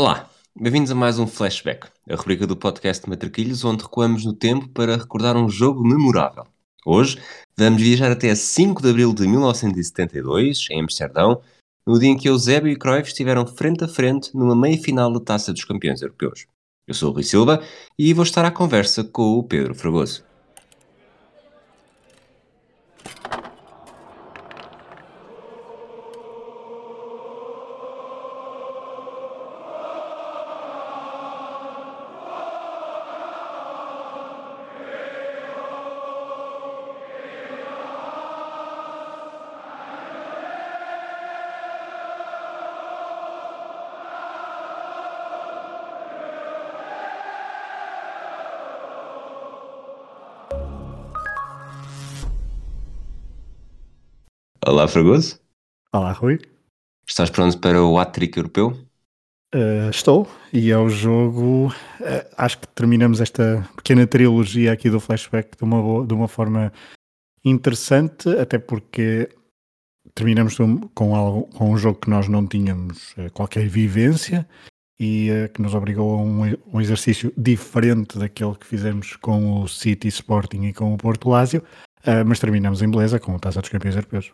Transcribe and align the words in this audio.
Olá, 0.00 0.30
bem-vindos 0.54 0.92
a 0.92 0.94
mais 0.94 1.18
um 1.18 1.26
Flashback, 1.26 1.88
a 2.08 2.14
rubrica 2.14 2.46
do 2.46 2.56
podcast 2.56 3.10
Matraquilhos, 3.10 3.64
onde 3.64 3.82
recuamos 3.82 4.24
no 4.24 4.32
tempo 4.32 4.68
para 4.68 4.96
recordar 4.96 5.36
um 5.36 5.48
jogo 5.48 5.82
memorável. 5.82 6.46
Hoje 6.86 7.20
vamos 7.56 7.82
viajar 7.82 8.12
até 8.12 8.32
5 8.32 8.80
de 8.80 8.90
abril 8.90 9.12
de 9.12 9.26
1972, 9.26 10.68
em 10.70 10.82
Amsterdão, 10.82 11.42
no 11.84 11.98
dia 11.98 12.10
em 12.10 12.16
que 12.16 12.28
Eusébio 12.28 12.70
e 12.70 12.76
Cruyff 12.76 13.08
estiveram 13.08 13.44
frente 13.44 13.82
a 13.82 13.88
frente 13.88 14.32
numa 14.36 14.54
meia-final 14.54 15.12
da 15.12 15.18
Taça 15.18 15.52
dos 15.52 15.64
Campeões 15.64 16.00
Europeus. 16.00 16.46
Eu 16.86 16.94
sou 16.94 17.10
o 17.10 17.14
Rui 17.14 17.24
Silva 17.24 17.60
e 17.98 18.14
vou 18.14 18.22
estar 18.22 18.44
à 18.44 18.52
conversa 18.52 19.02
com 19.02 19.36
o 19.36 19.42
Pedro 19.42 19.74
Fragoso. 19.74 20.27
Olá, 54.88 54.92
Fragoso. 54.94 55.38
Olá, 55.92 56.12
Rui. 56.12 56.38
Estás 57.06 57.28
pronto 57.28 57.58
para 57.58 57.84
o 57.84 57.98
hat-trick 57.98 58.38
europeu? 58.38 58.68
Uh, 59.54 59.90
estou, 59.90 60.26
e 60.50 60.70
é 60.70 60.78
o 60.78 60.88
jogo. 60.88 61.66
Uh, 62.00 62.34
acho 62.38 62.58
que 62.58 62.66
terminamos 62.68 63.20
esta 63.20 63.68
pequena 63.76 64.06
trilogia 64.06 64.72
aqui 64.72 64.88
do 64.88 64.98
flashback 64.98 65.58
de 65.58 65.62
uma, 65.62 65.82
boa, 65.82 66.06
de 66.06 66.14
uma 66.14 66.26
forma 66.26 66.72
interessante, 67.44 68.30
até 68.30 68.58
porque 68.58 69.28
terminamos 70.14 70.56
com, 70.94 71.14
algo, 71.14 71.42
com 71.48 71.70
um 71.70 71.76
jogo 71.76 72.00
que 72.00 72.08
nós 72.08 72.26
não 72.26 72.46
tínhamos 72.46 73.12
uh, 73.18 73.30
qualquer 73.34 73.68
vivência 73.68 74.48
e 74.98 75.28
que 75.52 75.60
nos 75.60 75.74
obrigou 75.74 76.14
a 76.14 76.22
um, 76.22 76.56
um, 76.72 76.80
exercício 76.80 77.30
diferente 77.36 78.18
daquele 78.18 78.54
que 78.54 78.66
fizemos 78.66 79.16
com 79.16 79.60
o 79.60 79.68
City 79.68 80.08
Sporting 80.08 80.62
e 80.62 80.72
com 80.72 80.94
o 80.94 80.96
Porto 80.96 81.28
Lásio, 81.28 81.62
mas 82.26 82.40
terminamos 82.40 82.82
em 82.82 82.90
beleza 82.90 83.20
com 83.20 83.32
o 83.32 83.38
Taça 83.38 83.60
dos 83.60 83.70
Campeões 83.70 83.94
Europeus 83.94 84.32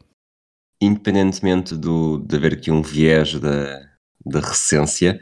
independentemente 0.81 1.77
do, 1.77 2.19
de 2.19 2.37
haver 2.37 2.55
aqui 2.55 2.71
um 2.71 2.83
viés 2.83 3.35
da, 3.35 3.81
da 4.25 4.41
recência, 4.41 5.21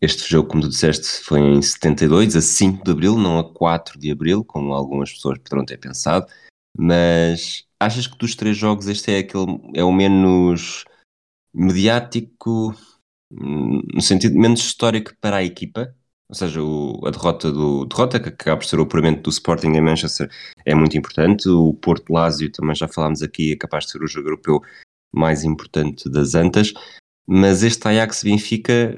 este 0.00 0.28
jogo, 0.28 0.48
como 0.48 0.62
tu 0.62 0.68
disseste, 0.68 1.06
foi 1.22 1.40
em 1.40 1.62
72, 1.62 2.36
a 2.36 2.42
5 2.42 2.84
de 2.84 2.90
Abril, 2.90 3.16
não 3.16 3.38
a 3.38 3.54
4 3.54 3.98
de 3.98 4.10
Abril, 4.10 4.44
como 4.44 4.74
algumas 4.74 5.10
pessoas 5.12 5.38
poderão 5.38 5.64
ter 5.64 5.78
pensado, 5.78 6.26
mas 6.76 7.64
achas 7.80 8.06
que 8.06 8.18
dos 8.18 8.34
três 8.34 8.56
jogos 8.56 8.88
este 8.88 9.12
é, 9.12 9.18
aquele, 9.18 9.58
é 9.74 9.82
o 9.82 9.92
menos 9.92 10.84
mediático, 11.52 12.74
no 13.30 14.00
sentido 14.02 14.38
menos 14.38 14.60
histórico 14.60 15.14
para 15.20 15.36
a 15.36 15.44
equipa? 15.44 15.95
Ou 16.28 16.34
seja, 16.34 16.60
o, 16.60 17.06
a 17.06 17.10
derrota 17.10 17.52
do 17.52 17.84
derrota, 17.84 18.18
que 18.18 18.28
acaba 18.28 18.58
por 18.58 18.66
ser 18.66 18.80
o 18.80 18.82
apuramento 18.82 19.22
do 19.22 19.30
Sporting 19.30 19.68
em 19.68 19.80
Manchester, 19.80 20.28
é 20.64 20.74
muito 20.74 20.98
importante. 20.98 21.48
O 21.48 21.72
Porto 21.74 22.12
Lásio, 22.12 22.50
também 22.50 22.74
já 22.74 22.88
falámos 22.88 23.22
aqui, 23.22 23.52
é 23.52 23.56
capaz 23.56 23.86
de 23.86 23.92
ser 23.92 24.02
o 24.02 24.08
jogo 24.08 24.28
europeu 24.28 24.60
mais 25.14 25.44
importante 25.44 26.10
das 26.10 26.34
Antas. 26.34 26.72
Mas 27.26 27.62
este 27.62 27.86
Ajax 27.88 28.24
Benfica, 28.24 28.94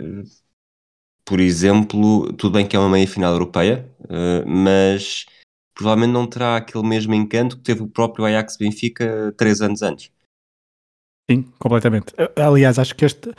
por 1.24 1.40
exemplo, 1.40 2.32
tudo 2.32 2.54
bem 2.54 2.66
que 2.66 2.76
é 2.76 2.78
uma 2.78 2.88
meia 2.88 3.06
final 3.06 3.32
europeia, 3.32 3.90
eh, 4.08 4.44
mas 4.46 5.26
provavelmente 5.74 6.12
não 6.12 6.26
terá 6.26 6.56
aquele 6.56 6.86
mesmo 6.86 7.14
encanto 7.14 7.56
que 7.56 7.62
teve 7.62 7.82
o 7.82 7.88
próprio 7.88 8.24
Ajax 8.24 8.56
Benfica 8.56 9.33
três 9.36 9.61
anos 9.61 9.83
antes. 9.83 10.11
Sim, 11.30 11.42
completamente. 11.58 12.14
Aliás, 12.36 12.78
acho 12.78 12.94
que 12.94 13.05
este 13.05 13.30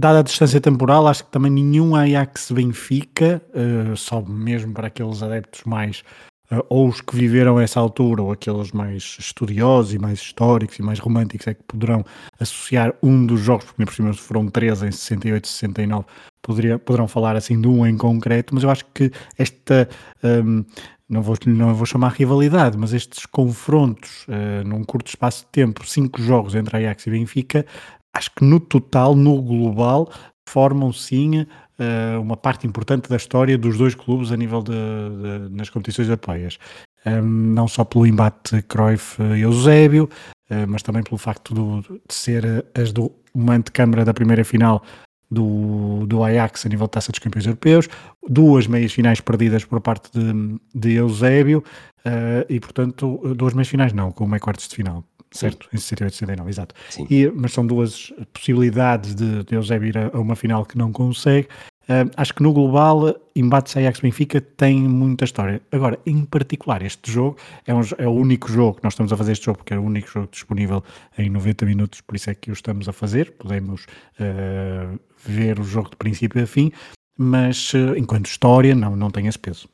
dada 0.00 0.20
a 0.20 0.22
distância 0.22 0.60
temporal, 0.60 1.06
acho 1.06 1.24
que 1.24 1.30
também 1.30 1.52
nenhum 1.52 1.94
Ajax 1.94 2.50
Benfica, 2.50 3.42
uh, 3.54 3.96
só 3.96 4.22
mesmo 4.22 4.72
para 4.72 4.86
aqueles 4.86 5.22
adeptos 5.22 5.62
mais 5.64 6.02
uh, 6.50 6.64
ou 6.68 6.88
os 6.88 7.00
que 7.00 7.14
viveram 7.14 7.60
essa 7.60 7.78
altura, 7.78 8.22
ou 8.22 8.32
aqueles 8.32 8.72
mais 8.72 9.16
estudiosos 9.20 9.92
e 9.92 9.98
mais 9.98 10.18
históricos 10.18 10.78
e 10.78 10.82
mais 10.82 10.98
românticos, 10.98 11.46
é 11.46 11.54
que 11.54 11.62
poderão 11.64 12.04
associar 12.40 12.94
um 13.02 13.26
dos 13.26 13.40
jogos, 13.40 13.66
porque 13.66 13.84
por 13.84 13.94
cima 13.94 14.12
foram 14.14 14.48
três 14.48 14.82
em 14.82 14.90
68 14.90 15.44
e 15.44 15.48
69, 15.48 16.06
poderia, 16.40 16.78
poderão 16.78 17.06
falar 17.06 17.36
assim 17.36 17.60
de 17.60 17.68
um 17.68 17.86
em 17.86 17.96
concreto, 17.96 18.54
mas 18.54 18.64
eu 18.64 18.70
acho 18.70 18.86
que 18.94 19.12
esta. 19.38 19.88
Um, 20.24 20.64
não 21.08 21.22
vou, 21.22 21.36
não 21.44 21.74
vou 21.74 21.84
chamar 21.84 22.12
rivalidade, 22.12 22.78
mas 22.78 22.92
estes 22.92 23.26
confrontos 23.26 24.24
uh, 24.28 24.64
num 24.64 24.84
curto 24.84 25.08
espaço 25.08 25.42
de 25.44 25.50
tempo, 25.50 25.84
cinco 25.84 26.22
jogos 26.22 26.54
entre 26.54 26.76
Ajax 26.76 27.04
e 27.04 27.10
Benfica, 27.10 27.66
acho 28.14 28.30
que 28.34 28.44
no 28.44 28.60
total, 28.60 29.14
no 29.14 29.40
global, 29.40 30.10
formam 30.48 30.92
sim 30.92 31.42
uh, 31.42 32.20
uma 32.20 32.36
parte 32.36 32.66
importante 32.66 33.08
da 33.08 33.16
história 33.16 33.56
dos 33.56 33.78
dois 33.78 33.94
clubes 33.94 34.32
a 34.32 34.36
nível 34.36 34.62
de, 34.62 34.72
de 34.72 35.54
nas 35.54 35.70
competições 35.70 36.08
europeias. 36.08 36.58
Um, 37.06 37.54
não 37.54 37.66
só 37.66 37.82
pelo 37.82 38.06
embate 38.06 38.60
Cruyff 38.62 39.22
e 39.22 39.40
Eusébio, 39.40 40.08
uh, 40.50 40.66
mas 40.68 40.82
também 40.82 41.02
pelo 41.02 41.16
facto 41.16 41.54
do, 41.54 41.80
de 41.80 42.14
ser 42.14 42.66
as 42.74 42.92
do, 42.92 43.10
uma 43.32 43.54
antecâmara 43.54 44.04
da 44.04 44.12
primeira 44.12 44.44
final 44.44 44.82
do, 45.30 46.04
do 46.06 46.22
Ajax 46.24 46.66
a 46.66 46.68
nível 46.68 46.86
de 46.86 46.90
taça 46.90 47.12
dos 47.12 47.20
campeões 47.20 47.46
europeus, 47.46 47.88
duas 48.28 48.66
meias 48.66 48.92
finais 48.92 49.20
perdidas 49.20 49.64
por 49.64 49.80
parte 49.80 50.10
de, 50.12 50.60
de 50.74 50.94
Eusébio, 50.96 51.64
uh, 52.04 52.44
e 52.48 52.58
portanto, 52.58 53.34
duas 53.36 53.54
meias 53.54 53.68
finais 53.68 53.92
não, 53.92 54.10
com 54.10 54.24
uma 54.24 54.40
quartos 54.40 54.68
de 54.68 54.74
final 54.74 55.04
certo? 55.30 55.68
Em 55.72 55.78
68 55.78 56.12
e 56.12 56.16
69, 56.16 56.50
exato. 56.50 56.74
E, 57.08 57.30
mas 57.34 57.52
são 57.52 57.66
duas 57.66 58.12
possibilidades 58.32 59.14
de, 59.14 59.44
de 59.44 59.54
Eusébio 59.54 59.88
ir 59.88 59.98
a, 59.98 60.18
uma 60.18 60.36
final 60.36 60.64
que 60.64 60.76
não 60.76 60.92
consegue. 60.92 61.48
Uh, 61.90 62.08
acho 62.16 62.32
que 62.34 62.42
no 62.42 62.52
global, 62.52 63.16
embates 63.34 63.76
Ajax-Benfica 63.76 64.40
tem 64.40 64.80
muita 64.80 65.24
história. 65.24 65.60
Agora, 65.72 65.98
em 66.06 66.24
particular, 66.24 66.82
este 66.82 67.10
jogo 67.10 67.36
é, 67.66 67.74
um, 67.74 67.80
é, 67.98 68.06
o 68.06 68.12
único 68.12 68.48
jogo 68.48 68.76
que 68.76 68.84
nós 68.84 68.92
estamos 68.92 69.12
a 69.12 69.16
fazer 69.16 69.32
este 69.32 69.46
jogo, 69.46 69.58
porque 69.58 69.74
é 69.74 69.78
o 69.78 69.82
único 69.82 70.08
jogo 70.08 70.28
disponível 70.30 70.84
em 71.18 71.28
90 71.28 71.66
minutos, 71.66 72.00
por 72.00 72.14
isso 72.14 72.30
é 72.30 72.34
que 72.34 72.50
o 72.50 72.52
estamos 72.52 72.88
a 72.88 72.92
fazer. 72.92 73.32
Podemos 73.32 73.86
uh, 74.20 75.00
ver 75.24 75.58
o 75.58 75.64
jogo 75.64 75.90
de 75.90 75.96
princípio 75.96 76.40
a 76.40 76.46
fim, 76.46 76.70
mas 77.18 77.74
uh, 77.74 77.96
enquanto 77.96 78.26
história, 78.26 78.72
não, 78.72 78.94
não 78.94 79.10
tem 79.10 79.26
esse 79.26 79.38
peso. 79.38 79.68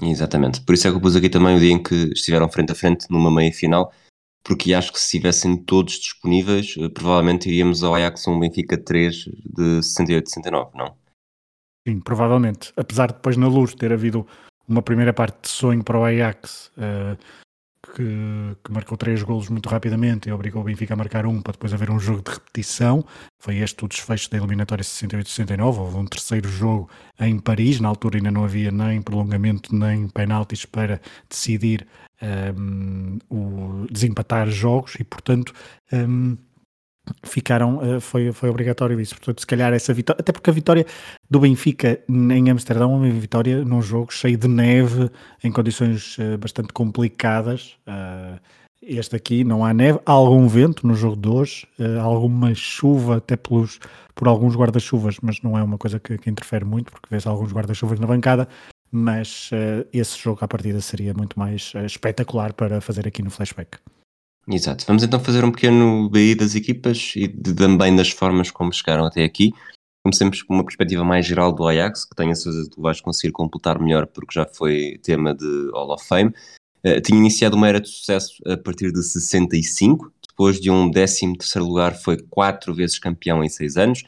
Exatamente. 0.00 0.62
Por 0.62 0.74
isso 0.74 0.88
é 0.88 0.90
que 0.90 0.96
eu 0.96 1.00
pus 1.02 1.16
aqui 1.16 1.28
também 1.28 1.54
o 1.54 1.60
dia 1.60 1.72
em 1.72 1.82
que 1.82 2.12
estiveram 2.14 2.48
frente 2.48 2.72
a 2.72 2.74
frente 2.74 3.06
numa 3.10 3.30
meia 3.30 3.52
final 3.52 3.92
porque 4.44 4.74
acho 4.74 4.92
que 4.92 4.98
se 4.98 5.04
estivessem 5.16 5.56
todos 5.56 5.94
disponíveis, 5.94 6.74
eh, 6.78 6.88
provavelmente 6.88 7.48
iríamos 7.48 7.82
ao 7.82 7.94
Ajax 7.94 8.26
1 8.26 8.40
Benfica 8.40 8.76
3 8.76 9.14
de 9.14 9.82
68 9.82 10.28
69, 10.28 10.70
não? 10.74 10.96
Sim, 11.86 12.00
provavelmente. 12.00 12.72
Apesar 12.76 13.08
de 13.08 13.14
depois 13.14 13.36
na 13.36 13.48
luz 13.48 13.74
ter 13.74 13.92
havido 13.92 14.26
uma 14.68 14.82
primeira 14.82 15.12
parte 15.12 15.42
de 15.42 15.48
sonho 15.48 15.82
para 15.82 15.98
o 15.98 16.04
Ajax 16.04 16.70
uh, 16.76 17.16
que, 17.94 18.56
que, 18.64 18.72
marcou 18.72 18.96
três 18.96 19.22
golos 19.22 19.48
muito 19.48 19.68
rapidamente 19.68 20.28
e 20.28 20.32
obrigou 20.32 20.62
o 20.62 20.64
Benfica 20.64 20.94
a 20.94 20.96
marcar 20.96 21.26
um 21.26 21.42
para 21.42 21.52
depois 21.52 21.74
haver 21.74 21.90
um 21.90 21.98
jogo 21.98 22.22
de 22.22 22.30
repetição. 22.30 23.04
Foi 23.40 23.56
este 23.56 23.84
o 23.84 23.88
desfecho 23.88 24.30
da 24.30 24.38
eliminatória 24.38 24.84
68-69. 24.84 25.78
Houve 25.78 25.96
um 25.96 26.06
terceiro 26.06 26.48
jogo 26.48 26.88
em 27.18 27.38
Paris. 27.40 27.80
Na 27.80 27.88
altura 27.88 28.18
ainda 28.18 28.30
não 28.30 28.44
havia 28.44 28.70
nem 28.70 29.02
prolongamento 29.02 29.74
nem 29.74 30.08
penaltis 30.08 30.64
para 30.64 31.00
decidir 31.28 31.86
um, 32.22 33.18
o 33.28 33.86
desempatar 33.90 34.48
jogos 34.48 34.94
e, 34.98 35.04
portanto, 35.04 35.52
um, 35.92 36.36
ficaram, 37.24 37.78
uh, 37.78 38.00
foi, 38.00 38.32
foi 38.32 38.48
obrigatório 38.48 39.00
isso. 39.00 39.16
Portanto, 39.16 39.40
se 39.40 39.46
calhar 39.46 39.72
essa 39.72 39.92
vitória, 39.92 40.20
até 40.20 40.32
porque 40.32 40.50
a 40.50 40.52
vitória 40.52 40.86
do 41.28 41.40
Benfica 41.40 42.00
em 42.08 42.50
Amsterdão 42.50 42.92
é 42.92 42.96
uma 42.96 43.10
vitória 43.10 43.64
num 43.64 43.82
jogo 43.82 44.12
cheio 44.12 44.36
de 44.36 44.48
neve, 44.48 45.10
em 45.42 45.50
condições 45.50 46.16
uh, 46.18 46.38
bastante 46.38 46.72
complicadas. 46.72 47.76
Uh, 47.86 48.38
este 48.84 49.14
aqui 49.14 49.44
não 49.44 49.64
há 49.64 49.72
neve, 49.72 50.00
há 50.04 50.10
algum 50.10 50.48
vento 50.48 50.84
no 50.84 50.96
jogo 50.96 51.14
de 51.14 51.28
hoje, 51.28 51.68
alguma 52.02 52.52
chuva 52.52 53.18
até 53.18 53.36
pelos, 53.36 53.78
por 54.12 54.26
alguns 54.26 54.56
guarda-chuvas, 54.56 55.18
mas 55.22 55.40
não 55.40 55.56
é 55.56 55.62
uma 55.62 55.78
coisa 55.78 56.00
que, 56.00 56.18
que 56.18 56.28
interfere 56.28 56.64
muito, 56.64 56.90
porque 56.90 57.06
vê-se 57.08 57.28
alguns 57.28 57.52
guarda-chuvas 57.52 58.00
na 58.00 58.08
bancada, 58.08 58.48
mas 58.92 59.50
uh, 59.52 59.88
esse 59.90 60.18
jogo 60.18 60.44
à 60.44 60.48
partida 60.48 60.80
seria 60.82 61.14
muito 61.14 61.38
mais 61.38 61.72
uh, 61.74 61.86
espetacular 61.86 62.52
para 62.52 62.80
fazer 62.82 63.08
aqui 63.08 63.22
no 63.22 63.30
flashback. 63.30 63.78
Exato. 64.46 64.84
Vamos 64.86 65.02
então 65.02 65.18
fazer 65.18 65.44
um 65.44 65.50
pequeno 65.50 66.10
BI 66.10 66.34
das 66.34 66.54
equipas 66.54 67.14
e 67.16 67.26
de, 67.26 67.54
também 67.54 67.96
das 67.96 68.10
formas 68.10 68.50
como 68.50 68.72
chegaram 68.72 69.06
até 69.06 69.24
aqui. 69.24 69.52
Comecemos 70.04 70.42
com 70.42 70.52
uma 70.52 70.64
perspectiva 70.64 71.04
mais 71.04 71.24
geral 71.24 71.52
do 71.52 71.66
Ajax, 71.66 72.04
que 72.04 72.14
tenho 72.14 72.32
a 72.32 72.34
certeza 72.34 72.68
que 72.68 72.74
tu 72.74 72.82
vais 72.82 73.00
conseguir 73.00 73.32
completar 73.32 73.78
melhor 73.78 74.06
porque 74.06 74.34
já 74.34 74.44
foi 74.44 74.98
tema 75.02 75.34
de 75.34 75.70
Hall 75.72 75.90
of 75.90 76.06
Fame. 76.06 76.34
Uh, 76.84 77.00
tinha 77.00 77.18
iniciado 77.18 77.56
uma 77.56 77.68
era 77.68 77.80
de 77.80 77.88
sucesso 77.88 78.34
a 78.44 78.56
partir 78.58 78.92
de 78.92 79.02
65, 79.02 80.12
depois 80.28 80.60
de 80.60 80.70
um 80.70 80.90
13 80.90 81.38
terceiro 81.38 81.66
lugar 81.66 81.94
foi 81.94 82.18
quatro 82.28 82.74
vezes 82.74 82.98
campeão 82.98 83.42
em 83.42 83.48
seis 83.48 83.76
anos, 83.76 84.02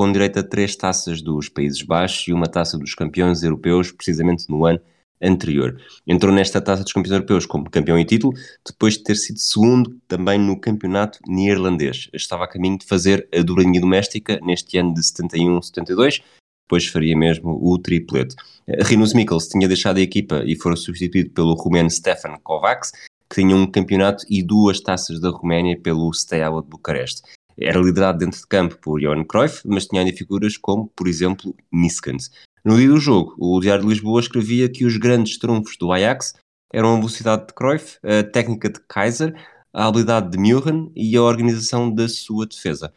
com 0.00 0.10
direito 0.10 0.38
a 0.38 0.42
três 0.42 0.74
taças 0.74 1.20
dos 1.20 1.50
Países 1.50 1.82
Baixos 1.82 2.26
e 2.26 2.32
uma 2.32 2.46
taça 2.46 2.78
dos 2.78 2.94
campeões 2.94 3.42
europeus, 3.42 3.92
precisamente 3.92 4.48
no 4.48 4.64
ano 4.64 4.80
anterior. 5.20 5.78
Entrou 6.06 6.32
nesta 6.32 6.58
taça 6.58 6.82
dos 6.82 6.90
campeões 6.90 7.12
europeus 7.12 7.44
como 7.44 7.68
campeão 7.68 7.98
em 7.98 8.04
título, 8.06 8.32
depois 8.66 8.94
de 8.94 9.02
ter 9.02 9.14
sido 9.16 9.38
segundo 9.38 10.00
também 10.08 10.38
no 10.38 10.58
campeonato 10.58 11.18
neerlandês. 11.28 12.08
Estava 12.14 12.44
a 12.44 12.48
caminho 12.48 12.78
de 12.78 12.86
fazer 12.86 13.28
a 13.30 13.42
duplinha 13.42 13.78
doméstica 13.78 14.40
neste 14.42 14.78
ano 14.78 14.94
de 14.94 15.02
71-72, 15.02 16.22
depois 16.66 16.86
faria 16.86 17.14
mesmo 17.14 17.60
o 17.62 17.78
triplete. 17.78 18.34
Rinus 18.82 19.12
Mikkels 19.12 19.48
tinha 19.48 19.68
deixado 19.68 19.98
a 19.98 20.00
equipa 20.00 20.42
e 20.46 20.56
foi 20.56 20.74
substituído 20.78 21.28
pelo 21.28 21.52
romeno 21.52 21.90
Stefan 21.90 22.38
Kovacs, 22.42 22.92
que 23.28 23.42
tinha 23.42 23.54
um 23.54 23.70
campeonato 23.70 24.24
e 24.30 24.42
duas 24.42 24.80
taças 24.80 25.20
da 25.20 25.28
Roménia 25.28 25.78
pelo 25.78 26.10
Steaua 26.14 26.62
de 26.62 26.68
Bucareste. 26.70 27.20
Era 27.58 27.80
liderado 27.80 28.18
dentro 28.18 28.40
de 28.40 28.46
campo 28.46 28.76
por 28.78 29.00
Johan 29.00 29.24
Cruyff, 29.24 29.62
mas 29.64 29.86
tinha 29.86 30.02
ainda 30.02 30.16
figuras 30.16 30.56
como, 30.56 30.88
por 30.88 31.08
exemplo, 31.08 31.54
Niskens. 31.72 32.30
No 32.64 32.76
dia 32.76 32.88
do 32.88 32.98
jogo, 32.98 33.34
o 33.38 33.60
Diário 33.60 33.82
de 33.82 33.88
Lisboa 33.88 34.20
escrevia 34.20 34.68
que 34.68 34.84
os 34.84 34.96
grandes 34.96 35.38
trunfos 35.38 35.76
do 35.78 35.92
Ajax 35.92 36.34
eram 36.72 36.92
a 36.94 36.96
velocidade 36.96 37.46
de 37.46 37.54
Cruyff, 37.54 37.98
a 38.04 38.22
técnica 38.22 38.68
de 38.68 38.80
Kaiser, 38.88 39.34
a 39.72 39.86
habilidade 39.86 40.30
de 40.30 40.38
Milren 40.38 40.92
e 40.94 41.16
a 41.16 41.22
organização 41.22 41.92
da 41.92 42.08
sua 42.08 42.46
defesa. 42.46 42.92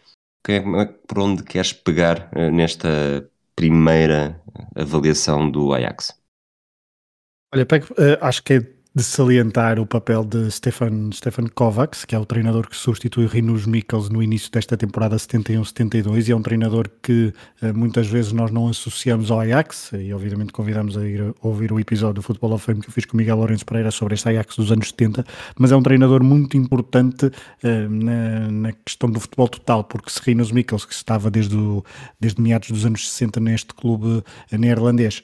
É 0.47 0.59
por 1.07 1.19
onde 1.19 1.44
queres 1.44 1.71
pegar 1.71 2.29
eh, 2.33 2.51
nesta 2.51 3.29
primeira 3.55 4.41
avaliação 4.75 5.50
do 5.50 5.73
Ajax? 5.73 6.13
Olha, 7.53 7.65
eh, 7.97 8.17
acho 8.19 8.44
que 8.44 8.53
é 8.53 8.73
de 8.95 9.03
salientar 9.03 9.79
o 9.79 9.87
papel 9.87 10.23
de 10.23 10.51
Stefan, 10.51 11.09
Stefan 11.11 11.47
Kovacs, 11.47 12.05
que 12.05 12.13
é 12.13 12.19
o 12.19 12.25
treinador 12.25 12.69
que 12.69 12.77
substitui 12.77 13.25
Rinus 13.25 13.65
Mikkels 13.65 14.07
no 14.07 14.21
início 14.21 14.51
desta 14.51 14.77
temporada 14.77 15.15
71-72 15.15 16.27
e 16.27 16.31
é 16.31 16.35
um 16.35 16.43
treinador 16.43 16.87
que 17.01 17.33
uh, 17.63 17.75
muitas 17.75 18.05
vezes 18.05 18.31
nós 18.31 18.51
não 18.51 18.67
associamos 18.67 19.31
ao 19.31 19.39
Ajax 19.39 19.93
e 19.93 20.13
obviamente 20.13 20.53
convidamos 20.53 20.95
a 20.95 21.07
ir 21.07 21.33
ouvir 21.41 21.71
o 21.73 21.79
episódio 21.79 22.15
do 22.15 22.21
Football 22.21 22.53
of 22.53 22.63
Fame 22.63 22.81
que 22.81 22.89
eu 22.89 22.93
fiz 22.93 23.05
com 23.05 23.17
Miguel 23.17 23.37
Lourenço 23.37 23.65
Pereira 23.65 23.89
sobre 23.89 24.13
este 24.13 24.29
Ajax 24.29 24.55
dos 24.57 24.71
anos 24.71 24.89
70, 24.89 25.25
mas 25.57 25.71
é 25.71 25.75
um 25.75 25.81
treinador 25.81 26.23
muito 26.23 26.55
importante 26.55 27.25
uh, 27.25 27.89
na, 27.89 28.51
na, 28.51 28.71
questão 28.73 29.09
do 29.09 29.19
futebol 29.19 29.47
total, 29.47 29.83
porque 29.85 30.11
se 30.11 30.21
Rinus 30.23 30.51
Mikkels, 30.51 30.85
que 30.85 30.93
estava 30.93 31.31
desde, 31.31 31.55
o, 31.55 31.83
desde 32.19 32.39
meados 32.39 32.69
dos 32.69 32.85
anos 32.85 33.09
60 33.09 33.39
neste 33.39 33.73
clube 33.73 34.23
neerlandês, 34.51 35.23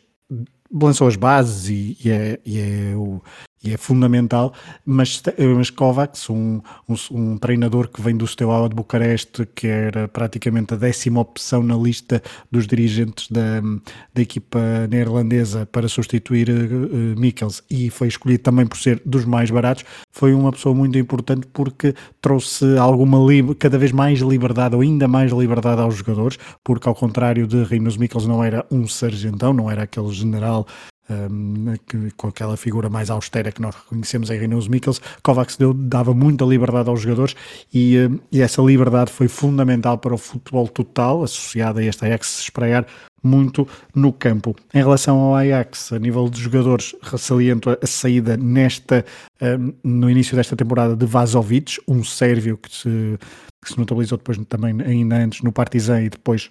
lançou 0.72 1.08
as 1.08 1.16
bases 1.16 1.70
e, 1.70 1.98
e, 2.04 2.12
é, 2.12 2.40
e 2.46 2.60
é 2.60 2.96
o, 2.96 3.22
e 3.64 3.74
é 3.74 3.78
fundamental, 3.78 4.54
mas, 4.86 5.22
mas 5.56 5.70
Kovacs, 5.70 6.30
um, 6.30 6.62
um, 6.88 6.96
um, 7.12 7.38
treinador 7.38 7.90
que 7.90 8.02
vem 8.02 8.16
do 8.16 8.26
Steaua 8.26 8.70
de 8.70 8.76
Bucareste, 8.76 9.46
que 9.54 9.68
era 9.68 10.08
praticamente 10.08 10.74
a 10.74 10.78
décima 10.78 11.20
opção 11.20 11.62
na 11.62 11.76
lista 11.76 12.22
dos 12.50 12.66
dirigentes 12.66 13.30
da, 13.30 13.62
da 14.14 14.22
equipa 14.22 14.60
neerlandesa 14.90 15.66
para 15.66 15.90
substituir 15.90 16.50
uh, 16.50 17.20
Mikkels 17.20 17.62
e 17.70 17.90
foi 17.90 18.08
escolhido 18.08 18.44
também 18.44 18.66
por 18.66 18.78
ser 18.78 19.02
dos 19.06 19.26
mais 19.26 19.52
baratos, 19.52 19.84
foi 20.12 20.34
uma 20.34 20.52
pessoa 20.52 20.74
muito 20.74 20.98
importante 20.98 21.48
porque 21.52 21.94
trouxe 22.22 22.78
alguma 22.78 23.20
cada 23.58 23.78
vez 23.78 23.92
mais 23.92 24.20
liberdade 24.20 24.76
ou 24.76 24.82
ainda 24.82 25.08
mais 25.08 25.32
liberdade 25.32 25.82
aos 25.82 25.96
jogadores, 25.96 26.38
porque 26.64 26.88
ao 26.88 26.96
contrário 26.96 27.46
de 27.46 27.64
Rinus 27.64 27.98
Mikkels 27.98 28.26
não 28.26 28.44
era 28.44 28.66
um 28.72 28.88
sargentão, 28.88 29.54
não 29.54 29.70
era 29.70 29.84
aquele 29.84 30.12
general 30.12 30.66
com 32.18 32.28
aquela 32.28 32.56
figura 32.56 32.90
mais 32.90 33.10
austera 33.10 33.52
que 33.52 33.62
nós 33.62 33.76
reconhecemos 33.76 34.30
em 34.30 34.40
Rinus 34.40 34.68
Mikkels, 34.68 35.02
Kovacs 35.24 35.58
deu, 35.58 35.74
dava 35.74 36.14
muita 36.14 36.46
liberdade 36.46 36.90
aos 36.90 37.02
jogadores 37.02 37.36
e, 37.74 37.96
e, 38.32 38.42
essa 38.42 38.62
liberdade 38.62 39.12
foi 39.12 39.28
fundamental 39.28 39.98
para 39.98 40.14
o 40.14 40.18
futebol 40.18 40.68
total, 40.68 41.24
associada 41.24 41.80
a 41.80 41.84
este 41.84 42.06
Ajax 42.06 42.28
se 42.28 42.42
espraiar 42.44 42.86
muito 43.24 43.68
no 43.94 44.14
campo. 44.14 44.56
Em 44.74 44.80
relação 44.80 45.18
ao 45.18 45.36
Ajax, 45.36 45.92
a 45.92 46.00
nível 46.00 46.30
de 46.30 46.40
jogadores, 46.40 46.96
ressaliento 47.02 47.70
a 47.70 47.88
saída 47.88 48.38
nesta, 48.38 49.06
um, 49.42 49.74
no 49.84 50.10
início 50.10 50.36
desta 50.36 50.56
temporada 50.56 50.96
de 50.96 51.06
Vazovic, 51.06 51.80
um 51.88 52.04
sérvio 52.04 52.58
que 52.58 52.74
se, 52.74 53.20
que 53.62 53.74
se 53.74 53.78
notabilizou 53.78 54.18
depois 54.18 54.38
também 54.48 54.82
ainda 54.82 55.18
antes 55.18 55.42
no 55.42 55.52
Partizan 55.52 56.04
e 56.04 56.10
depois 56.10 56.50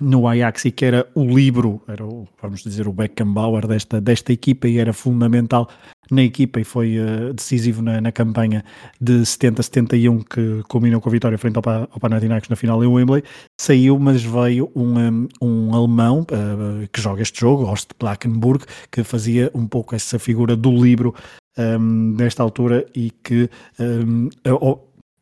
no 0.00 0.26
Ajax 0.26 0.64
e 0.64 0.70
que 0.70 0.84
era 0.84 1.06
o 1.14 1.24
livro, 1.24 1.82
era 1.86 2.04
o, 2.04 2.26
vamos 2.40 2.62
dizer, 2.62 2.88
o 2.88 2.92
Beckenbauer 2.92 3.66
desta, 3.66 4.00
desta 4.00 4.32
equipa 4.32 4.66
e 4.66 4.78
era 4.78 4.92
fundamental 4.92 5.68
na 6.10 6.22
equipa 6.22 6.60
e 6.60 6.64
foi 6.64 6.98
uh, 6.98 7.32
decisivo 7.32 7.82
na, 7.82 8.00
na, 8.00 8.10
campanha 8.10 8.64
de 9.00 9.20
70-71 9.20 10.24
que 10.24 10.62
culminou 10.68 11.00
com 11.00 11.08
a 11.08 11.12
vitória 11.12 11.38
frente 11.38 11.56
ao, 11.56 11.88
ao 11.90 12.00
Panathinaikos 12.00 12.48
na 12.48 12.56
final 12.56 12.82
em 12.82 12.86
Wembley, 12.86 13.22
saiu, 13.60 13.98
mas 13.98 14.22
veio 14.22 14.70
um, 14.74 15.28
um, 15.40 15.74
alemão 15.74 16.20
uh, 16.22 16.88
que 16.92 17.00
joga 17.00 17.22
este 17.22 17.40
jogo, 17.40 17.64
Horst 17.64 17.90
Plackenburg, 17.98 18.64
que 18.90 19.04
fazia 19.04 19.50
um 19.54 19.66
pouco 19.66 19.94
essa 19.94 20.18
figura 20.18 20.56
do 20.56 20.70
livro 20.70 21.14
um, 21.56 22.14
nesta 22.18 22.42
altura 22.42 22.86
e 22.94 23.10
que 23.22 23.48
um, 23.78 24.28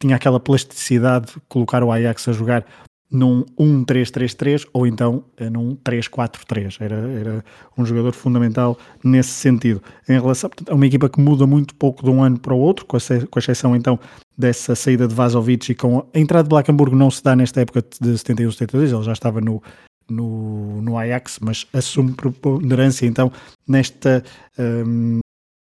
tinha 0.00 0.16
aquela 0.16 0.40
plasticidade 0.40 1.26
de 1.26 1.40
colocar 1.48 1.82
o 1.82 1.92
Ajax 1.92 2.26
a 2.28 2.32
jogar 2.32 2.64
num 3.10 3.44
1-3-3-3 3.58 4.66
ou 4.72 4.86
então 4.86 5.24
eh, 5.36 5.50
num 5.50 5.76
3-4-3. 5.76 6.76
Era, 6.80 6.94
era 6.94 7.44
um 7.76 7.84
jogador 7.84 8.12
fundamental 8.12 8.78
nesse 9.02 9.30
sentido. 9.30 9.82
Em 10.08 10.20
relação 10.20 10.48
portanto, 10.48 10.70
a 10.70 10.74
uma 10.74 10.86
equipa 10.86 11.08
que 11.08 11.20
muda 11.20 11.46
muito 11.46 11.74
pouco 11.74 12.04
de 12.04 12.10
um 12.10 12.22
ano 12.22 12.38
para 12.38 12.54
o 12.54 12.58
outro, 12.58 12.86
com, 12.86 12.96
a, 12.96 13.00
com 13.28 13.38
exceção 13.38 13.74
então 13.74 13.98
dessa 14.38 14.74
saída 14.74 15.08
de 15.08 15.14
Vazovic 15.14 15.72
e 15.72 15.74
com 15.74 16.06
a 16.14 16.18
entrada 16.18 16.44
de 16.44 16.50
Blackenburg 16.50 16.94
não 16.94 17.10
se 17.10 17.22
dá 17.22 17.34
nesta 17.34 17.60
época 17.60 17.82
de 18.00 18.10
71-72, 18.10 18.94
ele 18.94 19.02
já 19.02 19.12
estava 19.12 19.40
no, 19.40 19.62
no, 20.08 20.80
no 20.80 20.96
Ajax, 20.96 21.38
mas 21.40 21.66
assume 21.72 22.12
preponderância 22.12 23.06
então 23.06 23.32
nesta, 23.66 24.24
um, 24.58 25.18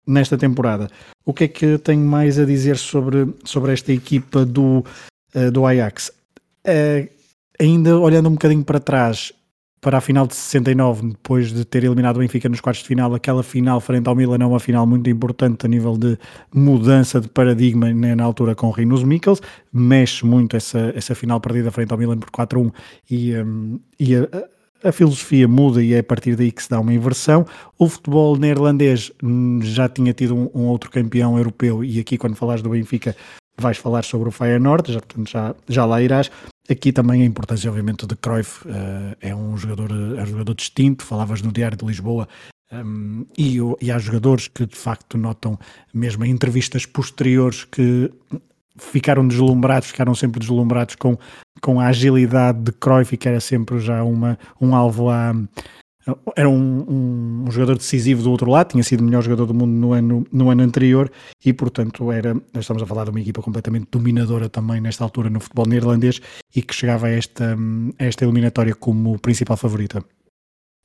nesta 0.07 0.37
temporada. 0.37 0.91
O 1.25 1.33
que 1.33 1.45
é 1.45 1.49
que 1.49 1.79
tenho 1.79 2.05
mais 2.05 2.39
a 2.39 2.45
dizer 2.45 2.77
sobre, 2.77 3.33
sobre 3.45 3.73
esta 3.73 3.93
equipa 3.93 4.45
do, 4.45 4.85
uh, 5.35 5.51
do 5.51 5.65
Ajax? 5.65 6.13
Uh, 6.67 7.20
ainda 7.61 7.99
olhando 7.99 8.29
um 8.29 8.33
bocadinho 8.33 8.65
para 8.65 8.81
trás, 8.81 9.33
para 9.81 9.99
a 9.99 10.01
final 10.01 10.27
de 10.27 10.35
69, 10.35 11.09
depois 11.09 11.53
de 11.53 11.65
ter 11.65 11.85
eliminado 11.85 12.17
o 12.17 12.21
Benfica 12.21 12.49
nos 12.49 12.61
quartos 12.61 12.83
de 12.83 12.89
final, 12.89 13.15
aquela 13.15 13.43
final 13.43 13.81
frente 13.81 14.09
ao 14.09 14.15
Milan 14.15 14.39
é 14.41 14.47
uma 14.47 14.61
final 14.61 14.87
muito 14.87 15.09
importante 15.09 15.67
a 15.67 15.69
nível 15.69 15.97
de 15.97 16.19
mudança 16.55 17.21
de 17.21 17.29
paradigma 17.29 17.93
né, 17.93 18.15
na 18.15 18.25
altura 18.25 18.55
com 18.55 18.69
o 18.69 18.71
Rinus 18.71 19.05
Mikkels, 19.05 19.41
mexe 19.73 20.25
muito 20.25 20.57
essa, 20.57 20.93
essa 20.95 21.15
final 21.15 21.41
perdida 21.41 21.71
frente 21.71 21.93
ao 21.93 21.99
Milan 21.99 22.19
por 22.19 22.31
4-1 22.31 22.73
e, 23.11 23.35
um, 23.37 23.81
e 23.99 24.17
a, 24.17 24.29
a 24.83 24.93
filosofia 24.93 25.49
muda 25.49 25.83
e 25.83 25.95
é 25.95 25.99
a 25.99 26.05
partir 26.05 26.37
daí 26.37 26.51
que 26.51 26.63
se 26.63 26.71
dá 26.71 26.81
uma 26.81 26.93
inversão. 26.93 27.47
O 27.79 27.89
futebol 27.89 28.37
neerlandês 28.37 29.13
hum, 29.23 29.61
já 29.63 29.89
tinha 29.89 30.13
tido 30.13 30.35
um, 30.35 30.51
um 30.55 30.67
outro 30.67 30.91
campeão 30.91 31.37
europeu 31.37 31.85
e 31.85 32.01
aqui 32.01 32.19
quando 32.19 32.37
falares 32.37 32.63
do 32.63 32.71
Benfica 32.71 33.15
vais 33.61 33.77
falar 33.77 34.03
sobre 34.03 34.29
o 34.29 34.33
Feyenoord, 34.33 34.93
já, 34.93 35.01
já, 35.27 35.55
já 35.69 35.85
lá 35.85 36.03
irás. 36.03 36.31
Aqui 36.69 36.93
também 36.93 37.23
a 37.23 37.25
importância, 37.25 37.69
obviamente, 37.69 38.07
de 38.07 38.15
Cruyff 38.17 38.67
uh, 38.69 39.17
é 39.21 39.35
um 39.35 39.57
jogador, 39.57 39.91
é 39.91 40.23
um 40.23 40.27
jogador 40.27 40.55
distinto. 40.55 41.05
Falavas 41.05 41.43
no 41.43 41.53
Diário 41.53 41.77
de 41.77 41.85
Lisboa 41.85 42.29
um, 42.73 43.27
e, 43.37 43.59
e 43.81 43.91
há 43.91 43.99
jogadores 43.99 44.47
que 44.47 44.65
de 44.67 44.77
facto 44.77 45.19
notam, 45.19 45.59
mesmo 45.93 46.25
em 46.25 46.31
entrevistas 46.31 46.87
posteriores, 46.87 47.65
que 47.65 48.11
ficaram 48.79 49.27
deslumbrados, 49.27 49.89
ficaram 49.89 50.15
sempre 50.15 50.41
deslumbrados 50.41 50.95
com, 50.95 51.19
com 51.61 51.81
a 51.81 51.87
agilidade 51.87 52.61
de 52.61 52.73
Cruyff, 52.73 53.17
que 53.17 53.29
era 53.29 53.41
sempre 53.41 53.79
já 53.81 54.03
uma, 54.05 54.39
um 54.61 54.75
alvo 54.75 55.11
a 55.11 55.35
era 56.35 56.49
um, 56.49 56.85
um, 56.89 57.45
um, 57.47 57.51
jogador 57.51 57.77
decisivo 57.77 58.23
do 58.23 58.31
outro 58.31 58.51
lado, 58.51 58.71
tinha 58.71 58.83
sido 58.83 59.01
o 59.01 59.05
melhor 59.05 59.23
jogador 59.23 59.47
do 59.47 59.55
mundo 59.55 59.73
no 59.73 59.93
ano, 59.93 60.27
no 60.33 60.51
ano 60.51 60.63
anterior 60.63 61.11
e, 61.45 61.53
portanto, 61.53 62.11
era, 62.11 62.35
estamos 62.55 62.83
a 62.83 62.87
falar 62.87 63.05
de 63.05 63.11
uma 63.11 63.21
equipa 63.21 63.43
completamente 63.43 63.89
dominadora 63.91 64.49
também 64.49 64.81
nesta 64.81 65.05
altura 65.05 65.29
no 65.29 65.41
futebol 65.41 65.67
neerlandês 65.67 66.21
e 66.55 66.63
que 66.63 66.75
chegava 66.75 67.07
a 67.07 67.11
esta, 67.11 67.57
a 67.99 68.05
esta 68.05 68.25
eliminatória 68.25 68.75
como 68.75 69.19
principal 69.19 69.57
favorita. 69.57 70.03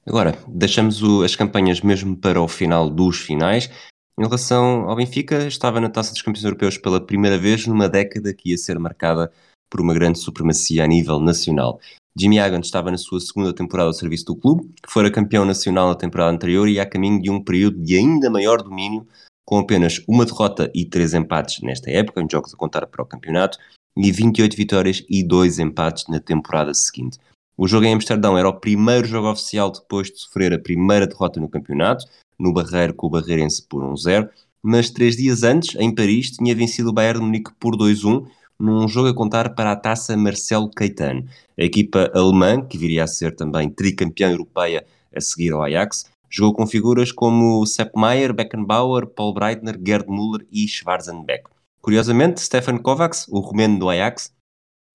Agora, 0.06 0.38
deixamos 0.48 1.02
o, 1.02 1.24
as 1.24 1.36
campanhas 1.36 1.82
mesmo 1.82 2.16
para 2.16 2.42
o 2.42 2.48
final 2.48 2.90
dos 2.90 3.18
finais. 3.18 3.70
Em 4.20 4.24
relação 4.24 4.88
ao 4.90 4.96
Benfica, 4.96 5.48
estava 5.48 5.82
na 5.82 5.90
Taça 5.90 6.12
dos 6.12 6.22
Campeões 6.22 6.46
Europeus 6.46 6.78
pela 6.78 7.02
primeira 7.02 7.38
vez 7.38 7.66
numa 7.66 7.90
década 7.90 8.34
que 8.34 8.52
ia 8.52 8.58
ser 8.58 8.78
marcada 8.78 9.32
por 9.70 9.82
uma 9.82 9.94
grande 9.94 10.20
supremacia 10.20 10.84
a 10.84 10.88
nível 10.88 11.20
nacional. 11.20 11.80
Jimmy 12.18 12.40
Hagan 12.40 12.62
estava 12.62 12.90
na 12.90 12.98
sua 12.98 13.20
segunda 13.20 13.54
temporada 13.54 13.90
ao 13.90 13.94
serviço 13.94 14.26
do 14.26 14.36
clube, 14.38 14.70
que 14.82 14.92
fora 14.92 15.12
campeão 15.12 15.44
nacional 15.44 15.90
na 15.90 15.96
temporada 15.96 16.32
anterior 16.32 16.68
e 16.70 16.80
a 16.80 16.86
caminho 16.86 17.22
de 17.22 17.30
um 17.30 17.44
período 17.44 17.78
de 17.84 17.98
ainda 17.98 18.30
maior 18.30 18.64
domínio, 18.64 19.06
com 19.46 19.60
apenas 19.60 20.02
uma 20.08 20.26
derrota 20.26 20.72
e 20.74 20.86
três 20.86 21.14
empates 21.14 21.62
nesta 21.62 21.92
época, 21.92 22.22
em 22.22 22.28
jogos 22.32 22.54
a 22.54 22.58
contar 22.58 22.88
para 22.88 23.04
o 23.04 23.06
campeonato, 23.06 23.58
e 23.98 24.12
28 24.12 24.56
vitórias 24.56 25.04
e 25.10 25.24
dois 25.24 25.60
empates 25.60 26.06
na 26.08 26.20
temporada 26.22 26.74
seguinte. 26.74 27.20
O 27.58 27.68
jogo 27.68 27.86
em 27.86 27.94
Amsterdão 27.94 28.38
era 28.38 28.48
o 28.48 28.60
primeiro 28.60 29.06
jogo 29.06 29.30
oficial 29.30 29.70
depois 29.70 30.10
de 30.10 30.20
sofrer 30.20 30.54
a 30.54 30.60
primeira 30.60 31.08
derrota 31.08 31.40
no 31.40 31.50
campeonato, 31.50 32.06
no 32.40 32.54
Barreiro 32.54 32.94
com 32.94 33.08
o 33.08 33.10
Barreirense 33.10 33.66
por 33.68 33.84
1-0, 33.84 34.30
mas 34.64 34.90
três 34.90 35.18
dias 35.18 35.44
antes, 35.44 35.76
em 35.76 35.94
Paris, 35.94 36.32
tinha 36.32 36.56
vencido 36.56 36.90
o 36.90 36.94
Bayern 36.94 37.20
de 37.20 37.26
Munique 37.26 37.52
por 37.60 37.76
2-1, 37.76 38.26
num 38.60 38.88
jogo 38.88 39.10
a 39.10 39.14
contar 39.14 39.54
para 39.56 39.72
a 39.72 39.76
taça 39.76 40.16
Marcelo 40.16 40.70
Caetano. 40.70 41.26
A 41.58 41.64
equipa 41.64 42.12
alemã, 42.14 42.62
que 42.62 42.78
viria 42.78 43.04
a 43.04 43.08
ser 43.08 43.36
também 43.36 43.70
tricampeã 43.70 44.32
europeia 44.32 44.86
a 45.16 45.22
seguir 45.22 45.54
ao 45.54 45.64
Ajax, 45.64 46.06
jogou 46.30 46.54
com 46.54 46.68
figuras 46.68 47.12
como 47.12 47.66
Sepp 47.66 47.96
Maier, 47.96 48.34
Beckenbauer, 48.34 49.08
Paul 49.08 49.34
Breitner, 49.34 49.80
Gerd 49.86 50.10
Müller 50.10 50.46
e 50.52 50.68
Schwarzenbeck. 50.68 51.50
Curiosamente, 51.82 52.42
Stefan 52.42 52.78
Kovacs, 52.78 53.28
o 53.30 53.40
romeno 53.40 53.80
do 53.80 53.90
Ajax, 53.90 54.34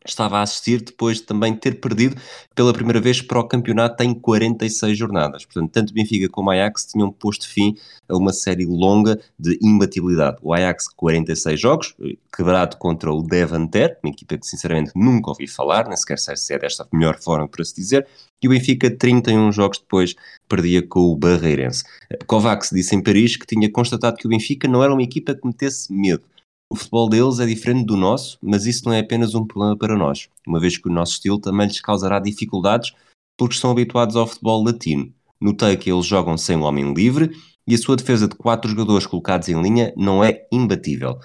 estava 0.05 0.39
a 0.39 0.43
assistir 0.43 0.83
depois 0.83 1.19
de 1.19 1.25
também 1.25 1.55
ter 1.55 1.81
perdido 1.81 2.17
pela 2.55 2.73
primeira 2.73 3.01
vez 3.01 3.21
para 3.21 3.39
o 3.39 3.45
campeonato 3.45 4.03
em 4.03 4.15
46 4.15 4.97
jornadas. 4.97 5.45
Portanto, 5.45 5.71
tanto 5.71 5.95
Benfica 5.95 6.29
como 6.29 6.51
Ajax 6.51 6.87
tinham 6.87 7.11
posto 7.11 7.49
fim 7.49 7.77
a 8.09 8.17
uma 8.17 8.33
série 8.33 8.67
longa 8.67 9.21
de 9.39 9.59
imbatibilidade. 9.63 10.39
O 10.43 10.53
Ajax 10.53 10.89
46 10.89 11.61
jogos, 11.61 11.95
quebrado 12.35 12.77
contra 12.77 13.13
o 13.13 13.23
Devanter, 13.23 13.99
uma 14.03 14.11
equipa 14.11 14.39
que 14.39 14.47
sinceramente 14.47 14.93
nunca 14.95 15.31
ouvi 15.31 15.47
falar, 15.47 15.87
nem 15.87 15.97
sequer 15.97 16.19
sei 16.19 16.37
se 16.37 16.55
é 16.55 16.59
desta 16.59 16.87
melhor 16.93 17.19
forma 17.21 17.47
para 17.49 17.65
se 17.65 17.75
dizer, 17.75 18.07
e 18.43 18.49
o 18.49 18.51
Benfica 18.51 18.91
31 18.91 19.53
jogos 19.53 19.79
depois 19.79 20.15
perdia 20.49 20.87
com 20.87 21.01
o 21.01 21.17
Barreirense. 21.17 21.85
Kovacs 22.27 22.71
disse 22.73 22.95
em 22.97 23.03
Paris 23.03 23.37
que 23.37 23.47
tinha 23.47 23.71
constatado 23.71 24.17
que 24.17 24.27
o 24.27 24.31
Benfica 24.31 24.67
não 24.67 24.83
era 24.83 24.93
uma 24.93 25.03
equipa 25.03 25.35
que 25.35 25.47
metesse 25.47 25.93
medo, 25.93 26.23
o 26.71 26.77
futebol 26.77 27.09
deles 27.09 27.41
é 27.41 27.47
diferente 27.47 27.85
do 27.85 27.97
nosso, 27.97 28.39
mas 28.41 28.65
isso 28.65 28.85
não 28.85 28.93
é 28.93 29.01
apenas 29.01 29.35
um 29.35 29.45
problema 29.45 29.77
para 29.77 29.97
nós, 29.97 30.29
uma 30.47 30.61
vez 30.61 30.79
que 30.79 30.89
o 30.89 30.93
nosso 30.93 31.15
estilo 31.15 31.41
também 31.41 31.67
lhes 31.67 31.81
causará 31.81 32.21
dificuldades 32.21 32.95
porque 33.37 33.55
estão 33.55 33.73
habituados 33.73 34.15
ao 34.15 34.27
futebol 34.27 34.63
latino. 34.63 35.13
Notei 35.41 35.77
que 35.77 35.91
eles 35.91 36.07
jogam 36.07 36.37
sem 36.39 36.57
um 36.57 36.63
homem 36.63 36.95
livre 36.95 37.33
e 37.67 37.75
a 37.75 37.79
sua 37.79 37.97
defesa 37.97 38.29
de 38.29 38.37
quatro 38.37 38.71
jogadores 38.71 39.07
colocados 39.07 39.49
em 39.49 39.61
linha 39.61 39.93
não 39.97 40.23
é 40.23 40.47
imbatível. 40.53 41.19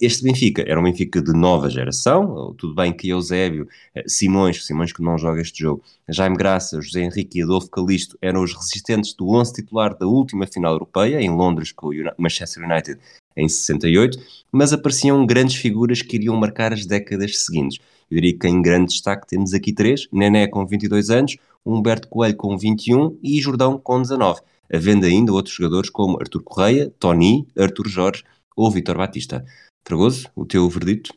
Este 0.00 0.22
Benfica 0.22 0.62
era 0.66 0.78
um 0.78 0.84
Benfica 0.84 1.20
de 1.20 1.32
nova 1.32 1.68
geração, 1.70 2.54
tudo 2.56 2.74
bem 2.74 2.92
que 2.92 3.08
Eusébio, 3.08 3.66
eh, 3.94 4.04
Simões, 4.06 4.64
Simões 4.64 4.92
que 4.92 5.02
não 5.02 5.18
joga 5.18 5.40
este 5.40 5.60
jogo, 5.60 5.82
Jaime 6.08 6.36
Graça, 6.36 6.80
José 6.80 7.02
Henrique 7.02 7.38
e 7.38 7.42
Adolfo 7.42 7.68
Calisto 7.68 8.16
eram 8.22 8.44
os 8.44 8.54
resistentes 8.54 9.12
do 9.14 9.28
11 9.30 9.54
titular 9.54 9.96
da 9.96 10.06
última 10.06 10.46
final 10.46 10.74
europeia, 10.74 11.20
em 11.20 11.30
Londres 11.30 11.72
com 11.72 11.88
o 11.88 11.92
Manchester 12.16 12.62
United 12.62 13.00
em 13.36 13.48
68, 13.48 14.18
mas 14.50 14.72
apareciam 14.72 15.24
grandes 15.26 15.56
figuras 15.56 16.02
que 16.02 16.16
iriam 16.16 16.36
marcar 16.36 16.72
as 16.72 16.86
décadas 16.86 17.44
seguintes. 17.44 17.78
Eu 18.10 18.16
diria 18.16 18.38
que 18.38 18.46
em 18.46 18.60
grande 18.60 18.92
destaque 18.92 19.26
temos 19.26 19.54
aqui 19.54 19.72
três, 19.72 20.06
Nené 20.12 20.46
com 20.46 20.66
22 20.66 21.10
anos, 21.10 21.36
Humberto 21.64 22.08
Coelho 22.08 22.36
com 22.36 22.56
21 22.58 23.18
e 23.22 23.40
Jordão 23.40 23.78
com 23.78 24.02
19, 24.02 24.40
havendo 24.72 25.06
ainda 25.06 25.32
outros 25.32 25.54
jogadores 25.54 25.88
como 25.88 26.18
Artur 26.18 26.42
Correia, 26.42 26.92
Tony, 26.98 27.46
Artur 27.56 27.88
Jorge 27.88 28.24
ou 28.56 28.70
Vitor 28.70 28.96
Batista. 28.98 29.44
Fragoso, 29.86 30.28
o 30.36 30.44
teu 30.44 30.68
verdito? 30.68 31.14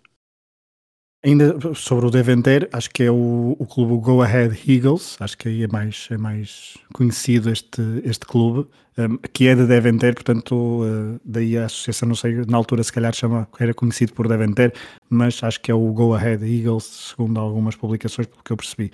Ainda 1.26 1.58
sobre 1.74 2.06
o 2.06 2.12
Deventer, 2.12 2.70
acho 2.72 2.88
que 2.92 3.02
é 3.02 3.10
o, 3.10 3.56
o 3.58 3.66
clube 3.66 4.00
Go 4.00 4.22
Ahead 4.22 4.62
Eagles, 4.72 5.18
acho 5.20 5.36
que 5.36 5.50
aí 5.50 5.64
é 5.64 5.68
mais, 5.68 6.08
é 6.12 6.18
mais 6.18 6.78
conhecido 6.94 7.50
este, 7.50 7.82
este 8.04 8.28
clube, 8.28 8.70
um, 8.96 9.18
que 9.34 9.48
é 9.48 9.56
de 9.56 9.66
Deventer, 9.66 10.14
portanto, 10.14 10.54
uh, 10.54 11.20
daí 11.26 11.58
a 11.58 11.66
associação, 11.66 12.10
não 12.10 12.16
sei, 12.16 12.46
na 12.48 12.56
altura 12.56 12.84
se 12.84 12.94
calhar 12.94 13.12
chama, 13.12 13.48
era 13.60 13.74
conhecido 13.74 14.14
por 14.14 14.28
Deventer, 14.28 14.72
mas 15.10 15.44
acho 15.44 15.60
que 15.62 15.72
é 15.72 15.74
o 15.74 15.92
Go 15.94 16.14
Ahead 16.14 16.46
Eagles, 16.46 16.84
segundo 16.84 17.40
algumas 17.40 17.76
publicações, 17.76 18.28
pelo 18.28 18.44
que 18.44 18.52
eu 18.52 18.58
percebi. 18.58 18.92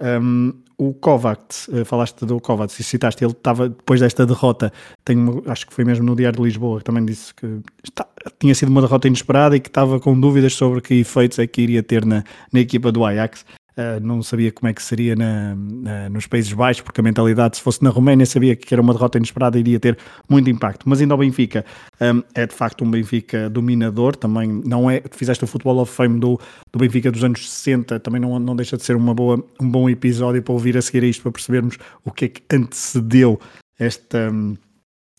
Um, 0.00 0.54
o 0.78 0.94
Kovacs, 0.94 1.68
uh, 1.68 1.84
falaste 1.84 2.24
do 2.24 2.40
Kovacs 2.40 2.80
e 2.80 2.82
citaste, 2.82 3.22
ele 3.22 3.32
estava, 3.32 3.68
depois 3.68 4.00
desta 4.00 4.24
derrota, 4.24 4.72
tenho, 5.04 5.42
acho 5.46 5.66
que 5.66 5.74
foi 5.74 5.84
mesmo 5.84 6.06
no 6.06 6.16
Diário 6.16 6.38
de 6.38 6.42
Lisboa, 6.42 6.78
que 6.78 6.84
também 6.84 7.04
disse 7.04 7.34
que 7.34 7.60
está, 7.84 8.06
tinha 8.38 8.54
sido 8.54 8.70
uma 8.70 8.80
derrota 8.80 9.06
inesperada 9.06 9.56
e 9.56 9.60
que 9.60 9.68
estava 9.68 10.00
com 10.00 10.18
dúvidas 10.18 10.54
sobre 10.54 10.80
que 10.80 10.94
efeitos 10.94 11.38
é 11.38 11.46
que 11.46 11.60
iria 11.60 11.82
ter 11.82 12.06
na, 12.06 12.24
na 12.50 12.60
equipa 12.60 12.90
do 12.90 13.04
Ajax. 13.04 13.44
Uh, 13.80 13.98
não 14.02 14.22
sabia 14.22 14.52
como 14.52 14.68
é 14.68 14.74
que 14.74 14.82
seria 14.82 15.16
na, 15.16 15.54
na, 15.56 16.10
nos 16.10 16.26
Países 16.26 16.52
Baixos, 16.52 16.82
porque 16.82 17.00
a 17.00 17.04
mentalidade, 17.04 17.56
se 17.56 17.62
fosse 17.62 17.82
na 17.82 17.88
Roménia, 17.88 18.26
sabia 18.26 18.54
que 18.54 18.74
era 18.74 18.82
uma 18.82 18.92
derrota 18.92 19.16
inesperada 19.16 19.56
e 19.56 19.60
iria 19.60 19.80
ter 19.80 19.96
muito 20.28 20.50
impacto. 20.50 20.86
Mas 20.86 21.00
ainda 21.00 21.14
o 21.14 21.18
Benfica 21.18 21.64
um, 21.98 22.22
é 22.34 22.46
de 22.46 22.54
facto 22.54 22.84
um 22.84 22.90
Benfica 22.90 23.48
dominador, 23.48 24.14
também 24.16 24.48
não 24.66 24.90
é. 24.90 25.02
Fizeste 25.12 25.44
o 25.44 25.46
Futebol 25.46 25.78
of 25.78 25.90
Fame 25.90 26.20
do, 26.20 26.38
do 26.70 26.78
Benfica 26.78 27.10
dos 27.10 27.24
anos 27.24 27.48
60, 27.50 27.98
também 28.00 28.20
não, 28.20 28.38
não 28.38 28.54
deixa 28.54 28.76
de 28.76 28.82
ser 28.82 28.96
uma 28.96 29.14
boa, 29.14 29.42
um 29.58 29.70
bom 29.70 29.88
episódio 29.88 30.42
para 30.42 30.52
ouvir 30.52 30.76
a 30.76 30.82
seguir 30.82 31.02
a 31.04 31.06
isto, 31.06 31.22
para 31.22 31.32
percebermos 31.32 31.78
o 32.04 32.10
que 32.10 32.26
é 32.26 32.28
que 32.28 32.42
antecedeu 32.54 33.40
esta. 33.78 34.30
Um, 34.30 34.56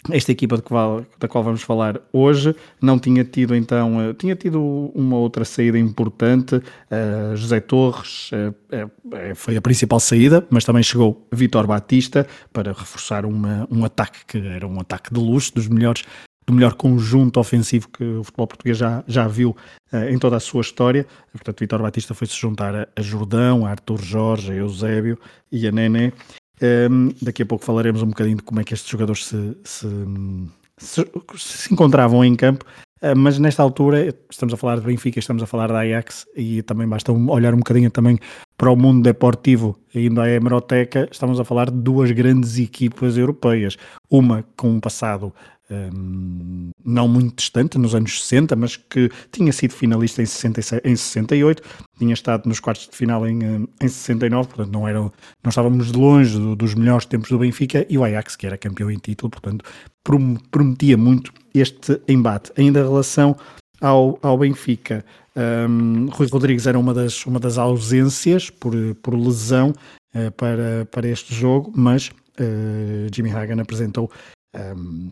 esta 0.10 0.31
equipa 0.31 0.60
qual, 0.62 1.05
da 1.20 1.27
qual 1.27 1.43
vamos 1.43 1.62
falar 1.62 2.00
hoje 2.12 2.55
não 2.81 2.98
tinha 2.98 3.24
tido 3.24 3.55
então, 3.55 4.10
uh, 4.10 4.13
tinha 4.13 4.36
tido 4.36 4.91
uma 4.96 5.17
outra 5.17 5.46
saída 5.46 5.77
importante, 5.77 6.55
uh, 6.55 7.36
José 7.36 7.60
Torres 7.60 8.31
uh, 8.31 9.36
foi 9.36 9.55
a 9.55 9.62
principal 9.62 10.00
saída, 10.00 10.46
mas 10.50 10.63
também 10.63 10.81
chegou 10.81 11.27
Vitor 11.31 11.67
Batista 11.67 12.25
para 12.51 12.72
reforçar 12.72 13.25
uma, 13.25 13.67
um 13.70 13.86
ataque 13.86 14.20
que 14.25 14.38
era 14.48 14.67
um 14.67 14.79
ataque 14.79 15.13
de 15.13 15.20
luxo, 15.20 15.53
dos 15.53 15.67
melhores 15.67 16.03
do 16.48 16.53
melhor 16.53 16.74
conjunto 16.74 17.39
ofensivo 17.39 17.88
que 17.89 18.03
o 18.03 18.24
futebol 18.24 18.48
português 18.48 18.75
já, 18.75 19.03
já 19.08 19.27
viu 19.27 19.55
em 20.10 20.17
toda 20.17 20.38
a 20.38 20.39
sua 20.39 20.62
história. 20.62 21.05
Portanto, 21.31 21.60
Vitor 21.60 21.81
Batista 21.84 22.15
foi-se 22.15 22.36
juntar 22.36 22.75
a, 22.75 22.88
a 22.96 23.01
Jordão, 23.01 23.63
a 23.63 23.70
Arthur 23.70 24.01
Jorge, 24.01 24.51
a 24.51 24.55
Eusébio 24.55 25.20
e 25.51 25.67
a 25.67 25.72
Nené 25.72 26.12
um, 26.62 27.13
daqui 27.22 27.44
a 27.44 27.46
pouco 27.46 27.65
falaremos 27.65 28.01
um 28.01 28.08
bocadinho 28.08 28.38
de 28.38 28.44
como 28.44 28.60
é 28.60 28.63
que 28.63 28.74
estes 28.74 28.89
jogadores 28.89 29.25
se, 29.25 29.58
se, 29.63 29.88
se, 30.77 31.06
se 31.38 31.74
encontravam 31.74 32.24
em 32.24 32.36
campo, 32.36 32.65
uh, 33.01 33.15
mas 33.15 33.39
nesta 33.39 33.63
altura 33.63 34.15
estamos 34.30 34.53
a 34.53 34.58
falar 34.58 34.80
de 34.80 34.86
Benfica, 34.86 35.20
estamos 35.20 35.41
a 35.41 35.48
falar 35.48 35.68
da 35.68 35.80
Ajax 35.80 36.25
e 36.36 36.62
também 36.62 36.88
basta 36.88 37.12
olhar 37.12 37.53
um 37.53 37.58
bocadinho 37.58 37.89
também 37.89 38.20
para 38.58 38.72
o 38.72 38.75
mundo 38.75 39.03
deportivo, 39.03 39.77
indo 39.94 40.22
à 40.22 40.30
hemeroteca, 40.30 41.08
estamos 41.12 41.39
a 41.39 41.44
falar 41.44 41.72
de 41.72 41.77
duas 41.77 42.12
grandes 42.12 42.60
equipas 42.60 43.18
europeias, 43.18 43.77
uma 44.10 44.46
com 44.56 44.70
um 44.70 44.80
passado 44.80 45.34
não 46.84 47.08
muito 47.08 47.38
distante, 47.38 47.78
nos 47.78 47.96
anos 47.96 48.22
60, 48.24 48.56
mas 48.56 48.75
que 48.75 49.10
tinha 49.32 49.51
sido 49.51 49.74
finalista 49.74 50.22
em, 50.22 50.25
66, 50.25 50.82
em 50.84 50.96
68, 50.96 51.63
tinha 51.98 52.13
estado 52.13 52.48
nos 52.48 52.60
quartos 52.60 52.88
de 52.88 52.96
final 52.96 53.28
em, 53.28 53.40
em 53.82 53.88
69, 53.88 54.50
portanto 54.50 54.74
não, 54.74 54.88
era, 54.88 55.00
não 55.00 55.12
estávamos 55.48 55.92
longe 55.92 56.38
do, 56.38 56.56
dos 56.56 56.74
melhores 56.74 57.06
tempos 57.06 57.30
do 57.30 57.40
Benfica, 57.40 57.86
e 57.90 57.98
o 57.98 58.04
Ajax, 58.04 58.36
que 58.36 58.46
era 58.46 58.58
campeão 58.58 58.90
em 58.92 58.98
título, 58.98 59.30
portanto 59.30 59.63
prometia 60.51 60.98
muito 60.98 61.32
este 61.54 62.01
embate. 62.08 62.51
Ainda 62.58 62.80
em 62.80 62.84
relação 62.84 63.36
ao, 63.80 64.18
ao 64.22 64.38
Benfica, 64.38 65.06
um, 65.36 66.08
Rui 66.08 66.28
Rodrigues 66.28 66.68
era 66.68 66.78
uma 66.78 66.94
das, 66.94 67.25
uma 67.25 67.40
das 67.40 67.58
ausências 67.58 68.50
por, 68.50 68.74
por 69.01 69.16
lesão 69.16 69.74
uh, 70.16 70.32
para, 70.32 70.86
para 70.92 71.08
este 71.08 71.34
jogo, 71.34 71.72
mas 71.75 72.10
uh, 72.10 73.13
Jimmy 73.13 73.32
Hagan 73.32 73.62
apresentou 73.62 74.12
um, 74.56 75.12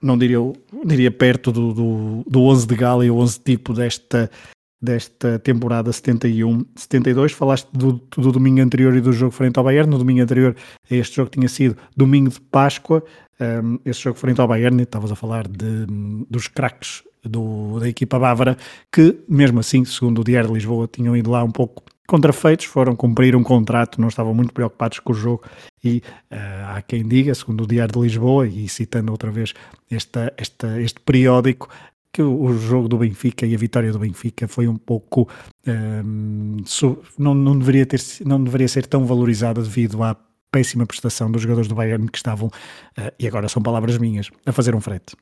não 0.00 0.16
diria, 0.16 0.38
diria 0.84 1.10
perto 1.10 1.52
do, 1.52 1.72
do, 1.72 2.24
do 2.26 2.42
11 2.42 2.66
de 2.66 2.74
gala 2.76 3.04
e 3.04 3.10
o 3.10 3.16
11 3.16 3.40
tipo 3.40 3.72
desta, 3.72 4.30
desta 4.80 5.38
temporada 5.38 5.90
71-72. 5.90 7.30
Falaste 7.30 7.68
do, 7.72 8.00
do, 8.16 8.32
domingo 8.32 8.60
anterior 8.60 8.94
e 8.96 9.00
do 9.00 9.12
jogo 9.12 9.32
frente 9.32 9.58
ao 9.58 9.64
Bayern. 9.64 9.90
No 9.90 9.98
domingo 9.98 10.22
anterior, 10.22 10.56
este 10.90 11.16
jogo 11.16 11.30
tinha 11.30 11.48
sido 11.48 11.76
domingo 11.96 12.30
de 12.30 12.40
Páscoa. 12.40 13.02
Um, 13.40 13.78
esse 13.84 14.00
jogo 14.00 14.18
frente 14.18 14.40
ao 14.40 14.48
Bayern, 14.48 14.82
estavas 14.82 15.12
a 15.12 15.16
falar 15.16 15.46
de, 15.46 15.86
dos 16.28 16.48
craques 16.48 17.02
do, 17.24 17.78
da 17.80 17.88
equipa 17.88 18.18
bávara, 18.18 18.56
que 18.92 19.18
mesmo 19.28 19.60
assim, 19.60 19.84
segundo 19.84 20.20
o 20.20 20.24
Diário 20.24 20.48
de 20.48 20.54
Lisboa, 20.54 20.88
tinham 20.90 21.16
ido 21.16 21.30
lá 21.30 21.42
um 21.44 21.50
pouco 21.50 21.82
contrafeitos, 22.08 22.64
foram 22.64 22.96
cumprir 22.96 23.36
um 23.36 23.42
contrato, 23.42 24.00
não 24.00 24.08
estavam 24.08 24.32
muito 24.32 24.52
preocupados 24.52 24.98
com 24.98 25.12
o 25.12 25.14
jogo 25.14 25.44
e 25.84 26.02
uh, 26.32 26.74
há 26.74 26.82
quem 26.82 27.06
diga, 27.06 27.34
segundo 27.34 27.64
o 27.64 27.66
Diário 27.66 27.92
de 27.92 28.00
Lisboa, 28.00 28.48
e 28.48 28.66
citando 28.66 29.12
outra 29.12 29.30
vez 29.30 29.52
esta, 29.90 30.32
esta, 30.38 30.80
este 30.80 30.98
periódico, 31.00 31.68
que 32.10 32.22
o, 32.22 32.50
jogo 32.54 32.88
do 32.88 32.96
Benfica 32.96 33.46
e 33.46 33.54
a 33.54 33.58
vitória 33.58 33.92
do 33.92 33.98
Benfica 33.98 34.48
foi 34.48 34.66
um 34.66 34.76
pouco 34.76 35.28
um, 35.66 36.56
ehm, 36.60 36.96
não, 37.18 37.34
não, 37.34 37.58
deveria 37.58 37.84
ter, 37.84 38.00
não 38.24 38.42
deveria 38.42 38.66
ser 38.66 38.86
tão 38.86 39.04
valorizada 39.04 39.60
devido 39.62 40.02
à 40.02 40.16
péssima 40.50 40.86
prestação 40.86 41.30
dos 41.30 41.42
jogadores 41.42 41.68
do 41.68 41.74
Bayern 41.74 42.08
que 42.08 42.16
estavam, 42.16 42.48
uh, 42.48 43.12
e 43.18 43.28
agora 43.28 43.50
são 43.50 43.62
palavras 43.62 43.98
minhas, 43.98 44.30
a 44.46 44.52
fazer 44.52 44.74
um 44.74 44.80
frete. 44.80 45.14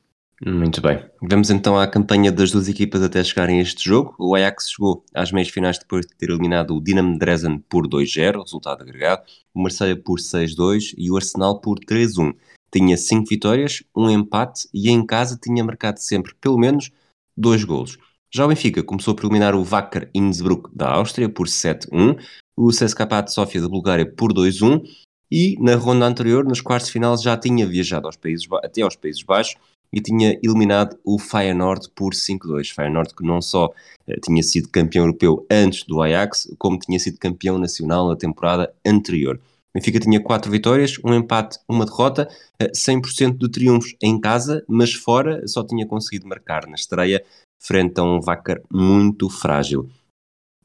Muito 0.45 0.81
bem. 0.81 1.03
Vamos 1.19 1.49
então 1.49 1.79
à 1.79 1.87
campanha 1.87 2.31
das 2.31 2.51
duas 2.51 2.67
equipas 2.69 3.01
até 3.01 3.23
chegarem 3.23 3.57
a 3.57 3.61
este 3.63 3.83
jogo. 3.89 4.15
O 4.19 4.35
Ajax 4.35 4.69
chegou 4.69 5.03
às 5.13 5.31
meias 5.31 5.49
finais 5.49 5.79
depois 5.79 6.05
de 6.05 6.15
ter 6.15 6.29
eliminado 6.29 6.75
o 6.75 6.81
Dinamo 6.81 7.17
Dresden 7.17 7.57
por 7.67 7.87
2-0, 7.87 8.43
resultado 8.43 8.83
agregado, 8.83 9.23
o 9.51 9.61
Marseille 9.63 9.95
por 9.95 10.19
6-2 10.19 10.93
e 10.95 11.09
o 11.09 11.15
Arsenal 11.15 11.59
por 11.59 11.79
3-1. 11.79 12.35
Tinha 12.71 12.95
5 12.95 13.27
vitórias, 13.27 13.81
um 13.95 14.09
empate 14.11 14.69
e 14.71 14.91
em 14.91 15.03
casa 15.03 15.39
tinha 15.41 15.63
marcado 15.63 15.99
sempre 15.99 16.35
pelo 16.39 16.59
menos 16.59 16.91
2 17.35 17.63
golos. 17.63 17.97
Já 18.31 18.45
o 18.45 18.49
Benfica 18.49 18.83
começou 18.83 19.15
por 19.15 19.25
eliminar 19.25 19.55
o 19.55 19.63
Wacker 19.63 20.11
Innsbruck 20.13 20.69
da 20.75 20.89
Áustria 20.89 21.27
por 21.27 21.47
7-1, 21.47 22.15
o 22.55 22.67
CSKA 22.67 23.23
de 23.23 23.33
Sofia 23.33 23.61
da 23.61 23.69
Bulgária 23.69 24.05
por 24.05 24.31
2-1 24.31 24.83
e 25.31 25.55
na 25.59 25.75
ronda 25.75 26.05
anterior, 26.05 26.45
nos 26.45 26.61
quartos 26.61 26.87
de 26.87 26.93
final, 26.93 27.17
já 27.17 27.35
tinha 27.35 27.65
viajado 27.65 28.05
aos 28.05 28.15
países, 28.15 28.47
até 28.63 28.81
aos 28.81 28.95
Países 28.95 29.23
Baixos 29.23 29.55
e 29.91 30.01
tinha 30.01 30.37
eliminado 30.43 30.97
o 31.03 31.17
Feyenoord 31.17 31.89
por 31.95 32.13
5-2. 32.13 32.73
Feyenoord 32.73 33.15
que 33.15 33.23
não 33.25 33.41
só 33.41 33.71
eh, 34.07 34.19
tinha 34.23 34.43
sido 34.43 34.69
campeão 34.69 35.05
europeu 35.05 35.45
antes 35.49 35.83
do 35.83 36.01
Ajax, 36.01 36.53
como 36.57 36.77
tinha 36.77 36.99
sido 36.99 37.17
campeão 37.17 37.57
nacional 37.57 38.07
na 38.07 38.15
temporada 38.15 38.73
anterior. 38.85 39.39
Benfica 39.73 39.99
tinha 39.99 40.19
quatro 40.19 40.49
vitórias, 40.49 40.95
um 41.03 41.13
empate, 41.13 41.59
uma 41.69 41.85
derrota, 41.85 42.27
100% 42.59 43.37
de 43.37 43.49
triunfos 43.49 43.95
em 44.01 44.19
casa, 44.19 44.63
mas 44.67 44.93
fora 44.93 45.47
só 45.47 45.63
tinha 45.63 45.85
conseguido 45.85 46.27
marcar 46.27 46.65
na 46.67 46.75
estreia 46.75 47.23
frente 47.59 47.99
a 47.99 48.03
um 48.03 48.19
Vacar 48.19 48.61
muito 48.71 49.29
frágil. 49.29 49.89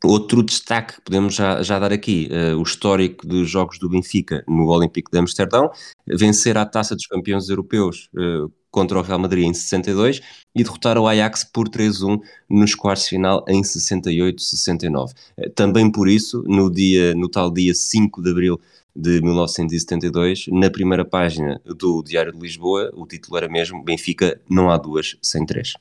Outro 0.04 0.42
destaque 0.42 0.96
que 0.96 1.02
podemos 1.02 1.34
já, 1.34 1.62
já 1.62 1.78
dar 1.78 1.92
aqui, 1.92 2.28
uh, 2.30 2.58
o 2.58 2.62
histórico 2.62 3.26
dos 3.26 3.48
jogos 3.48 3.78
do 3.78 3.88
Benfica 3.88 4.44
no 4.48 4.66
Olímpico 4.66 5.10
de 5.10 5.18
Amsterdão, 5.18 5.70
vencer 6.06 6.58
a 6.58 6.66
Taça 6.66 6.96
dos 6.96 7.06
Campeões 7.06 7.48
Europeus 7.48 8.08
uh, 8.14 8.50
contra 8.70 8.98
o 8.98 9.02
Real 9.02 9.20
Madrid 9.20 9.44
em 9.44 9.54
62 9.54 10.20
e 10.54 10.64
derrotar 10.64 10.98
o 10.98 11.06
Ajax 11.06 11.44
por 11.44 11.68
3-1 11.68 12.20
nos 12.50 12.74
quartos 12.74 13.06
final 13.06 13.44
em 13.46 13.62
68-69. 13.62 15.10
Uh, 15.10 15.14
eh, 15.36 15.48
também 15.50 15.90
por 15.90 16.08
isso, 16.08 16.42
no, 16.48 16.68
dia, 16.68 17.14
no 17.14 17.28
tal 17.28 17.50
dia 17.50 17.72
5 17.72 18.20
de 18.20 18.30
abril 18.30 18.60
de 18.94 19.20
1972, 19.22 20.46
na 20.48 20.68
primeira 20.68 21.04
página 21.04 21.60
do 21.64 22.02
Diário 22.02 22.32
de 22.32 22.38
Lisboa, 22.38 22.90
o 22.94 23.06
título 23.06 23.36
era 23.36 23.48
mesmo 23.48 23.82
Benfica 23.82 24.40
não 24.50 24.68
há 24.68 24.76
duas 24.76 25.16
sem 25.22 25.46
três. 25.46 25.74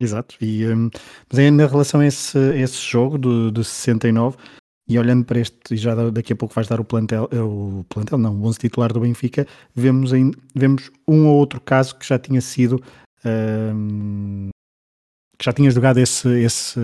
Exato, 0.00 0.36
e, 0.40 0.64
um, 0.68 0.90
mas 1.28 1.38
ainda 1.40 1.64
em 1.64 1.66
relação 1.66 2.00
a 2.00 2.06
esse, 2.06 2.38
esse 2.54 2.80
jogo 2.80 3.18
do, 3.18 3.50
de 3.50 3.64
69, 3.64 4.36
e 4.88 4.98
olhando 4.98 5.24
para 5.24 5.40
este, 5.40 5.74
e 5.74 5.76
já 5.76 5.94
daqui 6.10 6.32
a 6.32 6.36
pouco 6.36 6.54
vais 6.54 6.68
dar 6.68 6.80
o 6.80 6.84
plantel, 6.84 7.28
eh, 7.32 7.40
o 7.40 7.84
plantel 7.88 8.16
não, 8.16 8.34
o 8.40 8.46
11 8.46 8.58
titular 8.58 8.92
do 8.92 9.00
Benfica, 9.00 9.46
vemos, 9.74 10.12
em, 10.12 10.30
vemos 10.54 10.90
um 11.06 11.26
ou 11.26 11.36
outro 11.36 11.60
caso 11.60 11.96
que 11.96 12.06
já 12.06 12.18
tinha 12.18 12.40
sido, 12.40 12.82
um, 13.24 14.48
que 15.36 15.44
já 15.44 15.52
tinha 15.52 15.70
jogado 15.70 15.98
esse, 15.98 16.28
esse, 16.40 16.80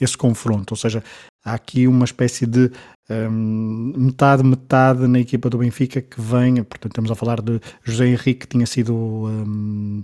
esse 0.00 0.16
confronto, 0.16 0.72
ou 0.72 0.76
seja, 0.78 1.02
há 1.44 1.54
aqui 1.54 1.86
uma 1.88 2.04
espécie 2.04 2.46
de 2.46 2.70
um, 3.10 3.92
metade, 3.96 4.42
metade 4.42 5.06
na 5.06 5.18
equipa 5.18 5.50
do 5.50 5.58
Benfica 5.58 6.00
que 6.00 6.20
vem, 6.20 6.62
portanto 6.62 6.92
estamos 6.92 7.10
a 7.10 7.14
falar 7.14 7.42
de 7.42 7.60
José 7.82 8.06
Henrique 8.06 8.46
que 8.46 8.48
tinha 8.48 8.66
sido 8.66 8.94
um, 8.94 10.02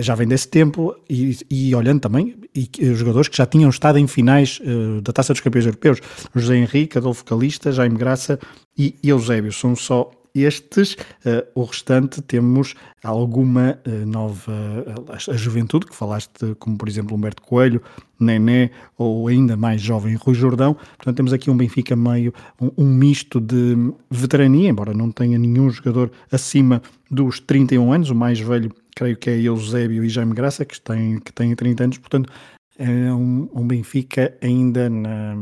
já 0.00 0.14
vem 0.14 0.26
desse 0.26 0.48
tempo 0.48 0.94
e, 1.08 1.36
e 1.50 1.74
olhando 1.74 2.00
também 2.00 2.36
e, 2.54 2.68
e, 2.78 2.94
jogadores 2.94 3.28
que 3.28 3.36
já 3.36 3.44
tinham 3.44 3.68
estado 3.68 3.98
em 3.98 4.06
finais 4.06 4.60
uh, 4.60 5.00
da 5.02 5.12
Taça 5.12 5.32
dos 5.32 5.40
Campeões 5.42 5.66
Europeus 5.66 6.00
José 6.34 6.56
Henrique, 6.56 6.96
Adolfo 6.96 7.24
Calista, 7.24 7.70
Jaime 7.70 7.96
Graça 7.96 8.38
e 8.76 8.96
Eusébio, 9.02 9.52
são 9.52 9.76
só 9.76 10.10
estes, 10.34 10.94
uh, 10.94 11.46
o 11.54 11.62
restante 11.62 12.20
temos 12.20 12.74
alguma 13.02 13.78
uh, 13.86 14.06
nova, 14.06 14.52
uh, 14.52 15.30
a 15.30 15.36
juventude, 15.36 15.86
que 15.86 15.94
falaste, 15.94 16.56
como 16.58 16.76
por 16.76 16.88
exemplo 16.88 17.14
Humberto 17.14 17.40
Coelho, 17.42 17.80
Nené 18.18 18.70
ou 18.98 19.28
ainda 19.28 19.56
mais 19.56 19.80
jovem 19.80 20.16
Rui 20.16 20.34
Jordão. 20.34 20.74
Portanto, 20.96 21.16
temos 21.16 21.32
aqui 21.32 21.50
um 21.50 21.56
Benfica 21.56 21.94
meio, 21.94 22.34
um, 22.60 22.70
um 22.78 22.84
misto 22.84 23.40
de 23.40 23.76
veterania, 24.10 24.70
embora 24.70 24.92
não 24.92 25.10
tenha 25.10 25.38
nenhum 25.38 25.70
jogador 25.70 26.10
acima 26.32 26.82
dos 27.08 27.38
31 27.38 27.92
anos, 27.92 28.10
o 28.10 28.14
mais 28.14 28.40
velho 28.40 28.72
creio 28.94 29.16
que 29.16 29.30
é 29.30 29.40
Eusébio 29.40 30.04
e 30.04 30.08
Jaime 30.08 30.34
Graça, 30.34 30.64
que 30.64 30.80
têm, 30.80 31.18
que 31.18 31.32
têm 31.32 31.54
30 31.54 31.84
anos, 31.84 31.98
portanto 31.98 32.32
é 32.78 33.12
um, 33.12 33.48
um 33.54 33.66
Benfica 33.66 34.36
ainda 34.42 34.88
na, 34.90 35.34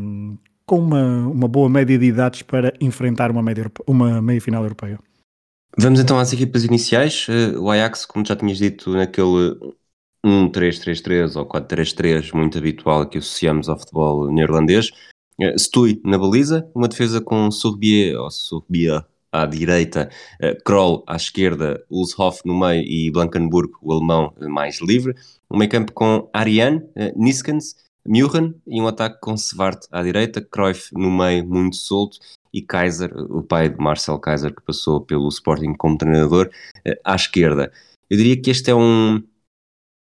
com 0.66 0.78
uma, 0.78 1.26
uma 1.28 1.48
boa 1.48 1.68
média 1.68 1.98
de 1.98 2.06
idades 2.06 2.42
para 2.42 2.72
enfrentar 2.80 3.30
uma, 3.30 3.42
média, 3.42 3.70
uma 3.86 4.20
meia 4.20 4.40
final 4.40 4.62
europeia. 4.62 4.98
Vamos 5.78 6.00
então 6.00 6.18
às 6.18 6.32
equipas 6.32 6.64
iniciais. 6.64 7.26
Eh, 7.28 7.56
o 7.56 7.70
Ajax, 7.70 8.04
como 8.04 8.26
já 8.26 8.36
tinhas 8.36 8.58
dito, 8.58 8.90
naquele 8.90 9.56
1-3-3-3 10.24 11.36
ou 11.36 11.46
4-3-3 11.46 12.34
muito 12.34 12.58
habitual 12.58 13.08
que 13.08 13.18
associamos 13.18 13.68
ao 13.68 13.78
futebol 13.78 14.30
neerlandês. 14.30 14.90
Eh, 15.40 15.56
Stui 15.58 16.00
na 16.04 16.18
baliza, 16.18 16.70
uma 16.74 16.88
defesa 16.88 17.20
com 17.22 17.50
Sorbier 17.50 18.18
ou 18.18 18.30
Sorbier 18.30 19.02
à 19.32 19.46
direita, 19.46 20.10
uh, 20.42 20.62
Kroll 20.62 21.02
à 21.06 21.16
esquerda, 21.16 21.82
Ulshoff 21.90 22.42
no 22.44 22.58
meio 22.58 22.82
e 22.82 23.10
Blankenburg, 23.10 23.72
o 23.80 23.92
alemão, 23.92 24.34
mais 24.38 24.80
livre. 24.80 25.14
Um 25.50 25.58
meio 25.58 25.70
campo 25.70 25.92
com 25.92 26.28
Ariane, 26.32 26.78
uh, 26.78 27.12
Niskens, 27.16 27.74
Muren 28.06 28.54
e 28.66 28.80
um 28.80 28.86
ataque 28.86 29.18
com 29.20 29.34
Svart 29.36 29.84
à 29.90 30.02
direita, 30.02 30.42
Cruyff 30.42 30.90
no 30.92 31.10
meio 31.10 31.46
muito 31.46 31.76
solto 31.76 32.18
e 32.52 32.60
Kaiser, 32.60 33.10
o 33.16 33.42
pai 33.42 33.70
de 33.70 33.78
Marcel 33.78 34.18
Kaiser 34.18 34.54
que 34.54 34.62
passou 34.62 35.00
pelo 35.00 35.28
Sporting 35.28 35.74
como 35.74 35.96
treinador, 35.96 36.50
uh, 36.86 36.92
à 37.02 37.16
esquerda. 37.16 37.72
Eu 38.10 38.18
diria 38.18 38.40
que 38.40 38.50
este 38.50 38.70
é 38.70 38.74
um 38.74 39.22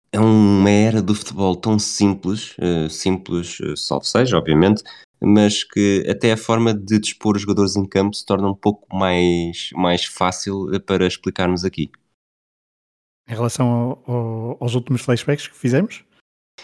é 0.10 0.20
uma 0.20 0.70
era 0.70 1.02
do 1.02 1.14
futebol 1.14 1.54
tão 1.54 1.78
simples, 1.78 2.56
simples, 2.90 3.58
salvo 3.76 4.06
seja, 4.06 4.38
obviamente, 4.38 4.82
mas 5.22 5.64
que 5.64 6.06
até 6.10 6.32
a 6.32 6.38
forma 6.38 6.74
de 6.74 7.00
dispor 7.00 7.36
os 7.36 7.42
jogadores 7.42 7.76
em 7.76 7.86
campo 7.86 8.16
se 8.16 8.26
torna 8.26 8.50
um 8.50 8.56
pouco 8.56 8.96
mais, 8.96 9.70
mais 9.74 10.06
fácil 10.06 10.74
eh, 10.74 10.80
para 10.80 11.08
explicarmos 11.08 11.66
aqui. 11.66 11.92
Em 13.28 13.34
relação 13.34 13.68
ao, 13.68 14.04
ao, 14.08 14.58
aos 14.62 14.76
últimos 14.76 15.02
flashbacks 15.02 15.48
que 15.48 15.58
fizemos? 15.58 16.04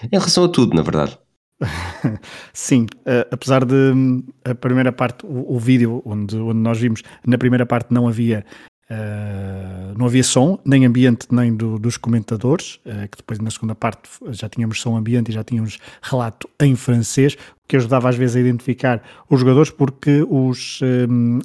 Em 0.04 0.18
relação 0.18 0.46
a 0.46 0.50
tudo, 0.50 0.76
na 0.76 0.82
verdade. 0.82 1.18
Sim, 2.54 2.86
uh, 3.02 3.28
apesar 3.32 3.66
de 3.66 3.76
hum, 3.76 4.24
a 4.44 4.56
primeira 4.56 4.92
parte, 4.92 5.26
o, 5.26 5.56
o, 5.56 5.60
vídeo 5.60 6.02
onde, 6.06 6.36
onde 6.38 6.60
nós 6.60 6.80
vimos, 6.80 7.02
na 7.26 7.38
primeira 7.38 7.66
parte 7.66 7.94
não 7.94 8.08
havia 8.08 8.46
Uh, 8.90 9.98
não 9.98 10.08
havia 10.08 10.24
som, 10.24 10.60
nem 10.66 10.86
ambiente, 10.86 11.28
nem 11.32 11.56
do, 11.56 11.80
dos 11.80 11.96
comentadores, 11.96 12.76
uh, 12.86 13.08
que 13.10 13.18
depois 13.18 13.40
na 13.40 13.50
segunda 13.50 13.74
parte 13.74 14.10
já 14.30 14.50
tínhamos 14.50 14.82
som 14.82 14.98
ambiente 14.98 15.30
e 15.30 15.34
já 15.34 15.44
tínhamos 15.44 15.80
relato 16.02 16.50
em 16.60 16.76
francês, 16.76 17.34
o 17.34 17.68
que 17.68 17.78
ajudava 17.78 18.10
às 18.10 18.16
vezes 18.16 18.36
a 18.36 18.40
identificar 18.42 19.02
os 19.30 19.40
jogadores, 19.40 19.72
porque 19.72 20.26
os, 20.30 20.80
um, 21.10 21.40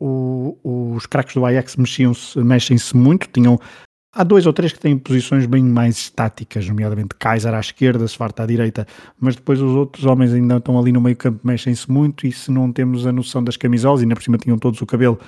o, 0.00 0.58
os 0.94 1.06
craques 1.06 1.34
do 1.34 1.46
Ajax 1.46 1.76
mexiam-se, 1.76 2.38
mexem-se 2.40 2.96
muito, 2.96 3.28
tinham 3.28 3.58
Há 4.10 4.24
dois 4.24 4.46
ou 4.46 4.52
três 4.54 4.72
que 4.72 4.80
têm 4.80 4.98
posições 4.98 5.44
bem 5.44 5.62
mais 5.62 5.96
estáticas, 5.96 6.66
nomeadamente 6.66 7.14
Kaiser 7.18 7.52
à 7.54 7.60
esquerda, 7.60 8.08
Svarta 8.08 8.42
à 8.42 8.46
direita, 8.46 8.86
mas 9.20 9.36
depois 9.36 9.60
os 9.60 9.70
outros 9.76 10.06
homens 10.06 10.32
ainda 10.32 10.56
estão 10.56 10.78
ali 10.78 10.90
no 10.90 11.00
meio 11.00 11.14
campo, 11.14 11.46
mexem-se 11.46 11.90
muito 11.90 12.26
e 12.26 12.32
se 12.32 12.50
não 12.50 12.72
temos 12.72 13.06
a 13.06 13.12
noção 13.12 13.44
das 13.44 13.56
camisolas, 13.56 14.00
ainda 14.00 14.16
por 14.16 14.22
cima 14.22 14.38
tinham 14.38 14.58
todos 14.58 14.80
o 14.80 14.86
cabelo 14.86 15.20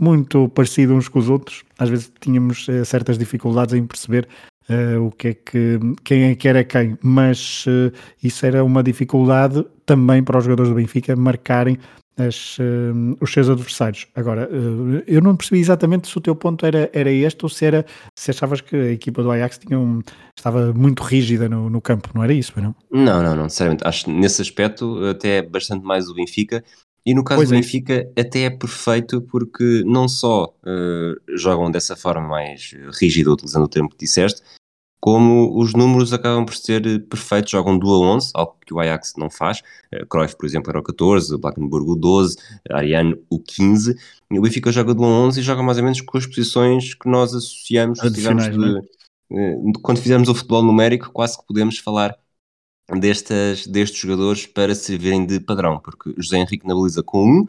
muito 0.00 0.48
parecido 0.48 0.94
uns 0.94 1.08
com 1.08 1.18
os 1.18 1.28
outros. 1.28 1.62
Às 1.78 1.90
vezes 1.90 2.10
tínhamos 2.20 2.66
uh, 2.68 2.84
certas 2.84 3.18
dificuldades 3.18 3.74
em 3.74 3.86
perceber 3.86 4.26
uh, 4.68 5.04
o 5.04 5.10
que 5.10 5.28
é 5.28 5.34
que 5.34 5.78
quem 6.02 6.22
é 6.24 6.34
que 6.34 6.48
era 6.48 6.64
quem, 6.64 6.98
mas 7.02 7.66
uh, 7.66 7.92
isso 8.22 8.44
era 8.46 8.64
uma 8.64 8.82
dificuldade 8.82 9.64
também 9.84 10.24
para 10.24 10.38
os 10.38 10.44
jogadores 10.44 10.70
do 10.70 10.74
Benfica 10.74 11.14
marcarem 11.14 11.78
as, 12.18 12.58
os 13.18 13.32
seus 13.32 13.48
adversários. 13.48 14.06
Agora, 14.14 14.46
eu 15.06 15.22
não 15.22 15.34
percebi 15.34 15.58
exatamente 15.58 16.06
se 16.06 16.18
o 16.18 16.20
teu 16.20 16.36
ponto 16.36 16.66
era, 16.66 16.90
era 16.92 17.10
este 17.10 17.46
ou 17.46 17.48
se 17.48 17.64
era 17.64 17.86
se 18.14 18.30
achavas 18.30 18.60
que 18.60 18.76
a 18.76 18.92
equipa 18.92 19.22
do 19.22 19.30
Ajax 19.30 19.56
tinha 19.56 19.78
um, 19.78 20.02
estava 20.36 20.70
muito 20.74 21.02
rígida 21.02 21.48
no, 21.48 21.70
no 21.70 21.80
campo, 21.80 22.10
não 22.14 22.22
era 22.22 22.34
isso, 22.34 22.52
não? 22.60 22.74
Não, 22.90 23.22
não, 23.22 23.34
não, 23.34 23.48
sinceramente. 23.48 23.86
Acho 23.86 24.10
nesse 24.10 24.42
aspecto 24.42 25.02
até 25.06 25.40
bastante 25.40 25.82
mais 25.82 26.08
o 26.08 26.14
Benfica 26.14 26.62
e 27.04 27.14
no 27.14 27.24
caso 27.24 27.38
pois 27.38 27.48
do 27.48 27.54
é. 27.54 27.58
Benfica 27.58 28.10
até 28.18 28.42
é 28.42 28.50
perfeito 28.50 29.22
porque 29.22 29.82
não 29.86 30.08
só 30.08 30.54
uh, 30.62 31.36
jogam 31.36 31.70
dessa 31.70 31.96
forma 31.96 32.26
mais 32.26 32.74
rígida, 33.00 33.32
utilizando 33.32 33.64
o 33.64 33.68
termo 33.68 33.88
que 33.88 33.96
disseste, 33.96 34.42
como 35.00 35.58
os 35.58 35.72
números 35.72 36.12
acabam 36.12 36.44
por 36.44 36.54
ser 36.54 36.82
perfeitos, 37.06 37.50
jogam 37.50 37.78
do 37.78 37.88
a 37.88 37.98
11, 37.98 38.32
algo 38.34 38.54
que 38.64 38.74
o 38.74 38.78
Ajax 38.78 39.14
não 39.16 39.30
faz. 39.30 39.62
Uh, 39.92 40.06
Cruyff, 40.06 40.36
por 40.36 40.44
exemplo, 40.44 40.70
era 40.70 40.78
o 40.78 40.82
14, 40.82 41.38
Blankenburg 41.38 41.90
o 41.90 41.96
12, 41.96 42.36
Ariane 42.70 43.16
o 43.30 43.40
15. 43.40 43.96
E 44.30 44.38
o 44.38 44.42
Benfica 44.42 44.70
joga 44.70 44.92
do 44.92 45.02
a 45.02 45.08
11 45.08 45.40
e 45.40 45.42
joga 45.42 45.62
mais 45.62 45.78
ou 45.78 45.84
menos 45.84 46.02
com 46.02 46.18
as 46.18 46.26
posições 46.26 46.94
que 46.94 47.08
nós 47.08 47.34
associamos, 47.34 47.98
de, 47.98 48.28
uh, 48.28 49.72
quando 49.82 50.02
fizermos 50.02 50.28
o 50.28 50.34
futebol 50.34 50.62
numérico, 50.62 51.10
quase 51.10 51.38
que 51.38 51.46
podemos 51.46 51.78
falar 51.78 52.14
destas, 52.98 53.66
destes 53.66 54.00
jogadores 54.00 54.46
para 54.46 54.74
servirem 54.74 55.26
de 55.26 55.40
padrão, 55.40 55.78
porque 55.78 56.14
José 56.18 56.38
Henrique 56.38 56.66
na 56.66 56.74
baliza 56.74 57.02
com 57.02 57.24
1, 57.24 57.28
um, 57.28 57.40
uh, 57.42 57.48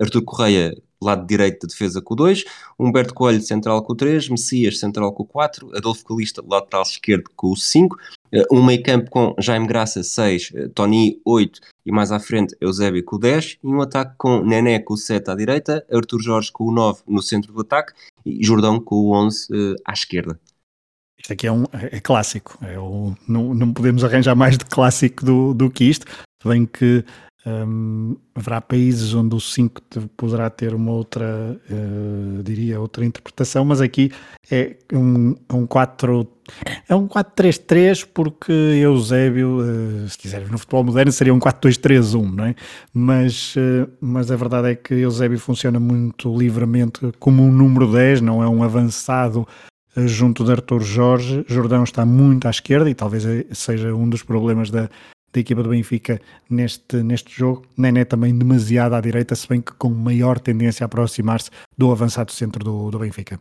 Artur 0.00 0.22
Correia 0.22 0.74
lado 1.02 1.26
direito 1.26 1.66
de 1.66 1.72
defesa 1.72 2.00
com 2.00 2.14
o 2.14 2.16
2, 2.16 2.44
Humberto 2.78 3.12
Coelho 3.12 3.42
central 3.42 3.82
com 3.82 3.92
o 3.92 3.96
3, 3.96 4.28
Messias 4.28 4.78
central 4.78 5.12
com 5.12 5.24
o 5.24 5.26
4, 5.26 5.76
Adolfo 5.76 6.04
Calista 6.04 6.42
lateral 6.46 6.82
esquerdo 6.82 7.24
com 7.34 7.48
o 7.48 7.56
5, 7.56 7.96
uh, 7.96 8.56
um 8.56 8.64
meio 8.64 8.82
campo 8.82 9.10
com 9.10 9.34
Jaime 9.38 9.66
Graça 9.66 10.02
6, 10.02 10.50
uh, 10.50 10.68
Tony 10.70 11.20
8 11.24 11.60
e 11.84 11.92
mais 11.92 12.12
à 12.12 12.20
frente 12.20 12.56
Eusébio 12.60 13.04
com 13.04 13.16
o 13.16 13.18
10, 13.18 13.58
e 13.62 13.66
um 13.66 13.82
ataque 13.82 14.14
com 14.16 14.44
Nené 14.44 14.78
com 14.78 14.94
o 14.94 14.96
7 14.96 15.30
à 15.30 15.34
direita, 15.34 15.84
Artur 15.92 16.22
Jorge 16.22 16.52
com 16.52 16.64
o 16.64 16.72
9 16.72 17.02
no 17.06 17.20
centro 17.20 17.52
do 17.52 17.60
ataque 17.60 17.92
e 18.24 18.44
Jordão 18.44 18.80
com 18.80 18.96
o 18.96 19.12
11 19.12 19.48
uh, 19.52 19.76
à 19.84 19.92
esquerda. 19.92 20.38
Isto 21.22 21.32
aqui 21.32 21.46
é, 21.46 21.52
um, 21.52 21.64
é 21.72 22.00
clássico, 22.00 22.58
é 22.62 22.78
o, 22.78 23.14
não, 23.28 23.54
não 23.54 23.72
podemos 23.72 24.02
arranjar 24.02 24.34
mais 24.34 24.58
de 24.58 24.64
clássico 24.64 25.24
do, 25.24 25.54
do 25.54 25.70
que 25.70 25.84
isto, 25.84 26.06
se 26.42 26.48
bem 26.48 26.66
que 26.66 27.04
Um, 27.44 28.16
haverá 28.36 28.60
países 28.60 29.14
onde 29.14 29.34
o 29.34 29.40
5 29.40 29.82
poderá 30.16 30.48
ter 30.48 30.72
uma 30.74 30.92
outra, 30.92 31.60
uh, 31.68 32.42
diria, 32.44 32.80
outra 32.80 33.04
interpretação, 33.04 33.64
mas 33.64 33.80
aqui 33.80 34.12
é 34.48 34.76
um, 34.92 35.34
um 35.52 35.66
4 35.66 36.24
é 36.88 36.94
um 36.94 37.08
4-3-3 37.08 38.06
porque 38.14 38.52
Eusébio, 38.52 39.58
uh, 39.58 40.08
se 40.08 40.16
quiser 40.16 40.48
no 40.48 40.56
futebol 40.56 40.84
moderno 40.84 41.10
seria 41.10 41.34
um 41.34 41.40
4-2-3-1, 41.40 42.32
não 42.32 42.44
é? 42.44 42.54
Mas, 42.94 43.56
uh, 43.56 43.90
mas 44.00 44.30
a 44.30 44.36
verdade 44.36 44.70
é 44.70 44.74
que 44.76 44.94
Eusébio 44.94 45.38
funciona 45.40 45.80
muito 45.80 46.32
livremente 46.36 47.00
como 47.18 47.42
um 47.42 47.50
número 47.50 47.90
10, 47.90 48.20
não 48.20 48.40
é 48.40 48.48
um 48.48 48.62
avançado 48.62 49.48
junto 49.96 50.44
de 50.44 50.52
Arthur 50.52 50.80
Jorge. 50.80 51.44
Jordão 51.48 51.84
está 51.84 52.04
muito 52.04 52.46
à 52.46 52.50
esquerda 52.50 52.88
e 52.88 52.94
talvez 52.94 53.24
seja 53.52 53.94
um 53.94 54.08
dos 54.08 54.22
problemas 54.22 54.70
da, 54.70 54.88
da 55.32 55.40
equipa 55.40 55.62
do 55.62 55.70
Benfica 55.70 56.20
neste, 56.48 57.02
neste 57.02 57.32
jogo. 57.34 57.64
Nené 57.76 58.04
também 58.04 58.36
demasiado 58.36 58.94
à 58.94 59.00
direita, 59.00 59.34
se 59.34 59.48
bem 59.48 59.60
que 59.60 59.72
com 59.72 59.90
maior 59.90 60.38
tendência 60.38 60.84
a 60.84 60.86
aproximar-se 60.86 61.50
do 61.76 61.90
avançado 61.90 62.32
centro 62.32 62.64
do, 62.64 62.90
do 62.90 62.98
Benfica. 62.98 63.40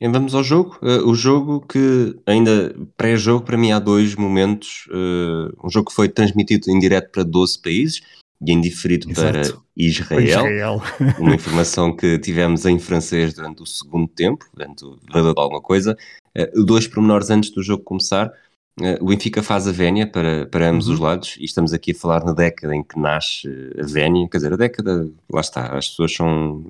E 0.00 0.08
vamos 0.08 0.34
ao 0.34 0.42
jogo. 0.42 0.76
Uh, 0.82 1.08
o 1.08 1.14
jogo 1.14 1.60
que 1.60 2.16
ainda 2.26 2.74
pré-jogo, 2.96 3.44
para 3.44 3.56
mim 3.56 3.70
há 3.70 3.78
dois 3.78 4.16
momentos. 4.16 4.86
Uh, 4.88 5.54
um 5.64 5.70
jogo 5.70 5.88
que 5.88 5.94
foi 5.94 6.08
transmitido 6.08 6.70
em 6.70 6.78
direto 6.78 7.12
para 7.12 7.22
12 7.22 7.62
países 7.62 8.02
e 8.40 8.52
em 8.52 8.60
diferido 8.60 9.12
para 9.14 9.42
Israel. 9.76 10.22
Israel. 10.22 10.82
Uma 11.18 11.34
informação 11.34 11.94
que 11.94 12.18
tivemos 12.18 12.64
em 12.66 12.78
francês 12.78 13.34
durante 13.34 13.62
o 13.62 13.66
segundo 13.66 14.08
tempo, 14.08 14.44
portanto, 14.52 14.98
valeu 15.10 15.34
de 15.34 15.40
alguma 15.40 15.60
coisa. 15.60 15.96
Uh, 16.36 16.64
dois 16.64 16.86
pormenores 16.86 17.30
antes 17.30 17.50
do 17.50 17.62
jogo 17.62 17.82
começar. 17.82 18.32
Uh, 18.80 19.00
o 19.00 19.06
Benfica 19.06 19.42
faz 19.42 19.68
a 19.68 19.72
vénia 19.72 20.06
para, 20.06 20.46
para 20.46 20.68
ambos 20.68 20.88
uhum. 20.88 20.94
os 20.94 21.00
lados 21.00 21.36
e 21.38 21.44
estamos 21.44 21.72
aqui 21.72 21.92
a 21.92 21.94
falar 21.94 22.24
na 22.24 22.32
década 22.32 22.74
em 22.74 22.82
que 22.82 22.98
nasce 22.98 23.48
a 23.78 23.86
vénia, 23.86 24.28
quer 24.28 24.38
dizer, 24.38 24.52
a 24.52 24.56
década, 24.56 25.08
lá 25.32 25.40
está, 25.40 25.76
as 25.76 25.88
pessoas 25.90 26.12
são 26.12 26.66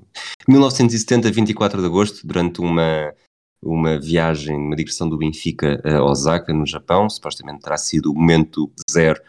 1970, 0.47 1.31
24 1.31 1.81
de 1.81 1.87
agosto, 1.87 2.27
durante 2.27 2.61
uma, 2.61 3.11
uma 3.59 3.99
viagem, 3.99 4.55
uma 4.55 4.75
digressão 4.75 5.09
do 5.09 5.17
Benfica 5.17 5.81
a 5.83 6.03
Osaka, 6.03 6.53
no 6.53 6.67
Japão, 6.67 7.09
supostamente 7.09 7.63
terá 7.63 7.77
sido 7.77 8.11
o 8.11 8.15
momento 8.15 8.71
zero 8.89 9.19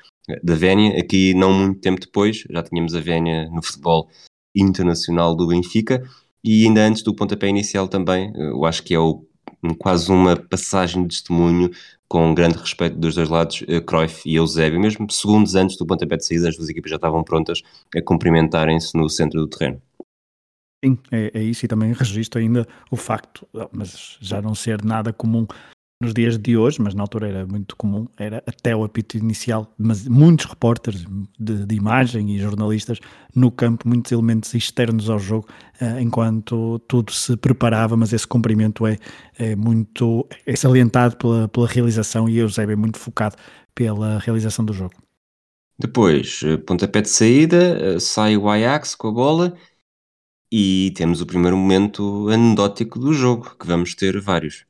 da 0.43 0.55
vénia, 0.55 0.99
aqui 0.99 1.35
não 1.35 1.53
muito 1.53 1.81
tempo 1.81 2.01
depois, 2.01 2.45
já 2.51 2.63
tínhamos 2.63 2.95
a 2.95 3.01
vénia 3.01 3.49
no 3.51 3.63
futebol 3.63 4.09
internacional 4.55 5.35
do 5.35 5.47
Benfica, 5.47 6.03
e 6.43 6.65
ainda 6.65 6.87
antes 6.87 7.03
do 7.03 7.15
pontapé 7.15 7.49
inicial 7.49 7.89
também, 7.89 8.33
eu 8.35 8.65
acho 8.65 8.83
que 8.83 8.95
é 8.95 8.99
o, 8.99 9.25
quase 9.79 10.11
uma 10.11 10.37
passagem 10.37 11.03
de 11.03 11.09
testemunho 11.09 11.71
com 12.09 12.35
grande 12.35 12.57
respeito 12.57 12.97
dos 12.97 13.15
dois 13.17 13.29
lados, 13.29 13.65
Cruyff 13.87 14.29
e 14.29 14.37
Eusébio, 14.37 14.81
mesmo 14.81 15.11
segundos 15.11 15.55
antes 15.57 15.77
do 15.77 15.87
pontapé 15.87 16.17
de 16.17 16.25
saída, 16.25 16.49
as 16.49 16.57
duas 16.57 16.69
equipas 16.69 16.91
já 16.91 16.97
estavam 16.97 17.25
prontas 17.25 17.63
a 17.95 18.01
cumprimentarem-se 18.01 18.97
no 18.97 19.09
centro 19.09 19.41
do 19.41 19.49
terreno. 19.49 19.83
Sim, 20.85 20.99
é, 21.11 21.33
é, 21.35 21.43
isso 21.43 21.65
e 21.65 21.69
também 21.69 21.93
registro 21.93 22.41
ainda 22.41 22.67
o 22.91 22.97
facto, 22.97 23.49
mas 23.73 24.19
já 24.21 24.41
não 24.41 24.55
ser 24.55 24.85
nada 24.85 25.13
comum 25.13 25.47
nos 26.01 26.13
dias 26.13 26.39
de 26.39 26.57
hoje, 26.57 26.81
mas 26.81 26.95
na 26.95 27.03
altura 27.03 27.29
era 27.29 27.47
muito 27.47 27.75
comum, 27.75 28.07
era 28.19 28.43
até 28.47 28.77
o 28.77 28.85
apito 28.85 29.17
inicial, 29.17 29.73
mas 29.79 30.07
muitos 30.07 30.45
repórteres 30.45 31.07
de, 31.39 31.65
de 31.65 31.75
imagem 31.75 32.35
e 32.35 32.39
jornalistas 32.39 33.01
no 33.35 33.51
campo, 33.51 33.89
muitos 33.89 34.13
elementos 34.13 34.53
externos 34.55 35.09
ao 35.09 35.19
jogo, 35.19 35.49
uh, 35.81 35.99
enquanto 35.99 36.79
tudo 36.81 37.13
se 37.13 37.37
preparava, 37.37 37.97
mas 37.97 38.13
esse 38.13 38.27
cumprimento 38.27 38.87
é, 38.87 38.99
é 39.39 39.57
muito 39.57 40.27
é 40.45 40.55
salientado 40.55 41.17
pela, 41.17 41.49
pela 41.49 41.67
realização 41.67 42.29
e 42.29 42.39
Eusébio 42.39 42.75
é 42.75 42.77
muito 42.77 42.99
focado 42.99 43.37
pela 43.75 44.19
realização 44.19 44.65
do 44.65 44.75
jogo. 44.75 44.95
Depois, 45.79 46.41
eh, 46.43 46.57
pontapé 46.57 47.03
de 47.03 47.11
saída, 47.11 47.57
eh, 47.57 48.01
sai 48.01 48.35
o 48.37 48.49
Ajax 48.49 48.95
com 48.95 49.09
a 49.09 49.13
bola 49.13 49.57
e 50.51 50.91
temos 50.97 51.21
o 51.21 51.27
primeiro 51.27 51.57
momento 51.57 52.29
anedótico 52.31 52.99
do 52.99 53.13
jogo, 53.13 53.55
que 53.59 53.67
vamos 53.67 53.95
ter 53.95 54.19
vários. 54.19 54.65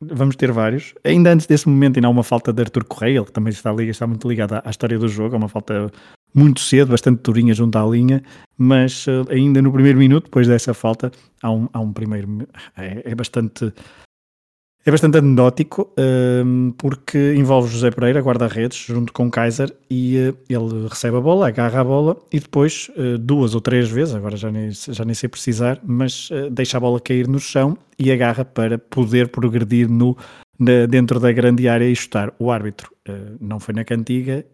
Vamos 0.00 0.36
ter 0.36 0.52
vários. 0.52 0.94
Ainda 1.04 1.32
antes 1.32 1.46
desse 1.46 1.68
momento, 1.68 1.96
ainda 1.96 2.06
há 2.06 2.10
uma 2.10 2.22
falta 2.22 2.52
de 2.52 2.62
Arthur 2.62 2.84
Correia, 2.84 3.18
ele 3.18 3.24
que 3.26 3.32
também 3.32 3.52
está, 3.52 3.74
está 3.82 4.06
muito 4.06 4.28
ligado 4.28 4.60
à, 4.64 4.70
história 4.70 4.96
do 4.98 5.08
jogo, 5.08 5.34
é 5.34 5.38
uma 5.38 5.48
falta 5.48 5.90
muito 6.32 6.60
cedo, 6.60 6.90
bastante 6.90 7.20
durinha 7.22 7.52
junto 7.52 7.76
à 7.76 7.84
linha, 7.84 8.22
mas 8.56 9.06
uh, 9.08 9.26
ainda 9.28 9.60
no 9.60 9.72
primeiro 9.72 9.98
minuto, 9.98 10.24
depois 10.24 10.46
dessa 10.46 10.72
falta, 10.72 11.10
há 11.42 11.50
um, 11.50 11.68
há 11.72 11.80
um 11.80 11.92
primeiro. 11.92 12.46
É, 12.76 13.10
é 13.10 13.14
bastante 13.14 13.72
é 14.84 14.90
bastante 14.90 15.18
anedótico 15.18 15.92
um, 15.98 16.72
porque 16.78 17.34
envolve 17.34 17.68
José 17.68 17.90
Pereira, 17.90 18.20
guarda-redes, 18.20 18.78
junto 18.78 19.12
com 19.12 19.30
Kaiser, 19.30 19.70
e 19.90 20.16
uh, 20.16 20.36
ele 20.48 20.88
recebe 20.88 21.16
a 21.16 21.20
bola, 21.20 21.48
agarra 21.48 21.80
a 21.80 21.84
bola 21.84 22.16
e 22.32 22.40
depois, 22.40 22.90
uh, 22.96 23.18
duas 23.18 23.54
ou 23.54 23.60
três 23.60 23.90
vezes, 23.90 24.14
agora 24.14 24.36
já 24.36 24.50
nem, 24.50 24.70
já 24.70 25.04
nem 25.04 25.14
sei 25.14 25.28
precisar, 25.28 25.78
mas 25.84 26.30
uh, 26.30 26.48
deixa 26.50 26.78
a 26.78 26.80
bola 26.80 27.00
cair 27.00 27.28
no 27.28 27.38
chão 27.38 27.76
e 27.98 28.10
agarra 28.10 28.44
para 28.44 28.78
poder 28.78 29.28
progredir 29.28 29.90
no, 29.90 30.16
na, 30.58 30.86
dentro 30.86 31.20
da 31.20 31.32
grande 31.32 31.68
área 31.68 31.84
e 31.84 31.94
chutar. 31.94 32.32
O 32.38 32.50
árbitro 32.50 32.90
não 33.40 33.58
foi 33.58 33.74
na 33.74 33.84
cantiga, 33.84 34.44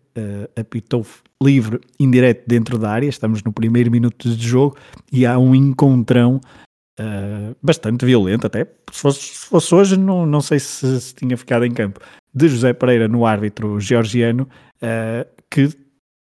apitou 0.57 1.05
livre, 1.43 1.81
indireto 1.99 2.45
dentro 2.47 2.79
da 2.79 2.91
área, 2.91 3.09
estamos 3.09 3.43
no 3.43 3.53
primeiro 3.53 3.91
minuto 3.91 4.29
de 4.29 4.49
jogo 4.49 4.77
e 5.13 5.27
há 5.27 5.39
um 5.39 5.55
encontrão 5.55 6.41
uh, 7.01 7.57
bastante 7.63 8.05
violento 8.05 8.47
até. 8.47 8.65
Se 8.93 9.01
fosse, 9.01 9.21
se 9.21 9.47
fosse 9.47 9.75
hoje, 9.75 9.97
não, 9.97 10.27
não 10.27 10.41
sei 10.41 10.59
se, 10.59 11.01
se, 11.01 11.15
tinha 11.15 11.37
ficado 11.37 11.65
em 11.65 11.73
campo. 11.73 12.01
De 12.33 12.49
José 12.49 12.73
Pereira 12.73 13.09
no 13.09 13.27
árbitro 13.27 13.81
georgiano, 13.81 14.49
uh, 14.77 15.27
que 15.51 15.69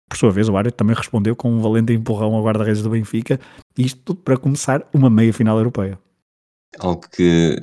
por 0.09 0.17
sua 0.17 0.31
vez 0.31 0.49
o 0.49 0.57
árbitro 0.57 0.77
também 0.77 0.95
respondeu 0.95 1.35
com 1.35 1.49
um 1.49 1.61
valente 1.61 1.93
empurrão 1.93 2.35
ao 2.35 2.43
guarda-redes 2.43 2.83
do 2.83 2.89
Benfica. 2.89 3.39
Isto 3.77 4.01
tudo 4.03 4.19
para 4.19 4.37
começar 4.37 4.87
uma 4.93 5.09
meia 5.09 5.33
final 5.33 5.57
europeia. 5.57 5.97
Algo 6.79 7.01
que 7.09 7.57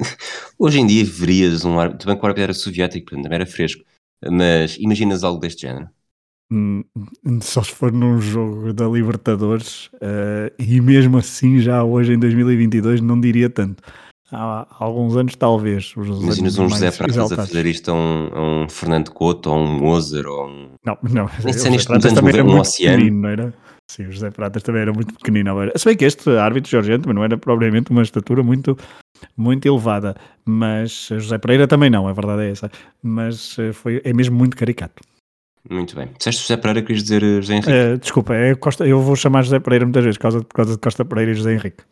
hoje 0.58 0.80
em 0.80 0.86
dia 0.86 1.04
verias 1.04 1.64
um 1.64 1.78
árbitro, 1.78 2.06
também 2.06 2.18
que 2.18 2.24
o 2.24 2.26
árbitro 2.26 2.44
era 2.44 2.54
soviético, 2.54 3.06
portanto 3.06 3.24
também 3.24 3.36
era 3.36 3.46
fresco, 3.46 3.84
mas 4.30 4.76
imaginas 4.78 5.24
algo 5.24 5.40
deste 5.40 5.62
género? 5.62 5.90
Hum, 6.52 6.82
só 7.40 7.62
se 7.62 7.72
for 7.72 7.92
num 7.92 8.20
jogo 8.20 8.72
da 8.72 8.86
Libertadores 8.88 9.86
uh, 9.94 10.52
e 10.58 10.80
mesmo 10.80 11.18
assim 11.18 11.60
já 11.60 11.84
hoje 11.84 12.14
em 12.14 12.18
2022 12.18 13.00
não 13.00 13.20
diria 13.20 13.48
tanto. 13.48 13.82
Há, 14.32 14.66
alguns 14.78 15.16
anos 15.16 15.34
talvez 15.34 15.92
imaginas 15.96 16.56
um 16.58 16.68
José 16.68 16.90
Pratas 16.92 17.32
a 17.32 17.36
fazer 17.36 17.66
isto 17.66 17.90
a 17.90 17.94
um, 17.94 18.30
a 18.32 18.42
um, 18.42 18.68
Fernando 18.68 19.10
Couto 19.10 19.50
ou 19.50 19.58
um 19.58 19.78
Moser 19.78 20.26
ou 20.26 20.48
um 20.48 20.70
não, 20.84 20.98
não. 21.02 21.30
Nem 21.44 21.52
sei 21.52 21.70
neste 21.70 21.88
também 21.88 22.34
era 22.34 22.44
um 22.44 22.46
muito 22.46 22.60
oceano 22.60 22.96
pequenino, 22.96 23.22
não 23.22 23.28
era? 23.28 23.54
Sim, 23.90 24.06
o 24.06 24.12
José 24.12 24.30
Pratas 24.30 24.62
também 24.62 24.82
era 24.82 24.92
muito 24.92 25.14
pequenino. 25.14 25.50
Se 25.74 25.84
bem 25.84 25.96
que 25.96 26.04
este 26.04 26.30
árbitro 26.30 26.70
georgiano 26.70 27.02
também 27.02 27.16
não 27.16 27.24
era 27.24 27.36
propriamente 27.36 27.90
uma 27.90 28.02
estatura 28.02 28.42
muito 28.42 28.76
muito 29.36 29.66
elevada, 29.66 30.14
mas 30.44 31.08
José 31.10 31.38
Pereira 31.38 31.66
também 31.66 31.90
não, 31.90 32.06
a 32.08 32.12
verdade 32.12 32.42
é 32.42 32.50
essa, 32.50 32.70
mas 33.02 33.58
eh, 33.58 33.72
foi, 33.72 34.00
é 34.04 34.12
mesmo 34.12 34.36
muito 34.36 34.56
caricato. 34.56 35.02
Muito 35.68 35.94
bem. 35.94 36.08
Disseste 36.16 36.42
José 36.42 36.56
Pereira, 36.56 36.82
quis 36.82 37.02
dizer 37.02 37.22
eh, 37.22 37.40
José 37.40 37.54
Henrique? 37.54 37.70
Uh, 37.70 37.98
desculpa, 37.98 38.34
é 38.34 38.54
Costa, 38.54 38.86
eu 38.86 39.00
vou 39.00 39.14
chamar 39.14 39.42
José 39.42 39.58
Pereira 39.60 39.84
muitas 39.84 40.04
vezes 40.04 40.16
por 40.16 40.22
causa, 40.22 40.40
por 40.42 40.54
causa 40.54 40.72
de 40.72 40.78
Costa 40.78 41.04
Pereira 41.04 41.32
e 41.32 41.34
José 41.34 41.54
Henrique. 41.54 41.84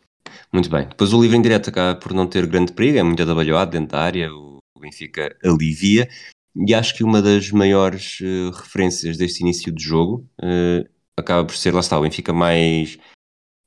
Muito 0.51 0.69
bem. 0.69 0.87
Depois 0.87 1.13
o 1.13 1.21
livro 1.21 1.37
em 1.37 1.41
direto 1.41 1.69
acaba 1.69 1.99
por 1.99 2.13
não 2.13 2.27
ter 2.27 2.45
grande 2.47 2.73
perigo, 2.73 2.97
é 2.97 3.03
muito 3.03 3.21
atabalhoado 3.21 3.71
dentro 3.71 3.89
da 3.89 4.01
área, 4.01 4.31
o 4.33 4.59
Benfica 4.79 5.35
alivia. 5.43 6.09
E 6.55 6.73
acho 6.73 6.95
que 6.95 7.03
uma 7.03 7.21
das 7.21 7.51
maiores 7.51 8.19
uh, 8.21 8.51
referências 8.51 9.17
deste 9.17 9.41
início 9.41 9.71
de 9.71 9.83
jogo 9.83 10.27
uh, 10.41 10.89
acaba 11.15 11.45
por 11.45 11.55
ser, 11.55 11.73
lá 11.73 11.79
está, 11.79 11.97
o 11.97 12.01
Benfica 12.01 12.33
mais, 12.33 12.97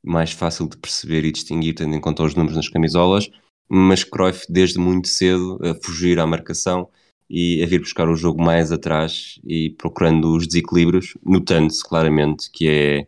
mais 0.05 0.33
fácil 0.33 0.69
de 0.69 0.77
perceber 0.77 1.25
e 1.25 1.33
distinguir, 1.33 1.75
tendo 1.75 1.95
em 1.95 2.01
conta 2.01 2.25
os 2.25 2.35
números 2.35 2.57
nas 2.57 2.69
camisolas, 2.69 3.31
mas 3.69 4.03
Cruyff 4.03 4.47
desde 4.49 4.79
muito 4.79 5.09
cedo 5.09 5.59
a 5.63 5.75
fugir 5.85 6.19
à 6.19 6.27
marcação 6.27 6.89
e 7.35 7.63
a 7.63 7.67
vir 7.67 7.81
buscar 7.81 8.11
o 8.11 8.15
jogo 8.15 8.45
mais 8.45 8.71
atrás 8.71 9.41
e 9.43 9.71
procurando 9.71 10.37
os 10.37 10.47
desequilíbrios, 10.47 11.17
notando-se 11.25 11.83
claramente 11.83 12.51
que 12.51 12.69
é, 12.69 13.07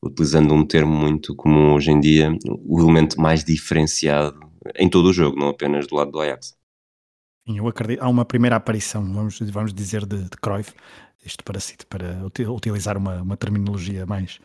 utilizando 0.00 0.54
um 0.54 0.64
termo 0.64 0.94
muito 0.94 1.34
comum 1.34 1.74
hoje 1.74 1.90
em 1.90 1.98
dia, 1.98 2.30
o 2.64 2.80
elemento 2.80 3.20
mais 3.20 3.42
diferenciado 3.42 4.38
em 4.76 4.88
todo 4.88 5.06
o 5.06 5.12
jogo, 5.12 5.36
não 5.36 5.48
apenas 5.48 5.88
do 5.88 5.96
lado 5.96 6.12
do 6.12 6.20
Ajax. 6.20 6.56
Eu 7.48 7.66
acredito, 7.66 8.00
há 8.00 8.08
uma 8.08 8.24
primeira 8.24 8.54
aparição, 8.54 9.12
vamos, 9.12 9.40
vamos 9.40 9.74
dizer, 9.74 10.06
de, 10.06 10.22
de 10.22 10.36
Cruyff, 10.40 10.72
isto 11.26 11.42
para, 11.42 11.58
para 11.88 12.52
utilizar 12.52 12.96
uma, 12.96 13.22
uma 13.22 13.36
terminologia 13.36 14.06
mais 14.06 14.38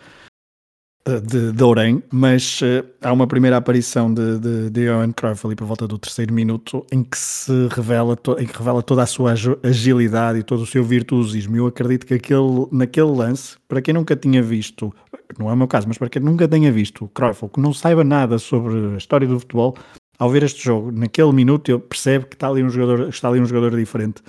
de, 1.06 1.52
de 1.52 1.64
Ourém, 1.64 2.04
mas 2.12 2.62
uh, 2.62 2.86
há 3.02 3.12
uma 3.12 3.26
primeira 3.26 3.58
aparição 3.58 4.14
de, 4.14 4.40
de, 4.40 4.70
de 4.70 4.86
Johan 4.86 5.12
Cruyff 5.12 5.46
ali 5.46 5.56
por 5.56 5.66
volta 5.66 5.88
do 5.88 5.98
terceiro 5.98 6.34
minuto 6.34 6.86
em 6.92 7.04
que 7.04 7.18
se 7.18 7.68
revela, 7.72 8.18
em 8.38 8.46
que 8.46 8.58
revela 8.58 8.84
toda 8.84 9.04
a 9.04 9.06
sua 9.06 9.34
agilidade 9.64 10.40
e 10.40 10.44
todo 10.44 10.62
o 10.62 10.66
seu 10.66 10.84
virtuosismo. 10.84 11.56
Eu 11.56 11.68
acredito 11.68 12.06
que 12.06 12.14
aquele, 12.14 12.68
naquele 12.72 13.12
lance, 13.12 13.58
para 13.68 13.82
quem 13.82 13.94
nunca 13.94 14.16
tinha 14.16 14.42
visto, 14.44 14.94
não 15.38 15.50
é 15.50 15.54
o 15.54 15.58
meu 15.58 15.68
caso, 15.68 15.88
mas 15.88 15.98
para 15.98 16.10
quem 16.10 16.22
nunca 16.22 16.48
tenha 16.48 16.72
visto 16.72 17.08
Cruyff 17.14 17.48
que 17.50 17.60
não 17.60 17.74
saiba 17.74 18.04
nada 18.04 18.38
sobre 18.38 18.94
a 18.94 18.98
história 18.98 19.28
do 19.28 19.40
futebol, 19.40 19.76
ao 20.20 20.30
ver 20.30 20.44
este 20.44 20.62
jogo, 20.62 20.92
naquele 20.92 21.32
minuto, 21.32 21.70
eu 21.70 21.80
percebo 21.80 22.26
que 22.26 22.36
está 22.36 22.50
ali 22.50 22.62
um 22.62 22.70
jogador, 22.70 23.08
está 23.08 23.30
ali 23.30 23.40
um 23.40 23.46
jogador 23.46 23.76
diferente. 23.76 24.22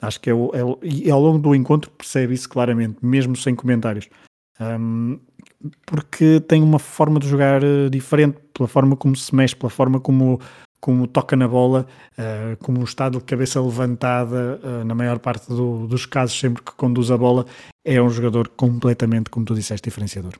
Acho 0.00 0.20
que 0.20 0.30
é, 0.30 0.34
o, 0.34 0.50
é, 0.54 1.10
ao 1.10 1.20
longo 1.20 1.38
do 1.38 1.54
encontro 1.54 1.90
percebe 1.90 2.32
isso 2.34 2.48
claramente, 2.48 2.98
mesmo 3.02 3.36
sem 3.36 3.54
comentários. 3.54 4.08
Um, 4.60 5.18
porque 5.86 6.40
tem 6.40 6.62
uma 6.62 6.78
forma 6.78 7.18
de 7.18 7.28
jogar 7.28 7.62
uh, 7.62 7.90
diferente, 7.90 8.38
pela 8.52 8.68
forma 8.68 8.96
como 8.96 9.16
se 9.16 9.34
mexe, 9.34 9.54
pela 9.56 9.70
forma 9.70 10.00
como, 10.00 10.40
como 10.80 11.06
toca 11.06 11.36
na 11.36 11.48
bola, 11.48 11.86
uh, 12.18 12.56
como 12.64 12.82
está 12.84 13.08
de 13.08 13.20
cabeça 13.20 13.60
levantada, 13.60 14.60
uh, 14.62 14.84
na 14.84 14.94
maior 14.94 15.18
parte 15.18 15.48
do, 15.48 15.86
dos 15.86 16.06
casos, 16.06 16.38
sempre 16.38 16.62
que 16.62 16.72
conduz 16.72 17.10
a 17.10 17.16
bola, 17.16 17.46
é 17.84 18.00
um 18.00 18.10
jogador 18.10 18.48
completamente, 18.48 19.30
como 19.30 19.44
tu 19.44 19.54
disseste, 19.54 19.88
diferenciador. 19.88 20.34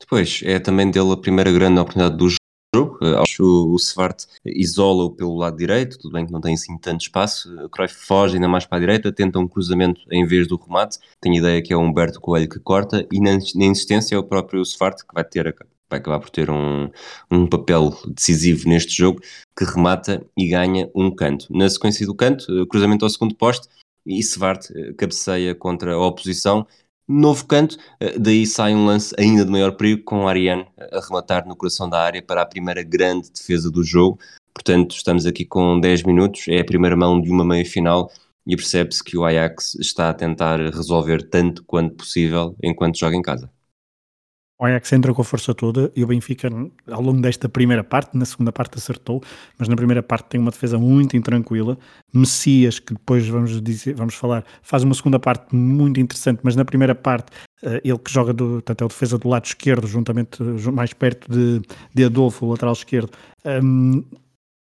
Depois, 0.00 0.42
é 0.44 0.58
também 0.58 0.90
dele 0.90 1.12
a 1.12 1.16
primeira 1.16 1.50
grande 1.52 1.80
oportunidade 1.80 2.16
do 2.16 2.28
jogo. 2.74 2.98
Uh, 3.00 3.18
acho 3.22 3.42
o 3.44 3.76
Svart 3.78 4.24
isola-o 4.44 5.10
pelo 5.10 5.36
lado 5.36 5.56
direito, 5.56 5.98
tudo 5.98 6.12
bem 6.12 6.26
que 6.26 6.32
não 6.32 6.40
tem 6.40 6.54
assim 6.54 6.76
tanto 6.78 7.02
espaço. 7.02 7.54
O 7.64 7.68
Cruyff 7.68 7.94
foge 7.94 8.34
ainda 8.34 8.48
mais 8.48 8.66
para 8.66 8.78
a 8.78 8.80
direita, 8.80 9.12
tenta 9.12 9.38
um 9.38 9.48
cruzamento 9.48 10.00
em 10.10 10.26
vez 10.26 10.46
do 10.46 10.56
remate. 10.56 10.98
Tenho 11.20 11.36
ideia 11.36 11.62
que 11.62 11.72
é 11.72 11.76
o 11.76 11.80
Humberto 11.80 12.20
Coelho 12.20 12.48
que 12.48 12.58
corta 12.58 13.06
e 13.12 13.20
na, 13.20 13.34
insistência 13.34 14.14
é 14.14 14.18
o 14.18 14.24
próprio 14.24 14.62
Svart 14.62 14.98
que 15.00 15.14
vai 15.14 15.24
ter 15.24 15.54
vai 15.88 16.00
acabar 16.00 16.18
por 16.18 16.30
ter 16.30 16.50
um, 16.50 16.90
um 17.30 17.46
papel 17.46 17.96
decisivo 18.08 18.68
neste 18.68 18.96
jogo 18.96 19.20
que 19.56 19.64
remata 19.64 20.24
e 20.36 20.48
ganha 20.48 20.90
um 20.94 21.10
canto. 21.10 21.46
Na 21.50 21.68
sequência 21.68 22.06
do 22.06 22.14
canto, 22.14 22.66
cruzamento 22.66 23.04
ao 23.04 23.10
segundo 23.10 23.34
poste 23.34 23.68
e 24.06 24.20
Svart 24.20 24.66
cabeceia 24.96 25.54
contra 25.54 25.94
a 25.94 25.98
oposição 25.98 26.66
Novo 27.06 27.44
canto, 27.46 27.76
eh, 28.00 28.18
daí 28.18 28.46
sai 28.46 28.74
um 28.74 28.86
lance 28.86 29.14
ainda 29.18 29.44
de 29.44 29.50
maior 29.50 29.72
perigo 29.76 30.02
com 30.04 30.24
o 30.24 30.28
Ariane 30.28 30.66
a 30.78 31.00
rematar 31.00 31.46
no 31.46 31.54
coração 31.54 31.88
da 31.88 32.00
área 32.00 32.22
para 32.22 32.40
a 32.40 32.46
primeira 32.46 32.82
grande 32.82 33.30
defesa 33.30 33.70
do 33.70 33.84
jogo. 33.84 34.18
Portanto, 34.54 34.96
estamos 34.96 35.26
aqui 35.26 35.44
com 35.44 35.78
10 35.78 36.02
minutos, 36.04 36.48
é 36.48 36.60
a 36.60 36.64
primeira 36.64 36.96
mão 36.96 37.20
de 37.20 37.30
uma 37.30 37.44
meia 37.44 37.64
final 37.66 38.10
e 38.46 38.56
percebe-se 38.56 39.04
que 39.04 39.18
o 39.18 39.24
Ajax 39.24 39.74
está 39.74 40.08
a 40.08 40.14
tentar 40.14 40.58
resolver 40.58 41.28
tanto 41.28 41.62
quanto 41.64 41.94
possível 41.94 42.56
enquanto 42.62 42.98
joga 42.98 43.16
em 43.16 43.22
casa. 43.22 43.50
O 44.58 44.64
Ajax 44.64 44.92
entra 44.92 45.12
com 45.12 45.20
a 45.20 45.24
força 45.24 45.52
toda 45.52 45.90
e 45.96 46.04
o 46.04 46.06
Benfica, 46.06 46.48
ao 46.88 47.02
longo 47.02 47.20
desta 47.20 47.48
primeira 47.48 47.82
parte, 47.82 48.16
na 48.16 48.24
segunda 48.24 48.52
parte 48.52 48.78
acertou, 48.78 49.20
mas 49.58 49.68
na 49.68 49.74
primeira 49.74 50.02
parte 50.02 50.28
tem 50.28 50.40
uma 50.40 50.52
defesa 50.52 50.78
muito 50.78 51.16
intranquila. 51.16 51.76
Messias, 52.12 52.78
que 52.78 52.94
depois 52.94 53.26
vamos, 53.26 53.60
dizer, 53.60 53.94
vamos 53.94 54.14
falar, 54.14 54.44
faz 54.62 54.84
uma 54.84 54.94
segunda 54.94 55.18
parte 55.18 55.54
muito 55.54 55.98
interessante, 55.98 56.40
mas 56.44 56.54
na 56.54 56.64
primeira 56.64 56.94
parte, 56.94 57.32
eh, 57.64 57.80
ele 57.84 57.98
que 57.98 58.12
joga, 58.12 58.32
do, 58.32 58.44
portanto, 58.54 58.82
é 58.82 58.84
o 58.84 58.88
defesa 58.88 59.18
do 59.18 59.28
lado 59.28 59.44
esquerdo, 59.44 59.88
juntamente 59.88 60.40
mais 60.72 60.92
perto 60.92 61.28
de, 61.30 61.60
de 61.92 62.04
Adolfo, 62.04 62.46
o 62.46 62.50
lateral 62.50 62.74
esquerdo. 62.74 63.10
Um, 63.44 64.04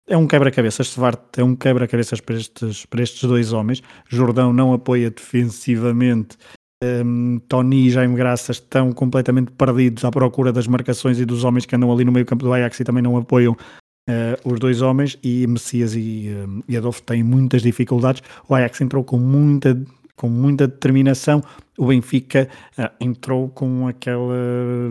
é 0.08 0.16
um 0.16 0.26
quebra-cabeças, 0.26 0.88
Svart 0.88 1.20
é 1.36 1.42
um 1.42 1.56
quebra-cabeças 1.56 2.20
para 2.20 2.36
estes, 2.36 2.86
para 2.86 3.02
estes 3.02 3.22
dois 3.22 3.52
homens. 3.52 3.82
Jordão 4.08 4.52
não 4.52 4.72
apoia 4.72 5.10
defensivamente 5.10 6.36
um, 6.82 7.38
Tony 7.48 7.86
e 7.86 7.90
Jaime 7.90 8.16
Graça 8.16 8.52
estão 8.52 8.92
completamente 8.92 9.50
perdidos 9.52 10.04
à 10.04 10.10
procura 10.10 10.52
das 10.52 10.66
marcações 10.66 11.18
e 11.18 11.24
dos 11.24 11.44
homens 11.44 11.64
que 11.64 11.74
andam 11.74 11.92
ali 11.92 12.04
no 12.04 12.12
meio 12.12 12.26
campo 12.26 12.44
do 12.44 12.52
Ajax 12.52 12.80
e 12.80 12.84
também 12.84 13.02
não 13.02 13.16
apoiam 13.16 13.52
uh, 13.52 14.52
os 14.52 14.60
dois 14.60 14.82
homens 14.82 15.18
e 15.22 15.46
Messias 15.46 15.94
e, 15.94 16.30
um, 16.46 16.62
e 16.68 16.76
Adolfo 16.76 17.02
têm 17.02 17.22
muitas 17.22 17.62
dificuldades. 17.62 18.22
O 18.48 18.54
Ajax 18.54 18.80
entrou 18.80 19.04
com 19.04 19.18
muita 19.18 19.80
com 20.16 20.30
muita 20.30 20.66
determinação, 20.66 21.42
o 21.76 21.88
Benfica 21.88 22.48
uh, 22.78 22.88
entrou 22.98 23.50
com 23.50 23.86
aquela 23.86 24.34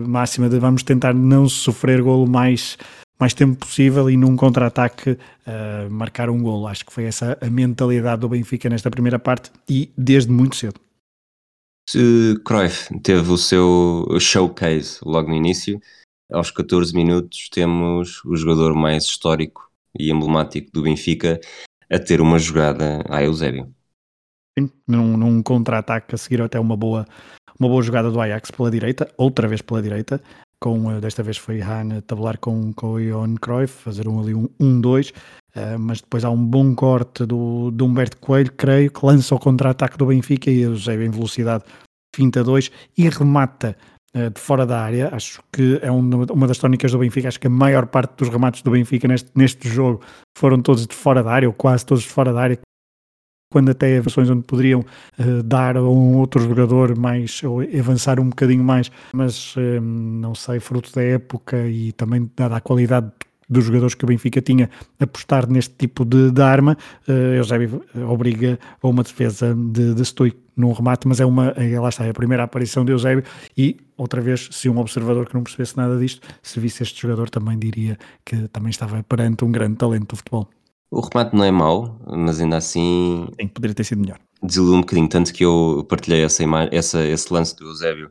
máxima 0.06 0.48
de 0.48 0.56
vamos 0.60 0.84
tentar 0.84 1.12
não 1.12 1.48
sofrer 1.48 2.00
golo 2.00 2.28
mais, 2.28 2.78
mais 3.18 3.34
tempo 3.34 3.56
possível 3.56 4.08
e 4.08 4.16
num 4.16 4.36
contra-ataque 4.36 5.10
uh, 5.10 5.90
marcar 5.90 6.30
um 6.30 6.40
golo. 6.40 6.68
Acho 6.68 6.86
que 6.86 6.92
foi 6.92 7.06
essa 7.06 7.36
a 7.40 7.50
mentalidade 7.50 8.20
do 8.20 8.28
Benfica 8.28 8.68
nesta 8.70 8.88
primeira 8.88 9.18
parte 9.18 9.50
e 9.68 9.90
desde 9.98 10.30
muito 10.30 10.54
cedo. 10.54 10.85
Cruyff 12.44 12.88
teve 13.00 13.30
o 13.30 13.38
seu 13.38 14.06
showcase 14.18 14.98
logo 15.04 15.28
no 15.28 15.34
início. 15.34 15.80
Aos 16.32 16.50
14 16.50 16.92
minutos 16.94 17.48
temos 17.48 18.24
o 18.24 18.36
jogador 18.36 18.74
mais 18.74 19.04
histórico 19.04 19.70
e 19.98 20.10
emblemático 20.10 20.70
do 20.72 20.82
Benfica 20.82 21.40
a 21.90 21.98
ter 21.98 22.20
uma 22.20 22.38
jogada 22.38 23.04
a 23.08 23.22
Eusébio. 23.22 23.72
Sim, 24.58 24.70
num, 24.88 25.16
num 25.16 25.42
contra-ataque 25.42 26.14
a 26.14 26.18
seguir 26.18 26.42
até 26.42 26.58
uma 26.58 26.76
boa, 26.76 27.06
uma 27.58 27.68
boa 27.68 27.82
jogada 27.82 28.10
do 28.10 28.20
Ajax 28.20 28.50
pela 28.50 28.70
direita, 28.70 29.12
outra 29.16 29.46
vez 29.46 29.62
pela 29.62 29.82
direita, 29.82 30.20
com, 30.60 30.90
eh, 30.90 31.00
desta 31.00 31.22
vez 31.22 31.36
foi 31.36 31.60
Han 31.60 31.98
a 31.98 32.02
tabular 32.02 32.38
com, 32.38 32.72
com 32.72 32.92
o 32.92 33.00
Ion 33.00 33.34
Cruyff, 33.34 33.82
fazer 33.82 34.08
um 34.08 34.20
ali 34.20 34.34
um 34.34 34.48
1-2, 34.60 35.12
um, 35.56 35.60
uh, 35.60 35.78
mas 35.78 36.00
depois 36.00 36.24
há 36.24 36.30
um 36.30 36.44
bom 36.44 36.74
corte 36.74 37.24
do, 37.26 37.70
do 37.70 37.84
Humberto 37.84 38.18
Coelho, 38.18 38.52
creio, 38.52 38.90
que 38.90 39.04
lança 39.04 39.34
o 39.34 39.38
contra-ataque 39.38 39.96
do 39.98 40.06
Benfica 40.06 40.50
e 40.50 40.66
o 40.66 40.72
Eusébio 40.72 41.06
em 41.06 41.10
velocidade 41.10 41.64
finta 42.14 42.42
2 42.42 42.70
e 42.96 43.08
remata 43.08 43.76
uh, 44.16 44.30
de 44.30 44.40
fora 44.40 44.64
da 44.64 44.80
área. 44.80 45.10
Acho 45.12 45.42
que 45.52 45.78
é 45.82 45.90
um, 45.92 46.24
uma 46.32 46.46
das 46.46 46.58
tónicas 46.58 46.92
do 46.92 46.98
Benfica. 46.98 47.28
Acho 47.28 47.40
que 47.40 47.46
a 47.46 47.50
maior 47.50 47.86
parte 47.86 48.16
dos 48.16 48.28
remates 48.28 48.62
do 48.62 48.70
Benfica 48.70 49.06
neste, 49.06 49.30
neste 49.34 49.68
jogo 49.68 50.00
foram 50.36 50.62
todos 50.62 50.86
de 50.86 50.94
fora 50.94 51.22
da 51.22 51.30
área, 51.30 51.48
ou 51.48 51.54
quase 51.54 51.84
todos 51.84 52.04
de 52.04 52.10
fora 52.10 52.32
da 52.32 52.40
área. 52.40 52.58
Quando 53.50 53.70
até 53.70 54.00
versões 54.00 54.28
onde 54.28 54.42
poderiam 54.42 54.80
uh, 54.80 55.42
dar 55.42 55.76
a 55.76 55.82
um 55.82 56.16
outro 56.16 56.42
jogador 56.42 56.98
mais 56.98 57.42
ou 57.44 57.60
avançar 57.60 58.18
um 58.18 58.28
bocadinho 58.28 58.64
mais, 58.64 58.90
mas 59.12 59.54
uh, 59.56 59.80
não 59.80 60.34
sei, 60.34 60.58
fruto 60.58 60.92
da 60.92 61.02
época 61.02 61.66
e 61.68 61.92
também 61.92 62.30
dada 62.36 62.56
a 62.56 62.60
qualidade 62.60 63.10
dos 63.48 63.64
jogadores 63.64 63.94
que 63.94 64.04
o 64.04 64.08
Benfica 64.08 64.42
tinha 64.42 64.68
apostar 64.98 65.48
neste 65.48 65.74
tipo 65.76 66.04
de, 66.04 66.32
de 66.32 66.42
arma, 66.42 66.76
uh, 67.08 67.12
Eusébio 67.12 67.82
obriga 68.08 68.58
a 68.82 68.88
uma 68.88 69.02
defesa 69.02 69.54
de, 69.54 69.94
de 69.94 70.04
Stoic 70.04 70.36
num 70.56 70.72
remate, 70.72 71.06
mas 71.06 71.20
é 71.20 71.26
uma, 71.26 71.54
lá 71.80 71.88
está, 71.88 72.04
é 72.04 72.10
a 72.10 72.14
primeira 72.14 72.42
aparição 72.42 72.84
de 72.84 72.90
Eusébio 72.90 73.22
e 73.56 73.76
outra 73.96 74.20
vez, 74.20 74.48
se 74.50 74.68
um 74.68 74.78
observador 74.78 75.28
que 75.28 75.34
não 75.34 75.42
percebesse 75.42 75.76
nada 75.76 75.98
disto, 75.98 76.26
se 76.42 76.58
visse 76.58 76.82
este 76.82 77.00
jogador 77.00 77.30
também 77.30 77.58
diria 77.58 77.98
que 78.24 78.48
também 78.48 78.70
estava 78.70 79.02
perante 79.02 79.44
um 79.44 79.52
grande 79.52 79.76
talento 79.76 80.08
do 80.08 80.16
futebol. 80.16 80.48
O 80.90 81.00
remate 81.00 81.34
não 81.34 81.44
é 81.44 81.50
mau, 81.50 82.00
mas 82.06 82.40
ainda 82.40 82.56
assim... 82.56 83.28
Sim, 83.40 83.48
poderia 83.48 83.74
ter 83.74 83.84
sido 83.84 84.00
melhor. 84.00 84.20
Desiludiu 84.42 84.76
um 84.76 84.80
bocadinho, 84.80 85.08
tanto 85.08 85.32
que 85.32 85.44
eu 85.44 85.84
partilhei 85.88 86.22
essa, 86.22 86.42
imagem, 86.42 86.70
essa 86.76 87.04
esse 87.04 87.32
lance 87.32 87.56
do 87.56 87.66
Eusébio 87.66 88.10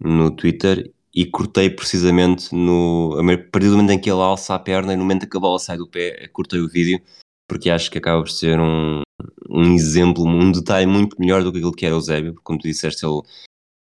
no 0.00 0.30
Twitter 0.30 0.92
e 1.14 1.26
cortei 1.26 1.70
precisamente 1.70 2.54
no. 2.54 3.16
A 3.18 3.50
partir 3.50 3.68
do 3.68 3.76
momento 3.76 3.90
em 3.90 4.00
que 4.00 4.10
ele 4.10 4.20
alça 4.20 4.54
a 4.54 4.58
perna 4.58 4.92
e 4.92 4.96
no 4.96 5.02
momento 5.02 5.24
em 5.24 5.28
que 5.28 5.36
a 5.36 5.40
bola 5.40 5.58
sai 5.58 5.76
do 5.76 5.88
pé, 5.88 6.28
cortei 6.32 6.60
o 6.60 6.68
vídeo, 6.68 7.00
porque 7.48 7.70
acho 7.70 7.90
que 7.90 7.98
acaba 7.98 8.22
por 8.22 8.30
ser 8.30 8.58
um, 8.58 9.02
um 9.48 9.74
exemplo, 9.74 10.24
um 10.24 10.50
detalhe 10.50 10.86
muito 10.86 11.16
melhor 11.20 11.44
do 11.44 11.52
que 11.52 11.58
aquilo 11.58 11.72
que 11.72 11.86
era 11.86 11.96
o 11.96 12.00
Zébio, 12.00 12.32
porque 12.32 12.44
como 12.44 12.58
tu 12.58 12.66
disseste, 12.66 13.06
ele 13.06 13.22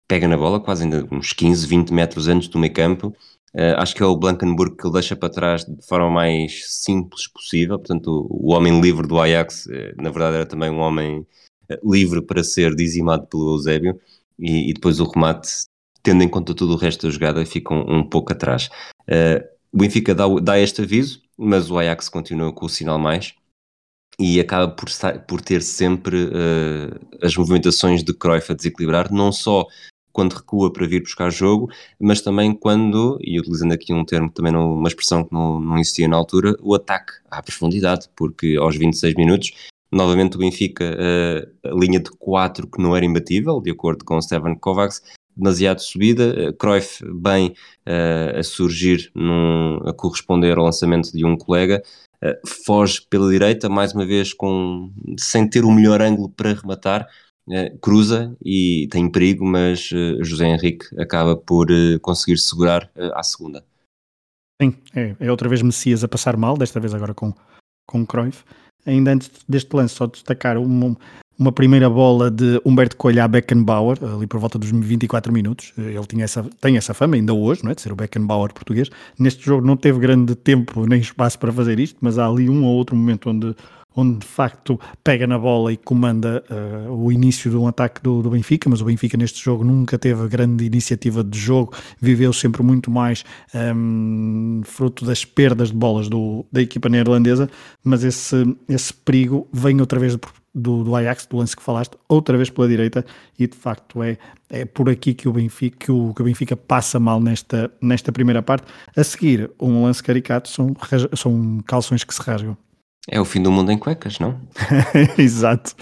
pega 0.09 0.27
na 0.27 0.37
bola 0.37 0.61
quase 0.61 0.85
ainda 0.85 1.07
uns 1.13 1.33
15, 1.33 1.67
20 1.67 1.93
metros 1.93 2.27
antes 2.27 2.49
do 2.49 2.59
meio 2.59 2.73
campo. 2.73 3.15
Uh, 3.55 3.75
acho 3.79 3.97
que 3.97 4.03
é 4.03 4.07
o 4.07 4.17
Blankenburg 4.17 4.77
que 4.77 4.87
ele 4.87 4.93
deixa 4.93 5.17
para 5.17 5.29
trás 5.29 5.65
de 5.65 5.85
forma 5.85 6.09
mais 6.09 6.73
simples 6.73 7.27
possível. 7.27 7.79
Portanto, 7.79 8.29
o, 8.31 8.51
o 8.51 8.55
homem 8.55 8.81
livre 8.81 9.07
do 9.09 9.21
Ajax, 9.21 9.67
uh, 9.67 9.71
na 9.97 10.11
verdade, 10.11 10.37
era 10.37 10.47
também 10.47 10.71
um 10.71 10.79
homem 10.79 11.27
uh, 11.71 11.93
livre 11.93 12.23
para 12.23 12.45
ser 12.45 12.75
dizimado 12.77 13.27
pelo 13.27 13.55
Eusébio. 13.55 14.01
E, 14.39 14.71
e, 14.71 14.73
depois 14.73 15.01
o 15.01 15.05
remate 15.05 15.49
tendo 16.03 16.23
em 16.23 16.29
conta 16.29 16.55
todo 16.55 16.73
o 16.73 16.77
resto 16.77 17.07
da 17.07 17.13
jogada, 17.13 17.45
ficam 17.45 17.85
um, 17.87 17.99
um 17.99 18.09
pouco 18.09 18.33
atrás. 18.33 18.71
O 19.71 19.77
Benfica 19.77 20.15
dá, 20.15 20.25
dá 20.43 20.59
este 20.59 20.81
aviso, 20.81 21.21
mas 21.37 21.71
o 21.71 21.79
Ajax 21.79 22.09
continua 22.09 22.51
com 22.53 22.65
o 22.65 22.69
sinal 22.71 22.99
mais 22.99 23.35
e 24.19 24.41
acaba 24.41 24.69
por, 24.69 24.89
por 25.29 25.43
ter 25.43 25.61
sempre 25.61 26.31
as 27.23 27.37
movimentações 27.37 28.03
de 28.03 28.15
Cruyff 28.15 28.51
a 28.51 28.55
desequilibrar, 28.55 29.13
não 29.13 29.31
só 29.31 29.67
quando 30.13 30.35
recua 30.35 30.73
para 30.73 30.87
vir 30.87 31.03
buscar 31.03 31.31
jogo, 31.31 31.71
mas 31.99 32.21
também 32.21 32.53
quando, 32.55 33.19
e 33.21 33.39
utilizando 33.39 33.73
aqui 33.73 33.93
um 33.93 34.05
termo 34.05 34.31
também, 34.31 34.53
não, 34.53 34.75
uma 34.75 34.89
expressão 34.89 35.25
que 35.25 35.33
não, 35.33 35.61
não 35.61 35.79
existia 35.79 36.09
na 36.09 36.17
altura, 36.17 36.57
o 36.61 36.75
ataque 36.75 37.13
à 37.31 37.43
profundidade, 37.43 38.09
porque 38.17 38.57
aos 38.59 38.77
26 38.77 39.15
minutos, 39.15 39.53
novamente 39.93 40.37
o 40.37 40.39
Benfica, 40.39 40.85
uh, 40.85 41.69
a 41.69 41.75
linha 41.75 42.01
de 42.01 42.11
4 42.11 42.67
que 42.67 42.83
não 42.83 42.97
era 42.97 43.05
imbatível, 43.05 43.61
de 43.61 43.71
acordo 43.71 44.05
com 44.05 44.21
Steven 44.21 44.55
Kovacs, 44.57 45.03
demasiado 45.37 45.81
subida, 45.81 46.35
eh, 46.37 46.53
Cruyff 46.53 47.03
bem 47.15 47.55
uh, 47.87 48.39
a 48.39 48.43
surgir, 48.43 49.11
num, 49.15 49.79
a 49.87 49.93
corresponder 49.93 50.59
ao 50.59 50.65
lançamento 50.65 51.13
de 51.13 51.25
um 51.25 51.37
colega, 51.37 51.83
foge 52.47 53.01
pela 53.09 53.31
direita, 53.31 53.67
mais 53.67 53.95
uma 53.95 54.05
vez 54.05 54.35
com, 54.35 54.93
sem 55.19 55.49
ter 55.49 55.65
o 55.65 55.71
melhor 55.71 56.03
ângulo 56.03 56.29
para 56.29 56.53
rematar, 56.53 57.09
cruza 57.81 58.37
e 58.45 58.89
tem 58.91 59.11
perigo, 59.11 59.45
mas 59.45 59.91
José 60.21 60.47
Henrique 60.47 60.87
acaba 61.01 61.37
por 61.37 61.69
conseguir 62.01 62.39
segurar 62.39 62.91
à 63.15 63.23
segunda. 63.23 63.65
Sim, 64.61 64.75
é, 64.95 65.17
é, 65.19 65.31
outra 65.31 65.49
vez 65.49 65.63
Messias 65.63 66.05
a 66.05 66.09
passar 66.09 66.37
mal, 66.37 66.55
desta 66.55 66.79
vez 66.79 66.93
agora 66.93 67.15
com, 67.15 67.33
com 67.87 68.05
Cruyff. 68.05 68.45
Ainda 68.85 69.13
antes 69.13 69.31
deste 69.49 69.75
lance, 69.75 69.95
só 69.95 70.07
destacar 70.07 70.59
um, 70.59 70.95
uma 71.39 71.51
primeira 71.51 71.89
bola 71.89 72.31
de 72.31 72.61
Humberto 72.63 72.95
Coelho 72.99 73.23
a 73.23 73.29
Beckenbauer, 73.29 73.99
ali 74.05 74.27
por 74.27 74.39
volta 74.39 74.59
dos 74.59 74.71
24 74.71 75.33
minutos. 75.33 75.73
Ele 75.79 76.07
tinha 76.07 76.25
essa, 76.25 76.43
tem 76.61 76.77
essa 76.77 76.93
fama 76.93 77.15
ainda 77.15 77.33
hoje, 77.33 77.65
não 77.65 77.71
é? 77.71 77.75
de 77.75 77.81
ser 77.81 77.91
o 77.91 77.97
Beckenbauer 77.97 78.53
português. 78.53 78.91
Neste 79.19 79.47
jogo 79.47 79.67
não 79.67 79.79
teve 79.79 79.99
grande 79.99 80.35
tempo 80.35 80.87
nem 80.87 81.01
espaço 81.01 81.39
para 81.39 81.51
fazer 81.51 81.81
isto, 81.81 81.97
mas 82.03 82.19
há 82.19 82.27
ali 82.27 82.51
um 82.51 82.63
ou 82.67 82.77
outro 82.77 82.95
momento 82.95 83.31
onde 83.31 83.57
onde 83.95 84.19
de 84.19 84.27
facto 84.27 84.79
pega 85.03 85.27
na 85.27 85.39
bola 85.39 85.73
e 85.73 85.77
comanda 85.77 86.45
uh, 86.51 86.93
o 86.93 87.11
início 87.11 87.51
de 87.51 87.57
um 87.57 87.67
ataque 87.67 88.03
do, 88.03 88.23
do, 88.23 88.31
Benfica, 88.31 88.69
mas 88.69 88.81
o 88.81 88.85
Benfica 88.85 89.17
neste 89.17 89.43
jogo 89.43 89.65
nunca 89.65 89.99
teve 89.99 90.29
grande 90.29 90.65
iniciativa 90.65 91.25
de 91.25 91.39
jogo, 91.39 91.75
viveu 92.01 92.33
sempre 92.33 92.63
muito 92.63 92.91
mais 92.91 93.25
um, 93.55 94.63
fruto 94.65 95.05
das 95.05 95.25
perdas 95.25 95.71
de 95.71 95.77
bolas 95.77 96.09
do, 96.09 96.47
da 96.53 96.63
equipa 96.63 96.89
neerlandesa, 96.89 97.49
mas 97.83 98.05
esse, 98.05 98.57
esse 98.69 98.93
perigo 98.93 99.49
vem 99.53 99.81
outra 99.81 99.99
vez 99.99 100.17
do, 100.55 100.85
do 100.85 100.97
Ajax, 100.97 101.27
do 101.27 101.37
lance 101.37 101.57
que 101.57 101.63
falaste, 101.63 101.97
outra 102.09 102.37
vez 102.37 102.51
pela 102.51 102.69
direita, 102.69 103.05
e 103.39 103.47
de 103.47 103.57
facto 103.57 104.03
é, 104.03 104.19
é 104.49 104.65
por 104.65 104.89
aqui 104.89 105.15
que 105.15 105.29
o, 105.29 105.33
Benfica, 105.33 105.77
que 105.79 105.93
o, 105.93 106.13
que 106.15 106.23
o 106.23 106.25
Benfica 106.25 106.57
passa 106.57 106.99
mal 106.99 107.21
nesta, 107.21 107.71
nesta 107.81 108.11
primeira 108.13 108.43
parte. 108.43 108.67
A 108.97 109.05
seguir, 109.05 109.51
um 109.61 109.85
lance 109.85 110.03
caricato 110.03 110.49
são, 110.49 110.75
são 111.15 111.61
calções 111.67 112.05
que 112.05 112.15
se 112.15 112.21
rasgam. 112.23 112.57
É 113.09 113.21
o 113.21 113.25
fim 113.25 113.43
do 113.43 113.51
mundo 113.51 113.73
em 113.73 113.79
cuecas, 113.79 114.19
não? 114.19 114.41
Exato. 115.17 115.75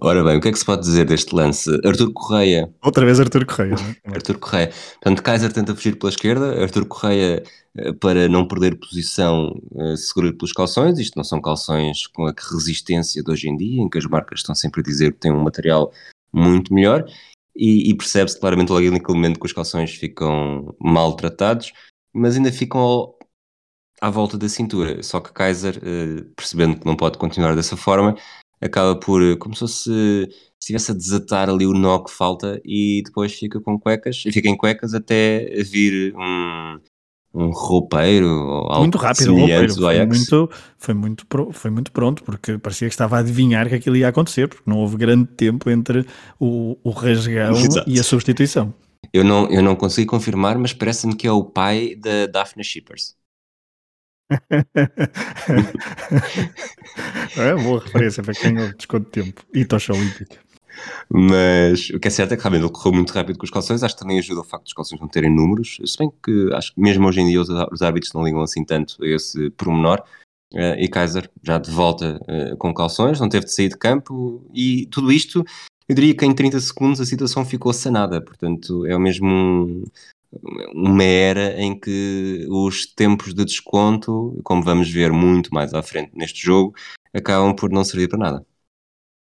Ora 0.00 0.22
bem, 0.22 0.38
o 0.38 0.40
que 0.40 0.48
é 0.48 0.52
que 0.52 0.58
se 0.58 0.64
pode 0.64 0.82
dizer 0.82 1.04
deste 1.04 1.34
lance? 1.34 1.68
Artur 1.84 2.12
Correia. 2.12 2.72
Outra 2.82 3.04
vez 3.04 3.18
Artur 3.18 3.44
Correia. 3.44 3.74
É? 4.04 4.10
Artur 4.14 4.38
Correia. 4.38 4.72
Portanto, 4.94 5.22
Kaiser 5.22 5.52
tenta 5.52 5.74
fugir 5.74 5.98
pela 5.98 6.10
esquerda, 6.10 6.62
Artur 6.62 6.86
Correia, 6.86 7.42
eh, 7.76 7.92
para 7.94 8.28
não 8.28 8.46
perder 8.46 8.78
posição, 8.78 9.60
eh, 9.76 9.96
segura 9.96 10.32
pelos 10.32 10.52
calções. 10.52 10.98
Isto 10.98 11.16
não 11.16 11.24
são 11.24 11.40
calções 11.40 12.06
com 12.06 12.26
a 12.26 12.34
resistência 12.52 13.22
de 13.22 13.30
hoje 13.30 13.48
em 13.48 13.56
dia, 13.56 13.82
em 13.82 13.88
que 13.88 13.98
as 13.98 14.06
marcas 14.06 14.40
estão 14.40 14.54
sempre 14.54 14.80
a 14.80 14.84
dizer 14.84 15.12
que 15.12 15.18
têm 15.18 15.32
um 15.32 15.42
material 15.42 15.92
muito 16.32 16.72
melhor. 16.72 17.04
E, 17.54 17.90
e 17.90 17.94
percebe-se 17.94 18.38
claramente 18.38 18.70
logo 18.70 18.90
naquele 18.90 19.14
momento 19.14 19.40
que 19.40 19.46
os 19.46 19.52
calções 19.52 19.90
ficam 19.90 20.74
maltratados, 20.80 21.72
mas 22.14 22.36
ainda 22.36 22.52
ficam 22.52 23.12
à 24.00 24.10
volta 24.10 24.38
da 24.38 24.48
cintura. 24.48 25.02
Só 25.02 25.20
que 25.20 25.32
Kaiser, 25.32 25.80
eh, 25.82 26.24
percebendo 26.36 26.78
que 26.78 26.86
não 26.86 26.96
pode 26.96 27.18
continuar 27.18 27.54
dessa 27.54 27.76
forma, 27.76 28.16
acaba 28.60 28.96
por, 28.98 29.22
eh, 29.22 29.36
como 29.36 29.54
se 29.54 29.60
fosse 29.60 30.28
estivesse 30.60 30.92
a 30.92 30.94
desatar 30.94 31.48
ali 31.48 31.66
o 31.66 31.72
nó 31.72 32.00
que 32.00 32.10
falta 32.10 32.60
e 32.64 33.02
depois 33.04 33.32
fica 33.32 33.60
com 33.60 33.78
cuecas, 33.78 34.20
fica 34.20 34.48
em 34.48 34.56
cuecas 34.56 34.92
até 34.92 35.46
vir 35.62 36.14
um, 36.14 36.78
um 37.32 37.50
roupeiro 37.50 38.28
ou 38.28 38.70
algo 38.70 38.80
muito 38.80 38.98
rápido, 38.98 39.34
roupeiro. 39.34 39.74
Foi 39.74 40.04
muito, 40.04 40.50
foi, 40.76 40.94
muito, 40.94 41.26
foi 41.52 41.70
muito 41.70 41.92
pronto, 41.92 42.22
porque 42.22 42.58
parecia 42.58 42.88
que 42.88 42.94
estava 42.94 43.16
a 43.16 43.20
adivinhar 43.20 43.68
que 43.68 43.74
aquilo 43.74 43.96
ia 43.96 44.08
acontecer, 44.08 44.48
porque 44.48 44.68
não 44.68 44.78
houve 44.78 44.98
grande 44.98 45.28
tempo 45.28 45.70
entre 45.70 46.04
o, 46.38 46.76
o 46.84 46.90
rasgão 46.90 47.56
Exato. 47.56 47.88
e 47.88 47.98
a 47.98 48.02
substituição. 48.02 48.74
Eu 49.12 49.24
não, 49.24 49.48
eu 49.48 49.62
não 49.62 49.74
consegui 49.74 50.06
confirmar, 50.06 50.58
mas 50.58 50.74
parece-me 50.74 51.16
que 51.16 51.26
é 51.26 51.32
o 51.32 51.42
pai 51.42 51.96
da 51.96 52.26
Daphne 52.26 52.62
Shippers. 52.62 53.14
É 57.36 57.54
boa 57.62 57.80
referência 57.80 58.22
para 58.22 58.34
quem 58.34 58.52
não 58.52 58.70
desconto 58.70 59.06
de 59.06 59.10
tempo 59.22 59.42
e 59.54 59.64
tocha 59.64 59.92
olímpica. 59.92 60.38
Mas 61.08 61.90
o 61.90 61.98
que 61.98 62.08
é 62.08 62.10
certo 62.10 62.32
é 62.32 62.36
que 62.36 62.42
realmente 62.42 62.64
ele 62.64 62.72
correu 62.72 62.92
muito 62.92 63.12
rápido 63.12 63.38
com 63.38 63.44
os 63.44 63.50
calções. 63.50 63.82
Acho 63.82 63.94
que 63.94 64.00
também 64.00 64.18
ajuda 64.18 64.40
o 64.40 64.44
facto 64.44 64.64
dos 64.64 64.72
calções 64.72 65.00
não 65.00 65.08
terem 65.08 65.34
números. 65.34 65.78
Se 65.84 65.98
bem 65.98 66.10
que 66.22 66.52
acho 66.54 66.74
que 66.74 66.80
mesmo 66.80 67.06
hoje 67.06 67.20
em 67.20 67.28
dia 67.28 67.40
os, 67.40 67.48
os 67.48 67.82
árbitros 67.82 68.12
não 68.12 68.24
ligam 68.24 68.40
assim 68.42 68.64
tanto 68.64 68.96
a 69.02 69.06
esse 69.06 69.50
pormenor. 69.50 70.02
Uh, 70.52 70.74
e 70.78 70.88
Kaiser 70.88 71.30
já 71.44 71.58
de 71.58 71.70
volta 71.70 72.20
uh, 72.22 72.56
com 72.56 72.74
calções, 72.74 73.20
não 73.20 73.28
teve 73.28 73.46
de 73.46 73.52
sair 73.52 73.68
de 73.68 73.76
campo. 73.76 74.44
E 74.52 74.86
tudo 74.86 75.12
isto, 75.12 75.44
eu 75.88 75.94
diria 75.94 76.14
que 76.14 76.24
em 76.24 76.34
30 76.34 76.58
segundos 76.60 77.00
a 77.00 77.06
situação 77.06 77.44
ficou 77.44 77.72
sanada. 77.72 78.20
Portanto, 78.20 78.84
é 78.86 78.96
o 78.96 79.00
mesmo 79.00 79.84
uma 80.74 81.02
era 81.02 81.60
em 81.60 81.78
que 81.78 82.46
os 82.48 82.86
tempos 82.86 83.34
de 83.34 83.44
desconto, 83.44 84.40
como 84.44 84.62
vamos 84.62 84.90
ver 84.90 85.12
muito 85.12 85.52
mais 85.52 85.74
à 85.74 85.82
frente 85.82 86.12
neste 86.14 86.44
jogo, 86.44 86.74
acabam 87.14 87.54
por 87.54 87.70
não 87.70 87.84
servir 87.84 88.08
para 88.08 88.18
nada. 88.18 88.46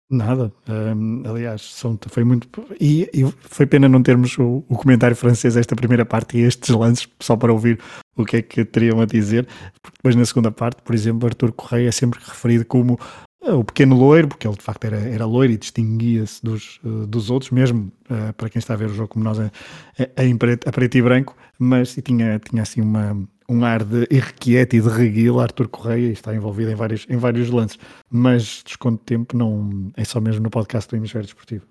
Nada, 0.08 0.52
um, 0.68 1.24
aliás, 1.28 1.62
são, 1.62 1.98
foi 2.08 2.22
muito. 2.22 2.48
E, 2.80 3.10
e, 3.12 3.24
foi 3.40 3.66
pena 3.66 3.88
não 3.88 4.00
termos 4.00 4.38
o, 4.38 4.64
o, 4.68 4.76
comentário 4.76 5.16
francês 5.16 5.56
esta 5.56 5.74
primeira 5.74 6.06
parte 6.06 6.38
e 6.38 6.42
estes 6.42 6.68
lances, 6.70 7.08
só 7.18 7.36
para 7.36 7.52
ouvir 7.52 7.80
o 8.16 8.24
que 8.24 8.36
é 8.36 8.42
que 8.42 8.64
teriam 8.64 9.00
a 9.00 9.04
dizer, 9.04 9.48
porque 9.82 9.96
depois 9.96 10.14
na 10.14 10.24
segunda 10.24 10.52
parte, 10.52 10.80
por 10.82 10.94
exemplo, 10.94 11.26
Artur 11.26 11.52
Correia 11.52 11.88
é 11.88 11.92
sempre 11.92 12.20
referido 12.20 12.64
como 12.64 12.96
o 13.42 13.64
pequeno 13.64 13.96
loiro, 13.96 14.28
porque 14.28 14.46
ele 14.46 14.56
de 14.56 14.62
facto 14.62 14.84
era, 14.84 14.98
era 14.98 15.24
loiro 15.24 15.52
e 15.52 15.56
distinguia-se 15.56 16.42
dos, 16.42 16.80
uh, 16.84 17.06
dos 17.06 17.30
outros, 17.30 17.50
mesmo 17.50 17.92
uh, 18.10 18.32
para 18.34 18.48
quem 18.48 18.58
está 18.58 18.74
a 18.74 18.76
ver 18.76 18.86
o 18.86 18.94
jogo 18.94 19.08
como 19.08 19.24
nós, 19.24 19.38
é, 19.38 19.50
é, 19.98 20.26
em 20.26 20.36
preto, 20.36 20.68
a 20.68 20.72
preto 20.72 20.96
e 20.96 21.02
branco, 21.02 21.36
mas 21.58 21.96
e 21.96 22.02
tinha, 22.02 22.38
tinha 22.38 22.62
assim 22.62 22.80
uma, 22.80 23.16
um 23.48 23.64
ar 23.64 23.84
de 23.84 24.06
irrequieto 24.10 24.76
e 24.76 24.80
de 24.80 24.88
reguila, 24.88 25.42
Arthur 25.42 25.68
Correia, 25.68 26.08
e 26.08 26.12
está 26.12 26.34
envolvido 26.34 26.70
em 26.70 26.74
vários, 26.74 27.06
em 27.08 27.16
vários 27.16 27.50
lances, 27.50 27.78
mas 28.10 28.62
desconto 28.64 28.98
de 28.98 29.04
tempo 29.04 29.36
não 29.36 29.92
é 29.96 30.04
só 30.04 30.20
mesmo 30.20 30.42
no 30.42 30.50
podcast 30.50 30.90
do 30.90 30.96
Hemisfério 30.96 31.26
Desportivo. 31.26 31.64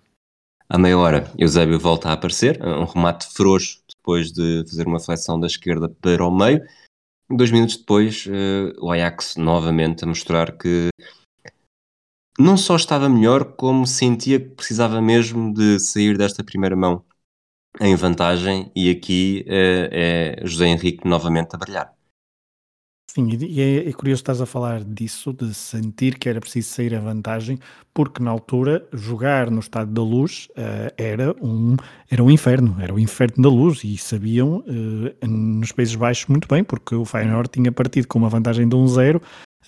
À 0.67 0.79
meia 0.79 0.97
hora, 0.97 1.31
Eusébio 1.37 1.79
volta 1.79 2.09
a 2.09 2.13
aparecer, 2.13 2.59
um 2.63 2.85
remate 2.85 3.27
frouxo 3.33 3.83
depois 3.97 4.31
de 4.31 4.63
fazer 4.67 4.87
uma 4.87 4.99
flexão 4.99 5.39
da 5.39 5.45
esquerda 5.45 5.89
para 5.89 6.25
o 6.25 6.35
meio. 6.35 6.61
Dois 7.29 7.51
minutos 7.51 7.77
depois, 7.77 8.25
uh, 8.27 8.73
o 8.79 8.91
Ajax 8.91 9.35
novamente 9.35 10.03
a 10.03 10.07
mostrar 10.07 10.51
que 10.57 10.89
não 12.37 12.57
só 12.57 12.75
estava 12.75 13.09
melhor, 13.09 13.55
como 13.55 13.87
sentia 13.87 14.39
que 14.39 14.49
precisava 14.49 15.01
mesmo 15.01 15.53
de 15.53 15.79
sair 15.79 16.17
desta 16.17 16.43
primeira 16.43 16.75
mão 16.75 17.03
em 17.79 17.95
vantagem, 17.95 18.71
e 18.75 18.89
aqui 18.89 19.45
é, 19.47 20.37
é 20.41 20.47
José 20.47 20.67
Henrique 20.67 21.07
novamente 21.07 21.55
a 21.55 21.57
brilhar. 21.57 21.95
Sim, 23.15 23.29
e 23.29 23.61
é, 23.61 23.87
é, 23.87 23.93
curioso 23.93 24.19
estás 24.19 24.41
a 24.41 24.45
falar 24.45 24.83
disso, 24.83 25.31
de 25.31 25.53
sentir 25.53 26.17
que 26.19 26.27
era 26.27 26.41
preciso 26.41 26.67
sair 26.67 26.93
a 26.93 26.99
vantagem, 26.99 27.57
porque 27.93 28.21
na 28.21 28.29
altura 28.29 28.85
jogar 28.91 29.49
no 29.49 29.61
estado 29.61 29.89
da 29.89 30.01
luz 30.01 30.49
uh, 30.51 30.91
era, 30.97 31.33
um, 31.41 31.77
era 32.11 32.21
um 32.21 32.29
inferno, 32.29 32.75
era 32.77 32.91
o 32.91 32.97
um 32.97 32.99
inferno 32.99 33.41
da 33.41 33.47
luz, 33.47 33.85
e 33.85 33.97
sabiam 33.97 34.57
uh, 34.67 35.27
nos 35.27 35.71
Países 35.71 35.95
Baixos 35.95 36.25
muito 36.27 36.45
bem, 36.45 36.61
porque 36.61 36.93
o 36.93 37.05
Feyenoord 37.05 37.49
tinha 37.49 37.71
partido 37.71 38.05
com 38.05 38.19
uma 38.19 38.27
vantagem 38.27 38.67
de 38.67 38.75
1-0, 38.75 39.21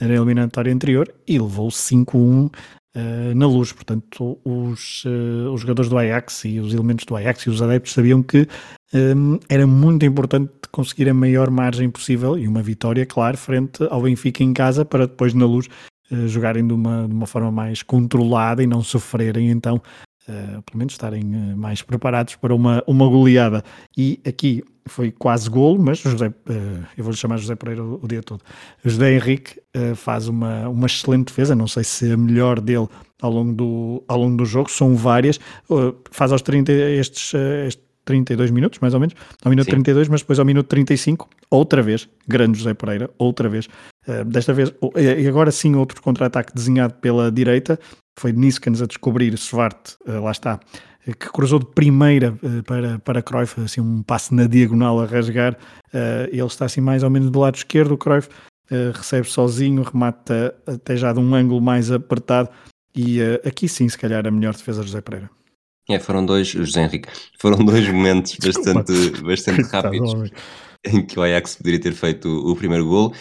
na 0.06 0.14
eliminatória 0.14 0.74
anterior 0.74 1.14
e 1.28 1.40
levou 1.40 1.70
5-1 1.70 2.48
uh, 2.48 2.52
eh, 2.98 3.34
na 3.34 3.48
luz. 3.48 3.72
Portanto, 3.72 4.40
os, 4.44 5.04
uh, 5.06 5.52
os 5.52 5.62
jogadores 5.62 5.90
do 5.90 5.98
Ajax 5.98 6.46
e 6.46 6.60
os 6.60 6.74
elementos 6.74 7.06
do 7.06 7.16
Ajax 7.16 7.44
e 7.44 7.50
os 7.50 7.62
adeptos 7.62 7.94
sabiam 7.94 8.22
que 8.24 8.48
um, 8.94 9.36
eh, 9.36 9.40
era 9.50 9.68
muito 9.68 10.06
importante 10.06 10.52
conseguir 10.72 11.10
a 11.10 11.14
maior 11.14 11.50
margem 11.50 11.90
possível 11.90 12.38
e 12.38 12.48
uma 12.48 12.62
vitória, 12.62 13.06
claro, 13.06 13.38
frente 13.38 13.84
ao 13.90 14.02
Benfica 14.02 14.44
em 14.44 14.54
casa 14.54 14.86
para 14.86 15.08
depois 15.08 15.34
na 15.34 15.46
luz 15.46 15.68
uh, 16.12 16.28
jogarem 16.28 16.66
de 16.66 16.74
uma, 16.74 17.08
de 17.08 17.14
uma 17.14 17.28
forma 17.28 17.52
mais 17.52 17.84
controlada 17.84 18.64
e 18.64 18.68
não 18.68 18.84
sofrerem 18.84 19.50
então 19.50 19.82
pelo 20.66 20.80
menos 20.80 20.92
estarem 20.92 21.24
mais 21.56 21.82
preparados 21.82 22.36
para 22.36 22.54
uma, 22.54 22.84
uma 22.86 23.08
goleada. 23.08 23.64
E 23.98 24.20
aqui 24.28 24.62
foi 24.88 25.12
quase 25.12 25.50
golo, 25.50 25.82
mas 25.82 26.00
José, 26.00 26.28
uh, 26.28 26.34
eu 26.98 27.04
vou-lhe 27.04 27.18
chamar 27.18 27.38
José 27.38 27.56
Pereira 27.56 27.84
o, 27.84 28.00
o 28.02 28.08
dia 28.08 28.22
todo. 28.24 28.42
José 28.84 29.14
Henrique 29.14 29.62
faz 29.96 30.28
uma, 30.28 30.68
uma 30.68 30.88
excelente 30.88 31.28
defesa, 31.28 31.56
não 31.56 31.68
sei 31.68 31.84
se 31.84 32.10
é 32.10 32.14
a 32.14 32.18
melhor 32.18 32.60
dele 32.60 32.88
ao 33.22 33.32
longo 33.32 33.54
do, 33.54 34.04
ao 34.08 34.18
longo 34.18 34.36
do 34.36 34.44
jogo, 34.44 34.72
são 34.72 34.96
várias. 34.96 35.40
faz 36.10 36.32
aos 36.32 36.42
30 36.42 36.72
estes, 36.72 37.32
estes 37.68 37.88
32 38.08 38.52
minutos, 38.52 38.80
mais 38.80 38.94
ou 38.94 39.00
menos, 39.00 39.14
ao 39.44 39.50
minuto 39.50 39.66
Sim. 39.66 39.72
32, 39.72 40.08
mas 40.08 40.22
depois 40.22 40.40
ao 40.40 40.46
minuto 40.46 40.68
35, 40.68 41.30
outra 41.52 41.82
vez, 41.82 42.10
grande 42.28 42.58
José 42.58 42.74
Pereira, 42.74 43.10
outra 43.20 43.50
vez, 43.50 43.68
uh, 44.08 44.24
desta 44.26 44.54
vez, 44.54 44.74
e 44.96 45.28
agora 45.28 45.52
sim 45.52 45.76
outro 45.76 46.02
contra-ataque 46.02 46.54
desenhado 46.56 46.96
pela 46.96 47.30
direita, 47.30 47.78
foi 48.18 48.32
Niskans 48.32 48.82
a 48.82 48.88
descobrir 48.88 49.34
Svart, 49.38 49.96
uh, 50.08 50.24
lá 50.24 50.32
está, 50.32 50.60
que 51.14 51.30
cruzou 51.32 51.60
de 51.60 51.66
primeira 51.68 52.38
para, 52.66 53.00
para 53.00 53.22
Cruyff, 53.22 53.60
assim 53.62 53.82
um 53.82 54.04
passe 54.04 54.34
na 54.34 54.46
diagonal 54.46 55.00
a 55.00 55.06
rasgar, 55.06 55.58
ele 56.32 56.44
está 56.44 56.66
assim 56.66 56.82
mais 56.82 57.04
ou 57.04 57.10
menos 57.10 57.30
do 57.30 57.40
lado 57.40 57.56
esquerdo, 57.56 57.94
o 57.94 57.98
Cruyff 57.98 58.30
recebe 58.94 59.28
sozinho, 59.28 59.84
remata 59.84 60.54
até 60.68 60.98
já 60.98 61.14
de 61.14 61.20
um 61.20 61.34
ângulo 61.34 61.62
mais 61.62 61.92
apertado, 61.92 62.50
e 62.96 63.20
aqui 63.46 63.70
sim, 63.70 63.88
se 63.88 63.98
calhar, 63.98 64.28
a 64.28 64.32
melhor 64.32 64.54
defesa 64.54 64.82
de 64.82 64.88
José 64.88 65.02
Pereira. 65.02 65.30
É, 65.90 66.00
foram 66.00 66.26
dois, 66.26 66.50
José 66.50 66.84
Henrique, 66.84 67.08
foram 67.40 67.64
dois 67.64 67.88
momentos 67.88 68.36
bastante, 68.44 69.22
bastante 69.22 69.62
rápidos 69.62 70.14
em 70.86 71.06
que 71.06 71.20
o 71.20 71.24
Ajax 71.24 71.56
poderia 71.56 71.80
ter 71.80 71.94
feito 71.94 72.28
o, 72.28 72.56
primeiro 72.56 72.86
gol. 72.86 73.14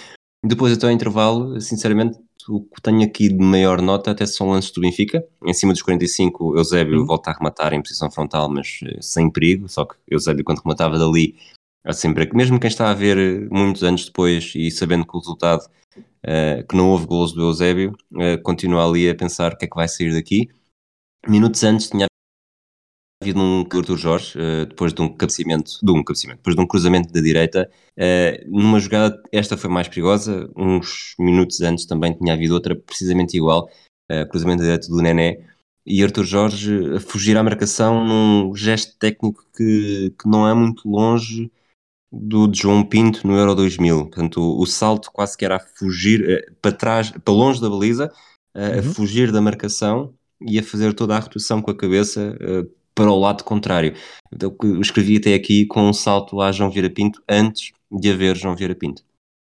Depois, 0.45 0.73
até 0.73 0.87
ao 0.87 0.93
intervalo, 0.93 1.61
sinceramente, 1.61 2.19
o 2.49 2.61
que 2.63 2.81
tenho 2.83 3.03
aqui 3.05 3.29
de 3.29 3.39
maior 3.39 3.81
nota 3.83 4.11
até 4.11 4.27
são 4.27 4.51
lances 4.51 4.71
do 4.71 4.81
Benfica. 4.81 5.25
Em 5.45 5.53
cima 5.53 5.73
dos 5.73 5.83
45, 5.83 6.57
Eusébio 6.57 7.01
uhum. 7.01 7.07
volta 7.07 7.31
a 7.31 7.35
rematar 7.35 7.73
em 7.73 7.83
posição 7.83 8.11
frontal, 8.11 8.49
mas 8.49 8.81
eh, 8.85 8.99
sem 9.01 9.31
perigo. 9.31 9.69
Só 9.69 9.85
que 9.85 9.97
Eusébio, 10.09 10.45
quando 10.45 10.59
rematava 10.61 10.99
dali, 10.99 11.37
há 11.85 11.93
sempre 11.93 12.29
mesmo 12.35 12.61
quem 12.61 12.69
está 12.69 12.91
a 12.91 12.95
ver 12.95 13.49
muitos 13.51 13.83
anos 13.83 14.07
depois 14.07 14.53
e 14.55 14.71
sabendo 14.71 15.07
que 15.07 15.17
o 15.17 15.21
resultado, 15.21 15.63
uh, 15.97 16.67
que 16.69 16.77
não 16.77 16.91
houve 16.91 17.07
gols 17.07 17.33
do 17.33 17.43
Eusébio, 17.43 17.93
uh, 18.13 18.43
continua 18.43 18.89
ali 18.89 19.09
a 19.09 19.15
pensar 19.15 19.53
o 19.53 19.57
que 19.57 19.65
é 19.65 19.69
que 19.69 19.77
vai 19.77 19.89
sair 19.89 20.13
daqui. 20.13 20.49
Minutos 21.29 21.63
antes 21.65 21.89
tinha 21.89 22.07
havido 23.23 23.41
um 23.41 23.61
Arthur 23.61 23.97
Jorge, 23.97 24.39
uh, 24.39 24.67
depois 24.67 24.93
de 24.93 25.01
um 25.01 25.09
cabeceamento, 25.09 25.79
de 25.83 25.91
um 25.91 26.05
cabeceamento, 26.05 26.39
depois 26.39 26.55
de 26.55 26.63
um 26.63 26.67
cruzamento 26.67 27.13
da 27.13 27.21
direita, 27.21 27.71
uh, 27.99 28.51
numa 28.51 28.79
jogada, 28.79 29.21
esta 29.33 29.57
foi 29.57 29.71
mais 29.71 29.89
perigosa, 29.89 30.51
uns 30.57 31.15
minutos 31.19 31.61
antes 31.63 31.87
também 31.87 32.17
tinha 32.17 32.35
havido 32.35 32.55
outra 32.55 32.77
precisamente 32.77 33.37
igual, 33.37 33.71
uh, 34.11 34.29
cruzamento 34.29 34.59
da 34.59 34.65
direita 34.65 34.89
do 34.89 35.01
Nené, 35.01 35.39
e 35.85 36.03
Arthur 36.03 36.25
Jorge 36.25 36.97
a 36.97 37.01
fugir 37.01 37.37
à 37.37 37.43
marcação 37.43 38.05
num 38.05 38.55
gesto 38.55 38.99
técnico 38.99 39.45
que, 39.57 40.13
que 40.19 40.29
não 40.29 40.47
é 40.47 40.53
muito 40.53 40.89
longe 40.89 41.51
do 42.13 42.49
de 42.49 42.61
João 42.61 42.85
Pinto 42.85 43.25
no 43.27 43.37
Euro 43.37 43.55
2000. 43.55 44.07
Portanto, 44.07 44.41
o, 44.41 44.63
o 44.63 44.67
salto 44.67 45.11
quase 45.13 45.37
que 45.37 45.45
era 45.45 45.57
a 45.57 45.61
fugir 45.61 46.45
para 46.61 46.73
trás, 46.73 47.13
para 47.13 47.33
longe 47.33 47.61
da 47.61 47.71
baliza, 47.71 48.13
uhum. 48.55 48.79
a 48.81 48.83
fugir 48.83 49.31
da 49.31 49.41
marcação 49.41 50.13
e 50.41 50.59
a 50.59 50.63
fazer 50.63 50.93
toda 50.93 51.17
a 51.17 51.21
rotação 51.21 51.63
com 51.63 51.71
a 51.71 51.77
cabeça 51.77 52.37
para 52.97 53.13
o 53.13 53.21
lado 53.21 53.45
contrário. 53.45 53.95
Eu 54.41 54.81
escrevi 54.81 55.19
até 55.19 55.35
aqui 55.35 55.67
com 55.67 55.83
um 55.83 55.93
salto 55.93 56.41
a 56.41 56.51
João 56.51 56.71
Vieira 56.71 56.91
Pinto 56.91 57.23
antes 57.29 57.73
de 57.93 58.11
haver 58.11 58.35
João 58.35 58.57
Vieira 58.57 58.75
Pinto. 58.75 59.03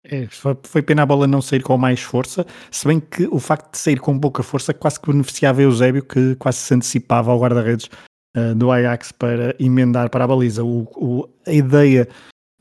É, 0.04 0.28
foi 0.64 0.82
pena 0.82 1.04
a 1.04 1.06
bola 1.06 1.28
não 1.28 1.42
sair 1.42 1.62
com 1.62 1.78
mais 1.78 2.02
força, 2.02 2.46
se 2.72 2.88
bem 2.88 3.00
que 3.00 3.28
o 3.28 3.40
facto 3.40 3.72
de 3.72 3.78
sair 3.78 4.00
com 4.00 4.18
pouca 4.18 4.42
força 4.42 4.74
quase 4.74 5.00
que 5.00 5.12
beneficiava 5.12 5.62
Eusébio, 5.62 6.04
que 6.04 6.36
quase 6.36 6.58
se 6.58 6.74
antecipava 6.74 7.32
ao 7.32 7.40
guarda-redes 7.40 7.90
uh, 8.36 8.56
do 8.56 8.72
Ajax 8.72 9.12
para 9.12 9.56
emendar 9.60 10.10
para 10.10 10.24
a 10.24 10.28
baliza. 10.28 10.64
O, 10.64 10.84
o, 10.96 11.30
a 11.46 11.52
ideia 11.52 12.08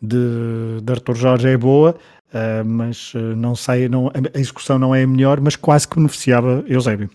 de, 0.02 0.80
de 0.82 0.92
Arthur 0.92 1.14
Jorge 1.14 1.48
é 1.48 1.56
boa, 1.56 1.96
uh, 2.32 2.64
mas 2.64 3.14
uh, 3.14 3.18
não 3.36 3.54
sai, 3.54 3.88
não, 3.88 4.08
a 4.08 4.38
execução 4.38 4.78
não 4.78 4.94
é 4.94 5.04
a 5.04 5.06
melhor, 5.06 5.40
mas 5.40 5.54
quase 5.54 5.86
que 5.86 5.96
beneficiava 5.96 6.64
Eusébio. 6.66 7.08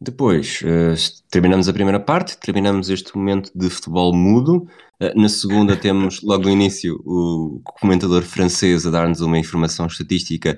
Depois, 0.00 0.60
uh, 0.62 0.94
terminamos 1.28 1.68
a 1.68 1.72
primeira 1.72 1.98
parte, 1.98 2.38
terminamos 2.38 2.88
este 2.88 3.16
momento 3.16 3.50
de 3.54 3.68
futebol 3.68 4.14
mudo. 4.14 4.68
Uh, 5.00 5.20
na 5.20 5.28
segunda, 5.28 5.74
temos 5.80 6.22
logo 6.22 6.44
no 6.44 6.50
início 6.50 7.00
o 7.04 7.60
comentador 7.80 8.22
francês 8.22 8.86
a 8.86 8.90
dar-nos 8.90 9.20
uma 9.20 9.38
informação 9.38 9.86
estatística 9.86 10.56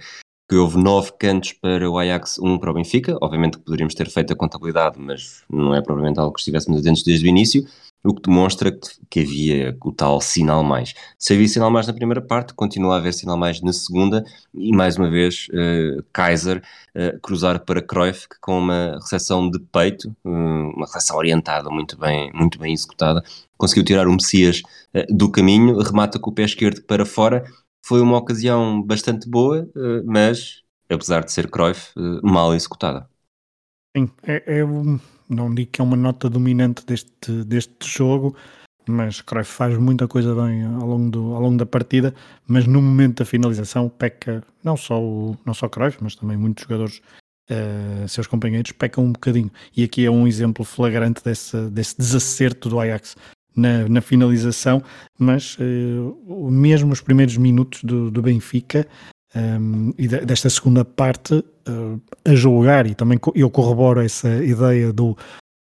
que 0.48 0.56
houve 0.56 0.76
nove 0.76 1.12
cantos 1.18 1.52
para 1.54 1.88
o 1.88 1.98
Ajax, 1.98 2.38
um 2.38 2.58
para 2.58 2.70
o 2.70 2.74
Benfica. 2.74 3.16
Obviamente 3.22 3.56
que 3.56 3.64
poderíamos 3.64 3.94
ter 3.94 4.10
feito 4.10 4.32
a 4.32 4.36
contabilidade, 4.36 4.98
mas 4.98 5.42
não 5.48 5.74
é 5.74 5.80
provavelmente 5.80 6.18
algo 6.18 6.34
que 6.34 6.40
estivéssemos 6.40 6.80
atentos 6.80 7.02
desde 7.02 7.24
o 7.24 7.28
início 7.28 7.64
o 8.02 8.14
que 8.14 8.22
demonstra 8.22 8.76
que 9.10 9.20
havia 9.20 9.76
o 9.82 9.92
tal 9.92 10.20
sinal 10.20 10.64
mais. 10.64 10.94
Se 11.18 11.34
havia 11.34 11.48
sinal 11.48 11.70
mais 11.70 11.86
na 11.86 11.92
primeira 11.92 12.22
parte, 12.22 12.54
continua 12.54 12.94
a 12.94 12.98
haver 12.98 13.12
sinal 13.12 13.36
mais 13.36 13.60
na 13.60 13.72
segunda, 13.72 14.24
e 14.54 14.74
mais 14.74 14.96
uma 14.96 15.10
vez 15.10 15.48
uh, 15.50 16.02
Kaiser 16.12 16.62
uh, 16.94 17.20
cruzar 17.20 17.60
para 17.64 17.82
Cruyff, 17.82 18.28
que 18.28 18.36
com 18.40 18.58
uma 18.58 18.98
recepção 19.00 19.50
de 19.50 19.58
peito, 19.58 20.14
um, 20.24 20.70
uma 20.70 20.86
recepção 20.86 21.16
orientada, 21.16 21.68
muito 21.70 21.98
bem, 21.98 22.30
muito 22.32 22.58
bem 22.58 22.72
executada, 22.72 23.22
conseguiu 23.58 23.84
tirar 23.84 24.08
o 24.08 24.12
Messias 24.12 24.62
uh, 24.94 25.14
do 25.14 25.30
caminho, 25.30 25.78
remata 25.78 26.18
com 26.18 26.30
o 26.30 26.34
pé 26.34 26.44
esquerdo 26.44 26.82
para 26.82 27.04
fora, 27.04 27.44
foi 27.84 28.00
uma 28.00 28.18
ocasião 28.18 28.82
bastante 28.82 29.28
boa, 29.28 29.66
mas, 30.04 30.62
apesar 30.88 31.24
de 31.24 31.32
ser 31.32 31.50
Cruyff, 31.50 31.92
mal 32.22 32.54
executada. 32.54 33.08
Sim, 33.96 34.08
é, 34.22 34.58
é 34.58 34.64
um 34.64 35.00
não 35.30 35.54
digo 35.54 35.70
que 35.70 35.80
é 35.80 35.84
uma 35.84 35.96
nota 35.96 36.28
dominante 36.28 36.84
deste, 36.84 37.44
deste 37.44 37.88
jogo, 37.88 38.36
mas 38.86 39.20
Cruyff 39.20 39.50
faz 39.50 39.78
muita 39.78 40.08
coisa 40.08 40.34
bem 40.34 40.64
ao 40.64 40.86
longo, 40.86 41.10
do, 41.10 41.34
ao 41.34 41.40
longo 41.40 41.56
da 41.56 41.66
partida, 41.66 42.14
mas 42.46 42.66
no 42.66 42.82
momento 42.82 43.18
da 43.18 43.24
finalização 43.24 43.88
peca, 43.88 44.42
não 44.64 44.76
só 44.76 45.00
o 45.00 45.36
não 45.46 45.54
só 45.54 45.68
Cruyff, 45.68 45.98
mas 46.00 46.16
também 46.16 46.36
muitos 46.36 46.64
jogadores, 46.64 47.00
uh, 47.50 48.08
seus 48.08 48.26
companheiros, 48.26 48.72
pecam 48.72 49.04
um 49.04 49.12
bocadinho. 49.12 49.50
E 49.76 49.84
aqui 49.84 50.04
é 50.04 50.10
um 50.10 50.26
exemplo 50.26 50.64
flagrante 50.64 51.22
desse, 51.22 51.56
desse 51.70 51.96
desacerto 51.96 52.68
do 52.68 52.80
Ajax 52.80 53.16
na, 53.54 53.88
na 53.88 54.00
finalização, 54.00 54.82
mas 55.18 55.56
uh, 55.58 56.50
mesmo 56.50 56.92
os 56.92 57.00
primeiros 57.00 57.36
minutos 57.36 57.84
do, 57.84 58.10
do 58.10 58.22
Benfica 58.22 58.86
um, 59.34 59.92
e 59.96 60.08
desta 60.08 60.50
segunda 60.50 60.84
parte 60.84 61.44
uh, 61.68 62.00
a 62.24 62.34
julgar, 62.34 62.86
e 62.86 62.94
também 62.94 63.18
eu 63.34 63.50
corroboro 63.50 64.00
essa 64.00 64.28
ideia 64.44 64.92
do, 64.92 65.16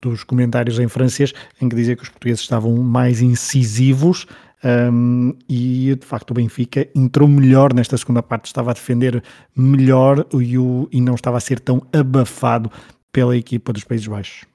dos 0.02 0.24
comentários 0.24 0.80
em 0.80 0.88
francês, 0.88 1.34
em 1.62 1.70
que 1.70 1.76
dizia 1.76 1.96
que 1.96 2.04
os 2.04 2.10
portugueses 2.10 2.42
estavam 2.42 2.76
mais 2.78 3.22
incisivos 3.22 4.28
um, 4.64 5.36
e 5.50 5.94
de 5.94 6.06
facto 6.06 6.32
o 6.32 6.34
Benfica 6.34 6.88
entrou 6.96 7.28
melhor 7.28 7.74
nesta 7.74 7.98
segunda 7.98 8.24
parte, 8.24 8.46
estava 8.46 8.72
a 8.72 8.74
defender 8.74 9.22
melhor 9.56 10.26
e, 10.34 10.58
o, 10.58 10.88
e 10.92 11.02
não 11.02 11.16
estava 11.16 11.38
a 11.38 11.42
ser 11.42 11.60
tão 11.60 11.86
abafado 11.92 12.72
pela 13.12 13.36
equipa 13.36 13.74
dos 13.74 13.84
Países 13.84 14.08
Baixos. 14.08 14.46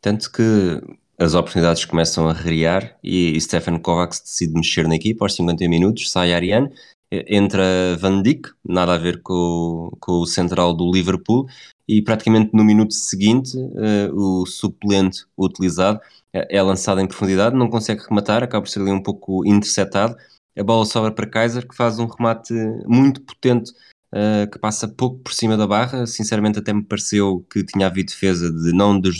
Tanto 0.00 0.30
que 0.30 0.80
as 1.18 1.34
oportunidades 1.34 1.84
começam 1.84 2.28
a 2.28 2.32
rear 2.32 2.96
e 3.02 3.40
Stefan 3.40 3.78
Kovacs 3.78 4.20
decide 4.20 4.54
mexer 4.54 4.86
na 4.86 4.94
equipa 4.94 5.24
aos 5.24 5.34
50 5.34 5.68
minutos, 5.68 6.10
sai 6.10 6.32
Ariane 6.32 6.70
entra 7.10 7.96
Van 7.98 8.22
Dijk, 8.22 8.50
nada 8.64 8.94
a 8.94 8.98
ver 8.98 9.22
com, 9.22 9.90
com 10.00 10.12
o 10.20 10.26
central 10.26 10.74
do 10.74 10.90
Liverpool, 10.90 11.46
e 11.88 12.02
praticamente 12.02 12.50
no 12.52 12.64
minuto 12.64 12.92
seguinte 12.92 13.56
uh, 13.56 14.12
o 14.14 14.46
suplente 14.46 15.24
utilizado 15.38 16.00
é, 16.32 16.56
é 16.58 16.62
lançado 16.62 17.00
em 17.00 17.06
profundidade, 17.06 17.56
não 17.56 17.70
consegue 17.70 18.02
rematar, 18.02 18.42
acaba 18.42 18.62
por 18.62 18.68
ser 18.68 18.80
ali 18.80 18.90
um 18.90 19.02
pouco 19.02 19.46
interceptado. 19.46 20.16
A 20.58 20.64
bola 20.64 20.84
sobra 20.86 21.12
para 21.12 21.28
Kaiser, 21.28 21.66
que 21.66 21.76
faz 21.76 21.98
um 21.98 22.06
remate 22.06 22.52
muito 22.86 23.20
potente, 23.22 23.70
uh, 24.12 24.50
que 24.50 24.58
passa 24.58 24.88
pouco 24.88 25.18
por 25.18 25.32
cima 25.32 25.56
da 25.56 25.66
barra. 25.66 26.06
Sinceramente, 26.06 26.58
até 26.58 26.72
me 26.72 26.82
pareceu 26.82 27.46
que 27.50 27.64
tinha 27.64 27.86
havido 27.86 28.10
defesa 28.10 28.50
de 28.50 28.72
não 28.72 28.98
de, 28.98 29.10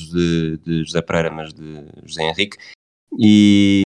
de, 0.59 0.85
José 0.85 1.03
Pereira, 1.03 1.31
mas 1.31 1.53
de 1.53 1.87
José 2.05 2.23
Henrique. 2.23 2.57
E 3.19 3.83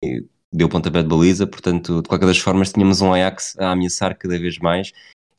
deu 0.51 0.67
pontapé 0.69 1.01
de 1.01 1.09
baliza, 1.09 1.45
portanto, 1.45 2.01
de 2.01 2.07
qualquer 2.07 2.25
das 2.25 2.39
formas, 2.39 2.71
tínhamos 2.71 3.01
um 3.01 3.13
Ajax 3.13 3.55
a 3.59 3.71
ameaçar 3.71 4.17
cada 4.17 4.37
vez 4.39 4.57
mais. 4.59 4.91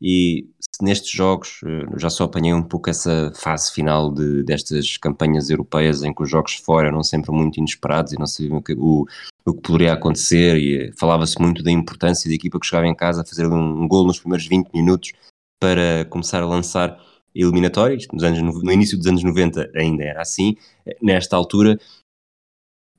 E 0.03 0.49
nestes 0.81 1.11
jogos 1.11 1.61
eh, 1.65 1.99
já 1.99 2.09
só 2.09 2.25
apanhei 2.25 2.55
um 2.55 2.63
pouco 2.63 2.89
essa 2.89 3.31
fase 3.35 3.71
final 3.71 4.11
de, 4.11 4.43
destas 4.45 4.97
campanhas 4.97 5.51
europeias 5.51 6.03
em 6.03 6.15
que 6.15 6.23
os 6.23 6.31
jogos 6.31 6.55
fora 6.55 6.89
eram 6.89 7.03
sempre 7.03 7.31
muito 7.31 7.59
inesperados 7.59 8.13
e 8.13 8.19
não 8.19 8.27
sabiam 8.27 8.63
o 8.79 9.07
o, 9.45 9.55
que 9.55 9.61
poderia 9.61 9.93
acontecer. 9.93 10.57
E 10.57 10.93
falava-se 10.99 11.41
muito 11.41 11.63
da 11.63 11.71
importância 11.71 12.31
da 12.31 12.35
equipa 12.35 12.59
que 12.59 12.67
chegava 12.67 12.87
em 12.87 12.95
casa 12.95 13.23
a 13.23 13.25
fazer 13.27 13.47
um, 13.47 13.83
um 13.83 13.89
gol 13.89 14.07
nos 14.07 14.19
primeiros 14.19 14.47
20 14.47 14.71
minutos 14.73 15.13
para 15.61 16.07
começar 16.07 16.43
a 16.43 16.47
lançar 16.47 16.99
eliminatórias. 17.35 18.07
Nos 18.13 18.23
anos, 18.23 18.41
no 18.41 18.73
início 18.73 18.97
dos 18.97 19.07
anos 19.07 19.23
90 19.23 19.71
ainda 19.75 20.03
era 20.03 20.23
assim. 20.23 20.57
Nesta 21.03 21.37
altura 21.37 21.79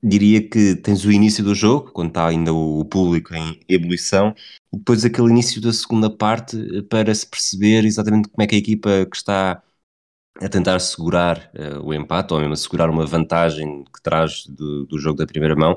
diria 0.02 0.46
que 0.46 0.74
tens 0.76 1.04
o 1.04 1.12
início 1.12 1.44
do 1.44 1.54
jogo, 1.54 1.92
quando 1.92 2.08
está 2.08 2.26
ainda 2.26 2.52
o 2.52 2.84
público 2.84 3.34
em 3.34 3.60
ebulição, 3.68 4.34
e 4.72 4.76
depois 4.78 5.04
aquele 5.04 5.28
início 5.28 5.60
da 5.60 5.72
segunda 5.72 6.10
parte 6.10 6.56
eh, 6.78 6.82
para 6.82 7.14
se 7.14 7.26
perceber 7.26 7.84
exatamente 7.84 8.28
como 8.28 8.42
é 8.42 8.46
que 8.46 8.56
a 8.56 8.58
equipa 8.58 9.06
que 9.06 9.16
está 9.16 9.62
a 10.40 10.48
tentar 10.48 10.78
segurar 10.80 11.50
uh, 11.54 11.80
o 11.84 11.94
empate, 11.94 12.32
ou 12.32 12.40
mesmo 12.40 12.54
a 12.54 12.56
segurar 12.56 12.90
uma 12.90 13.06
vantagem 13.06 13.84
que 13.84 14.02
traz 14.02 14.46
do, 14.46 14.86
do 14.86 14.98
jogo 14.98 15.18
da 15.18 15.26
primeira 15.26 15.54
mão, 15.54 15.74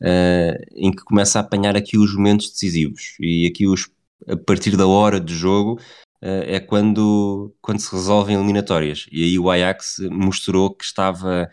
uh, 0.00 0.64
em 0.74 0.90
que 0.90 1.04
começa 1.04 1.38
a 1.38 1.42
apanhar 1.42 1.76
aqui 1.76 1.98
os 1.98 2.14
momentos 2.14 2.50
decisivos. 2.50 3.16
E 3.20 3.46
aqui 3.46 3.66
os, 3.66 3.88
a 4.26 4.36
partir 4.36 4.76
da 4.76 4.86
hora 4.86 5.20
de 5.20 5.34
jogo 5.34 5.74
uh, 6.22 6.44
é 6.46 6.58
quando, 6.58 7.54
quando 7.60 7.80
se 7.80 7.92
resolvem 7.92 8.36
eliminatórias. 8.36 9.06
E 9.12 9.24
aí 9.24 9.38
o 9.38 9.50
Ajax 9.50 9.98
mostrou 10.10 10.74
que 10.74 10.84
estava 10.84 11.48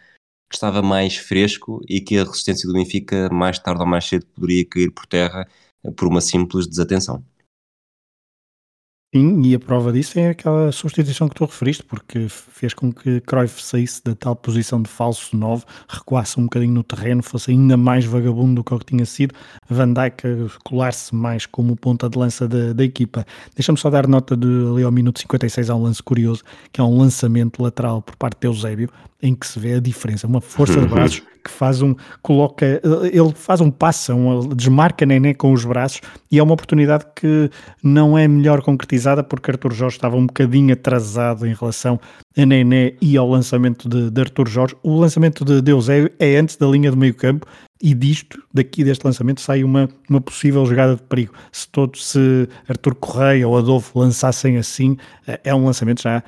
estava 0.56 0.82
mais 0.82 1.18
fresco 1.18 1.82
e 1.88 2.02
que 2.02 2.18
a 2.18 2.24
resistência 2.24 2.68
do 2.68 2.74
Benfica 2.74 3.30
mais 3.32 3.60
tarde 3.60 3.82
ou 3.82 3.88
mais 3.88 4.06
cedo 4.06 4.26
poderia 4.28 4.66
cair 4.66 4.92
por 4.92 5.06
terra 5.06 5.48
por 5.96 6.08
uma 6.08 6.22
simples 6.22 6.68
desatenção. 6.68 7.24
Sim, 9.16 9.42
e 9.44 9.56
a 9.56 9.60
prova 9.60 9.94
disso 9.94 10.20
é 10.20 10.32
aquela 10.32 10.74
substituição 10.74 11.30
que 11.30 11.36
tu 11.36 11.46
referiste, 11.46 11.82
porque 11.84 12.28
fez 12.28 12.74
com 12.74 12.92
que 12.92 13.22
Cruyff 13.22 13.64
saísse 13.64 14.04
da 14.04 14.14
tal 14.14 14.36
posição 14.36 14.82
de 14.82 14.90
falso 14.90 15.38
9, 15.38 15.64
recuasse 15.88 16.38
um 16.38 16.44
bocadinho 16.44 16.74
no 16.74 16.84
terreno, 16.84 17.24
fosse 17.24 17.52
ainda 17.52 17.78
mais 17.78 18.04
vagabundo 18.04 18.56
do 18.56 18.64
que 18.66 18.74
o 18.74 18.80
que 18.80 18.88
tinha 18.88 19.06
sido, 19.06 19.34
Van 19.70 19.94
Dijk 19.94 20.22
colar-se 20.66 21.16
mais 21.16 21.46
como 21.46 21.78
ponta 21.78 22.10
de 22.10 22.18
lança 22.18 22.46
da, 22.46 22.74
da 22.74 22.84
equipa. 22.84 23.26
Deixa-me 23.56 23.78
só 23.78 23.90
dar 23.90 24.06
nota 24.06 24.36
de 24.36 24.48
ali 24.70 24.84
ao 24.84 24.92
minuto 24.92 25.18
56 25.22 25.70
há 25.70 25.76
um 25.76 25.84
lance 25.84 26.04
curioso, 26.04 26.44
que 26.74 26.82
é 26.82 26.84
um 26.84 26.98
lançamento 26.98 27.64
lateral 27.64 28.02
por 28.02 28.18
parte 28.18 28.42
de 28.42 28.48
Eusébio, 28.48 28.90
em 29.26 29.34
que 29.34 29.48
se 29.48 29.60
vê 29.60 29.74
a 29.74 29.80
diferença, 29.80 30.28
uma 30.28 30.40
força 30.40 30.80
de 30.80 30.88
braços 30.88 31.24
que 31.44 31.52
faz 31.52 31.82
um, 31.82 31.96
coloca, 32.24 32.82
ele 33.12 33.34
faz 33.36 33.62
um 33.62 33.70
passo, 33.70 34.14
um, 34.14 34.50
desmarca 34.50 35.06
Nené 35.06 35.34
com 35.34 35.52
os 35.52 35.64
braços 35.64 36.02
e 36.32 36.40
é 36.40 36.44
uma 36.44 36.54
oportunidade 36.54 37.06
que 37.16 37.50
não 37.84 38.18
é 38.18 38.28
melhor 38.28 38.62
concretizada 38.62 39.24
porque 39.24 39.52
Arthur 39.52 39.74
Jorge 39.74 39.98
estava 39.98 40.16
um 40.16 40.26
bocadinho 40.26 40.74
atrasado 40.74 41.46
em 41.46 41.54
relação 41.54 42.00
a 42.36 42.46
Nené 42.46 42.94
e 43.00 43.16
ao 43.16 43.30
lançamento 43.30 43.88
de, 43.88 44.10
de 44.10 44.22
Arthur 44.22 44.48
Jorge. 44.48 44.76
O 44.82 45.00
lançamento 45.00 45.46
de 45.46 45.62
Deus 45.62 45.88
é, 45.88 46.10
é 46.20 46.38
antes 46.38 46.56
da 46.56 46.68
linha 46.68 46.90
do 46.90 46.98
meio 46.98 47.14
campo 47.14 47.48
e 47.82 47.94
disto, 47.94 48.42
daqui 48.54 48.84
deste 48.84 49.06
lançamento, 49.06 49.42
sai 49.42 49.64
uma, 49.64 49.88
uma 50.10 50.22
possível 50.22 50.66
jogada 50.66 50.96
de 50.96 51.04
perigo. 51.04 51.34
Se 51.52 51.68
todos, 51.68 52.08
se 52.08 52.48
Arthur 52.68 52.96
Correia 52.96 53.48
ou 53.48 53.58
Adolfo 53.58 54.00
lançassem 54.00 54.58
assim, 54.58 54.98
é 55.44 55.54
um 55.54 55.66
lançamento 55.66 56.02
já 56.02 56.24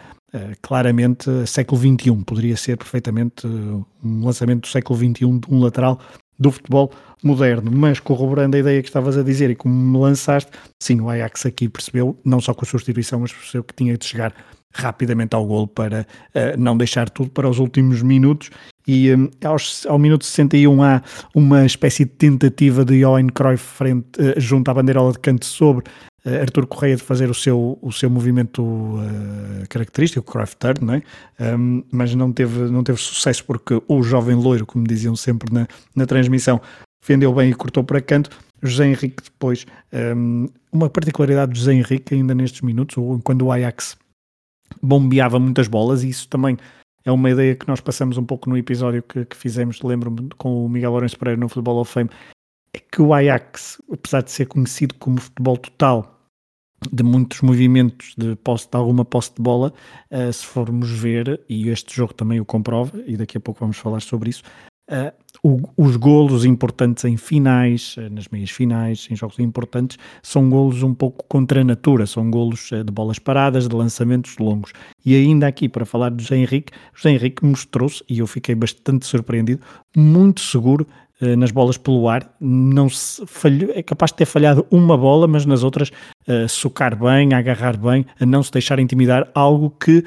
claramente 0.62 1.30
século 1.46 1.80
XXI, 1.80 2.24
poderia 2.26 2.58
ser 2.58 2.78
perfeitamente 2.78 3.46
um 3.48 4.26
lançamento 4.26 4.62
do 4.62 4.68
século 4.68 4.98
XXI 4.98 5.14
de 5.14 5.26
um 5.50 5.60
lateral 5.60 6.00
do 6.40 6.52
futebol 6.52 6.92
moderno, 7.24 7.72
mas 7.72 8.00
corroborando 8.00 8.56
a 8.56 8.60
ideia 8.60 8.82
que 8.82 8.90
estavas 8.90 9.18
a 9.18 9.24
dizer 9.24 9.50
e 9.50 9.56
como 9.56 9.74
me 9.74 9.98
lançaste, 9.98 10.52
sim, 10.82 11.02
o 11.02 11.10
Ajax 11.10 11.46
aqui 11.46 11.68
percebeu, 11.68 12.18
não 12.24 12.40
só 12.40 12.54
com 12.54 12.64
a 12.64 12.68
substituição, 12.68 13.20
mas 13.20 13.34
percebeu 13.34 13.64
que 13.64 13.74
tinha 13.74 13.98
de 13.98 14.06
chegar 14.06 14.34
rapidamente 14.74 15.36
ao 15.36 15.46
golo 15.46 15.68
para 15.68 16.06
uh, 16.36 16.60
não 16.60 16.78
deixar 16.78 17.10
tudo 17.10 17.32
para 17.32 17.50
os 17.50 17.58
últimos 17.58 18.02
minutos. 18.02 18.52
E 18.88 19.14
um, 19.14 19.30
aos, 19.44 19.86
ao 19.86 19.98
minuto 19.98 20.24
61 20.24 20.84
há 20.84 21.02
uma 21.34 21.66
espécie 21.66 22.06
de 22.06 22.12
tentativa 22.12 22.86
de 22.86 23.02
Johan 23.02 23.28
Cruyff 23.28 23.64
frente, 23.64 24.22
uh, 24.22 24.40
junto 24.40 24.70
à 24.70 24.74
bandeirola 24.74 25.14
de 25.14 25.20
canto 25.20 25.46
sobre 25.46 25.86
uh, 26.28 26.42
Artur 26.42 26.68
Correia 26.68 26.96
de 26.96 27.04
fazer 27.04 27.30
o 27.30 27.34
seu, 27.34 27.80
o 27.82 27.92
seu 27.92 28.10
movimento 28.10 28.62
uh, 28.62 29.68
característico, 29.70 30.28
o 30.28 30.32
Cruyff 30.32 30.56
Turn, 30.58 30.80
não 30.82 30.94
é? 30.96 31.02
Um, 31.56 31.84
mas 31.92 32.14
não 32.14 32.32
teve, 32.32 32.70
não 32.70 32.84
teve 32.84 33.00
sucesso 33.00 33.46
porque 33.46 33.82
o 33.88 34.04
jovem 34.04 34.36
loiro, 34.36 34.66
como 34.66 34.86
diziam 34.86 35.16
sempre 35.16 35.54
na, 35.54 35.68
na 35.96 36.06
transmissão, 36.06 36.62
defendeu 37.02 37.34
bem 37.34 37.52
e 37.52 37.54
cortou 37.54 37.84
para 37.84 38.02
canto. 38.02 38.30
José 38.62 38.88
Henrique 38.88 39.24
depois, 39.24 39.66
um, 40.16 40.48
uma 40.72 40.90
particularidade 40.90 41.54
de 41.54 41.60
José 41.60 41.74
Henrique 41.74 42.16
ainda 42.16 42.34
nestes 42.34 42.62
minutos, 42.62 42.96
quando 43.24 43.44
o 43.44 43.52
Ajax 43.52 43.96
bombeava 44.82 45.40
muitas 45.40 45.68
bolas 45.68 46.04
e 46.04 46.10
isso 46.10 46.28
também 46.28 46.58
é 47.06 47.12
uma 47.12 47.30
ideia 47.30 47.56
que 47.56 47.68
nós 47.68 47.80
passamos 47.80 48.18
um 48.18 48.26
pouco 48.26 48.50
no 48.50 48.58
episódio 48.58 49.02
que, 49.02 49.24
que 49.24 49.38
fizemos, 49.38 49.82
lembro-me, 49.82 50.30
com 50.38 50.66
o 50.66 50.70
Miguel 50.70 50.92
Lourenço 50.92 51.18
Pereira 51.18 51.40
no 51.40 51.48
Futebol 51.48 51.80
of 51.80 51.92
Fame, 51.92 52.10
é 52.74 52.80
que 52.80 53.02
o 53.02 53.14
Ajax, 53.14 53.82
apesar 53.92 54.24
de 54.24 54.32
ser 54.32 54.48
conhecido 54.48 54.94
como 54.96 55.22
futebol 55.22 55.56
total, 55.56 56.17
de 56.92 57.04
muitos 57.04 57.42
movimentos 57.42 58.14
de, 58.18 58.36
posse, 58.36 58.70
de 58.70 58.78
alguma 58.78 59.04
posse 59.04 59.34
de 59.36 59.42
bola, 59.42 59.74
uh, 60.12 60.32
se 60.32 60.46
formos 60.46 60.90
ver, 60.90 61.42
e 61.50 61.70
este 61.70 61.96
jogo 61.96 62.14
também 62.14 62.40
o 62.40 62.46
comprova, 62.46 63.02
e 63.06 63.18
daqui 63.18 63.38
a 63.38 63.42
pouco 63.42 63.60
vamos 63.60 63.78
falar 63.78 64.00
sobre 64.02 64.30
isso, 64.30 64.44
uh, 64.90 65.12
o, 65.44 65.60
os 65.76 65.96
golos 65.96 66.46
importantes 66.46 67.04
em 67.06 67.18
finais, 67.18 67.96
uh, 67.98 68.14
nas 68.14 68.28
meias 68.28 68.52
finais, 68.52 69.08
em 69.10 69.16
jogos 69.16 69.40
importantes, 69.40 69.98
são 70.22 70.50
golos 70.50 70.84
um 70.84 70.94
pouco 70.94 71.26
contra 71.28 71.62
a 71.62 71.64
natura, 71.64 72.06
são 72.06 72.30
golos 72.30 72.70
de 72.70 72.92
bolas 72.92 73.18
paradas, 73.18 73.68
de 73.68 73.76
lançamentos 73.76 74.38
longos. 74.38 74.72
E 75.04 75.16
ainda 75.16 75.48
aqui, 75.48 75.68
para 75.68 75.86
falar 75.86 76.12
de 76.12 76.24
José 76.24 76.38
Henrique, 76.38 76.72
José 76.94 77.10
Henrique 77.10 77.44
mostrou-se, 77.44 78.04
e 78.08 78.20
eu 78.20 78.28
fiquei 78.28 78.54
bastante 78.54 79.06
surpreendido, 79.08 79.62
muito 79.96 80.42
seguro 80.42 80.88
uh, 81.22 81.36
nas 81.36 81.52
bolas 81.52 81.78
pelo 81.78 82.08
ar. 82.10 82.36
Não 82.40 82.90
se 82.90 83.26
falhou, 83.26 83.72
é 83.74 83.84
capaz 83.84 84.12
de 84.12 84.18
ter 84.18 84.26
falhado 84.26 84.66
uma 84.72 84.98
bola, 84.98 85.28
mas 85.28 85.46
nas 85.46 85.64
outras 85.64 85.90
uh, 86.28 86.48
socar 86.48 86.98
bem, 86.98 87.34
agarrar 87.34 87.78
bem, 87.78 88.06
a 88.20 88.26
não 88.26 88.44
se 88.44 88.52
deixar 88.52 88.80
intimidar, 88.80 89.30
algo 89.34 89.70
que 89.72 90.04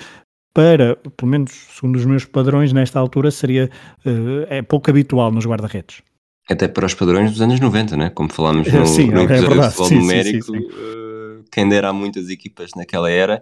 para, 0.52 0.96
pelo 1.16 1.30
menos 1.30 1.52
segundo 1.74 1.96
os 1.96 2.04
meus 2.04 2.24
padrões, 2.24 2.72
nesta 2.72 2.98
altura 2.98 3.30
seria 3.30 3.70
uh, 4.04 4.46
é 4.48 4.62
pouco 4.62 4.90
habitual 4.90 5.30
nos 5.30 5.46
guarda-redes. 5.46 6.02
Até 6.48 6.66
para 6.66 6.86
os 6.86 6.94
padrões 6.94 7.30
dos 7.30 7.40
anos 7.40 7.61
90, 7.61 7.96
né? 7.96 8.11
como 8.11 8.32
falámos 8.32 8.70
no, 8.72 8.86
sim, 8.86 9.08
no 9.08 9.20
é 9.20 9.24
episódio 9.24 9.62
é 9.62 9.68
de 9.68 9.74
futebol 9.74 9.86
sim, 9.86 9.98
numérico, 9.98 10.44
sim, 10.44 10.58
sim, 10.58 10.66
uh, 10.66 11.44
quem 11.52 11.68
dera 11.68 11.90
a 11.90 11.92
muitas 11.92 12.28
equipas 12.28 12.70
naquela 12.76 13.11
era, 13.11 13.40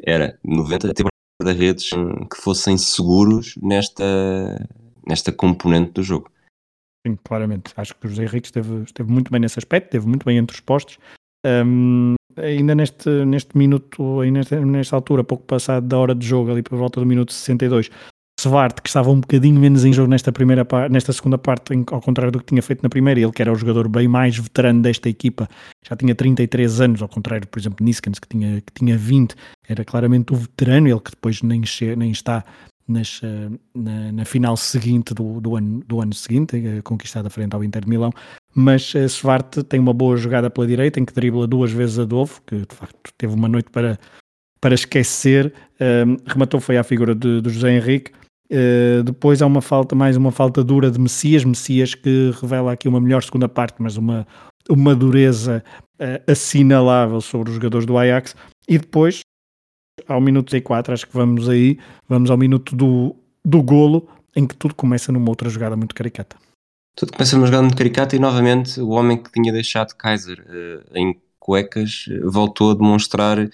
era 0.00 0.38
90 0.44 0.94
ter 0.94 1.04
guarda-redes 1.42 1.90
que 1.90 2.36
fossem 2.40 2.78
seguros 2.78 3.56
nesta, 3.60 4.68
nesta 5.06 5.32
componente 5.32 5.92
do 5.92 6.02
jogo. 6.02 6.30
Sim, 7.06 7.18
claramente. 7.22 7.72
Acho 7.76 7.94
que 7.96 8.06
o 8.06 8.08
José 8.08 8.24
Henrique 8.24 8.46
esteve, 8.46 8.82
esteve 8.82 9.10
muito 9.10 9.30
bem 9.30 9.40
nesse 9.40 9.58
aspecto, 9.58 9.86
esteve 9.86 10.06
muito 10.06 10.24
bem 10.24 10.38
entre 10.38 10.54
os 10.54 10.60
postos. 10.60 10.98
Um, 11.46 12.14
ainda 12.36 12.74
neste, 12.74 13.08
neste 13.26 13.56
minuto, 13.56 14.20
aí 14.20 14.30
nesta, 14.30 14.64
nesta 14.64 14.96
altura, 14.96 15.22
pouco 15.22 15.44
passado 15.44 15.86
da 15.86 15.98
hora 15.98 16.14
de 16.14 16.26
jogo, 16.26 16.50
ali 16.50 16.62
por 16.62 16.78
volta 16.78 17.00
do 17.00 17.06
minuto 17.06 17.32
62, 17.32 17.90
Svart, 18.40 18.80
que 18.80 18.88
estava 18.88 19.10
um 19.10 19.20
bocadinho 19.20 19.60
menos 19.60 19.84
em 19.84 19.92
jogo 19.92 20.08
nesta, 20.08 20.32
primeira, 20.32 20.66
nesta 20.90 21.12
segunda 21.12 21.38
parte, 21.38 21.72
ao 21.90 22.00
contrário 22.00 22.32
do 22.32 22.40
que 22.40 22.46
tinha 22.46 22.62
feito 22.62 22.82
na 22.82 22.88
primeira, 22.88 23.20
ele 23.20 23.30
que 23.32 23.40
era 23.40 23.52
o 23.52 23.54
jogador 23.54 23.88
bem 23.88 24.08
mais 24.08 24.36
veterano 24.36 24.82
desta 24.82 25.08
equipa, 25.08 25.48
já 25.86 25.94
tinha 25.96 26.14
33 26.14 26.80
anos, 26.80 27.02
ao 27.02 27.08
contrário, 27.08 27.46
por 27.46 27.58
exemplo, 27.58 27.84
Niskens, 27.84 28.18
que 28.18 28.28
tinha, 28.28 28.60
que 28.60 28.72
tinha 28.72 28.96
20, 28.96 29.34
era 29.68 29.84
claramente 29.84 30.32
o 30.32 30.36
veterano, 30.36 30.88
ele 30.88 31.00
que 31.00 31.10
depois 31.10 31.42
nem, 31.42 31.62
nem 31.96 32.10
está 32.10 32.44
nas, 32.86 33.20
eh, 33.22 33.50
na, 33.74 34.12
na, 34.12 34.24
final 34.24 34.56
seguinte 34.56 35.14
do, 35.14 35.40
do, 35.40 35.56
ano, 35.56 35.82
do 35.86 36.00
ano 36.00 36.12
seguinte, 36.14 36.56
eh, 36.56 36.82
conquistada 36.82 37.30
frente 37.30 37.54
ao 37.54 37.64
Inter 37.64 37.82
de 37.82 37.88
Milão, 37.88 38.10
mas 38.54 38.94
uh, 38.94 39.08
Svart 39.08 39.62
tem 39.68 39.80
uma 39.80 39.92
boa 39.92 40.16
jogada 40.16 40.50
pela 40.50 40.66
direita, 40.66 41.00
em 41.00 41.04
que 41.04 41.12
dribla 41.12 41.46
duas 41.46 41.72
vezes 41.72 41.98
a 41.98 42.04
Dovo, 42.04 42.40
que 42.46 42.56
de 42.56 42.74
facto 42.74 43.12
teve 43.16 43.34
uma 43.34 43.48
noite 43.48 43.70
para, 43.70 43.98
para 44.60 44.74
esquecer, 44.74 45.52
uh, 45.80 46.22
rematou 46.26 46.60
foi 46.60 46.76
à 46.76 46.84
figura 46.84 47.14
de, 47.14 47.40
de 47.40 47.50
José 47.50 47.74
Henrique, 47.74 48.12
uh, 48.52 49.02
depois 49.02 49.40
há 49.40 49.46
uma 49.46 49.62
falta, 49.62 49.94
mais 49.94 50.16
uma 50.16 50.30
falta 50.30 50.62
dura 50.62 50.90
de 50.90 51.00
Messias, 51.00 51.42
Messias 51.42 51.94
que 51.94 52.32
revela 52.40 52.72
aqui 52.72 52.86
uma 52.86 53.00
melhor 53.00 53.22
segunda 53.22 53.48
parte, 53.48 53.76
mas 53.80 53.96
uma, 53.96 54.26
uma 54.68 54.94
dureza 54.94 55.64
assinalável 56.26 57.20
sobre 57.20 57.50
os 57.50 57.54
jogadores 57.54 57.86
do 57.86 57.96
Ajax, 57.96 58.34
e 58.68 58.78
depois 58.78 59.23
ao 60.06 60.20
minuto 60.20 60.60
4, 60.60 60.92
acho 60.92 61.06
que 61.06 61.14
vamos 61.14 61.48
aí, 61.48 61.78
vamos 62.08 62.30
ao 62.30 62.36
minuto 62.36 62.74
do, 62.74 63.14
do 63.44 63.62
golo, 63.62 64.08
em 64.34 64.46
que 64.46 64.56
tudo 64.56 64.74
começa 64.74 65.12
numa 65.12 65.28
outra 65.28 65.48
jogada 65.48 65.76
muito 65.76 65.94
caricata. 65.94 66.36
Tudo 66.96 67.12
começa 67.12 67.36
numa 67.36 67.46
jogada 67.46 67.62
muito 67.62 67.76
caricata 67.76 68.14
e 68.14 68.18
novamente 68.18 68.80
o 68.80 68.90
homem 68.90 69.22
que 69.22 69.30
tinha 69.32 69.52
deixado 69.52 69.94
Kaiser 69.94 70.40
uh, 70.40 70.96
em 70.96 71.20
cuecas 71.38 72.06
voltou 72.24 72.70
a 72.70 72.74
demonstrar 72.74 73.48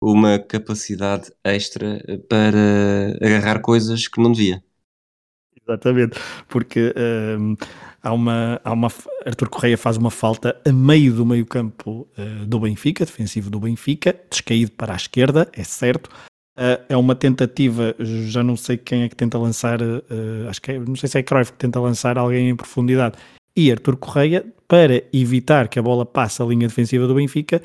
uma 0.00 0.38
capacidade 0.38 1.32
extra 1.44 2.02
eh, 2.06 2.18
para 2.18 3.16
agarrar 3.22 3.60
coisas 3.60 4.08
que 4.08 4.20
não 4.20 4.32
devia. 4.32 4.62
Exatamente, 5.62 6.18
porque 6.48 6.88
uh, 6.90 7.56
há 8.06 8.12
uma, 8.12 8.60
há 8.62 8.72
uma. 8.72 8.88
Arthur 9.24 9.48
Correia 9.48 9.76
faz 9.76 9.96
uma 9.96 10.10
falta 10.10 10.56
a 10.64 10.72
meio 10.72 11.12
do 11.12 11.26
meio-campo 11.26 12.06
uh, 12.16 12.46
do 12.46 12.60
Benfica, 12.60 13.04
defensivo 13.04 13.50
do 13.50 13.58
Benfica, 13.58 14.14
descaído 14.30 14.70
para 14.70 14.92
a 14.92 14.96
esquerda, 14.96 15.48
é 15.52 15.64
certo. 15.64 16.08
Uh, 16.56 16.80
é 16.88 16.96
uma 16.96 17.14
tentativa, 17.14 17.94
já 17.98 18.42
não 18.42 18.56
sei 18.56 18.78
quem 18.78 19.02
é 19.02 19.08
que 19.08 19.16
tenta 19.16 19.36
lançar, 19.36 19.82
uh, 19.82 20.48
acho 20.48 20.62
que 20.62 20.72
é, 20.72 20.78
não 20.78 20.94
sei 20.94 21.08
se 21.08 21.18
é 21.18 21.22
Cruyff 21.22 21.52
que 21.52 21.58
tenta 21.58 21.80
lançar 21.80 22.16
alguém 22.16 22.48
em 22.48 22.56
profundidade. 22.56 23.18
E 23.56 23.72
Arthur 23.72 23.96
Correia, 23.96 24.46
para 24.68 25.02
evitar 25.12 25.68
que 25.68 25.78
a 25.78 25.82
bola 25.82 26.06
passe 26.06 26.40
a 26.40 26.44
linha 26.44 26.68
defensiva 26.68 27.06
do 27.06 27.14
Benfica, 27.14 27.60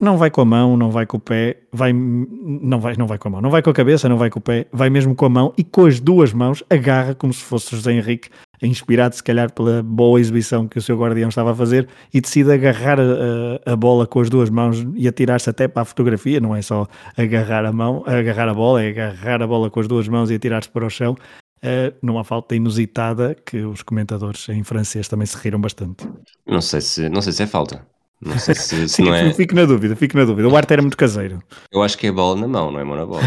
não 0.00 0.16
vai 0.16 0.30
com 0.30 0.40
a 0.40 0.44
mão, 0.44 0.76
não 0.76 0.90
vai 0.90 1.06
com 1.06 1.18
o 1.18 1.20
pé, 1.20 1.58
vai, 1.70 1.92
não 1.92 2.80
vai, 2.80 2.96
não 2.96 3.06
vai 3.06 3.18
com 3.18 3.28
a 3.28 3.30
mão, 3.30 3.40
não 3.40 3.50
vai 3.50 3.62
com 3.62 3.70
a 3.70 3.74
cabeça, 3.74 4.08
não 4.08 4.16
vai 4.16 4.30
com 4.30 4.40
o 4.40 4.42
pé, 4.42 4.66
vai 4.72 4.90
mesmo 4.90 5.14
com 5.14 5.26
a 5.26 5.28
mão 5.28 5.52
e 5.56 5.62
com 5.62 5.86
as 5.86 6.00
duas 6.00 6.32
mãos 6.32 6.64
agarra 6.68 7.14
como 7.14 7.32
se 7.32 7.42
fosse 7.42 7.76
José 7.76 7.92
Henrique, 7.92 8.28
inspirado 8.66 9.14
se 9.14 9.22
calhar 9.22 9.52
pela 9.52 9.82
boa 9.82 10.20
exibição 10.20 10.68
que 10.68 10.78
o 10.78 10.82
seu 10.82 10.96
guardião 10.96 11.28
estava 11.28 11.52
a 11.52 11.54
fazer 11.54 11.88
e 12.12 12.20
decide 12.20 12.52
agarrar 12.52 12.98
a, 13.00 13.72
a 13.72 13.76
bola 13.76 14.06
com 14.06 14.20
as 14.20 14.30
duas 14.30 14.48
mãos 14.50 14.86
e 14.94 15.08
atirar-se 15.08 15.50
até 15.50 15.66
para 15.66 15.82
a 15.82 15.84
fotografia, 15.84 16.40
não 16.40 16.54
é 16.54 16.62
só 16.62 16.86
agarrar 17.16 17.64
a 17.64 17.72
mão, 17.72 18.04
agarrar 18.06 18.48
a 18.48 18.54
bola, 18.54 18.82
é 18.82 18.88
agarrar 18.88 19.42
a 19.42 19.46
bola 19.46 19.70
com 19.70 19.80
as 19.80 19.88
duas 19.88 20.08
mãos 20.08 20.30
e 20.30 20.34
atirar-se 20.34 20.68
para 20.68 20.86
o 20.86 20.90
chão. 20.90 21.16
Uh, 21.64 21.94
numa 22.02 22.24
falta 22.24 22.56
inusitada 22.56 23.36
que 23.46 23.58
os 23.58 23.82
comentadores 23.82 24.48
em 24.48 24.64
francês 24.64 25.06
também 25.06 25.26
se 25.26 25.36
riram 25.36 25.60
bastante. 25.60 26.08
Não 26.44 26.60
sei 26.60 26.80
se, 26.80 27.08
não 27.08 27.22
sei 27.22 27.32
se 27.32 27.44
é 27.44 27.46
falta. 27.46 27.86
Não 28.20 28.36
sei 28.38 28.54
se, 28.54 28.88
se 28.88 28.88
Sim, 28.96 29.04
não 29.04 29.14
é. 29.14 29.32
Fico 29.32 29.54
na 29.54 29.64
dúvida, 29.64 29.94
fico 29.94 30.16
na 30.16 30.24
dúvida. 30.24 30.48
O 30.48 30.56
arte 30.56 30.72
era 30.72 30.82
muito 30.82 30.96
caseiro. 30.96 31.40
Eu 31.72 31.82
acho 31.82 31.96
que 31.96 32.08
é 32.08 32.12
bola 32.12 32.40
na 32.40 32.48
mão, 32.48 32.72
não 32.72 32.80
é 32.80 32.84
mão 32.84 32.96
na 32.96 33.06
bola. 33.06 33.22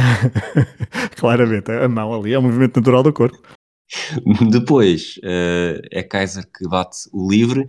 Claramente, 1.15 1.71
a 1.71 1.87
mão 1.87 2.13
ali 2.13 2.33
é 2.33 2.39
um 2.39 2.41
movimento 2.41 2.77
natural 2.77 3.03
do 3.03 3.13
corpo. 3.13 3.37
Depois 4.51 5.17
uh, 5.17 5.81
é 5.91 6.03
Kaiser 6.03 6.45
que 6.51 6.67
bate 6.67 7.09
o 7.11 7.29
livre. 7.29 7.67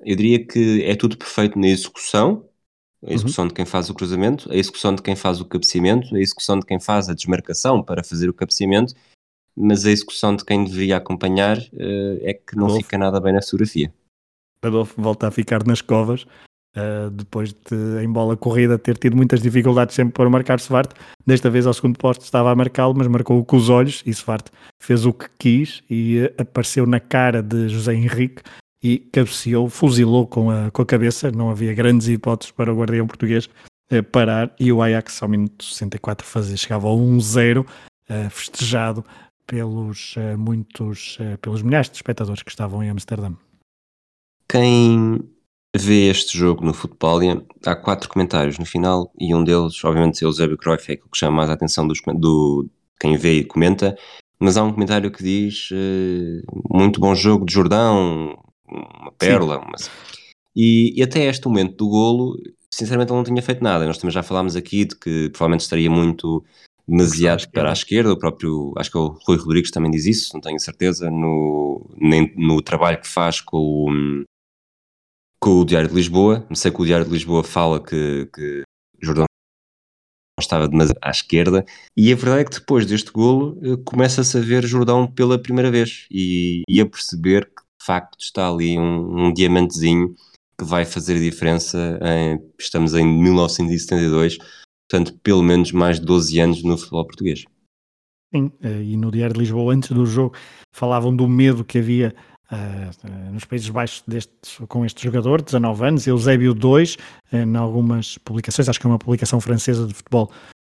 Eu 0.00 0.16
diria 0.16 0.44
que 0.44 0.82
é 0.84 0.94
tudo 0.94 1.16
perfeito 1.16 1.58
na 1.58 1.68
execução. 1.68 2.48
A 3.04 3.12
execução 3.12 3.44
uhum. 3.44 3.48
de 3.48 3.54
quem 3.54 3.64
faz 3.64 3.88
o 3.88 3.94
cruzamento, 3.94 4.50
a 4.50 4.56
execução 4.56 4.94
de 4.94 5.02
quem 5.02 5.14
faz 5.14 5.40
o 5.40 5.44
cabeceamento, 5.44 6.16
a 6.16 6.18
execução 6.18 6.58
de 6.58 6.66
quem 6.66 6.80
faz 6.80 7.08
a 7.08 7.14
desmarcação 7.14 7.82
para 7.82 8.02
fazer 8.02 8.28
o 8.28 8.34
cabeceamento, 8.34 8.94
mas 9.54 9.84
a 9.84 9.90
execução 9.90 10.34
de 10.34 10.44
quem 10.44 10.64
deveria 10.64 10.96
acompanhar 10.96 11.56
uh, 11.58 12.18
é 12.22 12.34
que 12.34 12.56
não 12.56 12.64
Adolfo. 12.64 12.82
fica 12.82 12.98
nada 12.98 13.20
bem 13.20 13.32
na 13.32 13.42
fotografia. 13.42 13.92
Adolfo 14.62 15.00
volta 15.00 15.28
a 15.28 15.30
ficar 15.30 15.64
nas 15.64 15.80
covas 15.80 16.26
Uh, 16.76 17.08
depois 17.08 17.54
de, 17.54 18.04
em 18.04 18.12
bola 18.12 18.36
corrida, 18.36 18.78
ter 18.78 18.98
tido 18.98 19.16
muitas 19.16 19.40
dificuldades 19.40 19.94
sempre 19.94 20.12
para 20.12 20.28
marcar 20.28 20.60
Svart. 20.60 20.90
Desta 21.26 21.48
vez, 21.48 21.66
ao 21.66 21.72
segundo 21.72 21.98
posto, 21.98 22.20
estava 22.20 22.50
a 22.50 22.54
marcá-lo, 22.54 22.94
mas 22.94 23.06
marcou-o 23.06 23.42
com 23.42 23.56
os 23.56 23.70
olhos 23.70 24.02
e 24.04 24.10
Svart 24.10 24.48
fez 24.78 25.06
o 25.06 25.12
que 25.14 25.26
quis 25.38 25.82
e 25.88 26.20
uh, 26.20 26.34
apareceu 26.36 26.84
na 26.84 27.00
cara 27.00 27.42
de 27.42 27.70
José 27.70 27.94
Henrique 27.94 28.42
e 28.82 28.98
cabeceou, 28.98 29.70
fuzilou 29.70 30.26
com 30.26 30.50
a, 30.50 30.70
com 30.70 30.82
a 30.82 30.86
cabeça. 30.86 31.30
Não 31.30 31.48
havia 31.48 31.72
grandes 31.72 32.08
hipóteses 32.08 32.52
para 32.52 32.70
o 32.70 32.76
guardião 32.76 33.06
português 33.06 33.48
uh, 33.90 34.02
parar 34.12 34.54
e 34.60 34.70
o 34.70 34.82
Ajax, 34.82 35.22
ao 35.22 35.30
minuto 35.30 35.64
64, 35.64 36.26
fazia, 36.26 36.58
chegava 36.58 36.88
ao 36.88 36.98
1-0, 36.98 37.66
festejado 38.30 39.02
pelos, 39.46 40.14
muitos, 40.38 41.18
pelos 41.40 41.62
milhares 41.62 41.88
de 41.88 41.96
espectadores 41.96 42.42
que 42.42 42.50
estavam 42.50 42.84
em 42.84 42.90
Amsterdã. 42.90 43.32
Quem 44.48 45.20
vê 45.78 46.08
este 46.08 46.36
jogo 46.36 46.64
no 46.64 46.72
Futbolia, 46.72 47.42
há 47.64 47.74
quatro 47.74 48.08
comentários 48.08 48.58
no 48.58 48.64
final 48.64 49.12
e 49.18 49.34
um 49.34 49.42
deles, 49.42 49.82
obviamente, 49.84 50.22
é 50.22 50.26
o 50.26 50.28
Eusébio 50.28 50.56
Cruyff, 50.56 50.90
é 50.90 50.94
aquilo 50.94 51.10
que 51.10 51.18
chama 51.18 51.36
mais 51.36 51.50
a 51.50 51.54
atenção 51.54 51.86
dos, 51.86 52.00
do 52.14 52.68
quem 53.00 53.16
vê 53.16 53.40
e 53.40 53.44
comenta, 53.44 53.96
mas 54.38 54.56
há 54.56 54.62
um 54.62 54.72
comentário 54.72 55.10
que 55.10 55.22
diz 55.22 55.70
uh, 55.70 56.42
muito 56.70 57.00
bom 57.00 57.14
jogo 57.14 57.46
de 57.46 57.52
Jordão, 57.52 58.38
uma 58.68 59.12
pérola, 59.18 59.58
uma... 59.58 59.76
E, 60.54 60.98
e, 60.98 61.02
até 61.02 61.24
este 61.26 61.46
momento 61.46 61.76
do 61.76 61.88
golo, 61.88 62.36
sinceramente 62.70 63.12
ele 63.12 63.18
não 63.18 63.24
tinha 63.24 63.42
feito 63.42 63.62
nada. 63.62 63.86
Nós 63.86 63.98
também 63.98 64.12
já 64.12 64.22
falámos 64.22 64.56
aqui 64.56 64.86
de 64.86 64.96
que 64.96 65.28
provavelmente 65.30 65.60
estaria 65.60 65.90
muito 65.90 66.42
demasiado 66.88 67.46
para 67.50 67.70
a 67.70 67.72
esquerda, 67.72 68.12
o 68.12 68.18
próprio, 68.18 68.72
acho 68.76 68.90
que 68.90 68.96
o 68.96 69.18
Rui 69.26 69.36
Rodrigues 69.36 69.70
também 69.70 69.90
diz 69.90 70.06
isso, 70.06 70.30
não 70.32 70.40
tenho 70.40 70.58
certeza, 70.60 71.10
no, 71.10 71.84
nem, 71.96 72.32
no 72.36 72.62
trabalho 72.62 73.00
que 73.00 73.08
faz 73.08 73.40
com 73.40 73.58
o, 73.58 74.24
com 75.46 75.60
o 75.60 75.64
Diário 75.64 75.88
de 75.88 75.94
Lisboa. 75.94 76.44
Sei 76.52 76.72
que 76.72 76.82
o 76.82 76.84
Diário 76.84 77.06
de 77.06 77.12
Lisboa 77.12 77.44
fala 77.44 77.80
que, 77.80 78.28
que 78.34 78.62
Jordão 79.00 79.26
estava 80.40 80.66
demasiado 80.66 80.98
à 81.00 81.10
esquerda, 81.10 81.64
e 81.96 82.12
a 82.12 82.16
verdade 82.16 82.40
é 82.40 82.44
que 82.44 82.58
depois 82.58 82.84
deste 82.84 83.12
golo 83.12 83.56
eh, 83.62 83.76
começa-se 83.84 84.36
a 84.36 84.40
ver 84.40 84.66
Jordão 84.66 85.06
pela 85.06 85.40
primeira 85.40 85.70
vez 85.70 86.06
e, 86.10 86.62
e, 86.68 86.80
a 86.80 86.86
perceber 86.86 87.46
que 87.46 87.62
de 87.62 87.86
facto 87.86 88.18
está 88.20 88.48
ali 88.48 88.76
um, 88.76 89.26
um 89.26 89.32
diamantezinho 89.32 90.14
que 90.58 90.64
vai 90.64 90.84
fazer 90.84 91.16
a 91.16 91.20
diferença. 91.20 91.98
Em, 92.02 92.40
estamos 92.58 92.92
em 92.94 93.06
1972, 93.06 94.38
portanto, 94.90 95.18
pelo 95.22 95.44
menos 95.44 95.70
mais 95.70 96.00
de 96.00 96.06
12 96.06 96.40
anos 96.40 96.62
no 96.64 96.76
futebol 96.76 97.06
português. 97.06 97.44
Sim, 98.34 98.50
eh, 98.60 98.82
e 98.82 98.96
no 98.96 99.12
Diário 99.12 99.34
de 99.34 99.40
Lisboa, 99.40 99.72
antes 99.72 99.92
do 99.92 100.04
jogo, 100.04 100.36
falavam 100.74 101.14
do 101.14 101.28
medo 101.28 101.64
que 101.64 101.78
havia 101.78 102.14
uh, 102.50 103.32
nos 103.32 103.44
Países 103.44 103.68
Baixos 103.68 104.04
com 104.68 104.84
este 104.84 105.04
jogador, 105.04 105.42
19 105.42 105.84
anos, 105.86 106.06
Eusébio 106.06 106.54
2, 106.54 106.94
uh, 106.94 107.36
em 107.36 107.56
algumas 107.56 108.18
publicações, 108.18 108.68
acho 108.68 108.80
que 108.80 108.86
é 108.86 108.90
uma 108.90 108.98
publicação 108.98 109.40
francesa 109.40 109.86
de 109.86 109.94
futebol, 109.94 110.30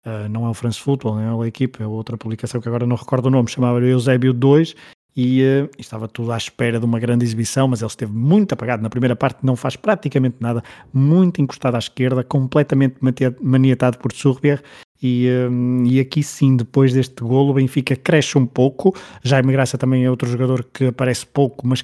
uh, 0.05 0.29
não 0.29 0.45
é 0.45 0.49
o 0.49 0.53
France 0.53 0.79
Football, 0.79 1.15
não 1.15 1.43
é 1.43 1.45
a 1.45 1.47
equipe, 1.47 1.81
é 1.81 1.87
outra 1.87 2.17
publicação 2.17 2.61
que 2.61 2.67
agora 2.67 2.85
não 2.85 2.95
recordo 2.95 3.27
o 3.27 3.29
nome, 3.29 3.49
chamava 3.49 3.79
Eusébio 3.81 4.33
2, 4.33 4.75
e 5.15 5.41
uh, 5.41 5.69
estava 5.79 6.07
tudo 6.07 6.31
à 6.31 6.37
espera 6.37 6.79
de 6.79 6.85
uma 6.85 6.99
grande 6.99 7.25
exibição, 7.25 7.67
mas 7.67 7.81
ele 7.81 7.89
esteve 7.89 8.13
muito 8.13 8.53
apagado 8.53 8.83
na 8.83 8.89
primeira 8.89 9.15
parte, 9.15 9.39
não 9.43 9.55
faz 9.55 9.75
praticamente 9.75 10.37
nada, 10.39 10.63
muito 10.93 11.41
encostado 11.41 11.75
à 11.75 11.79
esquerda, 11.79 12.23
completamente 12.23 12.97
maniatado 13.41 13.97
por 13.97 14.13
Surbier 14.13 14.61
e, 15.01 15.27
um, 15.49 15.83
e 15.85 15.99
aqui 15.99 16.23
sim, 16.23 16.55
depois 16.55 16.93
deste 16.93 17.23
golo, 17.23 17.51
o 17.51 17.53
Benfica 17.53 17.95
cresce 17.95 18.37
um 18.37 18.45
pouco. 18.45 18.95
Jaime 19.23 19.51
Graça 19.51 19.77
também 19.77 20.05
é 20.05 20.09
outro 20.09 20.29
jogador 20.29 20.65
que 20.73 20.85
aparece 20.85 21.25
pouco, 21.25 21.67
mas 21.67 21.83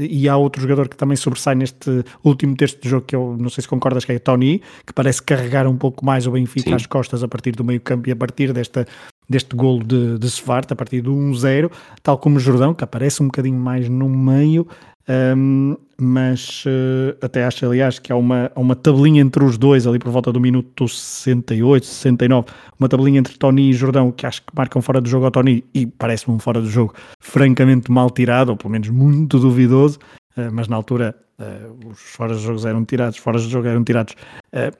e 0.00 0.28
há 0.28 0.36
outro 0.36 0.62
jogador 0.62 0.88
que 0.88 0.96
também 0.96 1.16
sobressai 1.16 1.54
neste 1.54 2.04
último 2.22 2.54
texto 2.56 2.80
de 2.80 2.88
jogo 2.88 3.04
que 3.04 3.16
eu 3.16 3.36
não 3.38 3.50
sei 3.50 3.62
se 3.62 3.68
concordas 3.68 4.04
que 4.04 4.12
é 4.12 4.18
Tony, 4.18 4.62
que 4.86 4.92
parece 4.92 5.20
carregar 5.22 5.66
um 5.66 5.76
pouco 5.76 6.04
mais 6.04 6.26
o 6.26 6.30
Benfica 6.30 6.70
Sim. 6.70 6.74
às 6.74 6.86
costas 6.86 7.22
a 7.24 7.28
partir 7.28 7.52
do 7.52 7.64
meio 7.64 7.80
campo 7.80 8.08
e 8.08 8.12
a 8.12 8.16
partir 8.16 8.52
desta, 8.52 8.86
deste 9.28 9.56
golo 9.56 9.82
de, 9.82 10.18
de 10.18 10.26
Svart, 10.28 10.70
a 10.70 10.76
partir 10.76 11.00
do 11.00 11.12
1-0, 11.12 11.70
tal 12.00 12.16
como 12.16 12.36
o 12.36 12.40
Jordão, 12.40 12.74
que 12.74 12.84
aparece 12.84 13.22
um 13.22 13.26
bocadinho 13.26 13.58
mais 13.58 13.88
no 13.88 14.08
meio, 14.08 14.68
um, 15.08 15.76
mas 16.00 16.64
uh, 16.64 17.16
até 17.20 17.44
acho, 17.44 17.66
aliás, 17.66 17.98
que 17.98 18.12
há 18.12 18.16
uma, 18.16 18.50
uma 18.54 18.76
tabelinha 18.76 19.20
entre 19.20 19.42
os 19.44 19.58
dois, 19.58 19.86
ali 19.86 19.98
por 19.98 20.10
volta 20.10 20.32
do 20.32 20.40
minuto 20.40 20.88
68, 20.88 21.86
69, 21.86 22.46
uma 22.78 22.88
tabelinha 22.88 23.18
entre 23.18 23.36
Tony 23.36 23.70
e 23.70 23.72
Jordão, 23.72 24.12
que 24.12 24.26
acho 24.26 24.42
que 24.42 24.48
marcam 24.54 24.80
fora 24.80 25.00
do 25.00 25.08
jogo 25.08 25.24
ao 25.24 25.30
Tony, 25.30 25.64
e 25.74 25.86
parece-me 25.86 26.34
um 26.36 26.38
fora 26.38 26.60
do 26.60 26.68
jogo 26.68 26.94
francamente 27.20 27.90
mal 27.90 28.10
tirado, 28.10 28.50
ou 28.50 28.56
pelo 28.56 28.70
menos 28.70 28.88
muito 28.88 29.38
duvidoso, 29.38 29.98
uh, 30.36 30.52
mas 30.52 30.68
na 30.68 30.76
altura 30.76 31.16
uh, 31.38 31.88
os 31.88 31.98
fora 32.00 32.34
de 32.34 32.40
jogos 32.40 32.64
eram 32.64 32.84
tirados, 32.84 33.18
fora 33.18 33.38
de 33.38 33.48
jogo 33.48 33.66
eram 33.66 33.82
tirados 33.82 34.14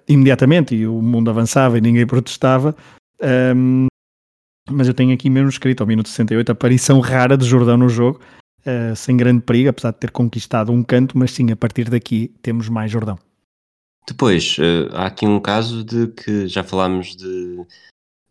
imediatamente, 0.09 0.75
e 0.75 0.87
o 0.87 1.01
mundo 1.03 1.31
avançava 1.31 1.79
e 1.79 1.81
ninguém 1.81 2.07
protestava. 2.07 2.77
Um, 3.57 3.87
mas 4.71 4.87
eu 4.87 4.95
tenho 4.95 5.13
aqui 5.13 5.29
mesmo 5.29 5.49
escrito 5.49 5.81
ao 5.81 5.87
minuto 5.87 6.09
68 6.09 6.53
aparição 6.53 7.01
rara 7.01 7.37
de 7.37 7.45
Jordão 7.45 7.77
no 7.77 7.89
jogo, 7.89 8.21
uh, 8.67 8.97
sem 8.97 9.17
grande 9.17 9.43
perigo, 9.43 9.71
apesar 9.71 9.93
de 9.93 9.99
ter 9.99 10.11
conquistado 10.11 10.73
um 10.73 10.83
canto, 10.83 11.17
mas 11.17 11.31
sim, 11.33 11.51
a 11.51 11.57
partir 11.57 11.89
daqui 11.89 12.33
temos 12.43 12.69
mais 12.69 12.91
Jordão. 12.91 13.19
Depois, 14.07 14.57
uh, 14.59 14.95
há 14.95 15.07
aqui 15.07 15.27
um 15.27 15.41
caso 15.41 15.85
de 15.85 16.09
que 16.09 16.47
já 16.49 16.65
falámos 16.65 17.15
de, 17.15 17.65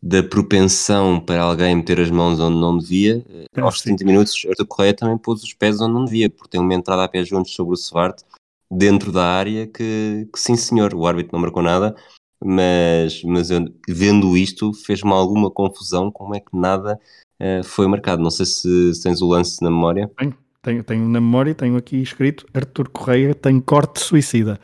da 0.02 0.22
propensão 0.22 1.20
para 1.20 1.42
alguém 1.42 1.76
meter 1.76 2.00
as 2.00 2.10
mãos 2.10 2.40
onde 2.40 2.58
não 2.58 2.78
devia. 2.78 3.24
Uh, 3.58 3.62
aos 3.62 3.82
30 3.82 4.04
minutos, 4.04 4.34
Arthur 4.50 4.66
Correia 4.66 4.94
também 4.94 5.18
pôs 5.18 5.44
os 5.44 5.54
pés 5.54 5.80
onde 5.80 5.94
não 5.94 6.06
devia, 6.06 6.30
porque 6.30 6.50
tem 6.50 6.62
uma 6.62 6.74
entrada 6.74 7.04
a 7.04 7.08
pés 7.08 7.28
juntos 7.28 7.54
sobre 7.54 7.74
o 7.74 7.78
Svart, 7.78 8.22
dentro 8.70 9.12
da 9.12 9.26
área, 9.26 9.68
que, 9.68 10.28
que 10.32 10.40
sim 10.40 10.56
senhor, 10.56 10.94
o 10.94 11.06
árbitro 11.06 11.34
não 11.34 11.42
marcou 11.42 11.62
nada, 11.62 11.96
mas, 12.44 13.24
mas 13.24 13.52
eu, 13.52 13.66
vendo 13.88 14.36
isto 14.36 14.74
fez-me 14.74 15.12
alguma 15.12 15.52
confusão 15.52 16.12
como 16.12 16.36
é 16.36 16.40
que 16.40 16.56
nada 16.56 17.00
uh, 17.40 17.64
foi 17.64 17.88
marcado. 17.88 18.22
Não 18.22 18.32
sei 18.32 18.46
se, 18.46 18.94
se, 18.96 19.04
tens 19.04 19.22
o 19.22 19.28
lance 19.28 19.62
na 19.62 19.70
memória. 19.70 20.10
Tenho, 20.18 20.38
tenho, 20.62 20.84
tenho 20.84 21.08
na 21.08 21.22
memória, 21.22 21.54
tenho 21.54 21.78
aqui 21.78 22.02
escrito 22.02 22.46
Artur 22.54 22.90
Correia 22.90 23.36
tem 23.36 23.60
corte 23.60 24.00
suicida. 24.00 24.60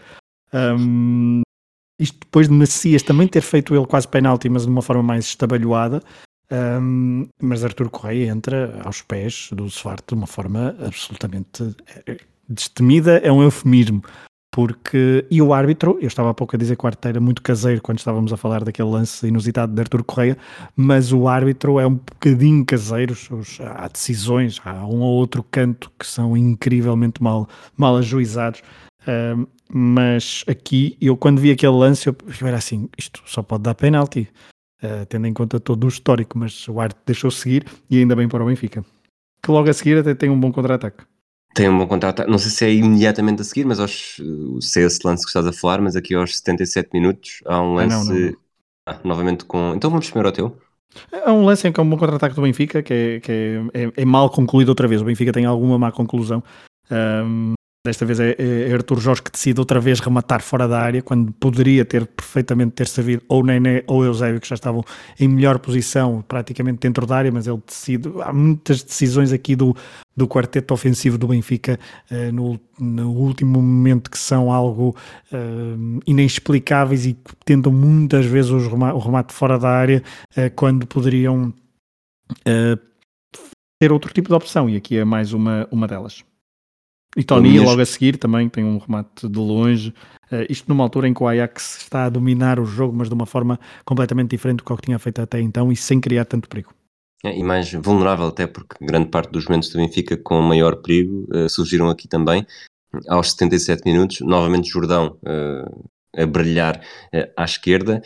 Um, 0.54 1.42
isto 2.00 2.20
depois 2.20 2.48
de 2.48 2.54
Messias 2.54 3.04
também 3.04 3.28
ter 3.28 3.42
feito 3.42 3.76
ele 3.76 3.86
quase 3.86 4.08
penalti, 4.08 4.50
mas 4.50 4.64
de 4.64 4.70
uma 4.70 4.82
forma 4.82 5.04
mais 5.04 5.26
estabalhoada. 5.26 6.02
Um, 6.50 7.28
mas 7.42 7.64
Artur 7.64 7.90
Correia 7.90 8.32
entra 8.32 8.80
aos 8.84 9.02
pés 9.02 9.50
do 9.52 9.66
Svart 9.70 10.02
de 10.08 10.14
uma 10.14 10.28
forma 10.28 10.76
absolutamente 10.80 11.76
eh, 12.06 12.18
destemida, 12.48 13.18
é 13.18 13.30
um 13.30 13.44
eufemismo 13.44 14.02
porque 14.52 15.26
e 15.30 15.41
o 15.41 15.54
árbitro, 15.54 15.98
eu 16.02 16.08
estava 16.08 16.30
há 16.30 16.34
pouco 16.34 16.56
a 16.56 16.60
dizer 16.60 16.76
que 16.76 16.84
o 16.84 16.88
árbitro 16.88 17.10
era 17.10 17.20
muito 17.20 17.41
caseiro 17.41 17.82
quando 17.82 18.00
estávamos 18.00 18.34
a 18.34 18.38
falar 18.38 18.64
daquele 18.64 18.89
lance 18.89 19.28
inusitado 19.28 19.74
de 19.74 19.80
Artur 19.80 20.04
Correia, 20.04 20.38
mas 20.76 21.12
o 21.12 21.28
árbitro 21.28 21.80
é 21.80 21.86
um 21.86 21.95
bocadinho 21.95 22.66
caseiro, 22.66 23.16
há 23.76 23.88
decisões, 23.88 24.60
há 24.66 24.86
um 24.86 25.02
ou 25.02 25.16
outro 25.16 25.43
canto 25.43 25.91
que 26.00 26.08
são 26.08 26.36
incrivelmente 26.36 27.22
mal, 27.22 27.48
mal 27.76 27.98
ajuizados, 27.98 28.62
uh, 29.04 29.48
mas 29.70 30.43
aqui, 30.48 30.98
eu 31.02 31.18
quando 31.18 31.39
vi 31.39 31.52
aquele 31.52 31.74
lance, 31.74 32.08
eu, 32.08 32.16
eu 32.41 32.48
era 32.48 32.58
assim, 32.58 32.89
isto 32.98 33.22
só 33.26 33.43
pode 33.43 33.64
dar 33.64 33.76
penalti, 33.76 34.28
uh, 34.82 35.06
tendo 35.08 35.28
em 35.28 35.34
conta 35.34 35.60
todo 35.60 35.84
o 35.84 35.88
histórico, 35.88 36.38
mas 36.38 36.68
o 36.68 36.80
árbitro 36.80 37.04
deixou 37.06 37.30
seguir 37.30 37.66
e 37.89 38.00
ainda 38.00 38.16
bem 38.16 38.28
para 38.28 38.43
o 38.43 38.48
Benfica, 38.48 38.84
que 39.43 39.52
logo 39.52 39.70
a 39.70 39.74
seguir 39.74 39.98
até 40.00 40.16
tem 40.16 40.30
um 40.30 40.39
bom 40.39 40.52
contra-ataque. 40.52 41.04
Tem 41.58 41.68
um 41.68 41.76
bom 41.80 41.88
contrato, 41.88 42.24
não 42.28 42.38
sei 42.38 42.51
se 42.51 42.66
é 42.66 42.72
imediatamente 42.72 43.41
a 43.41 43.43
seguir, 43.43 43.66
mas 43.66 43.80
aos, 43.80 44.22
se 44.62 44.80
é 44.80 44.86
esse 44.86 44.99
lance 45.03 45.24
que 45.24 45.30
estás 45.30 45.47
a 45.47 45.51
falar, 45.51 45.82
mas 45.82 45.95
aqui 45.95 46.14
aos 46.14 46.38
77 46.38 46.89
minutos 46.93 47.41
há 47.47 47.60
um 47.60 47.74
lance 47.74 47.95
ah, 47.95 48.03
não, 48.03 48.14
não, 48.14 48.26
não. 48.30 48.38
Ah, 48.86 48.99
novamente 49.03 49.43
com. 49.43 49.74
Então 49.76 49.89
vamos 49.89 50.05
primeiro 50.05 50.28
ao 50.28 50.34
teu. 50.34 50.58
É 51.12 51.32
um 51.32 51.43
lance 51.43 51.68
em 51.68 51.72
que 51.72 51.80
é 51.80 51.84
um 51.84 51.89
bom 51.89 51.97
contra-ataque 51.97 52.36
do 52.36 52.43
Benfica, 52.43 52.84
que, 52.84 52.93
é, 52.93 53.20
que 53.20 53.32
é, 53.32 53.84
é, 53.86 53.91
é, 53.97 54.05
mal 54.05 54.30
concluído 54.30 54.70
outra 54.70 54.88
vez. 54.88 55.01
O 55.01 55.05
Benfica 55.05 55.34
tem 55.34 55.45
alguma 55.45 55.80
má 55.80 55.91
conclusão. 55.91 56.43
Um, 56.91 57.55
Desta 57.88 58.06
vez 58.06 58.20
é, 58.20 58.36
é 58.38 58.74
Artur 58.74 59.00
Jorge 59.00 59.22
que 59.22 59.32
decide 59.32 59.62
outra 59.62 59.80
vez 59.80 60.02
rematar 60.02 60.42
fora 60.42 60.68
da 60.68 60.78
área, 60.78 61.02
quando 61.02 61.32
poderia 61.32 61.86
ter 61.86 62.06
perfeitamente 62.06 62.74
ter 62.74 62.86
servido 62.86 63.24
ou 63.30 63.42
Nené 63.42 63.82
ou 63.88 64.04
Eusébio, 64.04 64.42
que 64.42 64.48
já 64.50 64.56
estavam 64.56 64.84
em 65.18 65.26
melhor 65.26 65.58
posição, 65.58 66.22
praticamente 66.28 66.80
dentro 66.80 67.06
da 67.06 67.16
área, 67.16 67.32
mas 67.32 67.48
ele 67.48 67.62
decide. 67.66 68.10
Há 68.22 68.34
muitas 68.34 68.84
decisões 68.84 69.32
aqui 69.32 69.56
do, 69.56 69.74
do 70.18 70.28
quarteto 70.28 70.74
ofensivo 70.74 71.18
do 71.18 71.30
Benfica 71.30 71.80
uh, 72.12 72.30
no, 72.34 72.60
no, 72.78 73.10
último 73.10 73.62
momento 73.62 74.12
que 74.12 74.18
são 74.18 74.52
algo 74.52 74.94
uh, 75.32 76.00
inexplicáveis 76.06 77.06
e 77.06 77.14
que 77.14 77.36
tentam 77.46 77.72
muitas 77.72 78.26
vezes 78.26 78.52
o 78.52 78.68
remate, 78.68 78.98
o 78.98 79.00
remate 79.00 79.34
fora 79.34 79.58
da 79.58 79.70
área 79.70 80.04
uh, 80.32 80.52
quando 80.58 80.86
poderiam 80.86 81.54
ter 83.80 83.94
outro 83.94 84.12
tipo 84.12 84.28
de 84.28 84.36
opção, 84.36 84.70
e 84.70 84.76
aqui 84.76 84.98
é 84.98 85.06
mais 85.06 85.32
uma, 85.32 85.66
uma 85.72 85.88
delas. 85.88 86.27
E 87.18 87.24
Tony 87.24 87.59
logo 87.59 87.82
a 87.82 87.86
seguir 87.86 88.15
também 88.18 88.47
tem 88.47 88.63
um 88.63 88.78
remate 88.78 89.28
de 89.28 89.39
longe. 89.39 89.89
Uh, 90.32 90.45
isto 90.47 90.70
numa 90.70 90.84
altura 90.84 91.07
em 91.07 91.15
que 91.15 91.24
o 91.24 91.28
Ajax 91.28 91.80
está 91.82 92.05
a 92.05 92.09
dominar 92.09 92.59
o 92.59 92.65
jogo, 92.65 92.95
mas 92.95 93.09
de 93.09 93.15
uma 93.15 93.26
forma 93.26 93.59
completamente 93.84 94.30
diferente 94.30 94.57
do 94.57 94.63
que 94.63 94.72
o 94.72 94.78
que 94.78 94.84
tinha 94.84 94.99
feito 94.99 95.20
até 95.20 95.41
então 95.41 95.72
e 95.72 95.76
sem 95.76 95.99
criar 95.99 96.26
tanto 96.26 96.47
perigo. 96.47 96.72
É, 97.26 97.36
e 97.36 97.41
mais 97.41 97.74
vulnerável 97.74 98.28
até 98.28 98.45
porque 98.45 98.76
grande 98.80 99.09
parte 99.09 99.32
dos 99.32 99.45
momentos 99.45 99.70
do 99.70 99.80
Benfica 99.80 100.15
com 100.15 100.39
maior 100.43 100.76
perigo 100.76 101.28
uh, 101.34 101.49
surgiram 101.49 101.89
aqui 101.89 102.07
também. 102.07 102.45
Aos 103.09 103.32
77 103.32 103.84
minutos, 103.84 104.20
novamente 104.22 104.70
Jordão 104.70 105.18
uh, 105.24 105.89
a 106.15 106.26
brilhar 106.26 106.82
à 107.36 107.43
esquerda, 107.43 108.01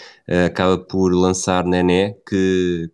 acaba 0.45 0.77
por 0.77 1.13
lançar 1.13 1.63
Nené 1.63 2.15
que 2.27 2.89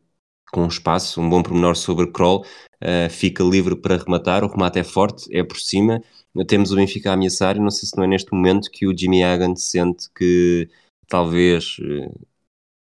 com 0.51 0.63
um 0.63 0.68
espaço, 0.68 1.20
um 1.20 1.30
bom 1.30 1.41
pormenor 1.41 1.76
sobre 1.76 2.11
Kroll, 2.11 2.45
uh, 2.84 3.10
fica 3.10 3.44
livre 3.44 3.76
para 3.76 3.98
rematar, 3.98 4.44
o 4.44 4.48
remate 4.48 4.80
é 4.80 4.84
forte, 4.84 5.28
é 5.36 5.44
por 5.44 5.60
cima, 5.60 6.02
temos 6.48 6.72
o 6.72 6.76
Benfica 6.76 7.10
a 7.10 7.14
ameaçar 7.14 7.58
e 7.58 7.60
não 7.60 7.72
sei 7.72 7.90
se 7.90 7.98
não 7.98 8.04
é 8.04 8.08
neste 8.08 8.32
momento 8.32 8.70
que 8.72 8.88
o 8.88 8.98
Jimmy 8.98 9.24
Hagan 9.24 9.56
sente 9.56 10.08
que 10.16 10.70
talvez 11.08 11.78
uh, 11.80 12.28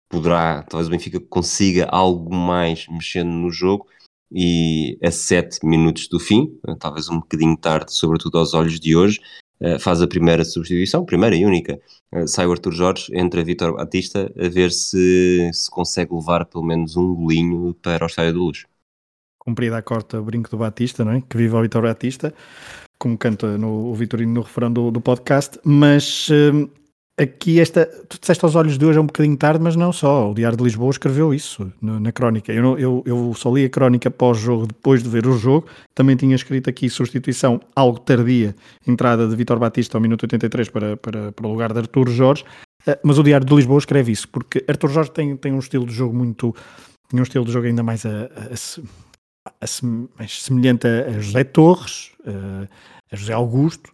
poderá, 0.08 0.62
talvez 0.64 0.88
o 0.88 0.90
Benfica 0.90 1.20
consiga 1.20 1.86
algo 1.90 2.34
mais 2.34 2.86
mexendo 2.88 3.30
no 3.30 3.50
jogo 3.50 3.86
e 4.32 4.98
a 5.02 5.10
7 5.10 5.66
minutos 5.66 6.08
do 6.08 6.20
fim, 6.20 6.56
talvez 6.78 7.08
um 7.08 7.18
bocadinho 7.18 7.56
tarde, 7.56 7.92
sobretudo 7.92 8.38
aos 8.38 8.54
olhos 8.54 8.78
de 8.78 8.94
hoje, 8.94 9.18
faz 9.80 10.00
a 10.00 10.06
primeira 10.06 10.44
substituição, 10.44 11.04
primeira 11.04 11.36
e 11.36 11.44
única. 11.44 11.80
Sai 12.26 12.46
o 12.46 12.52
Arthur 12.52 12.72
Jorge, 12.72 13.12
entra 13.12 13.44
Vitor 13.44 13.74
Batista 13.74 14.32
a 14.38 14.48
ver 14.48 14.70
se, 14.72 15.50
se 15.52 15.70
consegue 15.70 16.14
levar 16.14 16.46
pelo 16.46 16.64
menos 16.64 16.96
um 16.96 17.14
golinho 17.14 17.74
para 17.74 18.04
o 18.04 18.06
Estádio 18.06 18.34
do 18.34 18.44
Luz. 18.44 18.66
Cumprida 19.40 19.78
a 19.78 19.82
corta 19.82 20.20
brinco 20.20 20.50
do 20.50 20.58
Batista, 20.58 21.04
não 21.04 21.12
é? 21.12 21.22
Que 21.22 21.36
vive 21.36 21.56
o 21.56 21.62
Vitor 21.62 21.82
Batista, 21.82 22.32
como 22.98 23.16
canta 23.16 23.56
no, 23.56 23.90
o 23.90 23.94
Vitorino 23.94 24.32
no 24.32 24.42
refrão 24.42 24.70
do, 24.70 24.90
do 24.90 25.00
podcast, 25.00 25.58
mas 25.64 26.28
uh, 26.28 26.70
aqui 27.18 27.58
esta, 27.58 27.86
tu 28.08 28.18
disseste 28.20 28.44
aos 28.44 28.54
olhos 28.54 28.76
de 28.76 28.84
hoje 28.84 28.98
é 28.98 29.00
um 29.00 29.06
bocadinho 29.06 29.36
tarde, 29.36 29.62
mas 29.62 29.76
não 29.76 29.92
só, 29.92 30.30
o 30.30 30.34
Diário 30.34 30.56
de 30.56 30.64
Lisboa 30.64 30.90
escreveu 30.90 31.32
isso 31.34 31.72
no, 31.80 31.98
na 31.98 32.12
crónica, 32.12 32.52
eu, 32.52 32.62
não, 32.62 32.78
eu, 32.78 33.02
eu 33.06 33.32
só 33.34 33.52
li 33.54 33.64
a 33.64 33.70
crónica 33.70 34.10
pós-jogo, 34.10 34.66
depois 34.66 35.02
de 35.02 35.08
ver 35.08 35.26
o 35.26 35.36
jogo, 35.36 35.66
também 35.94 36.16
tinha 36.16 36.34
escrito 36.34 36.68
aqui 36.68 36.90
substituição 36.90 37.60
algo 37.74 37.98
tardia, 37.98 38.54
entrada 38.86 39.26
de 39.26 39.34
Vitor 39.34 39.58
Batista 39.58 39.96
ao 39.96 40.02
minuto 40.02 40.24
83 40.24 40.68
para, 40.68 40.96
para, 40.96 41.32
para 41.32 41.46
o 41.46 41.50
lugar 41.50 41.72
de 41.72 41.78
Artur 41.78 42.08
Jorge, 42.10 42.44
eh, 42.86 42.98
mas 43.02 43.18
o 43.18 43.22
Diário 43.22 43.46
de 43.46 43.54
Lisboa 43.54 43.78
escreve 43.78 44.12
isso, 44.12 44.28
porque 44.28 44.64
Artur 44.68 44.90
Jorge 44.90 45.10
tem, 45.10 45.36
tem 45.36 45.52
um 45.52 45.58
estilo 45.58 45.86
de 45.86 45.94
jogo 45.94 46.14
muito, 46.14 46.54
tem 47.08 47.20
um 47.20 47.22
estilo 47.22 47.44
de 47.44 47.52
jogo 47.52 47.66
ainda 47.66 47.82
mais, 47.82 48.06
a, 48.06 48.24
a, 48.26 48.56
semelhante 49.66 50.86
a, 50.86 51.20
José 51.20 51.44
Torres, 51.44 52.12
a 53.10 53.16
José 53.16 53.32
Augusto, 53.32 53.90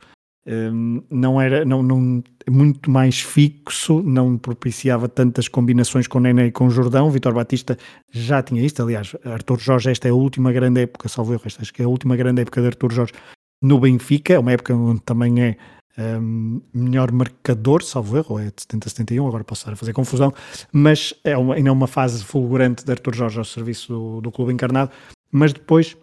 um, 0.49 1.03
não 1.11 1.41
era 1.41 1.65
não, 1.65 1.83
não, 1.83 2.23
muito 2.49 2.89
mais 2.89 3.21
fixo, 3.21 4.01
não 4.03 4.39
propiciava 4.39 5.09
tantas 5.09 5.49
combinações 5.49 6.07
com 6.07 6.21
Nené 6.21 6.47
e 6.47 6.53
com 6.53 6.71
Jordão. 6.71 7.11
Vitor 7.11 7.35
Batista 7.35 7.77
já 8.11 8.41
tinha 8.43 8.65
isto. 8.65 8.81
Aliás, 8.81 9.17
Artur 9.25 9.59
Jorge, 9.59 9.91
esta 9.91 10.07
é 10.07 10.13
a 10.13 10.15
última 10.15 10.53
grande 10.53 10.83
época, 10.83 11.09
salvo 11.09 11.33
eu, 11.35 11.41
acho 11.45 11.73
que 11.73 11.83
é 11.83 11.85
a 11.85 11.89
última 11.89 12.17
grande 12.17 12.43
época 12.43 12.61
de 12.61 12.69
Artur 12.69 12.93
Jorge 12.93 13.13
no 13.61 13.81
Benfica, 13.81 14.35
é 14.35 14.39
uma 14.39 14.53
época 14.53 14.75
onde 14.75 15.01
também 15.01 15.43
é 15.43 15.57
um, 15.99 16.61
melhor 16.73 17.11
marcador, 17.11 17.83
salvo 17.83 18.17
erro, 18.19 18.39
é 18.39 18.45
de 18.45 18.79
70-71, 18.79 19.27
agora 19.27 19.43
posso 19.43 19.63
estar 19.63 19.73
a 19.73 19.77
fazer 19.77 19.93
confusão, 19.93 20.33
mas 20.71 21.15
é 21.25 21.37
uma, 21.37 21.55
ainda 21.55 21.71
é 21.71 21.73
uma 21.73 21.87
fase 21.87 22.23
fulgurante 22.23 22.85
de 22.85 22.93
Artur 22.93 23.15
Jorge 23.15 23.39
ao 23.39 23.45
serviço 23.45 23.93
do, 23.93 24.21
do 24.21 24.31
clube 24.31 24.53
encarnado, 24.53 24.91
mas 25.37 25.53
depois 25.53 25.97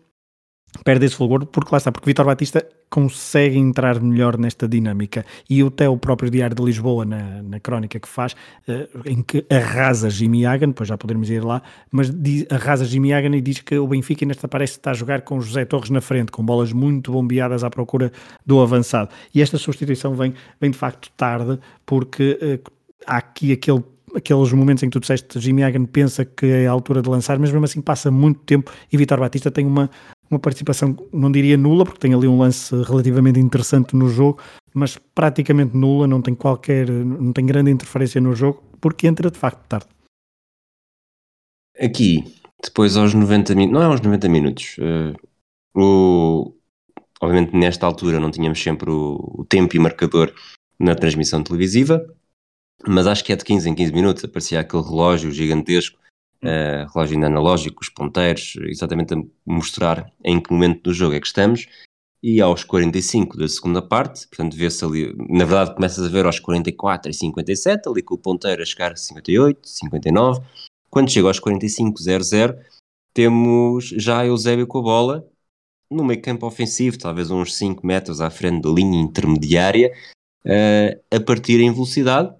perde 0.85 1.05
esse 1.05 1.15
fulgor, 1.15 1.45
porque 1.47 1.69
lá 1.71 1.77
está, 1.77 1.91
porque 1.91 2.05
Vitor 2.05 2.25
Batista 2.25 2.65
consegue 2.89 3.57
entrar 3.57 3.99
melhor 3.99 4.37
nesta 4.37 4.67
dinâmica 4.67 5.25
e 5.49 5.61
até 5.61 5.89
o 5.89 5.97
próprio 5.97 6.29
Diário 6.29 6.55
de 6.55 6.63
Lisboa 6.63 7.03
na, 7.03 7.41
na 7.41 7.59
crónica 7.59 7.99
que 7.99 8.07
faz, 8.07 8.33
uh, 8.67 9.01
em 9.05 9.23
que 9.23 9.43
arrasa 9.49 10.09
Jimmy 10.09 10.45
Hagan, 10.45 10.67
depois 10.67 10.87
já 10.87 10.97
poderemos 10.97 11.29
ir 11.31 11.43
lá, 11.43 11.63
mas 11.91 12.11
diz, 12.11 12.45
arrasa 12.51 12.85
Jimmy 12.85 13.11
Hagan 13.11 13.35
e 13.35 13.41
diz 13.41 13.59
que 13.59 13.75
o 13.77 13.87
Benfica 13.87 14.23
nesta 14.25 14.47
parece 14.47 14.73
estar 14.73 14.91
a 14.91 14.93
jogar 14.93 15.21
com 15.21 15.41
José 15.41 15.65
Torres 15.65 15.89
na 15.89 16.01
frente, 16.01 16.31
com 16.31 16.43
bolas 16.43 16.71
muito 16.71 17.11
bombeadas 17.11 17.63
à 17.63 17.69
procura 17.69 18.11
do 18.45 18.61
avançado. 18.61 19.09
E 19.33 19.41
esta 19.41 19.57
substituição 19.57 20.13
vem, 20.15 20.33
vem 20.61 20.69
de 20.69 20.77
facto 20.77 21.09
tarde, 21.17 21.59
porque 21.85 22.37
uh, 22.41 22.71
há 23.07 23.17
aqui 23.17 23.51
aquele 23.51 23.83
aqueles 24.15 24.51
momentos 24.51 24.83
em 24.83 24.87
que 24.87 24.93
tu 24.93 24.99
disseste 24.99 25.39
Jimmy 25.39 25.63
Hagan 25.63 25.85
pensa 25.85 26.23
que 26.25 26.45
é 26.45 26.67
a 26.67 26.71
altura 26.71 27.01
de 27.01 27.09
lançar, 27.09 27.37
mas 27.39 27.51
mesmo 27.51 27.65
assim 27.65 27.81
passa 27.81 28.11
muito 28.11 28.39
tempo 28.41 28.71
e 28.91 28.97
Vitor 28.97 29.19
Batista 29.19 29.51
tem 29.51 29.65
uma, 29.65 29.89
uma 30.29 30.39
participação, 30.39 30.95
não 31.11 31.31
diria 31.31 31.57
nula, 31.57 31.83
porque 31.83 31.99
tem 31.99 32.13
ali 32.13 32.27
um 32.27 32.39
lance 32.39 32.75
relativamente 32.83 33.39
interessante 33.39 33.95
no 33.95 34.09
jogo, 34.09 34.39
mas 34.73 34.97
praticamente 35.15 35.75
nula, 35.75 36.07
não 36.07 36.21
tem 36.21 36.35
qualquer, 36.35 36.89
não 36.89 37.33
tem 37.33 37.45
grande 37.45 37.71
interferência 37.71 38.19
no 38.19 38.35
jogo, 38.35 38.63
porque 38.79 39.07
entra 39.07 39.29
de 39.29 39.37
facto 39.37 39.65
tarde. 39.67 39.87
Aqui, 41.79 42.23
depois 42.63 42.95
aos 42.97 43.13
90 43.13 43.55
minutos, 43.55 43.73
não 43.73 43.81
é 43.81 43.85
aos 43.85 44.01
90 44.01 44.29
minutos, 44.29 44.77
uh, 44.77 45.79
o, 45.79 46.53
obviamente 47.21 47.55
nesta 47.55 47.85
altura 47.85 48.19
não 48.19 48.31
tínhamos 48.31 48.61
sempre 48.61 48.91
o, 48.91 49.39
o 49.39 49.45
tempo 49.45 49.75
e 49.75 49.79
marcador 49.79 50.33
na 50.79 50.95
transmissão 50.95 51.43
televisiva, 51.43 52.05
mas 52.87 53.07
acho 53.07 53.23
que 53.23 53.33
é 53.33 53.35
de 53.35 53.43
15 53.43 53.69
em 53.69 53.75
15 53.75 53.93
minutos 53.93 54.23
aparecia 54.23 54.59
aquele 54.59 54.83
relógio 54.83 55.31
gigantesco 55.31 55.97
uh, 56.43 56.91
relógio 56.93 57.15
ainda 57.15 57.27
analógico, 57.27 57.81
os 57.81 57.89
ponteiros, 57.89 58.55
exatamente 58.63 59.13
a 59.13 59.17
mostrar 59.45 60.11
em 60.23 60.39
que 60.39 60.51
momento 60.51 60.83
do 60.83 60.93
jogo 60.93 61.15
é 61.15 61.19
que 61.19 61.27
estamos. 61.27 61.67
E 62.21 62.39
aos 62.39 62.63
45 62.63 63.37
da 63.37 63.47
segunda 63.49 63.81
parte, 63.81 64.27
portanto, 64.27 64.55
vê-se 64.55 64.83
ali, 64.85 65.13
na 65.29 65.43
verdade, 65.43 65.75
começas 65.75 66.05
a 66.05 66.09
ver 66.09 66.25
aos 66.25 66.39
44 66.39 67.11
e 67.11 67.13
57, 67.13 67.89
ali 67.89 68.01
com 68.01 68.15
o 68.15 68.17
ponteiro 68.17 68.61
a 68.61 68.65
chegar 68.65 68.93
a 68.93 68.95
58, 68.95 69.67
59. 69.67 70.41
Quando 70.89 71.11
chega 71.11 71.27
aos 71.27 71.39
45-00, 71.41 72.57
temos 73.13 73.89
já 73.97 74.25
Eusébio 74.25 74.67
com 74.67 74.79
a 74.79 74.81
bola 74.81 75.27
no 75.91 76.03
meio 76.03 76.21
campo 76.21 76.47
ofensivo, 76.47 76.97
talvez 76.97 77.29
uns 77.29 77.55
5 77.55 77.85
metros 77.85 78.21
à 78.21 78.29
frente 78.29 78.63
da 78.63 78.69
linha 78.69 78.99
intermediária, 78.99 79.91
uh, 80.45 81.15
a 81.15 81.19
partir 81.19 81.59
em 81.59 81.71
velocidade. 81.73 82.33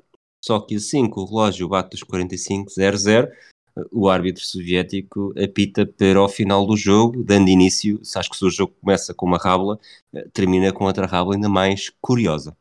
Só 0.43 0.59
que 0.59 0.75
assim 0.75 1.09
que 1.09 1.17
o 1.17 1.25
relógio 1.25 1.69
bate 1.69 1.95
os 1.95 2.03
45-00, 2.03 3.29
o 3.91 4.09
árbitro 4.09 4.43
soviético 4.43 5.33
apita 5.41 5.85
para 5.85 6.21
o 6.21 6.27
final 6.27 6.65
do 6.65 6.75
jogo, 6.75 7.23
dando 7.23 7.47
início, 7.47 8.01
acho 8.15 8.29
que 8.29 8.35
se 8.35 8.45
o 8.45 8.49
jogo 8.49 8.73
começa 8.81 9.13
com 9.13 9.25
uma 9.25 9.37
rábula, 9.37 9.79
eh, 10.13 10.27
termina 10.33 10.71
com 10.73 10.83
outra 10.83 11.07
rábula 11.07 11.35
ainda 11.35 11.47
mais 11.47 11.89
curiosa. 12.01 12.55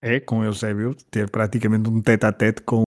É, 0.00 0.18
com 0.18 0.40
o 0.40 0.44
Eusébio, 0.44 0.96
ter 1.10 1.28
praticamente 1.30 1.88
um 1.88 2.00
tete 2.00 2.24
a 2.24 2.32
tete 2.32 2.62
com 2.62 2.82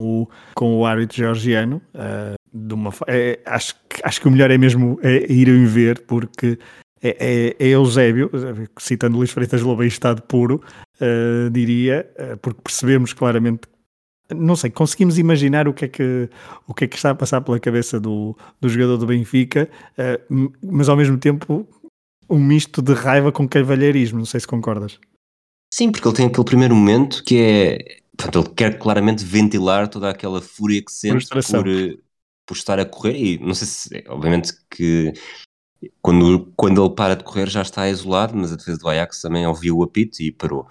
o, 0.00 0.26
com 0.54 0.78
o 0.78 0.86
árbitro 0.86 1.16
georgiano. 1.16 1.82
Uh, 1.94 2.34
de 2.54 2.74
uma, 2.74 2.90
é, 3.06 3.40
acho, 3.44 3.74
acho 4.02 4.20
que 4.20 4.28
o 4.28 4.30
melhor 4.30 4.50
é 4.50 4.56
mesmo 4.56 4.98
é, 5.02 5.30
irem 5.30 5.66
ver, 5.66 6.06
porque 6.06 6.58
é, 7.02 7.08
é, 7.18 7.56
é, 7.58 7.68
Eusébio, 7.70 8.30
citando 8.78 9.16
Luís 9.16 9.32
Freitas 9.32 9.60
Lobo 9.60 9.82
em 9.82 9.88
estado 9.88 10.22
puro, 10.22 10.62
uh, 11.02 11.50
diria, 11.50 12.10
uh, 12.18 12.36
porque 12.38 12.60
percebemos 12.62 13.12
claramente 13.12 13.72
não 14.34 14.56
sei, 14.56 14.70
conseguimos 14.70 15.18
imaginar 15.18 15.68
o 15.68 15.74
que 15.74 15.84
é 15.84 15.88
que, 15.88 16.28
o 16.66 16.72
que, 16.72 16.84
é 16.84 16.88
que 16.88 16.96
está 16.96 17.10
a 17.10 17.14
passar 17.14 17.42
pela 17.42 17.60
cabeça 17.60 18.00
do, 18.00 18.34
do 18.58 18.68
jogador 18.68 18.96
do 18.96 19.06
Benfica, 19.06 19.68
uh, 19.98 20.52
mas 20.62 20.88
ao 20.88 20.96
mesmo 20.96 21.18
tempo 21.18 21.68
um 22.30 22.38
misto 22.38 22.80
de 22.80 22.94
raiva 22.94 23.30
com 23.30 23.46
cavalheirismo, 23.46 24.18
não 24.18 24.24
sei 24.24 24.40
se 24.40 24.46
concordas. 24.46 24.98
Sim, 25.72 25.90
porque 25.90 26.06
ele 26.06 26.16
tem 26.16 26.26
aquele 26.26 26.44
primeiro 26.44 26.74
momento 26.74 27.22
que 27.24 27.40
é. 27.40 28.02
Portanto, 28.16 28.46
ele 28.46 28.54
quer 28.54 28.78
claramente 28.78 29.24
ventilar 29.24 29.88
toda 29.88 30.10
aquela 30.10 30.40
fúria 30.40 30.82
que 30.82 30.92
sente 30.92 31.26
por, 31.28 31.68
eh, 31.68 31.96
por 32.46 32.54
estar 32.54 32.78
a 32.78 32.84
correr, 32.84 33.16
e 33.16 33.38
não 33.38 33.54
sei 33.54 33.66
se. 33.66 34.04
Obviamente 34.08 34.52
que 34.70 35.12
quando, 36.00 36.52
quando 36.56 36.84
ele 36.84 36.94
para 36.94 37.16
de 37.16 37.24
correr 37.24 37.48
já 37.48 37.62
está 37.62 37.88
isolado, 37.88 38.36
mas 38.36 38.52
a 38.52 38.56
defesa 38.56 38.78
do 38.78 38.88
Ajax 38.88 39.20
também 39.20 39.46
ouviu 39.46 39.78
o 39.78 39.82
apito 39.82 40.22
e 40.22 40.30
parou. 40.30 40.66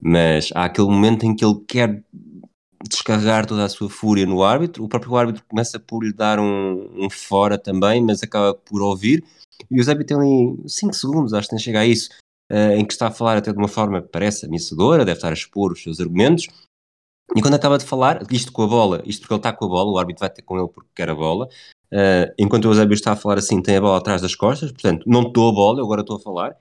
Mas 0.00 0.50
há 0.54 0.64
aquele 0.64 0.88
momento 0.88 1.24
em 1.24 1.34
que 1.34 1.44
ele 1.44 1.60
quer 1.66 2.02
descarregar 2.88 3.46
toda 3.46 3.64
a 3.64 3.68
sua 3.68 3.88
fúria 3.88 4.26
no 4.26 4.42
árbitro. 4.42 4.84
O 4.84 4.88
próprio 4.88 5.16
árbitro 5.16 5.44
começa 5.48 5.78
por 5.78 6.04
lhe 6.04 6.12
dar 6.12 6.38
um, 6.38 7.04
um 7.04 7.10
fora 7.10 7.58
também, 7.58 8.02
mas 8.02 8.22
acaba 8.22 8.54
por 8.54 8.82
ouvir. 8.82 9.24
E 9.70 9.76
o 9.76 9.80
Eusébio 9.80 10.06
tem 10.06 10.16
ali 10.16 10.68
5 10.68 10.94
segundos, 10.94 11.32
acho 11.32 11.48
que 11.48 11.54
nem 11.54 11.62
chega 11.62 11.80
a 11.80 11.86
isso, 11.86 12.10
uh, 12.52 12.72
em 12.76 12.84
que 12.84 12.92
está 12.92 13.08
a 13.08 13.10
falar 13.10 13.36
até 13.38 13.52
de 13.52 13.58
uma 13.58 13.68
forma 13.68 14.02
que 14.02 14.08
parece 14.08 14.46
ameaçadora, 14.46 15.04
deve 15.04 15.18
estar 15.18 15.30
a 15.30 15.34
expor 15.34 15.72
os 15.72 15.82
seus 15.82 16.00
argumentos. 16.00 16.46
E 17.34 17.42
quando 17.42 17.54
acaba 17.54 17.78
de 17.78 17.84
falar, 17.84 18.22
isto 18.30 18.52
com 18.52 18.62
a 18.62 18.66
bola, 18.66 19.02
isto 19.04 19.22
porque 19.22 19.34
ele 19.34 19.40
está 19.40 19.52
com 19.52 19.64
a 19.64 19.68
bola, 19.68 19.90
o 19.90 19.98
árbitro 19.98 20.20
vai 20.20 20.30
ter 20.30 20.42
com 20.42 20.58
ele 20.58 20.68
porque 20.68 20.90
quer 20.94 21.10
a 21.10 21.14
bola. 21.14 21.48
Uh, 21.92 22.32
enquanto 22.38 22.66
o 22.66 22.68
Eusébio 22.68 22.94
está 22.94 23.12
a 23.12 23.16
falar 23.16 23.38
assim, 23.38 23.62
tem 23.62 23.76
a 23.76 23.80
bola 23.80 23.98
atrás 23.98 24.22
das 24.22 24.34
costas, 24.34 24.70
portanto, 24.70 25.04
não 25.06 25.22
estou 25.22 25.48
a 25.48 25.52
bola, 25.52 25.80
eu 25.80 25.84
agora 25.84 26.02
estou 26.02 26.16
a 26.16 26.20
falar. 26.20 26.56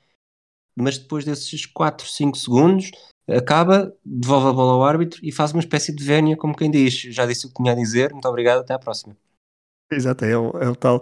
Mas 0.77 0.97
depois 0.97 1.23
desses 1.23 1.65
4, 1.65 2.07
5 2.07 2.37
segundos, 2.37 2.91
acaba, 3.27 3.93
devolve 4.05 4.49
a 4.49 4.53
bola 4.53 4.73
ao 4.73 4.83
árbitro 4.83 5.19
e 5.23 5.31
faz 5.31 5.51
uma 5.51 5.59
espécie 5.59 5.93
de 5.93 6.03
vénia, 6.03 6.37
como 6.37 6.55
quem 6.55 6.69
diz, 6.69 6.93
já 6.93 7.25
disse 7.25 7.45
o 7.45 7.49
que 7.49 7.55
tinha 7.55 7.71
a 7.71 7.75
dizer, 7.75 8.11
muito 8.11 8.27
obrigado, 8.27 8.59
até 8.59 8.73
à 8.73 8.79
próxima. 8.79 9.15
Exato, 9.91 10.25
é 10.25 10.37
o, 10.37 10.49
é 10.59 10.69
o 10.69 10.75
tal, 10.75 11.01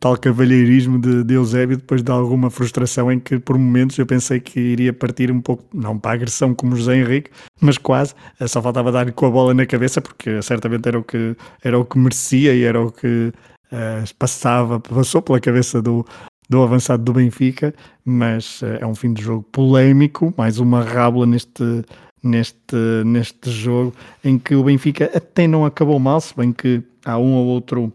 tal 0.00 0.16
cavalheirismo 0.16 1.00
de, 1.00 1.24
de 1.24 1.34
Eusébio 1.34 1.76
depois 1.76 2.02
de 2.02 2.10
alguma 2.10 2.50
frustração 2.50 3.10
em 3.10 3.20
que 3.20 3.38
por 3.38 3.58
momentos 3.58 3.98
eu 3.98 4.06
pensei 4.06 4.40
que 4.40 4.58
iria 4.58 4.92
partir 4.92 5.30
um 5.30 5.40
pouco, 5.40 5.64
não 5.74 5.98
para 5.98 6.12
a 6.12 6.14
agressão 6.14 6.54
como 6.54 6.76
José 6.76 6.96
Henrique, 6.96 7.30
mas 7.60 7.78
quase, 7.78 8.14
só 8.46 8.62
faltava 8.62 8.92
dar-lhe 8.92 9.12
com 9.12 9.26
a 9.26 9.30
bola 9.30 9.54
na 9.54 9.66
cabeça 9.66 10.00
porque 10.00 10.40
certamente 10.42 10.88
era 10.88 10.98
o 10.98 11.04
que, 11.04 11.36
era 11.62 11.78
o 11.78 11.84
que 11.84 11.98
merecia 11.98 12.54
e 12.54 12.62
era 12.62 12.80
o 12.80 12.90
que 12.90 13.32
uh, 13.72 14.14
passava, 14.18 14.80
passou 14.80 15.20
pela 15.20 15.40
cabeça 15.40 15.82
do, 15.82 16.04
do 16.48 16.62
avançado 16.62 17.02
do 17.02 17.12
Benfica, 17.12 17.74
mas 18.04 18.62
uh, 18.62 18.78
é 18.80 18.86
um 18.86 18.94
fim 18.94 19.12
de 19.12 19.22
jogo 19.22 19.42
polémico, 19.52 20.32
mais 20.36 20.58
uma 20.58 20.82
rábula 20.82 21.26
neste, 21.26 21.84
neste, 22.22 22.76
neste 23.04 23.50
jogo, 23.50 23.94
em 24.24 24.38
que 24.38 24.54
o 24.54 24.64
Benfica 24.64 25.10
até 25.14 25.46
não 25.46 25.64
acabou 25.64 25.98
mal, 25.98 26.20
se 26.20 26.34
bem 26.36 26.52
que 26.52 26.82
há 27.04 27.18
um 27.18 27.34
ou 27.34 27.46
outro 27.46 27.92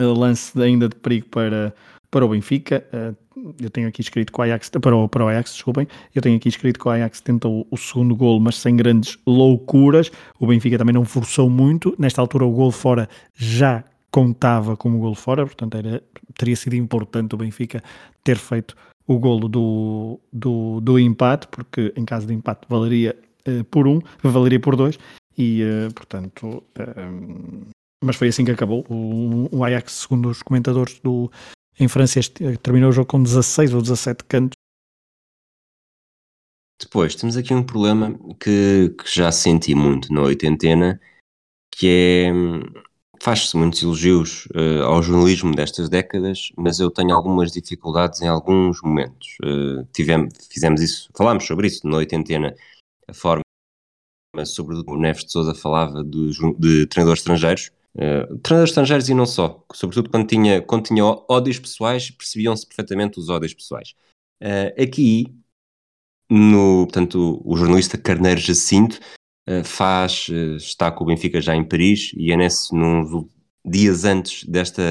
uh, 0.00 0.04
lance 0.04 0.60
ainda 0.62 0.88
de 0.88 0.94
perigo 0.96 1.26
para, 1.28 1.74
para 2.10 2.24
o 2.24 2.28
Benfica. 2.28 2.86
Uh, 2.92 3.16
eu 3.60 3.70
tenho 3.70 3.88
aqui 3.88 4.00
escrito 4.00 4.32
que 4.32 4.40
o 4.40 4.42
Ajax, 4.42 4.68
para 4.68 4.96
o, 4.96 5.08
para 5.08 5.24
o 5.24 5.28
Ajax, 5.28 5.52
desculpem, 5.52 5.86
eu 6.14 6.22
tenho 6.22 6.36
aqui 6.36 6.48
escrito 6.48 6.78
que 6.78 6.88
o 6.88 6.90
Ajax 6.90 7.20
tentou 7.20 7.66
o 7.70 7.76
segundo 7.76 8.14
gol, 8.14 8.40
mas 8.40 8.58
sem 8.58 8.76
grandes 8.76 9.18
loucuras. 9.26 10.10
O 10.38 10.46
Benfica 10.46 10.78
também 10.78 10.94
não 10.94 11.04
forçou 11.04 11.48
muito. 11.48 11.94
Nesta 11.98 12.20
altura, 12.20 12.44
o 12.44 12.50
gol 12.50 12.72
fora 12.72 13.08
já 13.34 13.84
contava 14.10 14.76
como 14.76 14.98
gol 14.98 15.14
fora, 15.14 15.44
portanto 15.44 15.76
era, 15.76 16.02
teria 16.36 16.56
sido 16.56 16.74
importante 16.74 17.34
o 17.34 17.38
Benfica 17.38 17.82
ter 18.24 18.36
feito 18.36 18.74
o 19.06 19.18
golo 19.18 19.48
do, 19.48 20.20
do, 20.32 20.80
do 20.80 20.98
empate, 20.98 21.48
porque 21.48 21.92
em 21.96 22.04
caso 22.04 22.26
de 22.26 22.34
empate 22.34 22.66
valeria 22.68 23.18
uh, 23.46 23.64
por 23.64 23.86
um, 23.86 24.00
valeria 24.22 24.60
por 24.60 24.76
dois, 24.76 24.98
e 25.36 25.62
uh, 25.62 25.92
portanto. 25.94 26.62
Uh, 26.78 27.66
mas 28.04 28.14
foi 28.14 28.28
assim 28.28 28.44
que 28.44 28.52
acabou. 28.52 28.84
O, 28.88 29.48
o, 29.50 29.64
Ajax, 29.64 29.92
segundo 29.92 30.28
os 30.28 30.40
comentadores 30.40 31.00
do, 31.00 31.30
em 31.80 31.88
França, 31.88 32.20
este, 32.20 32.56
terminou 32.58 32.90
o 32.90 32.92
jogo 32.92 33.08
com 33.08 33.22
16 33.22 33.74
ou 33.74 33.82
17 33.82 34.24
cantos. 34.24 34.56
Depois, 36.80 37.16
temos 37.16 37.36
aqui 37.36 37.52
um 37.52 37.64
problema 37.64 38.16
que, 38.38 38.94
que 38.96 39.12
já 39.12 39.32
senti 39.32 39.74
muito 39.74 40.12
na 40.12 40.22
oitentena, 40.22 41.00
que 41.74 41.88
é 41.88 42.32
faz-se 43.20 43.56
muitos 43.56 43.82
elogios 43.82 44.46
uh, 44.46 44.82
ao 44.84 45.02
jornalismo 45.02 45.54
destas 45.54 45.88
décadas, 45.88 46.52
mas 46.56 46.78
eu 46.80 46.90
tenho 46.90 47.14
algumas 47.14 47.52
dificuldades 47.52 48.20
em 48.22 48.28
alguns 48.28 48.80
momentos. 48.82 49.36
Uh, 49.42 49.84
tivemos, 49.92 50.34
fizemos 50.50 50.80
isso, 50.80 51.10
falámos 51.16 51.46
sobre 51.46 51.66
isso 51.66 51.86
na 51.86 51.96
oitentena, 51.96 52.54
a 53.06 53.14
forma 53.14 53.42
sobre 54.44 54.76
o 54.76 54.96
Neves 54.96 55.24
de 55.24 55.32
Souza 55.32 55.54
falava 55.54 56.04
de, 56.04 56.30
de 56.58 56.86
treinadores 56.86 57.20
estrangeiros, 57.20 57.70
uh, 57.96 58.38
treinadores 58.38 58.70
estrangeiros 58.70 59.08
e 59.08 59.14
não 59.14 59.26
só, 59.26 59.64
sobretudo 59.72 60.10
quando 60.10 60.26
tinha, 60.26 60.62
quando 60.62 60.84
tinha 60.84 61.04
ódios 61.04 61.58
pessoais, 61.58 62.10
percebiam-se 62.10 62.66
perfeitamente 62.66 63.18
os 63.18 63.28
ódios 63.28 63.54
pessoais. 63.54 63.94
aqui, 64.80 65.26
no, 66.30 66.84
portanto, 66.84 67.42
o, 67.44 67.54
o 67.54 67.56
jornalista 67.56 67.96
Carneiro 67.96 68.40
Jacinto 68.40 68.98
eh, 69.00 69.17
faz, 69.64 70.26
eh, 70.30 70.56
está 70.56 70.90
com 70.90 71.04
o 71.04 71.06
Benfica 71.06 71.40
já 71.40 71.54
em 71.54 71.64
Paris 71.64 72.12
e 72.16 72.32
é 72.32 72.36
nesse, 72.36 72.74
nos 72.74 73.26
dias 73.64 74.04
antes 74.04 74.44
desta, 74.44 74.82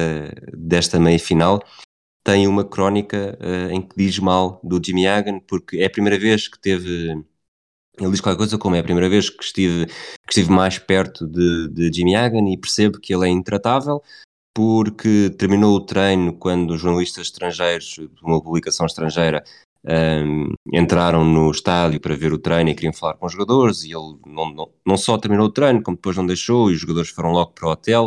desta 0.52 0.98
meia-final, 0.98 1.62
tem 2.24 2.46
uma 2.46 2.64
crónica 2.64 3.38
uh, 3.40 3.72
em 3.72 3.80
que 3.80 3.96
diz 3.96 4.18
mal 4.18 4.60
do 4.62 4.80
Jimmy 4.84 5.06
Hagan, 5.06 5.40
porque 5.40 5.78
é 5.78 5.86
a 5.86 5.90
primeira 5.90 6.18
vez 6.18 6.46
que 6.46 6.58
teve. 6.58 7.24
Ele 7.98 8.10
diz 8.10 8.20
qualquer 8.20 8.38
coisa 8.38 8.58
como 8.58 8.76
é 8.76 8.80
a 8.80 8.84
primeira 8.84 9.08
vez 9.08 9.30
que 9.30 9.42
estive, 9.42 9.86
que 9.86 10.30
estive 10.30 10.50
mais 10.50 10.78
perto 10.78 11.26
de, 11.26 11.68
de 11.68 11.92
Jimmy 11.92 12.14
Hagan 12.14 12.48
e 12.48 12.56
percebo 12.56 13.00
que 13.00 13.14
ele 13.14 13.26
é 13.26 13.28
intratável, 13.28 14.02
porque 14.54 15.30
terminou 15.38 15.74
o 15.74 15.80
treino 15.80 16.32
quando 16.34 16.72
os 16.72 16.80
jornalistas 16.80 17.26
estrangeiros, 17.26 17.94
de 17.94 18.22
uma 18.22 18.42
publicação 18.42 18.86
estrangeira, 18.86 19.42
um, 19.84 20.52
entraram 20.72 21.24
no 21.24 21.50
estádio 21.50 22.00
para 22.00 22.16
ver 22.16 22.32
o 22.32 22.38
treino 22.38 22.70
e 22.70 22.74
queriam 22.74 22.92
falar 22.92 23.14
com 23.14 23.26
os 23.26 23.32
jogadores 23.32 23.84
e 23.84 23.92
ele 23.92 24.18
não, 24.26 24.52
não, 24.52 24.70
não 24.86 24.96
só 24.96 25.16
terminou 25.16 25.46
o 25.46 25.52
treino, 25.52 25.82
como 25.82 25.96
depois 25.96 26.16
não 26.16 26.26
deixou 26.26 26.70
e 26.70 26.74
os 26.74 26.80
jogadores 26.80 27.10
foram 27.10 27.30
logo 27.30 27.52
para 27.52 27.68
o 27.68 27.72
hotel. 27.72 28.06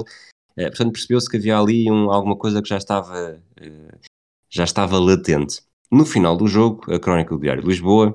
Uh, 0.57 0.67
portanto, 0.67 0.91
percebeu-se 0.91 1.29
que 1.29 1.37
havia 1.37 1.57
ali 1.57 1.89
um, 1.89 2.11
alguma 2.11 2.35
coisa 2.35 2.61
que 2.61 2.69
já 2.69 2.77
estava, 2.77 3.41
uh, 3.61 3.99
já 4.49 4.63
estava 4.63 4.99
latente. 4.99 5.61
No 5.91 6.05
final 6.05 6.37
do 6.37 6.47
jogo, 6.47 6.93
a 6.93 6.99
crónica 6.99 7.35
do 7.35 7.41
Diário 7.41 7.61
de 7.61 7.69
Lisboa, 7.69 8.13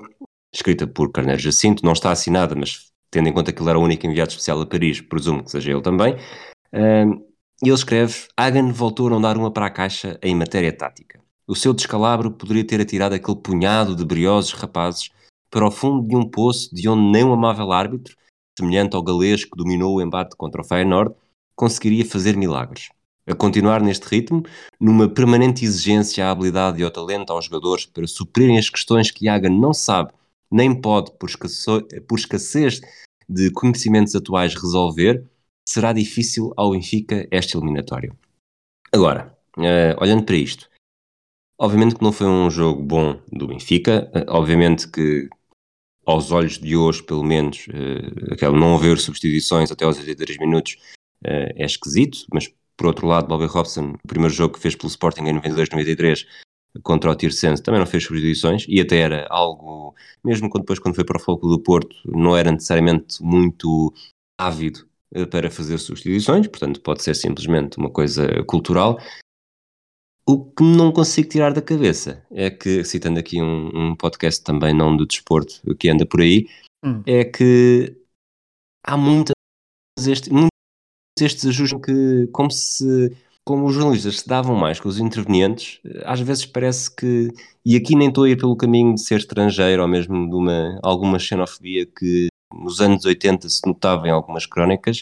escrita 0.53 0.87
por 0.87 1.11
Carneiro 1.11 1.41
Jacinto, 1.41 1.83
não 1.85 1.93
está 1.93 2.11
assinada, 2.11 2.55
mas 2.55 2.91
tendo 3.11 3.29
em 3.29 3.33
conta 3.33 3.51
que 3.51 3.61
ele 3.61 3.69
era 3.69 3.79
o 3.79 3.83
único 3.83 4.05
enviado 4.05 4.29
especial 4.29 4.61
a 4.61 4.65
Paris, 4.65 5.01
presumo 5.01 5.43
que 5.43 5.51
seja 5.51 5.71
ele 5.71 5.81
também, 5.81 6.13
uh, 6.13 7.27
ele 7.61 7.73
escreve: 7.73 8.27
Hagen 8.37 8.71
voltou 8.71 9.07
a 9.07 9.09
não 9.11 9.21
dar 9.21 9.37
uma 9.37 9.51
para 9.51 9.65
a 9.65 9.71
caixa 9.71 10.19
em 10.21 10.35
matéria 10.35 10.75
tática. 10.75 11.19
O 11.47 11.55
seu 11.55 11.73
descalabro 11.73 12.29
poderia 12.29 12.67
ter 12.67 12.81
atirado 12.81 13.13
aquele 13.13 13.37
punhado 13.37 13.95
de 13.95 14.03
briosos 14.03 14.51
rapazes 14.51 15.09
para 15.49 15.65
o 15.65 15.71
fundo 15.71 16.05
de 16.05 16.13
um 16.13 16.29
poço 16.29 16.73
de 16.75 16.89
onde 16.89 17.09
nem 17.09 17.23
um 17.23 17.31
amável 17.31 17.71
árbitro, 17.71 18.17
semelhante 18.59 18.95
ao 18.97 19.01
galês 19.01 19.45
que 19.45 19.55
dominou 19.55 19.95
o 19.95 20.01
embate 20.01 20.35
contra 20.35 20.61
o 20.61 20.63
Feyenoord, 20.65 21.15
conseguiria 21.55 22.05
fazer 22.05 22.35
milagres. 22.35 22.89
A 23.25 23.33
continuar 23.33 23.81
neste 23.81 24.05
ritmo, 24.05 24.43
numa 24.79 25.07
permanente 25.07 25.63
exigência 25.63 26.25
à 26.25 26.31
habilidade 26.31 26.81
e 26.81 26.83
ao 26.83 26.91
talento 26.91 27.31
aos 27.31 27.45
jogadores 27.45 27.85
para 27.85 28.05
suprirem 28.07 28.57
as 28.57 28.69
questões 28.69 29.09
que 29.09 29.25
Iaga 29.25 29.49
não 29.49 29.73
sabe 29.73 30.11
nem 30.51 30.73
pode, 30.79 31.11
por 31.11 31.29
escassez 32.17 32.81
de 33.27 33.51
conhecimentos 33.51 34.15
atuais, 34.15 34.55
resolver, 34.55 35.25
será 35.67 35.91
difícil 35.91 36.53
ao 36.55 36.71
Benfica 36.71 37.27
esta 37.29 37.57
eliminatória. 37.57 38.15
Agora, 38.91 39.37
uh, 39.57 40.01
olhando 40.01 40.23
para 40.23 40.37
isto, 40.37 40.69
Obviamente 41.59 41.95
que 41.95 42.03
não 42.03 42.11
foi 42.11 42.27
um 42.27 42.49
jogo 42.51 42.83
bom 42.83 43.19
do 43.31 43.47
Benfica, 43.47 44.09
eh, 44.13 44.25
obviamente 44.27 44.87
que 44.87 45.27
aos 46.05 46.31
olhos 46.31 46.59
de 46.59 46.75
hoje, 46.77 47.03
pelo 47.03 47.23
menos, 47.23 47.67
uh, 47.67 48.33
aquele 48.33 48.57
não 48.57 48.75
haver 48.75 48.97
substituições 48.97 49.69
até 49.69 49.83
aos 49.83 49.97
83 49.97 50.39
minutos 50.39 50.77
uh, 51.25 51.51
é 51.55 51.65
esquisito, 51.65 52.19
mas 52.33 52.47
por 52.77 52.87
outro 52.87 53.07
lado, 53.07 53.27
Bobby 53.27 53.45
Robson, 53.45 53.95
o 54.03 54.07
primeiro 54.07 54.33
jogo 54.33 54.53
que 54.53 54.59
fez 54.61 54.73
pelo 54.75 54.87
Sporting 54.87 55.23
em 55.23 55.41
92-93 55.41 56.25
contra 56.81 57.11
o 57.11 57.15
Tirsense, 57.15 57.61
também 57.61 57.79
não 57.79 57.87
fez 57.87 58.03
substituições 58.03 58.65
e 58.69 58.79
até 58.79 58.99
era 58.99 59.27
algo, 59.29 59.95
mesmo 60.23 60.49
quando, 60.49 60.61
depois 60.61 60.79
quando 60.79 60.95
foi 60.95 61.03
para 61.03 61.17
o 61.17 61.21
Foco 61.21 61.49
do 61.49 61.59
Porto, 61.59 61.95
não 62.05 62.37
era 62.37 62.51
necessariamente 62.51 63.21
muito 63.21 63.91
ávido 64.37 64.87
para 65.31 65.49
fazer 65.49 65.77
substituições, 65.79 66.47
portanto 66.47 66.79
pode 66.81 67.01
ser 67.01 67.15
simplesmente 67.15 67.77
uma 67.77 67.89
coisa 67.89 68.43
cultural 68.43 68.99
o 70.27 70.43
que 70.43 70.61
não 70.61 70.91
consigo 70.91 71.29
tirar 71.29 71.53
da 71.53 71.61
cabeça 71.61 72.25
é 72.31 72.49
que, 72.49 72.83
citando 72.83 73.19
aqui 73.19 73.41
um, 73.41 73.69
um 73.73 73.95
podcast 73.95 74.43
também 74.43 74.73
não 74.73 74.95
do 74.95 75.07
desporto 75.07 75.61
que 75.75 75.89
anda 75.89 76.05
por 76.05 76.21
aí, 76.21 76.47
hum. 76.83 77.01
é 77.05 77.23
que 77.23 77.95
há 78.85 78.97
muitas 78.97 79.33
este, 80.05 80.29
muitos 80.29 80.49
estes 81.21 81.45
ajustes 81.45 81.79
que, 81.81 82.27
como 82.33 82.51
se 82.51 83.15
como 83.47 83.65
os 83.65 83.73
jornalistas 83.73 84.19
se 84.19 84.27
davam 84.27 84.57
mais 84.57 84.77
com 84.77 84.89
os 84.89 84.99
intervenientes, 84.99 85.79
às 86.03 86.19
vezes 86.19 86.45
parece 86.45 86.93
que, 86.93 87.29
e 87.65 87.77
aqui 87.77 87.95
nem 87.95 88.09
estou 88.09 88.25
a 88.25 88.29
ir 88.29 88.37
pelo 88.37 88.57
caminho 88.57 88.93
de 88.93 89.01
ser 89.01 89.19
estrangeiro 89.19 89.81
ou 89.81 89.87
mesmo 89.87 90.29
de 90.29 90.35
uma, 90.35 90.77
alguma 90.83 91.17
xenofobia 91.17 91.85
que 91.85 92.27
nos 92.53 92.81
anos 92.81 93.05
80 93.05 93.47
se 93.47 93.61
notava 93.65 94.05
em 94.05 94.11
algumas 94.11 94.45
crónicas, 94.45 95.01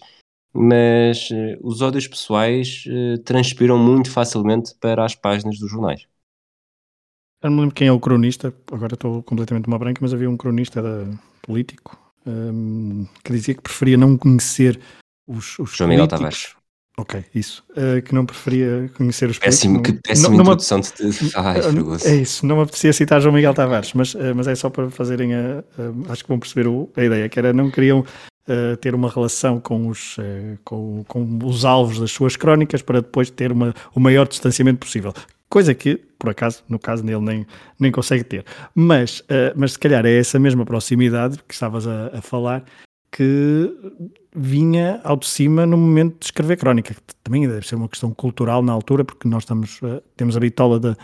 mas 0.55 1.29
uh, 1.31 1.59
os 1.61 1.81
ódios 1.81 2.07
pessoais 2.07 2.85
uh, 2.87 3.17
transpiram 3.19 3.77
muito 3.77 4.09
facilmente 4.09 4.73
para 4.79 5.03
as 5.03 5.13
páginas 5.13 5.59
dos 5.59 5.69
jornais. 5.69 6.07
Eu 7.43 7.49
não 7.49 7.57
me 7.57 7.61
lembro 7.63 7.75
quem 7.75 7.89
é 7.89 7.91
o 7.91 7.99
cronista, 7.99 8.53
agora 8.71 8.93
estou 8.93 9.21
completamente 9.21 9.67
uma 9.67 9.77
branca, 9.77 9.99
mas 10.01 10.13
havia 10.13 10.29
um 10.29 10.37
cronista 10.37 10.81
da, 10.81 11.05
político 11.41 11.99
um, 12.25 13.01
ehm, 13.01 13.07
que 13.23 13.31
dizia 13.33 13.53
que 13.53 13.61
preferia 13.61 13.97
não 13.97 14.17
conhecer 14.17 14.79
os, 15.27 15.59
os 15.59 15.75
João 15.75 15.89
Miguel 15.89 16.07
Tavares. 16.07 16.55
Ok, 16.97 17.25
isso. 17.35 17.61
Uh, 17.71 18.01
que 18.01 18.15
não 18.15 18.25
preferia 18.25 18.89
conhecer 18.95 19.29
os 19.29 19.37
péssimo, 19.37 19.81
políticos. 19.81 20.01
Que 20.01 20.07
péssima 20.07 20.41
introdução 20.41 20.79
de... 20.79 20.89
Ai, 21.35 21.59
é 22.05 22.15
isso, 22.15 22.45
não 22.45 22.55
me 22.55 22.61
apetecia 22.63 22.93
citar 22.93 23.19
João 23.19 23.35
Miguel 23.35 23.53
Tavares, 23.53 23.93
mas, 23.93 24.15
uh, 24.15 24.33
mas 24.33 24.47
é 24.47 24.55
só 24.55 24.69
para 24.69 24.89
fazerem 24.89 25.35
a, 25.35 25.59
a, 25.59 26.13
Acho 26.13 26.23
que 26.23 26.29
vão 26.29 26.39
perceber 26.39 26.69
o, 26.69 26.89
a 26.95 27.03
ideia, 27.03 27.27
que 27.27 27.37
era 27.37 27.51
não 27.51 27.69
queriam 27.69 28.05
uh, 28.47 28.77
ter 28.77 28.95
uma 28.95 29.09
relação 29.09 29.59
com 29.59 29.87
os, 29.87 30.17
uh, 30.17 30.57
com, 30.63 31.03
com, 31.07 31.39
os 31.43 31.65
alvos 31.65 31.99
das 31.99 32.11
suas 32.11 32.35
crónicas 32.35 32.81
para 32.81 33.01
depois 33.01 33.29
ter 33.29 33.51
uma, 33.51 33.73
o 33.93 33.99
maior 33.99 34.27
distanciamento 34.27 34.79
possível. 34.79 35.13
Coisa 35.49 35.73
que, 35.73 35.95
por 36.17 36.29
acaso, 36.29 36.63
no 36.67 36.79
caso 36.79 37.03
dele, 37.03 37.21
nem, 37.21 37.47
nem 37.79 37.91
consegue 37.91 38.23
ter. 38.23 38.45
Mas, 38.73 39.19
uh, 39.21 39.53
mas 39.55 39.73
se 39.73 39.79
calhar 39.79 40.05
é 40.05 40.17
essa 40.17 40.39
mesma 40.39 40.65
proximidade 40.65 41.37
que 41.47 41.53
estavas 41.53 41.87
a, 41.87 42.17
a 42.17 42.21
falar 42.21 42.63
que 43.11 43.73
vinha 44.35 44.99
ao 45.03 45.15
de 45.15 45.25
cima 45.25 45.65
no 45.65 45.77
momento 45.77 46.19
de 46.19 46.25
escrever 46.25 46.57
crónica, 46.57 46.93
que 46.93 47.15
também 47.23 47.47
deve 47.47 47.65
ser 47.65 47.75
uma 47.75 47.87
questão 47.87 48.13
cultural 48.13 48.61
na 48.61 48.73
altura, 48.73 49.05
porque 49.05 49.27
nós 49.27 49.43
estamos, 49.43 49.79
temos 50.17 50.35
a 50.35 50.39
bitola 50.41 50.81
de, 50.81 50.97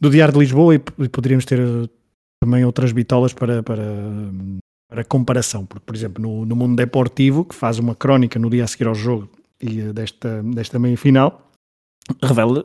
do 0.00 0.08
Diário 0.08 0.34
de 0.34 0.38
Lisboa 0.38 0.76
e, 0.76 0.80
e 0.98 1.08
poderíamos 1.08 1.44
ter 1.44 1.58
também 2.40 2.64
outras 2.64 2.92
bitolas 2.92 3.32
para, 3.32 3.64
para 3.64 3.82
para 4.88 5.04
comparação, 5.04 5.66
porque, 5.66 5.84
por 5.84 5.94
exemplo, 5.94 6.22
no, 6.22 6.46
no 6.46 6.56
mundo 6.56 6.76
deportivo, 6.76 7.44
que 7.44 7.54
faz 7.54 7.78
uma 7.78 7.94
crónica 7.94 8.38
no 8.38 8.48
dia 8.48 8.64
a 8.64 8.66
seguir 8.66 8.86
ao 8.86 8.94
jogo 8.94 9.28
e 9.60 9.80
eh, 9.80 9.92
desta, 9.92 10.42
desta 10.42 10.78
meia-final, 10.78 11.50
revela, 12.22 12.64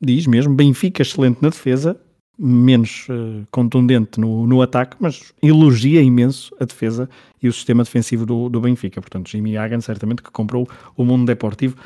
diz 0.00 0.26
mesmo, 0.26 0.54
Benfica 0.54 1.02
excelente 1.02 1.38
na 1.40 1.48
defesa, 1.48 1.98
menos 2.36 3.06
uh, 3.08 3.46
contundente 3.50 4.20
no, 4.20 4.46
no 4.46 4.60
ataque, 4.60 4.96
mas 4.98 5.32
elogia 5.40 6.02
imenso 6.02 6.54
a 6.60 6.64
defesa 6.64 7.08
e 7.40 7.48
o 7.48 7.52
sistema 7.52 7.84
defensivo 7.84 8.26
do, 8.26 8.48
do 8.48 8.60
Benfica. 8.60 9.00
Portanto, 9.00 9.30
Jimmy 9.30 9.56
Hagan 9.56 9.80
certamente 9.80 10.22
que 10.22 10.30
comprou 10.32 10.68
o 10.96 11.04
mundo 11.04 11.26
deportivo 11.26 11.76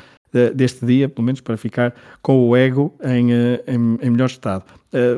deste 0.53 0.85
dia, 0.85 1.09
pelo 1.09 1.25
menos 1.25 1.41
para 1.41 1.57
ficar 1.57 1.93
com 2.21 2.47
o 2.47 2.55
ego 2.55 2.93
em, 3.03 3.31
uh, 3.31 3.63
em, 3.67 3.97
em 4.01 4.09
melhor 4.09 4.27
estado. 4.27 4.63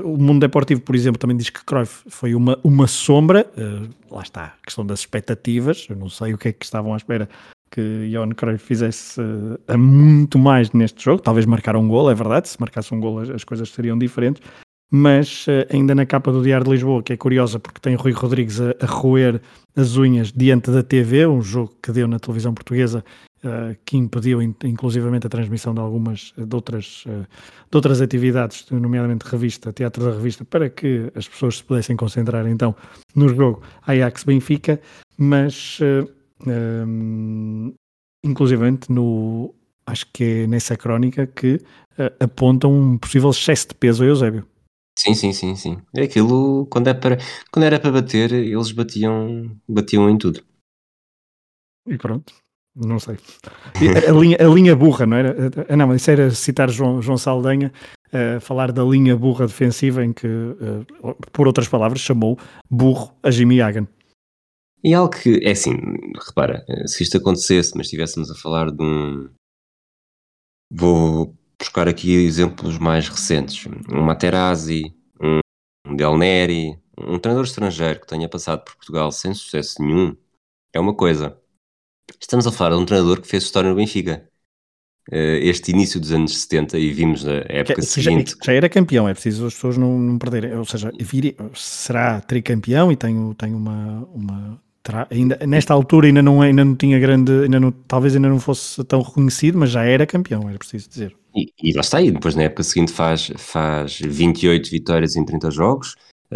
o 0.04 0.18
mundo 0.18 0.40
deportivo, 0.40 0.82
por 0.82 0.96
exemplo, 0.96 1.20
também 1.20 1.38
diz 1.38 1.50
que 1.50 1.64
Cruyff 1.64 2.04
foi 2.10 2.36
uma, 2.36 2.58
uma 2.64 2.88
sombra, 2.88 3.50
lá 4.10 4.22
está, 4.22 4.56
a 4.62 4.66
questão 4.66 4.86
das 4.86 5.00
expectativas, 5.00 5.88
eu 5.90 5.96
não 5.96 6.10
sei 6.10 6.34
o 6.34 6.38
que 6.38 6.50
é 6.50 6.52
que 6.54 6.66
estavam 6.66 6.94
à 6.94 6.98
espera 6.98 7.30
que 7.70 8.10
Johan 8.12 8.32
Cruyff 8.32 8.66
fizesse 8.66 9.22
muito 9.78 10.38
mais 10.38 10.72
neste 10.72 11.04
jogo, 11.04 11.22
talvez 11.22 11.46
marcar 11.46 11.76
um 11.78 11.88
gol, 11.88 12.12
é 12.12 12.14
verdade, 12.14 12.50
se 12.50 12.60
marcasse 12.60 12.94
um 12.94 13.00
gol 13.00 13.20
as, 13.20 13.30
as 13.30 13.44
coisas 13.46 13.70
seriam 13.70 13.98
diferentes, 13.98 14.42
mas 14.92 15.46
ainda 15.70 15.96
na 15.96 16.06
capa 16.06 16.34
do 16.34 16.44
Diário 16.44 16.66
de 16.66 16.72
Lisboa, 16.72 17.02
que 17.02 17.14
é 17.14 17.18
curiosa 17.18 17.58
porque 17.58 17.80
tem 17.80 17.96
Rui 17.96 18.12
Rodrigues 18.12 18.60
a, 18.60 18.76
a 18.82 18.86
roer 18.86 19.42
as 19.74 19.96
unhas 19.96 20.34
diante 20.34 20.70
da 20.70 20.84
TV, 20.84 21.26
um 21.26 21.42
jogo 21.42 21.74
que 21.82 21.94
deu 21.94 22.10
na 22.10 22.20
televisão 22.20 22.54
portuguesa 22.54 23.04
uh, 23.44 23.76
que 23.86 23.98
impediu 23.98 24.42
inclusivamente 24.42 25.28
a 25.28 25.30
transmissão 25.30 25.74
de 25.74 25.80
algumas 25.80 26.34
de 26.38 26.56
outras, 26.56 27.04
uh, 27.06 27.28
de 27.70 27.76
outras 27.76 28.02
atividades, 28.02 28.70
nomeadamente 28.70 29.26
revista, 29.26 29.74
teatro 29.74 30.06
da 30.06 30.12
revista, 30.12 30.46
para 30.46 30.70
que 30.70 31.12
as 31.16 31.28
pessoas 31.28 31.58
se 31.58 31.64
pudessem 31.64 31.96
concentrar 31.96 32.48
então 32.48 32.76
no 33.16 33.30
jogo 33.30 33.62
Ajax-Benfica, 33.86 34.80
mas 35.18 35.80
uh, 35.80 36.10
um, 36.48 37.74
inclusivamente 38.24 38.92
no 38.92 39.54
acho 39.86 40.08
que 40.14 40.24
é 40.24 40.48
nessa 40.48 40.78
crónica 40.78 41.28
que 41.28 41.60
apontam 42.20 42.72
um 42.72 42.98
possível 42.98 43.32
excesso 43.32 43.70
de 43.70 43.76
peso 43.76 44.04
a 44.04 44.08
Eusébio. 44.08 44.48
Sim, 44.98 45.14
sim, 45.14 45.34
sim, 45.34 45.56
sim. 45.56 45.82
É 45.96 46.04
aquilo, 46.04 46.68
quando, 46.68 46.88
é 46.88 46.94
para, 46.94 47.18
quando 47.52 47.66
era 47.66 47.80
para 47.80 47.92
bater, 47.92 48.32
eles 48.32 48.72
batiam, 48.72 49.58
batiam 49.68 50.10
em 50.10 50.18
tudo. 50.18 50.44
E 51.88 51.98
pronto, 51.98 52.34
não 52.76 53.00
sei. 53.00 53.18
A 54.08 54.12
linha, 54.12 54.38
a 54.40 54.48
linha 54.48 54.76
burra, 54.76 55.06
não 55.06 55.18
era? 55.18 55.36
Ah, 55.68 55.76
não, 55.76 55.94
isso 55.94 56.10
era 56.10 56.32
citar 56.32 56.70
João, 56.70 57.02
João 57.02 57.18
Saldanha, 57.18 57.72
uh, 58.08 58.40
falar 58.40 58.72
da 58.72 58.84
linha 58.84 59.16
burra 59.16 59.48
defensiva, 59.48 60.04
em 60.04 60.14
que, 60.14 60.28
uh, 60.28 61.16
por 61.32 61.48
outras 61.48 61.68
palavras, 61.68 62.02
chamou 62.02 62.38
burro 62.70 63.14
a 63.22 63.32
Jimmy 63.32 63.62
Hagan. 63.62 63.88
E 64.84 64.94
algo 64.94 65.14
que, 65.14 65.40
é 65.44 65.52
assim, 65.52 65.78
repara, 66.26 66.66
se 66.88 67.04
isto 67.04 67.18
acontecesse, 67.18 67.74
mas 67.76 67.86
estivéssemos 67.86 68.32
a 68.32 68.36
falar 68.36 68.72
de 68.72 68.82
um. 68.82 69.30
Vou 70.72 71.36
buscar 71.60 71.88
aqui 71.88 72.14
exemplos 72.26 72.80
mais 72.80 73.08
recentes. 73.08 73.68
Um 73.92 74.02
Materazzi, 74.02 74.96
um 75.22 75.96
Del 75.96 76.18
Neri, 76.18 76.80
um 76.98 77.20
treinador 77.20 77.46
estrangeiro 77.46 78.00
que 78.00 78.08
tenha 78.08 78.28
passado 78.28 78.64
por 78.64 78.76
Portugal 78.76 79.12
sem 79.12 79.34
sucesso 79.34 79.82
nenhum, 79.82 80.16
é 80.74 80.80
uma 80.80 80.96
coisa. 80.96 81.40
Estamos 82.20 82.48
a 82.48 82.52
falar 82.52 82.76
de 82.76 82.82
um 82.82 82.86
treinador 82.86 83.22
que 83.22 83.28
fez 83.28 83.44
história 83.44 83.70
no 83.70 83.76
Benfica. 83.76 84.28
Eh, 85.12 85.40
este 85.44 85.72
início 85.72 86.00
dos 86.00 86.12
anos 86.12 86.42
70 86.44 86.78
e 86.78 86.92
vimos 86.92 87.24
na 87.24 87.44
época 87.48 87.82
que, 87.82 87.86
seguinte. 87.86 88.32
Já, 88.32 88.46
já, 88.46 88.54
era 88.54 88.70
campeão, 88.70 89.10
é 89.10 89.14
preciso 89.14 89.48
as 89.48 89.54
pessoas 89.54 89.78
não, 89.78 89.98
não 89.98 90.18
perderem. 90.18 90.56
Ou 90.56 90.66
seja, 90.66 90.92
vir, 91.00 91.36
será 91.56 92.22
tricampeão 92.22 92.92
e 92.92 92.96
tem, 92.96 93.34
tem 93.34 93.54
uma, 93.54 94.08
uma 94.14 94.62
ainda, 95.10 95.38
nesta 95.46 95.74
altura 95.74 96.08
ainda 96.08 96.22
não, 96.22 96.42
ainda 96.42 96.64
não 96.64 96.76
tinha 96.76 97.00
grande, 97.00 97.32
ainda 97.32 97.60
não, 97.60 97.72
talvez 97.72 98.16
ainda 98.16 98.30
não 98.30 98.40
fosse 98.40 98.84
tão 98.84 99.02
reconhecido, 99.02 99.58
mas 99.58 99.72
já 99.72 99.84
era 99.84 100.06
campeão, 100.06 100.48
era 100.48 100.58
preciso 100.58 100.90
dizer. 100.90 101.16
E, 101.36 101.52
e 101.62 101.74
lá 101.74 101.82
está 101.82 101.98
aí, 101.98 102.12
depois 102.12 102.36
na 102.36 102.44
época 102.44 102.64
seguinte 102.64 102.92
faz, 102.92 103.32
faz 103.38 104.00
28 104.00 104.70
vitórias 104.70 105.16
em 105.16 105.26
30 105.26 105.52
jogos, 105.52 105.96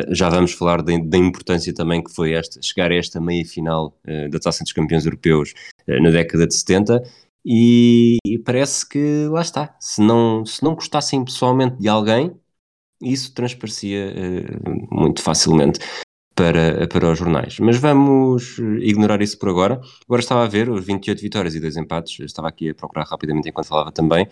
já 0.09 0.29
vamos 0.29 0.51
falar 0.53 0.81
da, 0.81 1.17
importância 1.17 1.73
também 1.73 2.03
que 2.03 2.13
foi 2.13 2.33
esta, 2.33 2.61
chegar 2.61 2.91
a 2.91 2.95
esta 2.95 3.21
meia 3.21 3.45
final 3.45 3.97
uh, 4.07 4.29
da 4.29 4.39
Taça 4.39 4.63
dos 4.63 4.73
Campeões 4.73 5.05
Europeus 5.05 5.53
uh, 5.87 6.01
na 6.01 6.11
década 6.11 6.45
de 6.45 6.53
70 6.53 7.01
e, 7.45 8.17
e, 8.25 8.39
parece 8.39 8.87
que 8.87 9.27
lá 9.29 9.41
está, 9.41 9.75
se 9.79 10.01
não, 10.01 10.45
se 10.45 10.63
não 10.63 10.73
gostassem 10.73 11.23
pessoalmente 11.23 11.77
de 11.77 11.87
alguém, 11.87 12.35
isso 13.01 13.33
transparecia 13.33 14.13
uh, 14.13 14.95
muito 14.95 15.21
facilmente 15.21 15.79
para, 16.35 16.87
para 16.87 17.11
os 17.11 17.17
jornais. 17.17 17.59
Mas 17.59 17.77
vamos 17.77 18.57
ignorar 18.81 19.21
isso 19.21 19.37
por 19.37 19.49
agora. 19.49 19.79
Agora 20.05 20.21
estava 20.21 20.43
a 20.43 20.47
ver 20.47 20.69
os 20.69 20.83
28 20.85 21.21
vitórias 21.21 21.55
e 21.55 21.59
2 21.59 21.77
empates, 21.77 22.19
estava 22.19 22.49
aqui 22.49 22.69
a 22.69 22.75
procurar 22.75 23.05
rapidamente 23.05 23.47
enquanto 23.47 23.67
falava 23.67 23.91
também. 23.91 24.27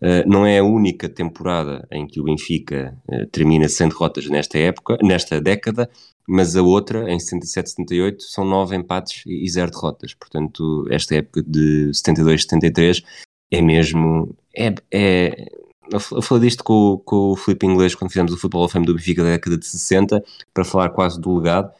Uh, 0.00 0.22
não 0.28 0.46
é 0.46 0.58
a 0.58 0.64
única 0.64 1.08
temporada 1.08 1.86
em 1.90 2.06
que 2.06 2.20
o 2.20 2.24
Benfica 2.24 2.96
uh, 3.08 3.26
termina 3.26 3.68
sem 3.68 3.88
derrotas 3.88 4.28
nesta 4.28 4.56
época, 4.56 4.96
nesta 5.02 5.40
década, 5.40 5.90
mas 6.28 6.54
a 6.54 6.62
outra, 6.62 7.10
em 7.10 7.16
77-78, 7.16 8.20
são 8.20 8.44
nove 8.44 8.76
empates 8.76 9.22
e 9.26 9.48
zero 9.48 9.70
derrotas. 9.70 10.14
Portanto, 10.14 10.86
esta 10.90 11.16
época 11.16 11.42
de 11.42 11.90
72-73 11.92 13.02
é 13.50 13.62
mesmo. 13.62 14.36
É, 14.54 14.74
é, 14.92 15.48
eu 15.90 16.22
falei 16.22 16.48
disto 16.48 16.62
com, 16.62 17.00
com 17.04 17.32
o 17.32 17.36
Felipe 17.36 17.66
Inglês 17.66 17.94
quando 17.94 18.10
fizemos 18.10 18.32
o 18.32 18.36
Futebol 18.36 18.64
of 18.64 18.72
Fame 18.72 18.84
do 18.84 18.94
Benfica 18.94 19.24
da 19.24 19.30
década 19.30 19.56
de 19.56 19.66
60, 19.66 20.22
para 20.52 20.64
falar 20.64 20.90
quase 20.90 21.20
do 21.20 21.34
legado. 21.34 21.72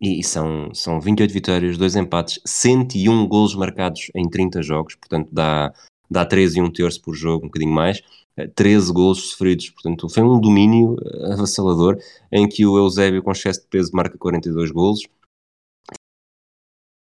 E, 0.00 0.22
são, 0.22 0.72
são 0.74 1.00
28 1.00 1.32
vitórias, 1.32 1.78
2 1.78 1.96
empates, 1.96 2.38
101 2.44 3.26
golos 3.26 3.54
marcados 3.54 4.10
em 4.14 4.28
30 4.28 4.62
jogos, 4.62 4.96
portanto 4.96 5.30
dá, 5.32 5.72
dá 6.14 6.24
13 6.24 6.58
e 6.58 6.62
um 6.62 6.70
terço 6.70 7.00
por 7.02 7.14
jogo, 7.14 7.44
um 7.44 7.48
bocadinho 7.48 7.72
mais, 7.72 8.02
13 8.54 8.92
golos 8.92 9.30
sofridos, 9.30 9.70
portanto 9.70 10.08
foi 10.08 10.22
um 10.22 10.40
domínio 10.40 10.96
avassalador 11.32 11.98
em 12.32 12.48
que 12.48 12.66
o 12.66 12.76
Eusébio 12.76 13.22
com 13.22 13.30
excesso 13.30 13.60
de 13.60 13.66
peso 13.66 13.90
marca 13.92 14.18
42 14.18 14.70
golos, 14.70 15.02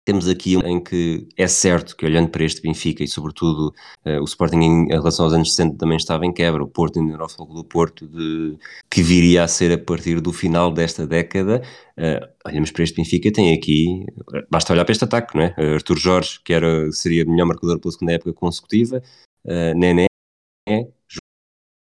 temos 0.09 0.27
aqui 0.27 0.55
em 0.65 0.83
que 0.83 1.27
é 1.37 1.47
certo 1.47 1.95
que, 1.95 2.03
olhando 2.03 2.29
para 2.29 2.43
este 2.43 2.63
Benfica 2.63 3.03
e, 3.03 3.07
sobretudo, 3.07 3.71
uh, 4.03 4.19
o 4.19 4.23
Sporting 4.23 4.57
em 4.57 4.87
relação 4.87 5.23
aos 5.23 5.35
anos 5.35 5.53
60 5.53 5.77
também 5.77 5.97
estava 5.97 6.25
em 6.25 6.33
quebra, 6.33 6.63
o 6.63 6.67
Porto 6.67 6.99
era 6.99 7.23
o 7.23 7.53
do 7.53 7.63
Porto, 7.63 8.07
de, 8.07 8.57
que 8.89 9.03
viria 9.03 9.43
a 9.43 9.47
ser 9.47 9.71
a 9.71 9.77
partir 9.77 10.19
do 10.19 10.33
final 10.33 10.73
desta 10.73 11.05
década. 11.05 11.61
Uh, 11.95 12.27
olhamos 12.43 12.71
para 12.71 12.83
este 12.83 12.95
Benfica, 12.95 13.31
tem 13.31 13.53
aqui, 13.53 14.03
basta 14.49 14.73
olhar 14.73 14.83
para 14.83 14.93
este 14.93 15.03
ataque, 15.03 15.37
não 15.37 15.43
é? 15.43 15.55
Uh, 15.59 15.75
Arthur 15.75 15.97
Jorge, 15.99 16.39
que 16.43 16.53
era, 16.53 16.91
seria 16.91 17.23
o 17.23 17.29
melhor 17.29 17.45
marcador 17.45 17.79
pela 17.79 17.91
segunda 17.91 18.13
época 18.13 18.33
consecutiva, 18.33 19.03
uh, 19.45 19.77
Nené, 19.77 20.07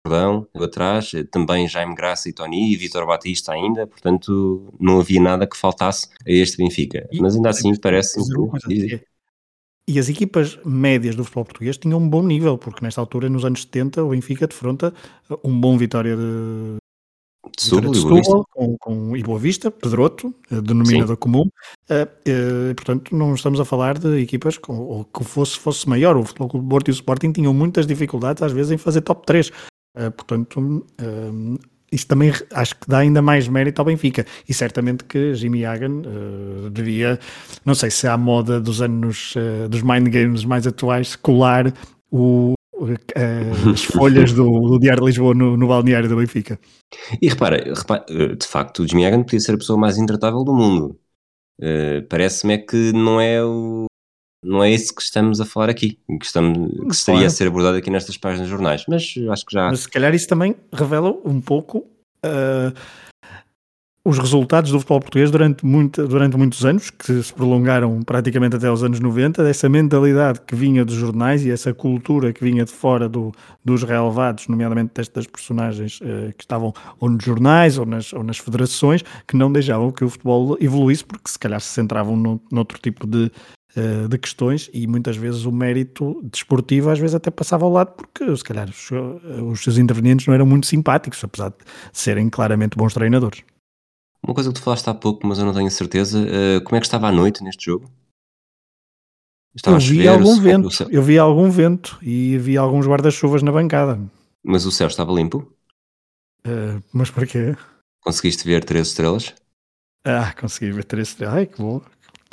Jordão, 0.06 0.46
atrás, 0.56 1.12
também 1.32 1.68
Jaime 1.68 1.96
Graça 1.96 2.28
e 2.28 2.34
Tony 2.34 2.74
e 2.74 2.76
Vitor 2.76 3.06
Batista 3.06 3.54
ainda, 3.54 3.88
portanto 3.88 4.74
não 4.78 5.00
havia 5.00 5.22
nada 5.22 5.48
que 5.48 5.56
faltasse 5.56 6.10
a 6.28 6.32
este 6.32 6.58
Benfica. 6.58 7.08
E, 7.10 7.22
Mas 7.22 7.36
ainda 7.36 7.50
assim 7.50 7.74
parece. 7.80 8.20
Que... 8.68 9.02
E 9.88 10.00
as 10.00 10.10
equipas 10.10 10.60
médias 10.66 11.16
do 11.16 11.24
futebol 11.24 11.46
português 11.46 11.78
tinham 11.78 12.00
um 12.00 12.10
bom 12.10 12.22
nível, 12.22 12.58
porque 12.58 12.84
nesta 12.84 13.00
altura, 13.00 13.30
nos 13.30 13.46
anos 13.46 13.62
70, 13.62 14.04
o 14.04 14.10
Benfica 14.10 14.46
defronta 14.46 14.94
um 15.44 15.58
bom 15.58 15.78
Vitória 15.78 16.18
de, 16.18 16.78
Setúbal, 17.58 17.94
Setúbal 17.94 18.46
com, 18.52 18.78
com 18.78 19.18
e 19.18 19.22
Boa 19.22 19.38
Vista, 19.38 19.70
Pedroto, 19.70 20.34
eh, 20.50 20.62
denominador 20.62 21.16
Sim. 21.16 21.20
comum. 21.20 21.50
Uh, 21.90 22.72
uh, 22.72 22.76
portanto, 22.76 23.16
não 23.16 23.36
estamos 23.36 23.60
a 23.60 23.66
falar 23.66 23.98
de 23.98 24.22
equipas 24.22 24.58
com, 24.58 24.78
ou 24.80 25.06
que 25.06 25.24
fosse, 25.24 25.60
fosse 25.60 25.88
maior. 25.88 26.16
O 26.16 26.24
Futebol 26.24 26.50
Clube 26.50 26.70
Porto 26.70 26.88
e 26.88 26.92
o 26.92 26.94
Sporting 26.94 27.32
tinham 27.32 27.54
muitas 27.54 27.86
dificuldades, 27.86 28.42
às 28.42 28.52
vezes, 28.52 28.72
em 28.72 28.78
fazer 28.78 29.02
top 29.02 29.26
3. 29.26 29.52
Uh, 29.96 30.12
portanto, 30.12 30.60
uh, 30.60 31.60
isso 31.92 32.08
também 32.08 32.32
acho 32.52 32.76
que 32.76 32.88
dá 32.88 33.00
ainda 33.00 33.22
mais 33.22 33.48
mérito 33.48 33.80
ao 33.80 33.86
Benfica. 33.86 34.26
E 34.48 34.54
certamente 34.54 35.04
que 35.04 35.34
Jimmy 35.36 35.66
Hagan 35.66 36.02
uh, 36.02 36.70
devia, 36.70 37.20
não 37.64 37.76
sei 37.76 37.92
se 37.92 38.08
é 38.08 38.10
a 38.10 38.18
moda 38.18 38.60
dos 38.60 38.82
anos 38.82 39.36
dos 39.70 39.82
mind 39.84 40.08
games 40.10 40.44
mais 40.44 40.66
atuais, 40.66 41.16
colar 41.16 41.72
o, 42.12 42.54
as 43.74 43.84
folhas 43.84 44.34
do, 44.34 44.44
do, 44.44 44.80
Diário 44.80 45.02
de 45.02 45.08
Lisboa 45.08 45.36
no, 45.36 45.56
no, 45.56 45.68
balneário 45.68 46.10
do 46.10 46.18
Benfica. 46.18 46.60
E 47.22 47.30
repara, 47.30 47.58
repara, 47.58 48.06
de 48.36 48.48
facto, 48.48 48.84
o 48.84 48.88
Jimmy 48.88 49.06
Hagan 49.06 49.22
podia 49.22 49.40
ser 49.40 49.54
a 49.54 49.58
pessoa 49.58 49.78
mais 49.78 49.98
intratável 49.98 50.44
do 50.44 50.54
mundo. 50.54 51.00
Parece-me 52.10 52.56
é 52.56 52.58
que 52.58 52.92
não 52.92 53.22
é 53.22 53.44
o 53.44 53.86
não 54.44 54.64
é 54.64 54.72
isso 54.72 54.94
que 54.94 55.02
estamos 55.02 55.40
a 55.40 55.46
falar 55.46 55.70
aqui, 55.70 55.98
que, 56.20 56.26
estamos, 56.26 56.70
que 56.70 56.96
estaria 56.96 57.22
claro. 57.22 57.28
a 57.28 57.30
ser 57.30 57.48
abordado 57.48 57.78
aqui 57.78 57.90
nestas 57.90 58.18
páginas 58.18 58.48
de 58.48 58.52
jornais, 58.52 58.84
mas 58.88 59.14
acho 59.30 59.46
que 59.46 59.54
já. 59.54 59.70
Mas 59.70 59.82
se 59.82 59.90
calhar 59.90 60.14
isso 60.14 60.28
também 60.28 60.56
revela 60.72 61.16
um 61.26 61.40
pouco 61.40 61.80
uh, 62.26 62.74
os 64.06 64.20
resultados 64.20 64.70
do 64.70 64.80
futebol 64.80 65.00
português 65.00 65.32
durante, 65.32 65.66
muito, 65.66 66.06
durante 66.06 66.36
muitos 66.36 66.66
anos, 66.66 66.90
que 66.90 67.24
se 67.24 67.34
prolongaram 67.34 68.02
praticamente 68.02 68.58
até 68.58 68.70
os 68.70 68.84
anos 68.84 69.00
90, 69.00 69.42
dessa 69.42 69.70
mentalidade 69.70 70.42
que 70.42 70.56
vinha 70.56 70.84
dos 70.84 70.96
jornais 70.96 71.46
e 71.46 71.52
essa 71.52 71.74
cultura 71.74 72.34
que 72.34 72.44
vinha 72.44 72.66
de 72.66 72.72
fora 72.72 73.08
do, 73.08 73.32
dos 73.64 73.84
relevados, 73.84 74.50
nomeadamente 74.50 74.92
destas 74.94 75.26
personagens 75.26 76.02
uh, 76.02 76.34
que 76.38 76.44
estavam 76.44 76.74
ou 77.00 77.10
nos 77.10 77.24
jornais 77.24 77.78
ou 77.78 77.86
nas, 77.86 78.12
ou 78.12 78.24
nas 78.24 78.38
federações, 78.38 79.04
que 79.26 79.38
não 79.38 79.50
deixavam 79.50 79.90
que 79.90 80.04
o 80.04 80.10
futebol 80.10 80.58
evoluísse, 80.60 81.06
porque 81.06 81.30
se 81.30 81.40
calhar 81.40 81.62
se 81.62 81.70
centravam 81.70 82.18
no, 82.18 82.42
noutro 82.52 82.78
tipo 82.80 83.08
de 83.08 83.32
uh, 83.76 84.08
de 84.08 84.18
questões 84.18 84.70
e 84.74 84.88
muitas 84.88 85.16
vezes 85.18 85.46
o 85.46 85.52
mérito 85.52 86.22
desportivo 86.24 86.90
às 86.90 87.00
vezes 87.00 87.16
até 87.16 87.30
passava 87.32 87.66
ao 87.66 87.72
lado 87.72 87.94
porque 87.94 88.36
se 88.36 88.44
calhar 88.44 88.70
os, 88.70 88.90
os 89.52 89.64
seus 89.64 89.78
intervenientes 89.78 90.28
não 90.28 90.34
eram 90.34 90.46
muito 90.46 90.68
simpáticos, 90.68 91.24
apesar 91.24 91.50
de 91.50 91.58
serem 91.92 92.30
claramente 92.30 92.78
bons 92.78 92.94
treinadores. 92.94 93.44
Uma 94.26 94.34
coisa 94.34 94.50
que 94.50 94.56
tu 94.56 94.64
falaste 94.64 94.88
há 94.90 94.94
pouco, 94.94 95.28
mas 95.28 95.38
eu 95.38 95.46
não 95.46 95.54
tenho 95.54 95.70
certeza, 95.70 96.20
uh, 96.20 96.64
como 96.64 96.78
é 96.78 96.80
que 96.80 96.86
estava 96.86 97.08
à 97.08 97.12
noite 97.12 97.44
neste 97.44 97.66
jogo? 97.66 97.92
Estava 99.56 99.76
eu 99.76 99.80
vi 99.82 99.96
chover, 99.98 100.08
algum 100.08 100.40
vento, 100.40 100.70
eu 100.90 101.04
vi 101.04 101.20
algum 101.20 101.50
vento 101.50 102.00
e 102.02 102.38
vi 102.40 102.58
alguns 102.58 102.88
guarda-chuvas 102.88 103.44
na 103.44 103.52
bancada. 103.52 104.00
Mas 104.44 104.66
o 104.66 104.72
céu 104.72 104.88
estava 104.88 105.12
limpo? 105.12 105.54
Uh, 106.46 106.82
mas 106.92 107.12
porquê? 107.12 107.56
Conseguiste 108.02 108.46
ver 108.46 108.64
três 108.64 108.88
estrelas? 108.88 109.36
Ah, 110.06 110.34
consegui 110.34 110.72
ver 110.72 110.84
três 110.86 111.10
estrelas. 111.10 111.36
Ai, 111.36 111.46
que 111.46 111.62
bom, 111.62 111.82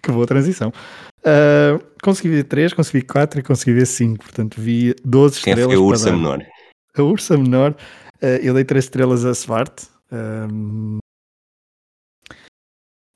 que 0.03 0.11
boa 0.11 0.27
transição. 0.27 0.73
Uh, 1.21 1.83
consegui 2.03 2.29
ver 2.29 2.45
3, 2.45 2.73
consegui 2.73 3.03
4 3.03 3.41
e 3.41 3.43
consegui 3.43 3.73
ver 3.73 3.87
5. 3.87 4.25
Portanto, 4.25 4.61
vi 4.61 4.95
12 5.05 5.41
Quem 5.41 5.53
estrelas. 5.53 5.57
Quem 5.57 5.67
foi 5.67 5.77
a 5.77 5.81
ursa 5.81 6.13
menor? 6.13 6.47
A 6.97 7.03
ursa 7.03 7.37
menor. 7.37 7.71
Uh, 8.23 8.41
eu 8.43 8.55
dei 8.55 8.65
3 8.65 8.85
estrelas 8.85 9.25
a 9.25 9.35
Svart. 9.35 9.85
Um, 10.13 10.99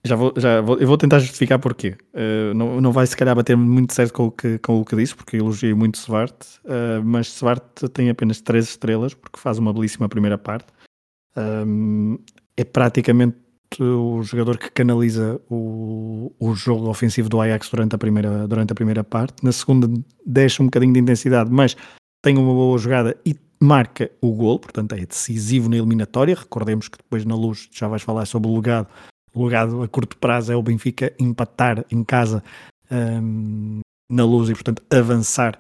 Já 0.07 0.17
vou, 0.17 0.35
já 0.37 0.61
vou, 0.61 0.79
eu 0.79 0.87
vou 0.87 0.99
tentar 0.99 1.19
justificar 1.19 1.59
porquê. 1.59 1.97
Uh, 2.13 2.53
não, 2.55 2.79
não 2.79 2.93
vai 2.93 3.07
se 3.07 3.17
calhar 3.17 3.35
bater 3.35 3.57
muito 3.57 3.95
certo 3.95 4.13
com 4.13 4.27
o 4.27 4.31
que, 4.31 4.59
com 4.59 4.79
o 4.79 4.85
que 4.85 4.95
disse, 4.95 5.15
porque 5.15 5.39
elogiei 5.39 5.73
muito 5.73 5.97
Svart, 5.97 6.35
uh, 6.65 7.03
mas 7.03 7.29
Svart 7.29 7.63
tem 7.95 8.11
apenas 8.11 8.43
3 8.43 8.69
estrelas, 8.69 9.15
porque 9.15 9.41
faz 9.41 9.57
uma 9.57 9.73
belíssima 9.73 10.07
primeira 10.07 10.37
parte. 10.37 10.67
Um, 11.35 12.19
é 12.55 12.65
praticamente 12.65 13.39
o 13.81 14.23
jogador 14.23 14.59
que 14.59 14.71
canaliza 14.71 15.41
o, 15.51 16.33
o 16.39 16.55
jogo 16.55 16.89
ofensivo 16.89 17.29
do 17.29 17.41
Ajax 17.41 17.69
durante 17.69 17.95
a, 17.95 17.99
primeira, 17.99 18.47
durante 18.47 18.73
a 18.73 18.75
primeira 18.75 19.05
parte. 19.05 19.45
Na 19.45 19.53
segunda 19.53 19.89
deixa 20.25 20.63
um 20.63 20.67
bocadinho 20.67 20.93
de 20.93 21.01
intensidade, 21.01 21.51
mas 21.51 21.77
tem 22.23 22.37
uma 22.37 22.53
boa 22.53 22.79
jogada 22.79 23.17
e 23.25 23.37
marca 23.61 24.11
o 24.21 24.33
gol, 24.33 24.59
portanto 24.59 24.93
é 24.95 25.05
decisivo 25.05 25.69
na 25.69 25.77
eliminatória. 25.77 26.35
Recordemos 26.35 26.89
que 26.89 26.99
depois 26.99 27.25
na 27.25 27.35
luz 27.35 27.69
já 27.73 27.89
vais 27.89 28.03
falar 28.03 28.27
sobre 28.27 28.49
o 28.49 28.55
legado 28.55 28.89
o 29.35 29.45
legado 29.45 29.83
a 29.83 29.89
curto 29.89 30.17
prazo 30.17 30.53
é 30.53 30.57
o 30.57 30.63
Benfica 30.63 31.13
empatar 31.19 31.85
em 31.91 32.05
casa 32.05 32.43
um, 32.91 33.81
na 34.09 34.25
luz 34.25 34.49
e, 34.49 34.53
portanto, 34.53 34.83
avançar 34.89 35.59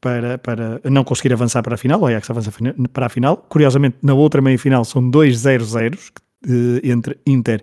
para, 0.00 0.36
para 0.36 0.80
não 0.84 1.02
conseguir 1.02 1.32
avançar 1.32 1.62
para 1.62 1.74
a 1.74 1.78
final. 1.78 2.00
O 2.00 2.06
Ajax 2.06 2.28
avança 2.28 2.52
para 2.92 3.06
a 3.06 3.08
final. 3.08 3.38
Curiosamente, 3.38 3.96
na 4.02 4.12
outra 4.12 4.42
meia 4.42 4.58
final 4.58 4.84
são 4.84 5.08
dois 5.08 5.38
0-0 5.38 5.94
uh, 5.96 6.25
entre 6.82 7.18
Inter 7.26 7.62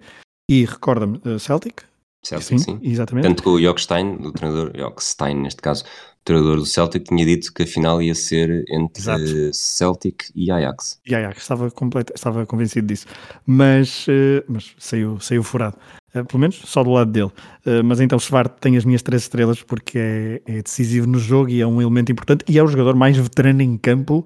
e, 0.49 0.65
recorda-me, 0.65 1.19
uh, 1.25 1.39
Celtic. 1.39 1.83
Celtic, 2.23 2.47
sim, 2.47 2.57
sim. 2.57 2.79
Exatamente. 2.81 3.27
Tanto 3.27 3.43
que 3.43 3.49
o 3.49 3.59
Jockstein, 3.59 4.15
o 4.15 4.31
treinador, 4.31 4.71
Jockstein 4.75 5.41
neste 5.41 5.61
caso, 5.61 5.83
treinador 6.23 6.57
do 6.57 6.65
Celtic 6.65 7.03
tinha 7.03 7.25
dito 7.25 7.53
que 7.53 7.63
a 7.63 7.67
final 7.67 8.01
ia 8.01 8.15
ser 8.15 8.63
entre 8.69 9.01
Exato. 9.01 9.53
Celtic 9.53 10.31
e 10.35 10.51
Ajax. 10.51 10.99
E 11.05 11.13
Ajax, 11.13 11.41
estava, 11.41 11.71
completo, 11.71 12.13
estava 12.15 12.45
convencido 12.45 12.87
disso. 12.87 13.07
Mas, 13.45 14.07
uh, 14.07 14.43
mas 14.47 14.73
saiu, 14.77 15.19
saiu 15.19 15.43
furado. 15.43 15.77
Uh, 16.15 16.23
pelo 16.25 16.39
menos 16.39 16.61
só 16.63 16.83
do 16.83 16.91
lado 16.91 17.11
dele. 17.11 17.31
Uh, 17.65 17.83
mas 17.83 17.99
então 17.99 18.17
Svart 18.17 18.53
tem 18.59 18.77
as 18.77 18.85
minhas 18.85 19.01
três 19.01 19.23
estrelas 19.23 19.61
porque 19.61 19.97
é, 19.97 20.41
é, 20.45 20.61
decisivo 20.61 21.07
no 21.07 21.19
jogo 21.19 21.49
e 21.49 21.61
é 21.61 21.67
um 21.67 21.81
elemento 21.81 22.11
importante 22.11 22.45
e 22.47 22.57
é 22.57 22.63
o 22.63 22.67
jogador 22.67 22.95
mais 22.95 23.17
veterano 23.17 23.61
em 23.61 23.77
campo 23.77 24.25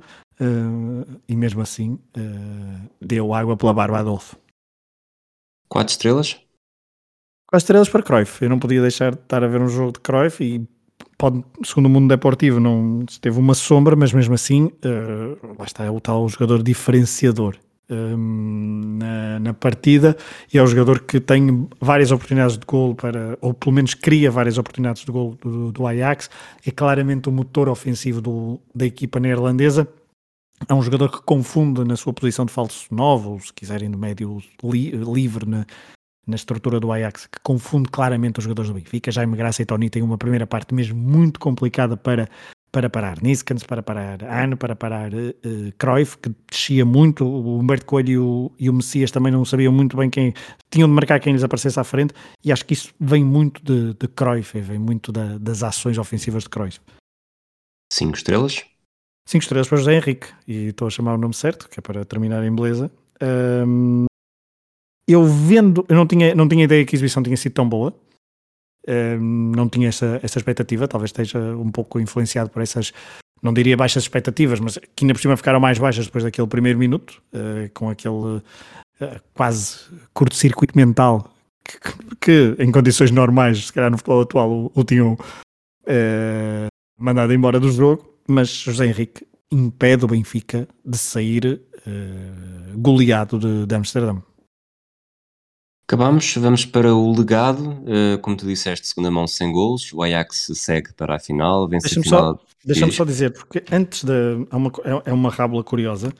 e 1.28 1.36
mesmo 1.36 1.62
assim 1.62 1.97
deu 3.01 3.34
água 3.34 3.58
pela 3.58 3.74
barba 3.74 3.97
Adolfo. 3.97 4.38
Quatro 5.70 5.91
estrelas? 5.91 6.34
Quatro 7.47 7.63
estrelas 7.63 7.89
para 7.89 8.03
Cruyff. 8.03 8.43
Eu 8.43 8.49
não 8.49 8.59
podia 8.59 8.82
deixar 8.82 9.11
de 9.13 9.22
estar 9.22 9.43
a 9.43 9.47
ver 9.47 9.61
um 9.61 9.68
jogo 9.68 9.93
de 9.93 9.99
Cruyff 9.99 10.43
e 10.43 10.68
pode, 11.18 11.43
segundo 11.63 11.88
o 11.88 11.89
mundo 11.89 12.07
deportivo, 12.07 12.59
não 12.59 13.05
teve 13.22 13.39
uma 13.39 13.53
sombra, 13.53 13.95
mas 13.95 14.13
mesmo 14.13 14.34
assim, 14.34 14.65
uh, 14.65 15.55
lá 15.57 15.65
está, 15.65 15.86
é 15.86 15.89
o 15.89 15.99
tal 15.99 16.28
jogador 16.30 16.61
diferenciador 16.61 17.55
um, 17.89 17.93
ehm, 17.93 18.97
na, 18.97 19.39
na, 19.39 19.53
partida 19.53 20.15
e 20.53 20.57
é 20.57 20.63
o 20.63 20.68
jogador 20.68 21.01
que 21.01 21.20
tem 21.20 21.68
várias 21.80 22.11
oportunidades 22.11 22.57
de 22.57 22.65
gol 22.65 22.95
para, 22.95 23.38
ou 23.41 23.53
pelo 23.53 23.74
menos 23.74 23.93
cria 23.93 24.30
várias 24.30 24.57
oportunidades 24.57 25.05
de 25.05 25.11
gol 25.11 25.38
do, 25.41 25.72
do 25.72 25.88
Ajax, 25.88 26.30
é 26.65 26.72
claramente 26.72 27.30
o 27.30 27.32
motor 27.32 27.70
ofensivo 27.70 28.22
do, 28.22 28.59
da 28.74 28.86
equipa 28.86 29.20
neerlandesa. 29.20 29.88
É 30.68 30.74
um 30.74 30.82
jogador 30.82 31.12
que 31.12 31.22
confunde 31.22 31.84
na 31.84 31.95
sua 31.95 32.14
posição 32.14 32.45
de 32.45 32.51
falso 32.51 32.93
novo, 32.93 33.32
ou 33.32 33.39
se 33.39 33.53
quiserem 33.53 33.89
no 33.89 33.97
médio 33.97 34.41
li, 34.64 34.91
livre 34.91 35.47
na, 35.47 35.66
na 36.26 36.36
estrutura 36.36 36.80
do 36.80 36.91
Ajax, 36.91 37.28
que 37.28 37.39
confunde 37.41 37.89
claramente 37.89 38.39
os 38.39 38.43
jogadores 38.43 38.70
do 38.70 38.74
Benfica. 38.74 39.12
Jaime 39.12 39.38
Graça 39.38 39.62
e 39.62 39.66
Tony 39.66 39.89
têm 39.89 40.01
uma 40.01 40.18
primeira 40.18 40.47
parte 40.47 40.74
mesmo 40.74 40.97
muito 40.97 41.39
complicada 41.39 41.95
para, 41.95 42.28
para 42.72 42.89
parar 42.89 43.22
Niskans, 43.22 43.64
para 43.64 43.82
parar 43.82 44.24
Ano, 44.24 44.58
para 44.58 44.76
parar 44.76 45.14
uh, 45.14 45.34
Cruyff, 45.78 46.18
que 46.18 46.32
descia 46.51 46.86
muito. 46.86 47.24
O 47.24 47.60
Humberto 47.60 47.86
Coelho 47.86 48.10
e 48.10 48.18
o, 48.18 48.51
e 48.60 48.70
o 48.70 48.74
Messias 48.74 49.12
também 49.12 49.32
não 49.32 49.45
sabiam 49.45 49.72
muito 49.72 49.95
bem 49.95 50.10
quem. 50.10 50.34
tinham 50.70 50.89
de 50.89 50.93
marcar 50.93 51.20
quem 51.20 51.34
lhes 51.34 51.43
aparecesse 51.43 51.80
à 51.80 51.84
frente, 51.84 52.14
e 52.43 52.51
acho 52.51 52.66
que 52.66 52.74
isso 52.74 52.93
vem 52.99 53.24
muito 53.24 53.64
de, 53.64 53.93
de 53.93 54.08
Cruyff, 54.08 54.60
vem 54.60 54.80
muito 54.80 55.12
da, 55.12 55.38
das 55.38 55.64
ações 55.64 55.97
ofensivas 55.97 56.43
de 56.43 56.49
Cruyff. 56.49 56.82
Cinco 57.93 58.18
estrelas? 58.18 58.66
Cinco 59.28 59.43
estrelas 59.43 59.67
para 59.67 59.78
José 59.78 59.93
Henrique, 59.93 60.28
e 60.47 60.67
estou 60.67 60.88
a 60.88 60.89
chamar 60.89 61.15
o 61.15 61.17
nome 61.17 61.34
certo, 61.34 61.67
que 61.67 61.78
é 61.78 61.82
para 61.82 62.05
terminar 62.05 62.45
em 62.45 62.55
beleza. 62.55 62.89
Um, 63.21 64.05
eu 65.05 65.25
vendo, 65.25 65.86
eu 65.89 65.97
não 65.97 66.07
tinha, 66.07 66.34
não 66.34 66.47
tinha 66.47 66.63
ideia 66.63 66.86
que 66.86 66.95
a 66.95 66.97
exibição 66.97 67.21
tinha 67.21 67.36
sido 67.36 67.51
tão 67.51 67.67
boa, 67.67 67.93
um, 68.88 69.51
não 69.53 69.67
tinha 69.67 69.89
essa, 69.89 70.17
essa 70.23 70.39
expectativa, 70.39 70.88
talvez 70.88 71.09
esteja 71.09 71.39
um 71.57 71.69
pouco 71.69 71.99
influenciado 71.99 72.49
por 72.49 72.61
essas, 72.61 72.93
não 73.43 73.53
diria 73.53 73.75
baixas 73.75 74.03
expectativas, 74.03 74.61
mas 74.61 74.78
que 74.95 75.03
ainda 75.03 75.13
por 75.13 75.19
cima 75.19 75.36
ficaram 75.36 75.59
mais 75.59 75.78
baixas 75.78 76.05
depois 76.05 76.23
daquele 76.23 76.47
primeiro 76.47 76.80
minuto, 76.80 77.21
uh, 77.34 77.69
com 77.73 77.89
aquele 77.89 78.13
uh, 78.15 78.41
quase 79.34 79.80
curto-circuito 80.13 80.73
mental 80.73 81.34
que, 81.65 81.78
que, 82.21 82.63
em 82.63 82.71
condições 82.71 83.11
normais, 83.11 83.65
se 83.65 83.73
calhar 83.73 83.91
no 83.91 83.97
futebol 83.97 84.21
atual, 84.21 84.49
o, 84.49 84.71
o 84.73 84.84
tinham 84.86 85.15
uh, 85.15 86.67
mandado 86.97 87.34
embora 87.34 87.59
do 87.59 87.69
jogo, 87.69 88.16
mas 88.28 88.49
José 88.49 88.86
Henrique 88.86 89.25
impede 89.51 90.05
o 90.05 90.07
Benfica 90.07 90.67
de 90.86 90.97
sair 90.97 91.61
goleado 92.75 93.39
de, 93.39 93.65
de 93.65 93.75
Amsterdão. 93.75 94.21
Acabamos, 95.89 96.36
vamos 96.36 96.65
para 96.65 96.93
o 96.93 97.17
legado, 97.17 97.71
uh, 97.71 98.19
como 98.21 98.36
tu 98.36 98.45
disseste, 98.45 98.88
segunda 98.88 99.09
mão 99.09 99.25
sem 99.25 99.53
golos, 99.53 99.93
o 99.93 100.03
Ajax 100.03 100.51
segue 100.55 100.91
para 100.93 101.15
a 101.15 101.19
final, 101.19 101.65
vence 101.65 101.86
deixa 101.86 102.01
a 102.01 102.03
final. 102.03 102.36
Só, 102.36 102.57
Deixa-me 102.65 102.91
só 102.91 103.05
dizer, 103.05 103.32
porque 103.32 103.63
antes 103.71 104.03
de. 104.03 104.11
Há 104.51 104.57
uma, 104.57 104.69
é, 104.84 105.09
é 105.09 105.13
uma 105.13 105.30
rábula 105.30 105.63
curiosa, 105.63 106.11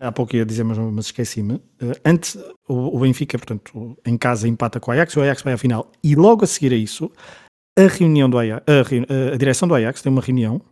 há 0.00 0.10
pouco 0.10 0.34
ia 0.34 0.46
dizer, 0.46 0.64
mas, 0.64 0.78
mas 0.78 1.04
esqueci-me. 1.04 1.56
Uh, 1.56 1.92
antes, 2.02 2.34
o, 2.66 2.96
o, 2.96 3.00
Benfica, 3.00 3.36
portanto, 3.36 3.94
em 4.06 4.16
casa 4.16 4.48
empata 4.48 4.80
com 4.80 4.90
o 4.90 4.94
Ajax, 4.94 5.14
o 5.14 5.20
Ajax 5.20 5.42
vai 5.42 5.52
à 5.52 5.58
final, 5.58 5.92
e 6.02 6.14
logo 6.14 6.42
a 6.42 6.46
seguir 6.46 6.72
a 6.72 6.76
isso, 6.76 7.12
a 7.78 7.86
reunião 7.88 8.30
do 8.30 8.38
Ajax, 8.38 8.64
a, 8.66 9.34
a 9.34 9.36
direção 9.36 9.68
do 9.68 9.74
Ajax 9.74 10.00
tem 10.00 10.10
uma 10.10 10.22
reunião 10.22 10.62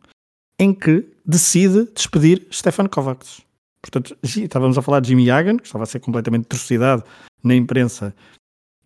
em 0.59 0.74
que 0.74 1.06
decide 1.24 1.88
despedir 1.94 2.46
Stefan 2.52 2.86
Kovacs. 2.86 3.40
Portanto, 3.80 4.16
estávamos 4.22 4.76
a 4.76 4.82
falar 4.82 5.00
de 5.00 5.09
Jimmy 5.09 5.30
Hagan, 5.30 5.56
que 5.56 5.66
estava 5.66 5.84
a 5.84 5.86
ser 5.86 6.00
completamente 6.00 6.46
trucidado 6.46 7.04
na 7.42 7.54
imprensa 7.54 8.14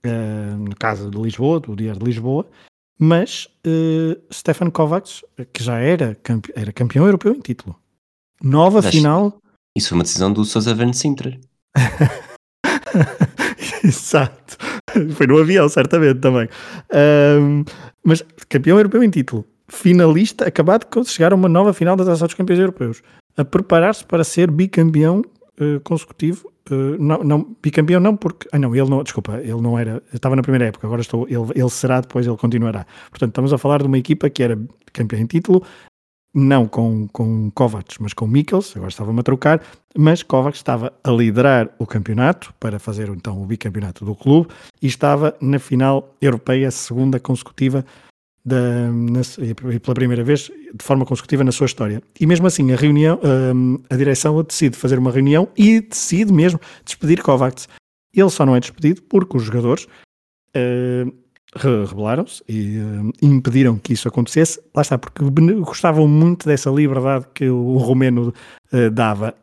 uh, 0.04 0.56
no 0.56 0.74
caso 0.76 1.10
de 1.10 1.18
Lisboa, 1.18 1.60
do 1.60 1.74
Diário 1.74 2.00
de 2.00 2.06
Lisboa, 2.06 2.46
mas 2.98 3.48
uh, 3.66 4.20
Stefan 4.32 4.70
Kovacs, 4.70 5.24
que 5.52 5.62
já 5.62 5.78
era, 5.78 6.14
campe 6.22 6.52
era 6.54 6.72
campeão 6.72 7.06
europeu 7.06 7.34
em 7.34 7.40
título. 7.40 7.76
Nova 8.42 8.80
mas 8.82 8.94
final. 8.94 9.38
Isso 9.76 9.88
foi 9.88 9.98
uma 9.98 10.04
decisão 10.04 10.32
do 10.32 10.44
Sousa 10.44 10.74
Van 10.74 10.92
Sintra. 10.92 11.38
Exato. 13.82 14.58
Foi 15.14 15.26
no 15.26 15.38
avião, 15.38 15.68
certamente 15.68 16.20
também. 16.20 16.48
Um, 17.40 17.64
mas 18.04 18.22
campeão 18.48 18.76
europeu 18.76 19.02
em 19.02 19.10
título. 19.10 19.46
Finalista, 19.72 20.46
acabado 20.46 20.86
de 20.86 21.08
chegar 21.08 21.32
a 21.32 21.34
uma 21.34 21.48
nova 21.48 21.72
final 21.72 21.96
da 21.96 22.04
Taça 22.04 22.26
dos 22.26 22.34
Campeões 22.34 22.60
Europeus. 22.60 23.02
A 23.36 23.44
preparar-se 23.44 24.04
para 24.04 24.22
ser 24.22 24.50
bicampeão 24.50 25.22
uh, 25.60 25.80
consecutivo 25.80 26.52
Uh, 26.70 26.96
não, 26.96 27.24
não, 27.24 27.56
bicampeão 27.60 28.00
não, 28.00 28.16
porque. 28.16 28.48
Ah, 28.52 28.58
não, 28.58 28.74
ele 28.74 28.88
não, 28.88 29.02
desculpa, 29.02 29.40
ele 29.40 29.60
não 29.60 29.76
era. 29.76 30.00
Estava 30.14 30.36
na 30.36 30.42
primeira 30.42 30.66
época, 30.66 30.86
agora 30.86 31.00
estou. 31.00 31.26
Ele, 31.28 31.50
ele 31.56 31.68
será, 31.68 32.00
depois 32.00 32.24
ele 32.24 32.36
continuará. 32.36 32.86
Portanto, 33.10 33.30
estamos 33.30 33.52
a 33.52 33.58
falar 33.58 33.78
de 33.78 33.88
uma 33.88 33.98
equipa 33.98 34.30
que 34.30 34.44
era 34.44 34.56
campeã 34.92 35.18
em 35.18 35.26
título, 35.26 35.64
não 36.34 36.66
com, 36.66 37.08
com 37.08 37.50
Kovacs, 37.50 37.98
mas 37.98 38.14
com 38.14 38.26
Mikkels, 38.26 38.76
agora 38.76 38.90
estava-me 38.90 39.20
a 39.20 39.22
trocar, 39.22 39.60
mas 39.96 40.22
Kovacs 40.22 40.58
estava 40.58 40.92
a 41.02 41.10
liderar 41.10 41.68
o 41.78 41.86
campeonato 41.86 42.54
para 42.58 42.78
fazer 42.78 43.08
então 43.08 43.42
o 43.42 43.46
bicampeonato 43.46 44.04
do 44.04 44.14
clube 44.14 44.48
e 44.80 44.86
estava 44.86 45.36
na 45.40 45.58
final 45.58 46.14
europeia, 46.20 46.70
segunda 46.70 47.18
consecutiva 47.18 47.84
da, 48.44 48.90
na, 48.90 49.20
pela 49.80 49.94
primeira 49.94 50.24
vez 50.24 50.50
de 50.74 50.84
forma 50.84 51.04
consecutiva 51.04 51.44
na 51.44 51.52
sua 51.52 51.66
história. 51.66 52.02
E 52.18 52.26
mesmo 52.26 52.46
assim, 52.46 52.72
a 52.72 52.76
reunião, 52.76 53.20
hum, 53.54 53.78
a 53.88 53.96
direção 53.96 54.42
decide 54.42 54.76
fazer 54.76 54.98
uma 54.98 55.10
reunião 55.10 55.48
e 55.56 55.80
decide 55.80 56.32
mesmo 56.32 56.60
despedir 56.84 57.22
Kovacs. 57.22 57.68
Ele 58.14 58.30
só 58.30 58.44
não 58.44 58.56
é 58.56 58.60
despedido 58.60 59.02
porque 59.02 59.36
os 59.36 59.44
jogadores 59.44 59.86
uh, 60.56 61.12
rebelaram-se 61.56 62.42
e 62.48 62.78
uh, 62.78 63.10
impediram 63.22 63.78
que 63.78 63.92
isso 63.92 64.08
acontecesse. 64.08 64.60
Lá 64.74 64.82
está, 64.82 64.98
porque 64.98 65.22
gostavam 65.60 66.06
muito 66.08 66.46
dessa 66.46 66.70
liberdade 66.70 67.26
que 67.34 67.48
o 67.48 67.76
romeno 67.78 68.34
uh, 68.72 68.90
dava. 68.90 69.34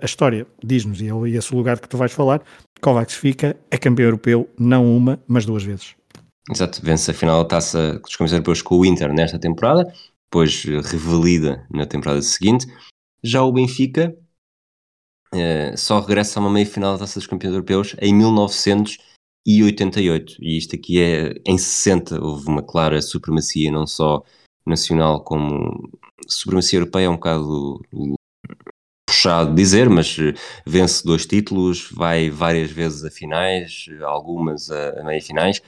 a 0.00 0.04
história 0.04 0.46
diz-nos, 0.64 1.00
e 1.00 1.08
esse 1.36 1.54
lugar 1.54 1.80
que 1.80 1.88
tu 1.88 1.96
vais 1.96 2.12
falar, 2.12 2.40
Kovacs 2.80 3.14
fica, 3.14 3.56
é 3.70 3.76
campeão 3.76 4.06
europeu, 4.06 4.48
não 4.58 4.96
uma, 4.96 5.18
mas 5.26 5.44
duas 5.44 5.64
vezes. 5.64 5.97
Exato, 6.50 6.80
vence 6.82 7.10
a 7.10 7.14
final 7.14 7.42
da 7.42 7.48
taça 7.48 7.98
dos 7.98 8.12
campeões 8.12 8.32
europeus 8.32 8.62
com 8.62 8.76
o 8.76 8.86
Inter 8.86 9.12
nesta 9.12 9.38
temporada, 9.38 9.92
depois 10.24 10.64
revalida 10.64 11.66
na 11.70 11.84
temporada 11.86 12.22
seguinte. 12.22 12.66
Já 13.22 13.42
o 13.42 13.52
Benfica 13.52 14.16
eh, 15.34 15.76
só 15.76 16.00
regressa 16.00 16.40
a 16.40 16.42
uma 16.42 16.50
meia-final 16.50 16.94
da 16.94 17.00
taça 17.00 17.20
dos 17.20 17.26
campeões 17.26 17.52
europeus 17.54 17.94
em 18.00 18.14
1988. 18.14 20.36
E 20.40 20.56
isto 20.56 20.74
aqui 20.74 20.98
é 21.00 21.34
em 21.46 21.58
60 21.58 22.24
houve 22.24 22.48
uma 22.48 22.62
clara 22.62 23.02
supremacia, 23.02 23.70
não 23.70 23.86
só 23.86 24.22
nacional 24.66 25.22
como 25.22 25.90
supremacia 26.26 26.78
europeia, 26.78 27.04
é 27.06 27.10
um 27.10 27.16
bocado 27.16 27.82
puxado 29.06 29.54
dizer, 29.54 29.90
mas 29.90 30.16
vence 30.66 31.04
dois 31.04 31.26
títulos, 31.26 31.90
vai 31.92 32.30
várias 32.30 32.70
vezes 32.70 33.04
a 33.04 33.10
finais, 33.10 33.86
algumas 34.02 34.70
a, 34.70 35.00
a 35.00 35.04
meia-finais, 35.04 35.60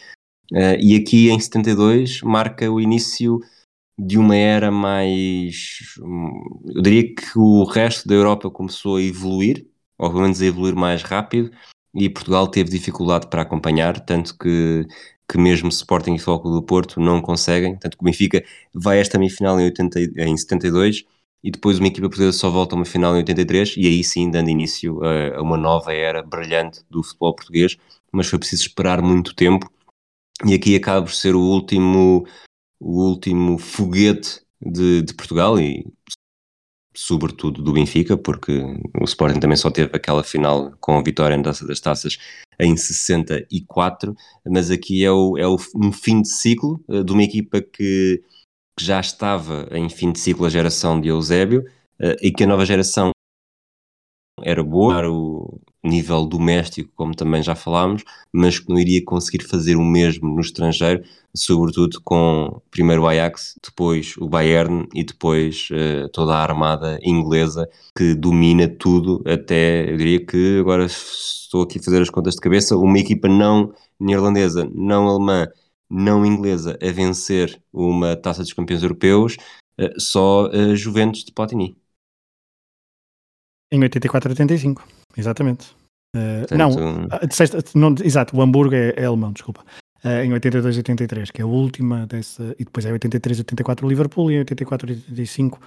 uh, 0.52 0.76
e 0.80 0.96
aqui 0.96 1.30
em 1.30 1.38
72 1.38 2.22
marca 2.22 2.70
o 2.70 2.80
início 2.80 3.40
de 3.98 4.18
uma 4.18 4.36
era 4.36 4.70
mais. 4.70 5.78
Hum, 6.00 6.62
eu 6.74 6.82
diria 6.82 7.14
que 7.14 7.38
o 7.38 7.64
resto 7.64 8.08
da 8.08 8.14
Europa 8.14 8.50
começou 8.50 8.96
a 8.96 9.02
evoluir, 9.02 9.66
ou 9.98 10.08
pelo 10.10 10.22
menos 10.22 10.40
a 10.40 10.46
evoluir 10.46 10.74
mais 10.74 11.02
rápido, 11.02 11.50
e 11.94 12.08
Portugal 12.08 12.48
teve 12.48 12.70
dificuldade 12.70 13.28
para 13.28 13.42
acompanhar, 13.42 14.00
tanto 14.00 14.36
que, 14.38 14.86
que 15.28 15.38
mesmo 15.38 15.68
Sporting 15.68 16.14
e 16.14 16.18
Foco 16.18 16.50
do 16.50 16.62
Porto 16.62 17.00
não 17.00 17.20
conseguem, 17.20 17.76
tanto 17.76 17.96
que 17.96 18.02
o 18.02 18.06
Benfica 18.06 18.44
vai 18.74 18.98
a 18.98 19.00
esta 19.00 19.18
meia-final 19.18 19.60
em, 19.60 19.64
80, 19.64 20.00
em 20.00 20.36
72 20.36 21.04
e 21.42 21.50
depois 21.50 21.78
uma 21.78 21.88
equipa 21.88 22.08
portuguesa 22.08 22.36
só 22.36 22.50
volta 22.50 22.74
a 22.74 22.76
uma 22.76 22.84
final 22.84 23.14
em 23.14 23.18
83 23.18 23.74
e 23.76 23.86
aí 23.86 24.04
sim 24.04 24.30
dando 24.30 24.50
início 24.50 25.02
a, 25.02 25.38
a 25.38 25.42
uma 25.42 25.56
nova 25.56 25.92
era 25.92 26.22
brilhante 26.22 26.80
do 26.90 27.02
futebol 27.02 27.34
português, 27.34 27.76
mas 28.12 28.26
foi 28.28 28.38
preciso 28.38 28.62
esperar 28.62 29.02
muito 29.02 29.34
tempo 29.34 29.70
e 30.46 30.54
aqui 30.54 30.76
acaba 30.76 31.02
por 31.02 31.12
ser 31.12 31.34
o 31.34 31.40
último 31.40 32.26
o 32.80 33.02
último 33.04 33.58
foguete 33.58 34.40
de, 34.60 35.02
de 35.02 35.14
Portugal 35.14 35.58
e 35.60 35.84
sobretudo 36.94 37.62
do 37.62 37.72
Benfica, 37.72 38.16
porque 38.16 38.60
o 39.00 39.04
Sporting 39.04 39.40
também 39.40 39.56
só 39.56 39.70
teve 39.70 39.90
aquela 39.94 40.24
final 40.24 40.72
com 40.80 40.98
a 40.98 41.02
vitória 41.02 41.36
na 41.36 41.42
Taça 41.42 41.66
das 41.66 41.80
Taças 41.80 42.18
em 42.58 42.76
64, 42.76 44.14
mas 44.46 44.70
aqui 44.70 45.04
é, 45.04 45.10
o, 45.10 45.38
é 45.38 45.46
o, 45.46 45.56
um 45.76 45.92
fim 45.92 46.20
de 46.20 46.28
ciclo 46.28 46.82
uh, 46.88 47.04
de 47.04 47.12
uma 47.12 47.22
equipa 47.22 47.60
que, 47.60 48.22
que, 48.76 48.84
já 48.84 49.00
estava 49.00 49.68
em 49.72 49.88
fim 49.88 50.12
de 50.12 50.18
ciclo 50.18 50.44
a 50.44 50.50
geração 50.50 51.00
de 51.00 51.08
Eusébio 51.08 51.62
uh, 52.00 52.16
e 52.20 52.30
que 52.30 52.44
a 52.44 52.46
nova 52.46 52.66
geração 52.66 53.12
era 54.42 54.62
boa, 54.62 55.08
o 55.08 55.60
nível 55.82 56.26
doméstico, 56.26 56.90
como 56.94 57.14
também 57.14 57.42
já 57.42 57.54
falámos, 57.54 58.04
mas 58.32 58.58
que 58.58 58.68
não 58.68 58.78
iria 58.78 59.04
conseguir 59.04 59.44
fazer 59.44 59.76
o 59.76 59.84
mesmo 59.84 60.28
no 60.34 60.40
estrangeiro, 60.40 61.02
sobretudo 61.34 62.00
com 62.02 62.60
primeiro 62.70 63.02
o 63.02 63.08
Ajax, 63.08 63.54
depois 63.62 64.14
o 64.18 64.28
Bayern 64.28 64.86
e 64.94 65.04
depois 65.04 65.68
uh, 65.70 66.08
toda 66.10 66.34
a 66.34 66.42
armada 66.42 66.98
inglesa 67.02 67.68
que 67.96 68.14
domina 68.14 68.68
tudo, 68.68 69.22
até 69.26 69.90
eu 69.90 69.96
diria 69.96 70.24
que 70.24 70.58
agora 70.60 70.84
estou 70.86 71.62
aqui 71.62 71.78
a 71.78 71.82
fazer 71.82 72.02
as 72.02 72.10
contas 72.10 72.34
de 72.34 72.40
cabeça, 72.40 72.76
uma 72.76 72.98
equipa 72.98 73.28
não 73.28 73.72
neerlandesa, 73.98 74.68
não 74.74 75.08
alemã, 75.08 75.48
não 75.88 76.24
inglesa 76.24 76.78
a 76.80 76.92
vencer 76.92 77.60
uma 77.72 78.16
taça 78.16 78.42
dos 78.42 78.52
campeões 78.52 78.82
europeus, 78.82 79.36
uh, 79.80 80.00
só 80.00 80.46
a 80.46 80.74
Juventus 80.74 81.24
de 81.24 81.32
Platini. 81.32 81.76
Em 83.72 83.80
84 83.82 84.30
85, 84.30 84.99
exatamente. 85.16 85.70
Uh, 86.16 86.56
não, 86.56 87.06
ah, 87.10 87.24
disseste, 87.24 87.56
não, 87.76 87.94
exato, 88.02 88.36
o 88.36 88.42
Hamburgo 88.42 88.74
é, 88.74 88.92
é 88.96 89.04
alemão, 89.04 89.32
desculpa. 89.32 89.64
Uh, 90.04 90.24
em 90.24 90.32
82 90.32 90.78
83, 90.78 91.30
que 91.30 91.42
é 91.42 91.44
a 91.44 91.46
última 91.46 92.06
dessa, 92.06 92.54
e 92.58 92.64
depois 92.64 92.86
é 92.86 92.92
83 92.92 93.40
84 93.40 93.86
o 93.86 93.88
Liverpool 93.88 94.30
e 94.30 94.34
em 94.34 94.38
84 94.38 94.88
85 94.88 95.58
uh, 95.58 95.62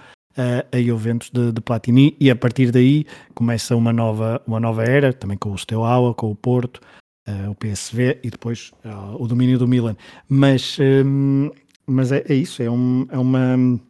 a 0.70 0.82
Juventus 0.82 1.30
de, 1.30 1.52
de, 1.52 1.60
Platini 1.60 2.16
e 2.18 2.30
a 2.30 2.36
partir 2.36 2.72
daí 2.72 3.06
começa 3.32 3.76
uma 3.76 3.92
nova, 3.92 4.42
uma 4.46 4.58
nova 4.58 4.82
era, 4.82 5.12
também 5.12 5.38
com 5.38 5.52
o 5.52 5.58
Steaua, 5.58 6.12
com 6.14 6.30
o 6.32 6.34
Porto, 6.34 6.80
uh, 7.28 7.50
o 7.50 7.54
PSV 7.54 8.20
e 8.24 8.30
depois 8.30 8.72
o 9.18 9.26
domínio 9.28 9.56
do 9.56 9.68
Milan. 9.68 9.96
Mas, 10.28 10.78
um, 10.80 11.50
mas 11.86 12.10
é, 12.10 12.24
é, 12.28 12.34
isso, 12.34 12.60
é, 12.60 12.68
um, 12.68 13.06
é 13.10 13.18
uma 13.18 13.80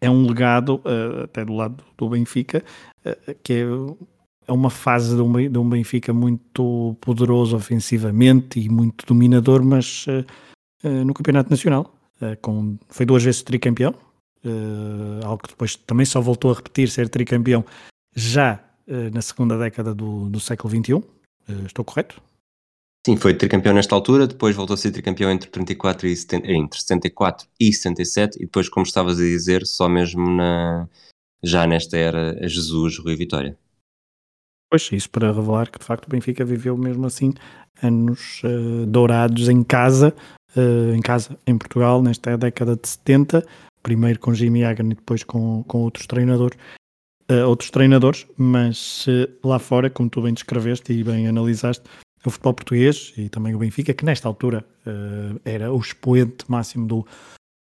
é 0.00 0.10
um 0.10 0.26
legado, 0.26 0.82
até 1.24 1.44
do 1.44 1.54
lado 1.54 1.84
do 1.96 2.08
Benfica, 2.08 2.64
que 3.42 3.52
é, 3.52 3.64
é, 4.46 4.52
uma 4.52 4.70
fase 4.70 5.14
de 5.14 5.22
um, 5.22 5.50
de 5.50 5.58
um, 5.58 5.68
Benfica 5.68 6.12
muito 6.12 6.96
poderoso 7.00 7.56
ofensivamente 7.56 8.60
e 8.60 8.68
muito 8.68 9.06
dominador, 9.06 9.64
mas 9.64 10.06
uh, 10.06 11.04
no 11.04 11.14
Campeonato 11.14 11.50
Nacional. 11.50 11.94
com, 12.40 12.76
foi 12.88 13.06
duas 13.06 13.22
vezes 13.22 13.42
tricampeão, 13.42 13.94
algo 15.24 15.42
que 15.42 15.50
depois 15.50 15.76
também 15.76 16.06
só 16.06 16.20
voltou 16.20 16.50
a 16.50 16.54
repetir 16.54 16.88
ser 16.88 17.08
tricampeão 17.08 17.64
já 18.14 18.60
na 19.12 19.22
segunda 19.22 19.56
década 19.56 19.94
do, 19.94 20.28
do 20.28 20.40
século 20.40 20.70
XXI. 20.70 21.02
estou 21.66 21.84
correto? 21.84 22.20
Sim, 23.04 23.16
foi 23.16 23.34
tricampeão 23.34 23.74
nesta 23.74 23.96
altura, 23.96 24.28
depois 24.28 24.54
voltou 24.54 24.74
a 24.74 24.76
ser 24.76 24.92
tricampeão 24.92 25.28
entre 25.28 25.50
34 25.50 26.06
e 26.06 26.16
70, 26.16 26.52
entre 26.52 26.80
74 26.80 27.48
e 27.58 27.72
77 27.72 28.36
e 28.36 28.40
depois, 28.42 28.68
como 28.68 28.86
estavas 28.86 29.18
a 29.18 29.22
dizer, 29.22 29.66
só 29.66 29.88
mesmo 29.88 30.30
na 30.30 30.88
já 31.42 31.66
nesta 31.66 31.96
era 31.96 32.36
Jesus, 32.46 32.98
Rui 32.98 33.16
Vitória. 33.16 33.58
Pois, 34.72 34.90
isso 34.90 35.10
para 35.10 35.30
revelar 35.30 35.70
que 35.70 35.78
de 35.78 35.84
facto 35.84 36.06
o 36.06 36.08
Benfica 36.08 36.46
viveu 36.46 36.74
mesmo 36.78 37.04
assim 37.04 37.34
anos 37.82 38.40
uh, 38.42 38.86
dourados 38.86 39.50
em 39.50 39.62
casa, 39.62 40.14
uh, 40.56 40.94
em 40.94 41.02
casa 41.02 41.38
em 41.46 41.58
Portugal, 41.58 42.02
nesta 42.02 42.38
década 42.38 42.74
de 42.74 42.88
70, 42.88 43.46
primeiro 43.82 44.18
com 44.18 44.32
Jimmy 44.32 44.64
Hagan 44.64 44.86
e 44.86 44.94
depois 44.94 45.24
com, 45.24 45.62
com 45.64 45.82
outros 45.82 46.06
treinadores, 46.06 46.56
uh, 47.30 47.46
outros 47.46 47.70
treinadores, 47.70 48.26
mas 48.34 49.04
lá 49.44 49.58
fora, 49.58 49.90
como 49.90 50.08
tu 50.08 50.22
bem 50.22 50.32
descreveste 50.32 50.90
e 50.90 51.04
bem 51.04 51.28
analisaste, 51.28 51.84
o 52.24 52.30
futebol 52.30 52.54
português 52.54 53.12
e 53.18 53.28
também 53.28 53.54
o 53.54 53.58
Benfica, 53.58 53.92
que 53.92 54.06
nesta 54.06 54.26
altura 54.26 54.64
era 55.44 55.70
o 55.70 55.78
expoente 55.78 56.46
máximo 56.48 56.86
do, 56.86 57.06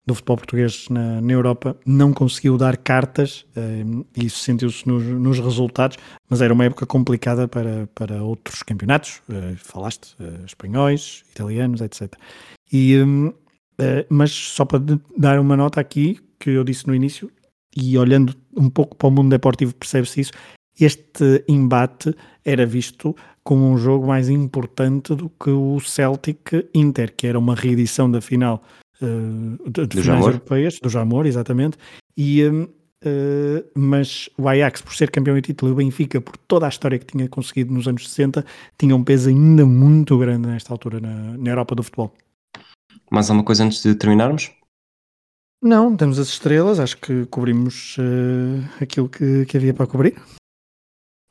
do 0.06 0.16
futebol 0.16 0.38
português 0.38 0.88
na, 0.90 1.22
na 1.22 1.32
Europa, 1.34 1.78
não 1.86 2.12
conseguiu 2.12 2.58
dar 2.58 2.76
cartas 2.78 3.46
uh, 3.56 4.06
e 4.18 4.26
isso 4.26 4.40
sentiu-se 4.40 4.88
nos, 4.88 5.04
nos, 5.04 5.40
resultados, 5.40 5.98
mas 6.30 6.42
era 6.42 6.54
uma 6.54 6.66
época 6.66 6.86
complicada 6.86 7.48
para, 7.48 7.88
para 7.94 8.24
outros 8.24 8.64
campeonatos, 8.64 9.22
uh, 9.30 9.56
falaste, 9.58 10.16
espanhóis, 10.46 11.24
italianos, 11.32 11.82
etc. 11.82 12.14
E, 12.74 12.98
mas 14.10 14.32
só 14.32 14.64
para 14.64 14.80
dar 15.18 15.40
uma 15.40 15.58
nota 15.58 15.82
aqui, 15.82 16.20
que 16.40 16.52
eu 16.52 16.64
disse 16.64 16.88
no 16.88 16.96
início, 16.96 17.30
e 17.76 17.98
olhando 17.98 18.36
um 18.56 18.70
pouco 18.70 18.96
para 18.96 19.08
o 19.08 19.12
mundo 19.12 19.30
deportivo 19.30 19.74
percebe-se 19.76 20.22
isso, 20.22 20.32
este 20.80 21.44
embate 21.48 22.16
era 22.44 22.66
visto 22.66 23.16
como 23.44 23.70
um 23.70 23.78
jogo 23.78 24.08
mais 24.08 24.30
importante 24.30 25.16
do 25.16 25.30
que 25.30 25.50
o 25.50 25.80
Celtic 25.80 26.70
Inter, 26.74 27.14
que 27.16 27.28
era 27.28 27.38
uma 27.38 27.56
reedição 27.56 28.10
da 28.10 28.22
final 28.22 28.64
uh, 29.02 29.70
de, 29.70 29.88
de 29.88 30.02
finais 30.02 30.26
europeias, 30.26 30.80
do 30.80 30.90
Jamor, 30.90 31.26
exatamente, 31.26 31.78
e, 32.18 32.44
uh, 32.46 32.70
mas 33.76 34.30
o 34.38 34.48
Ajax, 34.48 34.82
por 34.82 34.94
ser 34.94 35.12
campeão 35.12 35.38
e 35.38 35.42
título, 35.42 35.72
e 35.72 35.74
o 35.74 35.76
Benfica, 35.76 36.22
por 36.22 36.38
toda 36.38 36.66
a 36.66 36.70
história 36.70 37.00
que 37.00 37.06
tinha 37.06 37.28
conseguido 37.28 37.74
nos 37.74 37.88
anos 37.88 38.10
60, 38.10 38.46
tinha 38.78 38.96
um 38.96 39.04
peso 39.04 39.30
ainda 39.30 39.66
muito 39.66 40.18
grande 40.18 40.48
nesta 40.48 40.74
altura 40.74 41.00
na, 41.00 41.38
na 41.38 41.50
Europa 41.50 41.76
do 41.76 41.84
futebol. 41.84 42.14
Mais 43.12 43.30
alguma 43.30 43.44
coisa 43.44 43.66
antes 43.66 43.84
de 43.84 43.94
terminarmos? 43.96 44.52
Não, 45.62 45.96
temos 45.96 46.18
as 46.18 46.30
estrelas, 46.30 46.80
acho 46.80 46.98
que 46.98 47.26
cobrimos 47.28 47.96
uh, 47.98 48.82
aquilo 48.82 49.08
que, 49.08 49.46
que 49.46 49.58
havia 49.58 49.74
para 49.74 49.86
cobrir. 49.86 50.16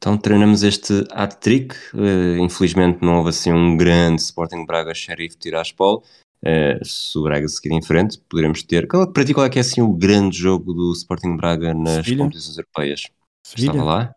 Então 0.00 0.16
treinamos 0.16 0.62
este 0.62 1.04
hat-trick. 1.10 1.74
Uh, 1.92 2.38
infelizmente 2.38 3.02
não 3.02 3.18
houve 3.18 3.30
assim 3.30 3.52
um 3.52 3.76
grande 3.76 4.22
Sporting 4.22 4.64
Braga 4.64 4.94
Sheriff 4.94 5.36
Tiraspol. 5.36 6.04
Uh, 6.42 6.82
se 6.84 7.18
o 7.18 7.22
Braga 7.22 7.46
seguir 7.48 7.72
em 7.72 7.82
frente, 7.82 8.18
poderemos 8.28 8.62
ter. 8.62 8.86
Para 8.86 9.24
ti, 9.24 9.34
qual 9.34 9.46
é 9.46 9.50
que 9.50 9.58
é 9.58 9.60
assim 9.60 9.82
o 9.82 9.92
grande 9.92 10.38
jogo 10.38 10.72
do 10.72 10.92
Sporting 10.92 11.36
Braga 11.36 11.74
nas 11.74 11.96
Sevilha. 11.96 12.24
competições 12.24 12.58
europeias? 12.58 13.02
Sevilha. 13.46 13.70
Estava 13.70 13.84
lá? 13.84 14.14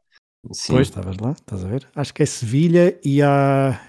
Sim. 0.52 0.74
Pois, 0.74 0.88
estavas 0.88 1.18
lá, 1.18 1.32
estás 1.32 1.64
a 1.64 1.68
ver? 1.68 1.88
Acho 1.96 2.14
que 2.14 2.24
é 2.24 2.26
Sevilha 2.26 3.00
e 3.04 3.22
a. 3.22 3.80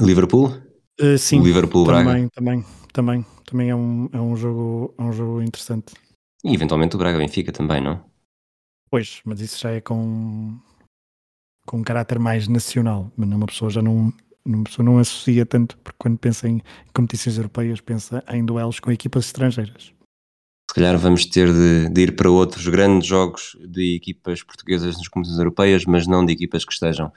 Liverpool? 0.00 0.52
Uh, 1.00 1.18
sim, 1.18 1.42
Liverpool 1.42 1.86
também, 1.86 2.04
Braga. 2.04 2.30
também, 2.34 2.64
também, 2.92 3.26
também 3.44 3.70
é 3.70 3.74
um, 3.74 4.08
é 4.12 4.20
um 4.20 4.36
jogo, 4.36 4.94
é 4.98 5.02
um 5.02 5.12
jogo 5.12 5.42
interessante. 5.42 5.94
E 6.44 6.54
eventualmente 6.54 6.94
o 6.94 6.98
Braga 6.98 7.18
Benfica 7.18 7.52
também, 7.52 7.80
não? 7.80 8.04
Pois, 8.90 9.20
mas 9.24 9.40
isso 9.40 9.58
já 9.58 9.70
é 9.70 9.80
com 9.80 10.58
com 11.66 11.78
um 11.78 11.82
caráter 11.84 12.18
mais 12.18 12.48
nacional, 12.48 13.12
mas 13.16 13.28
uma 13.28 13.46
pessoa 13.46 13.70
já 13.70 13.80
não, 13.80 14.12
uma 14.44 14.64
pessoa 14.64 14.84
não 14.84 14.98
associa 14.98 15.44
tanto, 15.44 15.76
porque 15.78 15.96
quando 15.98 16.18
pensa 16.18 16.48
em 16.48 16.62
competições 16.94 17.36
europeias, 17.36 17.80
pensa 17.80 18.24
em 18.28 18.44
duelos 18.44 18.80
com 18.80 18.90
equipas 18.90 19.26
estrangeiras. 19.26 19.92
Se 20.70 20.74
calhar 20.74 20.96
vamos 20.98 21.26
ter 21.26 21.52
de, 21.52 21.88
de, 21.88 22.00
ir 22.00 22.16
para 22.16 22.30
outros 22.30 22.66
grandes 22.68 23.08
jogos 23.08 23.56
de 23.60 23.96
equipas 23.96 24.42
portuguesas 24.42 24.96
nas 24.96 25.08
competições 25.08 25.40
europeias, 25.40 25.84
mas 25.84 26.06
não 26.06 26.24
de 26.24 26.32
equipas 26.32 26.64
que 26.64 26.72
estejam 26.72 27.12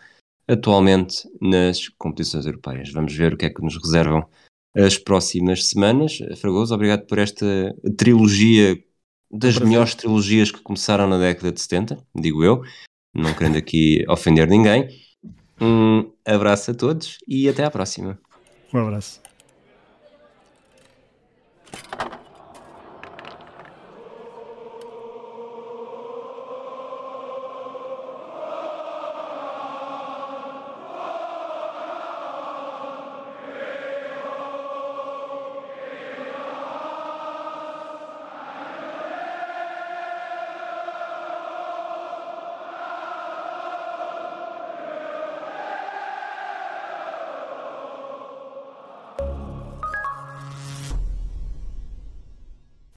atualmente 0.47 1.29
nas 1.39 1.87
competições 1.89 2.45
europeias. 2.45 2.91
Vamos 2.91 3.13
ver 3.13 3.33
o 3.33 3.37
que 3.37 3.45
é 3.45 3.49
que 3.49 3.61
nos 3.61 3.77
reservam 3.77 4.25
as 4.75 4.97
próximas 4.97 5.67
semanas. 5.67 6.17
Fragoso, 6.37 6.73
obrigado 6.73 7.05
por 7.05 7.19
esta 7.19 7.45
trilogia 7.95 8.83
das 9.31 9.57
melhores 9.59 9.93
trilogias 9.93 10.49
que 10.49 10.61
começaram 10.61 11.07
na 11.07 11.19
década 11.19 11.51
de 11.51 11.61
70, 11.61 11.97
digo 12.15 12.43
eu 12.43 12.63
não 13.13 13.33
querendo 13.33 13.57
aqui 13.57 14.03
ofender 14.09 14.47
ninguém. 14.47 14.87
Um 15.63 16.11
abraço 16.25 16.71
a 16.71 16.73
todos 16.73 17.19
e 17.25 17.47
até 17.47 17.63
à 17.63 17.71
próxima. 17.71 18.19
Um 18.73 18.79
abraço. 18.79 19.21